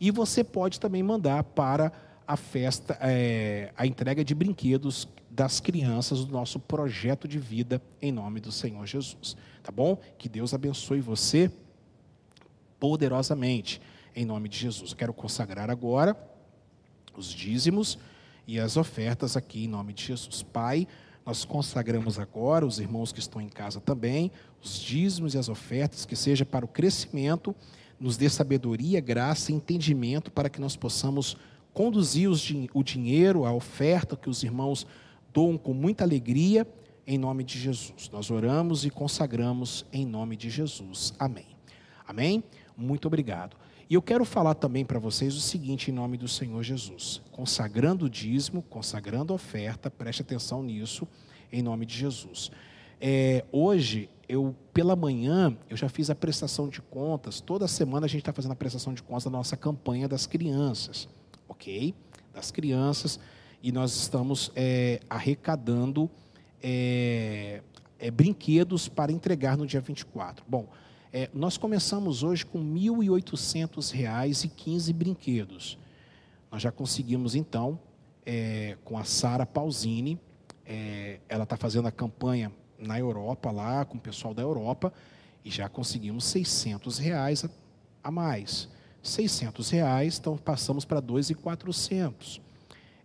E 0.00 0.10
você 0.10 0.42
pode 0.42 0.80
também 0.80 1.02
mandar 1.02 1.44
para 1.44 1.92
a 2.26 2.36
festa, 2.36 2.98
é, 3.00 3.72
a 3.76 3.86
entrega 3.86 4.24
de 4.24 4.34
brinquedos 4.34 5.08
das 5.30 5.60
crianças 5.60 6.24
do 6.24 6.32
nosso 6.32 6.58
projeto 6.58 7.28
de 7.28 7.38
vida 7.38 7.80
em 8.02 8.10
nome 8.10 8.40
do 8.40 8.50
Senhor 8.50 8.84
Jesus. 8.86 9.36
Tá 9.62 9.70
bom? 9.70 9.98
Que 10.18 10.28
Deus 10.28 10.52
abençoe 10.52 11.00
você 11.00 11.50
poderosamente 12.78 13.80
em 14.14 14.24
nome 14.24 14.48
de 14.48 14.58
Jesus. 14.58 14.90
Eu 14.90 14.96
quero 14.96 15.12
consagrar 15.12 15.70
agora 15.70 16.16
os 17.16 17.26
dízimos 17.32 17.98
e 18.46 18.58
as 18.58 18.76
ofertas 18.76 19.36
aqui 19.36 19.64
em 19.64 19.68
nome 19.68 19.92
de 19.92 20.06
Jesus. 20.06 20.42
Pai, 20.42 20.86
nós 21.24 21.44
consagramos 21.44 22.18
agora, 22.18 22.66
os 22.66 22.78
irmãos 22.78 23.12
que 23.12 23.20
estão 23.20 23.40
em 23.40 23.48
casa 23.48 23.80
também, 23.80 24.32
os 24.62 24.78
dízimos 24.78 25.34
e 25.34 25.38
as 25.38 25.48
ofertas, 25.48 26.04
que 26.04 26.16
seja 26.16 26.44
para 26.44 26.64
o 26.64 26.68
crescimento, 26.68 27.54
nos 27.98 28.16
dê 28.16 28.28
sabedoria, 28.28 29.00
graça 29.00 29.52
e 29.52 29.54
entendimento 29.54 30.30
para 30.30 30.48
que 30.48 30.60
nós 30.60 30.74
possamos 30.74 31.36
conduzir 31.72 32.28
os, 32.28 32.50
o 32.74 32.82
dinheiro, 32.82 33.44
a 33.44 33.52
oferta 33.52 34.16
que 34.16 34.30
os 34.30 34.42
irmãos 34.42 34.86
doam 35.32 35.56
com 35.56 35.74
muita 35.74 36.02
alegria, 36.02 36.66
em 37.06 37.18
nome 37.18 37.44
de 37.44 37.58
Jesus. 37.58 38.08
Nós 38.12 38.30
oramos 38.30 38.84
e 38.84 38.90
consagramos 38.90 39.84
em 39.92 40.06
nome 40.06 40.36
de 40.36 40.48
Jesus. 40.48 41.12
Amém. 41.18 41.46
Amém? 42.06 42.42
Muito 42.76 43.06
obrigado. 43.06 43.59
E 43.90 43.94
eu 43.94 44.00
quero 44.00 44.24
falar 44.24 44.54
também 44.54 44.84
para 44.84 45.00
vocês 45.00 45.34
o 45.34 45.40
seguinte, 45.40 45.90
em 45.90 45.92
nome 45.92 46.16
do 46.16 46.28
Senhor 46.28 46.62
Jesus: 46.62 47.20
consagrando 47.32 48.04
o 48.04 48.08
dízimo, 48.08 48.62
consagrando 48.62 49.32
a 49.32 49.36
oferta, 49.36 49.90
preste 49.90 50.22
atenção 50.22 50.62
nisso, 50.62 51.08
em 51.52 51.60
nome 51.60 51.84
de 51.84 51.98
Jesus. 51.98 52.52
É, 53.00 53.44
hoje, 53.50 54.08
eu 54.28 54.54
pela 54.72 54.94
manhã, 54.94 55.56
eu 55.68 55.76
já 55.76 55.88
fiz 55.88 56.08
a 56.08 56.14
prestação 56.14 56.68
de 56.68 56.80
contas. 56.80 57.40
Toda 57.40 57.66
semana 57.66 58.06
a 58.06 58.08
gente 58.08 58.20
está 58.20 58.32
fazendo 58.32 58.52
a 58.52 58.54
prestação 58.54 58.94
de 58.94 59.02
contas 59.02 59.24
da 59.24 59.30
nossa 59.30 59.56
campanha 59.56 60.06
das 60.06 60.24
crianças, 60.24 61.08
ok? 61.48 61.92
Das 62.32 62.52
crianças. 62.52 63.18
E 63.60 63.72
nós 63.72 63.96
estamos 63.96 64.52
é, 64.54 65.00
arrecadando 65.10 66.08
é, 66.62 67.60
é 67.98 68.08
brinquedos 68.08 68.88
para 68.88 69.10
entregar 69.10 69.56
no 69.56 69.66
dia 69.66 69.80
24. 69.80 70.44
Bom, 70.48 70.68
é, 71.12 71.28
nós 71.34 71.56
começamos 71.56 72.22
hoje 72.22 72.46
com 72.46 72.58
R$ 72.58 72.80
1.800 72.80 74.44
e 74.44 74.48
15 74.48 74.92
brinquedos. 74.92 75.78
Nós 76.50 76.62
já 76.62 76.70
conseguimos, 76.70 77.34
então, 77.34 77.80
é, 78.24 78.76
com 78.84 78.96
a 78.96 79.04
Sara 79.04 79.44
Pausini, 79.44 80.20
é, 80.64 81.18
ela 81.28 81.44
está 81.44 81.56
fazendo 81.56 81.88
a 81.88 81.92
campanha 81.92 82.52
na 82.78 82.98
Europa, 82.98 83.50
lá 83.50 83.84
com 83.84 83.98
o 83.98 84.00
pessoal 84.00 84.32
da 84.32 84.42
Europa, 84.42 84.92
e 85.44 85.50
já 85.50 85.68
conseguimos 85.68 86.24
600 86.26 86.98
reais 86.98 87.44
a, 87.44 87.50
a 88.04 88.10
mais. 88.10 88.68
600 89.02 89.70
reais, 89.70 90.18
então 90.18 90.36
passamos 90.36 90.84
para 90.84 91.02
2.400. 91.02 92.40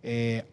É, 0.02 0.44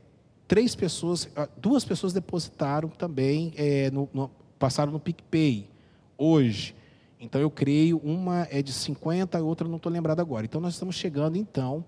três 0.47 0.75
pessoas, 0.75 1.29
ah, 1.35 1.47
duas 1.57 1.85
pessoas 1.85 2.13
depositaram 2.13 2.89
também, 2.89 3.53
é, 3.55 3.91
no, 3.91 4.09
no, 4.13 4.31
passaram 4.57 4.91
no 4.91 4.99
PicPay 4.99 5.69
hoje. 6.17 6.75
Então 7.23 7.39
eu 7.39 7.49
creio, 7.49 8.01
uma 8.03 8.45
é 8.51 8.61
de 8.61 8.73
50, 8.73 9.37
a 9.37 9.41
outra 9.41 9.65
não 9.65 9.77
estou 9.77 9.89
lembrado 9.89 10.19
agora. 10.19 10.45
Então 10.45 10.59
nós 10.59 10.73
estamos 10.73 10.95
chegando 10.95 11.37
então 11.37 11.85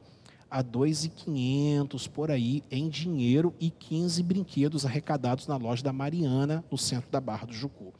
a 0.49 0.63
2.500 0.63 2.09
por 2.09 2.31
aí 2.31 2.63
em 2.71 2.87
dinheiro 2.87 3.53
e 3.59 3.69
15 3.69 4.23
brinquedos 4.23 4.85
arrecadados 4.85 5.45
na 5.45 5.57
loja 5.57 5.83
da 5.83 5.91
Mariana, 5.91 6.63
no 6.71 6.77
centro 6.77 7.11
da 7.11 7.19
Barra 7.19 7.47
do 7.47 7.53
Jucu. 7.53 7.93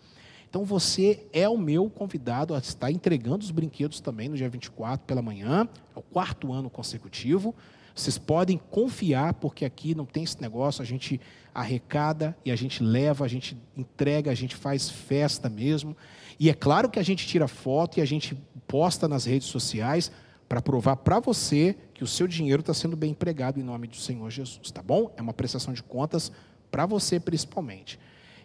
Então 0.50 0.64
você 0.64 1.28
é 1.34 1.50
o 1.50 1.58
meu 1.58 1.90
convidado 1.90 2.56
a 2.56 2.60
estar 2.60 2.90
entregando 2.90 3.44
os 3.44 3.52
brinquedos 3.52 4.00
também 4.00 4.30
no 4.30 4.38
dia 4.38 4.48
24 4.48 5.06
pela 5.06 5.22
manhã, 5.22 5.68
é 5.94 6.00
o 6.00 6.02
quarto 6.02 6.54
ano 6.54 6.70
consecutivo. 6.70 7.54
Vocês 7.96 8.18
podem 8.18 8.58
confiar, 8.58 9.36
porque 9.36 9.64
aqui 9.64 9.96
não 9.96 10.06
tem 10.06 10.24
esse 10.24 10.42
negócio, 10.42 10.82
a 10.82 10.86
gente 10.86 11.20
arrecada 11.54 12.38
e 12.44 12.52
a 12.52 12.56
gente 12.56 12.84
leva, 12.84 13.24
a 13.24 13.28
gente 13.28 13.58
entrega, 13.78 14.30
a 14.30 14.36
gente 14.36 14.54
faz 14.54 14.90
festa 14.90 15.48
mesmo. 15.48 15.96
E 16.38 16.50
é 16.50 16.54
claro 16.54 16.90
que 16.90 17.00
a 17.00 17.04
gente 17.04 17.26
tira 17.26 17.48
foto 17.48 17.98
e 17.98 18.02
a 18.02 18.06
gente 18.06 18.38
posta 18.68 19.08
nas 19.08 19.24
redes 19.24 19.48
sociais 19.48 20.12
para 20.50 20.62
provar 20.62 20.98
para 20.98 21.22
você 21.22 21.76
que 21.94 22.04
o 22.04 22.08
seu 22.08 22.28
dinheiro 22.28 22.60
está 22.60 22.74
sendo 22.74 22.98
bem 22.98 23.12
empregado 23.12 23.60
em 23.60 23.64
nome 23.64 23.88
do 23.88 23.96
Senhor 23.96 24.30
Jesus, 24.30 24.70
tá 24.72 24.84
bom? 24.84 25.14
É 25.16 25.22
uma 25.22 25.34
prestação 25.34 25.74
de 25.74 25.82
contas 25.82 26.32
para 26.70 26.86
você 26.86 27.18
principalmente. 27.18 27.98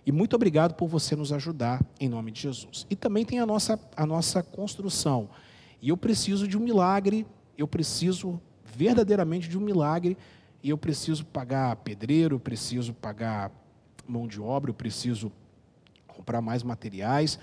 E 0.06 0.12
muito 0.12 0.36
obrigado 0.36 0.74
por 0.74 0.88
você 0.88 1.16
nos 1.16 1.32
ajudar 1.32 1.84
em 1.98 2.08
nome 2.08 2.30
de 2.30 2.42
Jesus. 2.42 2.86
E 2.88 2.94
também 2.94 3.24
tem 3.24 3.40
a 3.40 3.46
nossa, 3.46 3.78
a 3.96 4.06
nossa 4.06 4.42
construção. 4.42 5.28
E 5.82 5.88
eu 5.88 5.96
preciso 5.96 6.46
de 6.46 6.56
um 6.56 6.60
milagre, 6.60 7.26
eu 7.58 7.66
preciso 7.66 8.40
verdadeiramente 8.74 9.48
de 9.48 9.58
um 9.58 9.60
milagre, 9.60 10.16
e 10.62 10.70
eu 10.70 10.78
preciso 10.78 11.24
pagar 11.24 11.76
pedreiro, 11.76 12.38
preciso 12.38 12.92
pagar 12.92 13.50
mão 14.06 14.26
de 14.26 14.40
obra, 14.40 14.70
eu 14.70 14.74
preciso 14.74 15.32
comprar 16.06 16.40
mais 16.40 16.62
materiais 16.62 17.38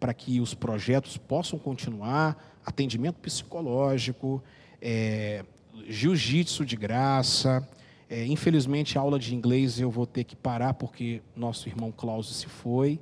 para 0.00 0.14
que 0.14 0.40
os 0.40 0.54
projetos 0.54 1.16
possam 1.16 1.58
continuar, 1.58 2.60
atendimento 2.64 3.20
psicológico, 3.20 4.42
é, 4.80 5.44
jiu-jitsu 5.86 6.64
de 6.64 6.76
graça. 6.76 7.66
É, 8.10 8.26
infelizmente, 8.26 8.98
a 8.98 9.00
aula 9.00 9.18
de 9.18 9.34
inglês 9.34 9.78
eu 9.78 9.90
vou 9.90 10.06
ter 10.06 10.24
que 10.24 10.34
parar 10.34 10.74
porque 10.74 11.22
nosso 11.36 11.68
irmão 11.68 11.92
Cláudio 11.92 12.32
se 12.32 12.46
foi. 12.46 13.00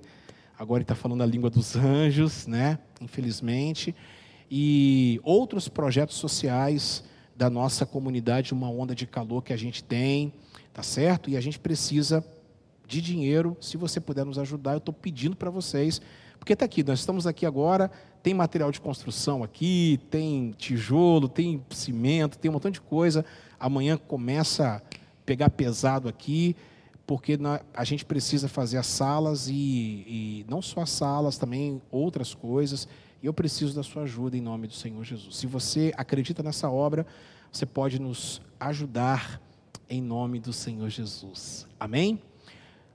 Agora 0.59 0.79
ele 0.79 0.85
está 0.85 0.95
falando 0.95 1.23
a 1.23 1.27
língua 1.27 1.49
dos 1.49 1.75
anjos, 1.75 2.47
né? 2.47 2.79
Infelizmente. 3.01 3.95
E 4.51 5.19
outros 5.23 5.69
projetos 5.69 6.17
sociais 6.17 7.03
da 7.41 7.49
nossa 7.49 7.87
comunidade, 7.87 8.53
uma 8.53 8.69
onda 8.69 8.95
de 8.95 9.07
calor 9.07 9.43
que 9.43 9.51
a 9.51 9.57
gente 9.57 9.83
tem, 9.83 10.31
tá 10.75 10.83
certo? 10.83 11.31
E 11.31 11.39
a 11.39 11.41
gente 11.41 11.59
precisa 11.59 12.23
de 12.87 13.01
dinheiro. 13.01 13.57
Se 13.63 13.79
você 13.79 13.99
puder 13.99 14.27
nos 14.27 14.39
ajudar, 14.39 14.73
eu 14.73 14.77
estou 14.77 14.93
pedindo 14.93 15.35
para 15.35 15.49
vocês, 15.49 16.03
porque 16.39 16.53
está 16.53 16.67
aqui, 16.67 16.85
nós 16.85 16.99
estamos 16.99 17.27
aqui 17.27 17.47
agora, 17.47 17.91
tem 18.23 18.35
material 18.35 18.71
de 18.71 18.79
construção 18.79 19.43
aqui, 19.43 19.99
tem 20.11 20.55
tijolo, 20.59 21.31
tem 21.31 21.65
cimento, 21.71 22.37
tem 22.37 22.51
um 22.51 22.53
montão 22.53 22.71
de 22.71 22.79
coisa. 22.83 23.25
Amanhã 23.59 23.97
começa 23.97 24.77
a 24.77 24.83
pegar 25.25 25.49
pesado 25.49 26.11
aqui 26.11 26.55
porque 27.07 27.39
a 27.73 27.85
gente 27.85 28.05
precisa 28.05 28.49
fazer 28.49 28.77
as 28.77 28.87
salas 28.87 29.49
e, 29.49 29.55
e, 29.55 30.47
não 30.47 30.61
só 30.61 30.83
as 30.83 30.91
salas, 30.91 31.39
também 31.39 31.81
outras 31.91 32.35
coisas. 32.35 32.87
E 33.23 33.27
eu 33.27 33.35
preciso 33.35 33.75
da 33.75 33.83
sua 33.83 34.03
ajuda 34.03 34.37
em 34.37 34.41
nome 34.41 34.67
do 34.67 34.73
Senhor 34.73 35.05
Jesus. 35.05 35.37
Se 35.37 35.47
você 35.47 35.93
acredita 35.97 36.43
nessa 36.43 36.71
obra, 36.71 37.07
você 37.53 37.67
pode 37.67 38.01
nos 38.01 38.41
ajudar 38.59 39.41
em 39.89 40.01
nome 40.01 40.39
do 40.39 40.53
Senhor 40.53 40.89
Jesus. 40.89 41.67
Amém? 41.79 42.21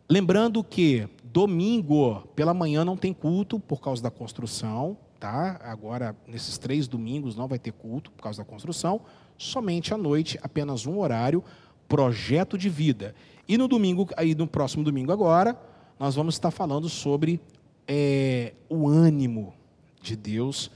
Lembrando 0.10 0.64
que 0.64 1.07
domingo 1.23 2.22
pela 2.35 2.53
manhã 2.53 2.84
não 2.85 2.97
tem 2.97 3.14
culto 3.14 3.60
por 3.60 3.81
causa 3.81 4.02
da 4.02 4.10
construção, 4.10 4.97
tá? 5.19 5.60
Agora, 5.64 6.15
nesses 6.27 6.57
três 6.57 6.88
domingos 6.88 7.35
não 7.35 7.47
vai 7.47 7.60
ter 7.60 7.72
culto 7.72 8.11
por 8.11 8.23
causa 8.23 8.43
da 8.43 8.49
construção. 8.49 9.02
Somente 9.38 9.93
à 9.93 9.97
noite, 9.97 10.39
apenas 10.41 10.85
um 10.85 10.99
horário, 10.99 11.43
projeto 11.88 12.57
de 12.57 12.69
vida. 12.69 13.14
E 13.47 13.57
no 13.57 13.68
domingo, 13.68 14.07
aí 14.18 14.34
no 14.34 14.47
próximo 14.47 14.84
domingo 14.84 15.11
agora, 15.11 15.60
nós 15.99 16.15
vamos 16.15 16.35
estar 16.35 16.52
falando 16.52 16.89
sobre 16.89 17.39
é, 17.88 18.53
o 18.69 18.88
ânimo 18.88 19.53
de 20.06 20.15
Deus 20.15 20.72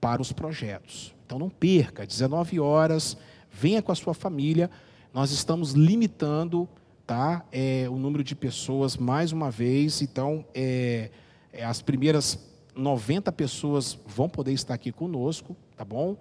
para 0.00 0.22
os 0.22 0.32
projetos. 0.32 1.14
Então 1.26 1.38
não 1.38 1.50
perca, 1.50 2.06
19 2.06 2.60
horas, 2.60 3.16
venha 3.50 3.82
com 3.82 3.92
a 3.92 3.94
sua 3.94 4.14
família. 4.14 4.70
Nós 5.12 5.30
estamos 5.30 5.72
limitando 5.72 6.68
tá, 7.06 7.44
é, 7.50 7.86
o 7.90 7.96
número 7.96 8.22
de 8.22 8.34
pessoas 8.34 8.96
mais 8.96 9.32
uma 9.32 9.50
vez. 9.50 10.02
Então, 10.02 10.44
é, 10.54 11.10
é 11.52 11.64
as 11.64 11.80
primeiras 11.80 12.38
90 12.74 13.32
pessoas 13.32 13.98
vão 14.06 14.28
poder 14.28 14.52
estar 14.52 14.74
aqui 14.74 14.92
conosco, 14.92 15.56
tá 15.76 15.84
bom? 15.84 16.16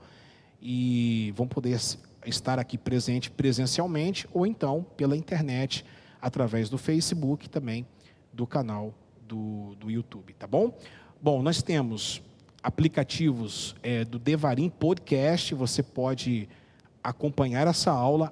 E 0.61 1.31
vão 1.35 1.47
poder 1.47 1.79
estar 2.25 2.57
aqui 2.57 2.77
presente 2.77 3.29
presencialmente 3.29 4.27
ou 4.33 4.45
então 4.45 4.85
pela 4.95 5.15
internet, 5.15 5.85
através 6.21 6.69
do 6.69 6.77
Facebook 6.77 7.47
também, 7.49 7.85
do 8.33 8.47
canal 8.47 8.93
do, 9.27 9.75
do 9.75 9.91
YouTube, 9.91 10.33
tá 10.33 10.47
bom? 10.47 10.73
Bom, 11.19 11.41
nós 11.41 11.63
temos 11.63 12.21
aplicativos 12.61 13.75
é, 13.81 14.05
do 14.05 14.19
Devarim 14.19 14.69
Podcast, 14.69 15.55
você 15.55 15.81
pode 15.81 16.47
acompanhar 17.03 17.65
essa 17.65 17.89
aula. 17.89 18.31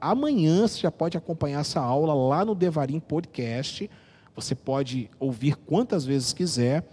Amanhã 0.00 0.68
você 0.68 0.78
já 0.78 0.92
pode 0.92 1.18
acompanhar 1.18 1.60
essa 1.60 1.80
aula 1.80 2.14
lá 2.14 2.44
no 2.44 2.54
Devarim 2.54 3.00
Podcast. 3.00 3.90
Você 4.36 4.54
pode 4.54 5.10
ouvir 5.18 5.56
quantas 5.56 6.04
vezes 6.04 6.32
quiser, 6.32 6.84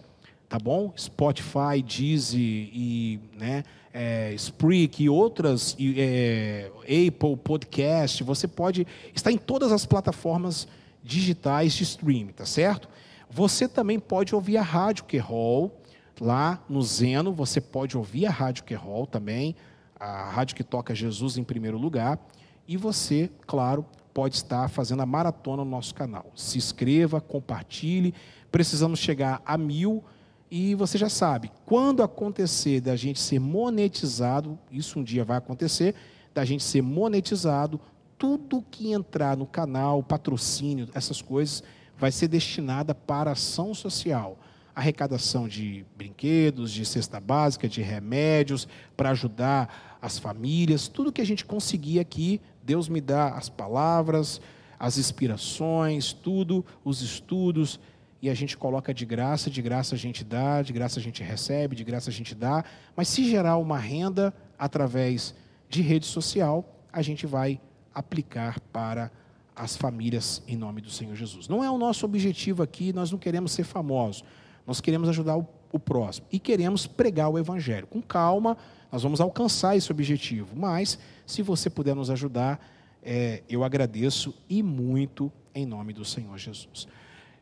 tá 0.50 0.58
bom? 0.58 0.92
Spotify, 0.98 1.84
Deezer 1.86 2.40
e 2.40 3.20
né, 3.38 3.64
é, 3.94 4.34
Spreak 4.34 5.04
e 5.04 5.08
outras, 5.08 5.78
é, 5.80 6.72
Apple 6.82 7.38
Podcast, 7.44 8.24
você 8.24 8.48
pode 8.48 8.88
estar 9.14 9.32
em 9.32 9.38
todas 9.38 9.72
as 9.72 9.86
plataformas 9.86 10.68
digitais 11.04 11.74
de 11.74 11.84
streaming, 11.84 12.34
tá 12.34 12.46
certo? 12.46 12.90
Você 13.30 13.68
também 13.68 14.00
pode 14.00 14.34
ouvir 14.34 14.58
a 14.58 14.62
Rádio 14.62 15.06
Querol, 15.06 15.82
lá 16.20 16.64
no 16.68 16.82
Zeno, 16.82 17.32
você 17.32 17.62
pode 17.62 17.98
ouvir 17.98 18.26
a 18.26 18.32
Rádio 18.32 18.64
Querol 18.64 19.06
também, 19.06 19.56
a 20.00 20.30
rádio 20.30 20.56
que 20.56 20.64
toca 20.64 20.96
Jesus 20.96 21.38
em 21.38 21.44
primeiro 21.44 21.78
lugar, 21.78 22.20
e 22.68 22.78
você, 22.78 23.30
claro, 23.46 23.86
pode 24.14 24.36
estar 24.36 24.68
fazendo 24.70 25.02
a 25.02 25.06
maratona 25.06 25.64
no 25.64 25.70
nosso 25.70 25.94
canal. 25.94 26.32
Se 26.36 26.58
inscreva, 26.58 27.22
compartilhe, 27.22 28.14
precisamos 28.52 29.00
chegar 29.00 29.42
a 29.46 29.58
mil 29.58 30.04
e 30.50 30.74
você 30.76 30.98
já 30.98 31.10
sabe, 31.10 31.52
quando 31.66 32.02
acontecer 32.02 32.80
da 32.80 32.96
gente 32.96 33.20
ser 33.20 33.40
monetizado, 33.40 34.58
isso 34.72 35.00
um 35.00 35.04
dia 35.04 35.26
vai 35.26 35.38
acontecer, 35.38 35.94
da 36.34 36.46
gente 36.46 36.64
ser 36.64 36.82
monetizado, 36.82 37.80
tudo 38.18 38.64
que 38.72 38.92
entrar 38.92 39.36
no 39.36 39.46
canal, 39.46 40.02
patrocínio, 40.02 40.88
essas 40.94 41.22
coisas, 41.22 41.62
vai 41.98 42.12
ser 42.12 42.28
destinada 42.28 42.94
para 42.94 43.32
ação 43.32 43.74
social. 43.74 44.38
Arrecadação 44.76 45.48
de 45.48 45.86
brinquedos, 45.98 46.72
de 46.72 46.86
cesta 46.86 47.20
básica, 47.20 47.68
de 47.68 47.82
remédios, 47.82 48.68
para 48.96 49.10
ajudar 49.10 49.98
as 50.02 50.20
famílias, 50.20 50.88
tudo 50.88 51.12
que 51.12 51.22
a 51.22 51.26
gente 51.26 51.44
conseguir 51.44 52.00
aqui, 52.00 52.40
Deus 52.64 52.88
me 52.88 53.02
dá 53.02 53.30
as 53.30 53.50
palavras, 53.50 54.40
as 54.80 54.98
inspirações, 54.98 56.14
tudo, 56.14 56.64
os 56.86 57.02
estudos, 57.02 57.80
e 58.22 58.30
a 58.30 58.34
gente 58.34 58.58
coloca 58.58 58.94
de 58.94 59.06
graça, 59.06 59.50
de 59.50 59.62
graça 59.62 59.96
a 59.96 59.98
gente 59.98 60.24
dá, 60.24 60.62
de 60.62 60.74
graça 60.74 61.00
a 61.00 61.04
gente 61.04 61.24
recebe, 61.24 61.76
de 61.76 61.84
graça 61.84 62.10
a 62.10 62.14
gente 62.14 62.34
dá. 62.34 62.64
Mas 62.96 63.08
se 63.08 63.28
gerar 63.30 63.58
uma 63.58 63.78
renda 63.78 64.34
através 64.58 65.36
de 65.70 65.82
rede 65.82 66.06
social, 66.06 66.66
a 66.92 67.02
gente 67.02 67.26
vai 67.28 67.60
aplicar 67.94 68.60
para 68.72 69.12
as 69.58 69.76
famílias 69.76 70.44
em 70.48 70.56
nome 70.56 70.82
do 70.82 70.90
Senhor 70.90 71.16
Jesus. 71.16 71.48
Não 71.48 71.64
é 71.64 71.70
o 71.70 71.78
nosso 71.78 72.06
objetivo 72.06 72.62
aqui, 72.62 72.94
nós 72.94 73.12
não 73.12 73.18
queremos 73.18 73.52
ser 73.52 73.64
famosos. 73.64 74.24
Nós 74.66 74.80
queremos 74.80 75.10
ajudar 75.10 75.38
o, 75.38 75.48
o 75.72 75.80
próximo 75.80 76.28
e 76.32 76.40
queremos 76.40 76.86
pregar 76.86 77.30
o 77.30 77.40
evangelho. 77.40 77.88
Com 77.88 78.02
calma, 78.02 78.56
nós 78.92 79.02
vamos 79.02 79.20
alcançar 79.20 79.76
esse 79.76 79.92
objetivo. 79.92 80.56
Mas, 80.56 81.00
se 81.26 81.42
você 81.42 81.70
puder 81.70 81.96
nos 81.96 82.10
ajudar, 82.10 82.60
é, 83.02 83.42
eu 83.50 83.64
agradeço 83.64 84.34
e 84.48 84.62
muito 84.62 85.32
em 85.56 85.66
nome 85.66 85.92
do 85.92 86.06
Senhor 86.06 86.38
Jesus. 86.38 86.88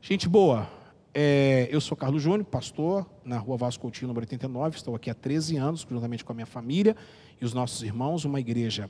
Gente 0.01 0.29
boa, 0.29 0.69
é, 1.13 1.67
eu 1.71 1.81
sou 1.81 1.97
Carlos 1.97 2.21
Júnior, 2.21 2.45
pastor 2.45 3.09
na 3.23 3.37
rua 3.37 3.57
Vasco 3.57 3.81
Coutinho, 3.81 4.07
número 4.07 4.23
89. 4.23 4.77
Estou 4.77 4.95
aqui 4.95 5.09
há 5.09 5.13
13 5.13 5.57
anos, 5.57 5.85
juntamente 5.89 6.23
com 6.23 6.31
a 6.31 6.35
minha 6.35 6.45
família 6.45 6.95
e 7.41 7.45
os 7.45 7.53
nossos 7.53 7.81
irmãos. 7.83 8.23
Uma 8.23 8.39
igreja 8.39 8.89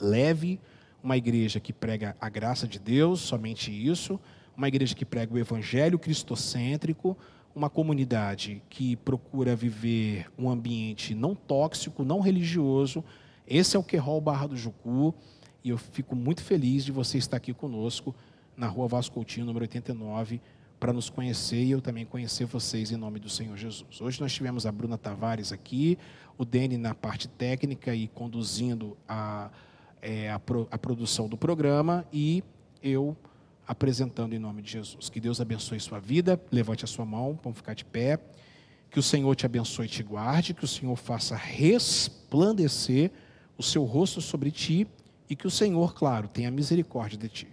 leve, 0.00 0.60
uma 1.02 1.16
igreja 1.16 1.58
que 1.60 1.72
prega 1.72 2.16
a 2.20 2.28
graça 2.28 2.66
de 2.66 2.78
Deus, 2.78 3.20
somente 3.20 3.70
isso. 3.70 4.20
Uma 4.56 4.68
igreja 4.68 4.94
que 4.94 5.04
prega 5.04 5.32
o 5.32 5.38
evangelho 5.38 5.98
cristocêntrico. 5.98 7.16
Uma 7.54 7.68
comunidade 7.68 8.62
que 8.68 8.96
procura 8.96 9.56
viver 9.56 10.30
um 10.38 10.48
ambiente 10.48 11.14
não 11.14 11.34
tóxico, 11.34 12.04
não 12.04 12.20
religioso. 12.20 13.04
Esse 13.46 13.76
é 13.76 13.78
o 13.78 13.82
Querol 13.82 14.20
Barra 14.20 14.46
do 14.46 14.56
Jucu. 14.56 15.14
E 15.64 15.70
eu 15.70 15.78
fico 15.78 16.14
muito 16.14 16.42
feliz 16.42 16.84
de 16.84 16.92
você 16.92 17.18
estar 17.18 17.36
aqui 17.36 17.52
conosco 17.52 18.14
na 18.56 18.66
rua 18.66 18.86
Vasco 18.86 19.14
Coutinho, 19.14 19.46
número 19.46 19.64
89, 19.64 20.40
para 20.78 20.92
nos 20.92 21.10
conhecer 21.10 21.62
e 21.62 21.70
eu 21.70 21.80
também 21.80 22.06
conhecer 22.06 22.44
vocês 22.44 22.90
em 22.90 22.96
nome 22.96 23.18
do 23.18 23.28
Senhor 23.28 23.56
Jesus. 23.56 24.00
Hoje 24.00 24.20
nós 24.20 24.32
tivemos 24.32 24.64
a 24.64 24.72
Bruna 24.72 24.96
Tavares 24.96 25.52
aqui, 25.52 25.98
o 26.38 26.44
Dene 26.44 26.78
na 26.78 26.94
parte 26.94 27.28
técnica 27.28 27.94
e 27.94 28.08
conduzindo 28.08 28.96
a, 29.06 29.50
é, 30.02 30.30
a, 30.30 30.38
pro, 30.38 30.66
a 30.70 30.78
produção 30.78 31.28
do 31.28 31.36
programa 31.36 32.06
e 32.12 32.42
eu 32.82 33.16
apresentando 33.66 34.34
em 34.34 34.38
nome 34.38 34.62
de 34.62 34.72
Jesus. 34.72 35.08
Que 35.08 35.20
Deus 35.20 35.40
abençoe 35.40 35.78
sua 35.78 36.00
vida, 36.00 36.40
levante 36.50 36.84
a 36.84 36.88
sua 36.88 37.04
mão, 37.04 37.38
vamos 37.42 37.58
ficar 37.58 37.74
de 37.74 37.84
pé. 37.84 38.18
Que 38.90 38.98
o 38.98 39.02
Senhor 39.02 39.34
te 39.36 39.46
abençoe 39.46 39.86
e 39.86 39.88
te 39.88 40.02
guarde, 40.02 40.54
que 40.54 40.64
o 40.64 40.68
Senhor 40.68 40.96
faça 40.96 41.36
resplandecer 41.36 43.12
o 43.56 43.62
seu 43.62 43.84
rosto 43.84 44.20
sobre 44.20 44.50
ti 44.50 44.88
e 45.28 45.36
que 45.36 45.46
o 45.46 45.50
Senhor, 45.50 45.94
claro, 45.94 46.26
tenha 46.26 46.50
misericórdia 46.50 47.16
de 47.16 47.28
ti. 47.28 47.48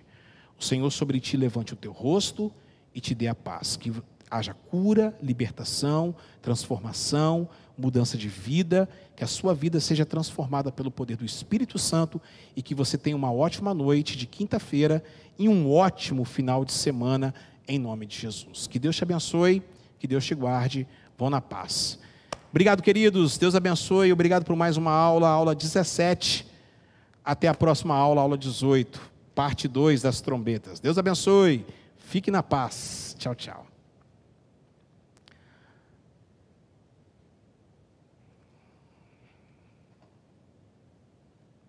O 0.60 0.64
Senhor 0.64 0.90
sobre 0.90 1.20
ti 1.20 1.38
levante 1.38 1.74
o 1.74 1.76
teu 1.76 1.92
rosto 1.92 2.52
e 2.96 3.00
te 3.00 3.14
dê 3.14 3.28
a 3.28 3.36
paz. 3.36 3.78
Que 3.78 3.94
haja 4.32 4.56
cura, 4.56 5.16
libertação, 5.22 6.16
transformação, 6.42 7.48
mudança 7.78 8.18
de 8.18 8.28
vida, 8.28 8.90
que 9.16 9.24
a 9.24 9.28
sua 9.28 9.54
vida 9.54 9.80
seja 9.80 10.06
transformada 10.06 10.72
pelo 10.72 10.90
poder 10.90 11.18
do 11.18 11.26
Espírito 11.26 11.78
Santo 11.78 12.20
e 12.56 12.62
que 12.62 12.74
você 12.74 12.98
tenha 12.98 13.16
uma 13.16 13.32
ótima 13.32 13.74
noite 13.74 14.18
de 14.18 14.26
quinta-feira 14.26 15.04
e 15.38 15.48
um 15.48 15.72
ótimo 15.72 16.26
final 16.26 16.66
de 16.66 16.74
semana 16.74 17.34
em 17.68 17.78
nome 17.78 18.06
de 18.06 18.18
Jesus. 18.18 18.68
Que 18.68 18.80
Deus 18.80 18.96
te 18.96 19.04
abençoe, 19.04 19.62
que 20.00 20.08
Deus 20.08 20.26
te 20.26 20.34
guarde. 20.34 20.88
Vão 21.18 21.30
na 21.30 21.42
paz. 21.42 22.00
Obrigado, 22.50 22.82
queridos. 22.82 23.38
Deus 23.38 23.56
abençoe. 23.56 24.12
Obrigado 24.12 24.46
por 24.46 24.56
mais 24.56 24.78
uma 24.78 24.92
aula, 24.92 25.30
aula 25.30 25.54
17. 25.54 26.48
Até 27.24 27.48
a 27.48 27.54
próxima 27.54 27.94
aula, 27.96 28.22
aula 28.22 28.38
18 28.38 29.18
parte 29.38 29.68
2 29.68 30.02
das 30.02 30.20
trombetas. 30.20 30.80
Deus 30.80 30.98
abençoe. 30.98 31.64
Fique 31.96 32.32
na 32.32 32.42
paz. 32.42 33.16
Tchau, 33.20 33.36
tchau. 33.36 33.67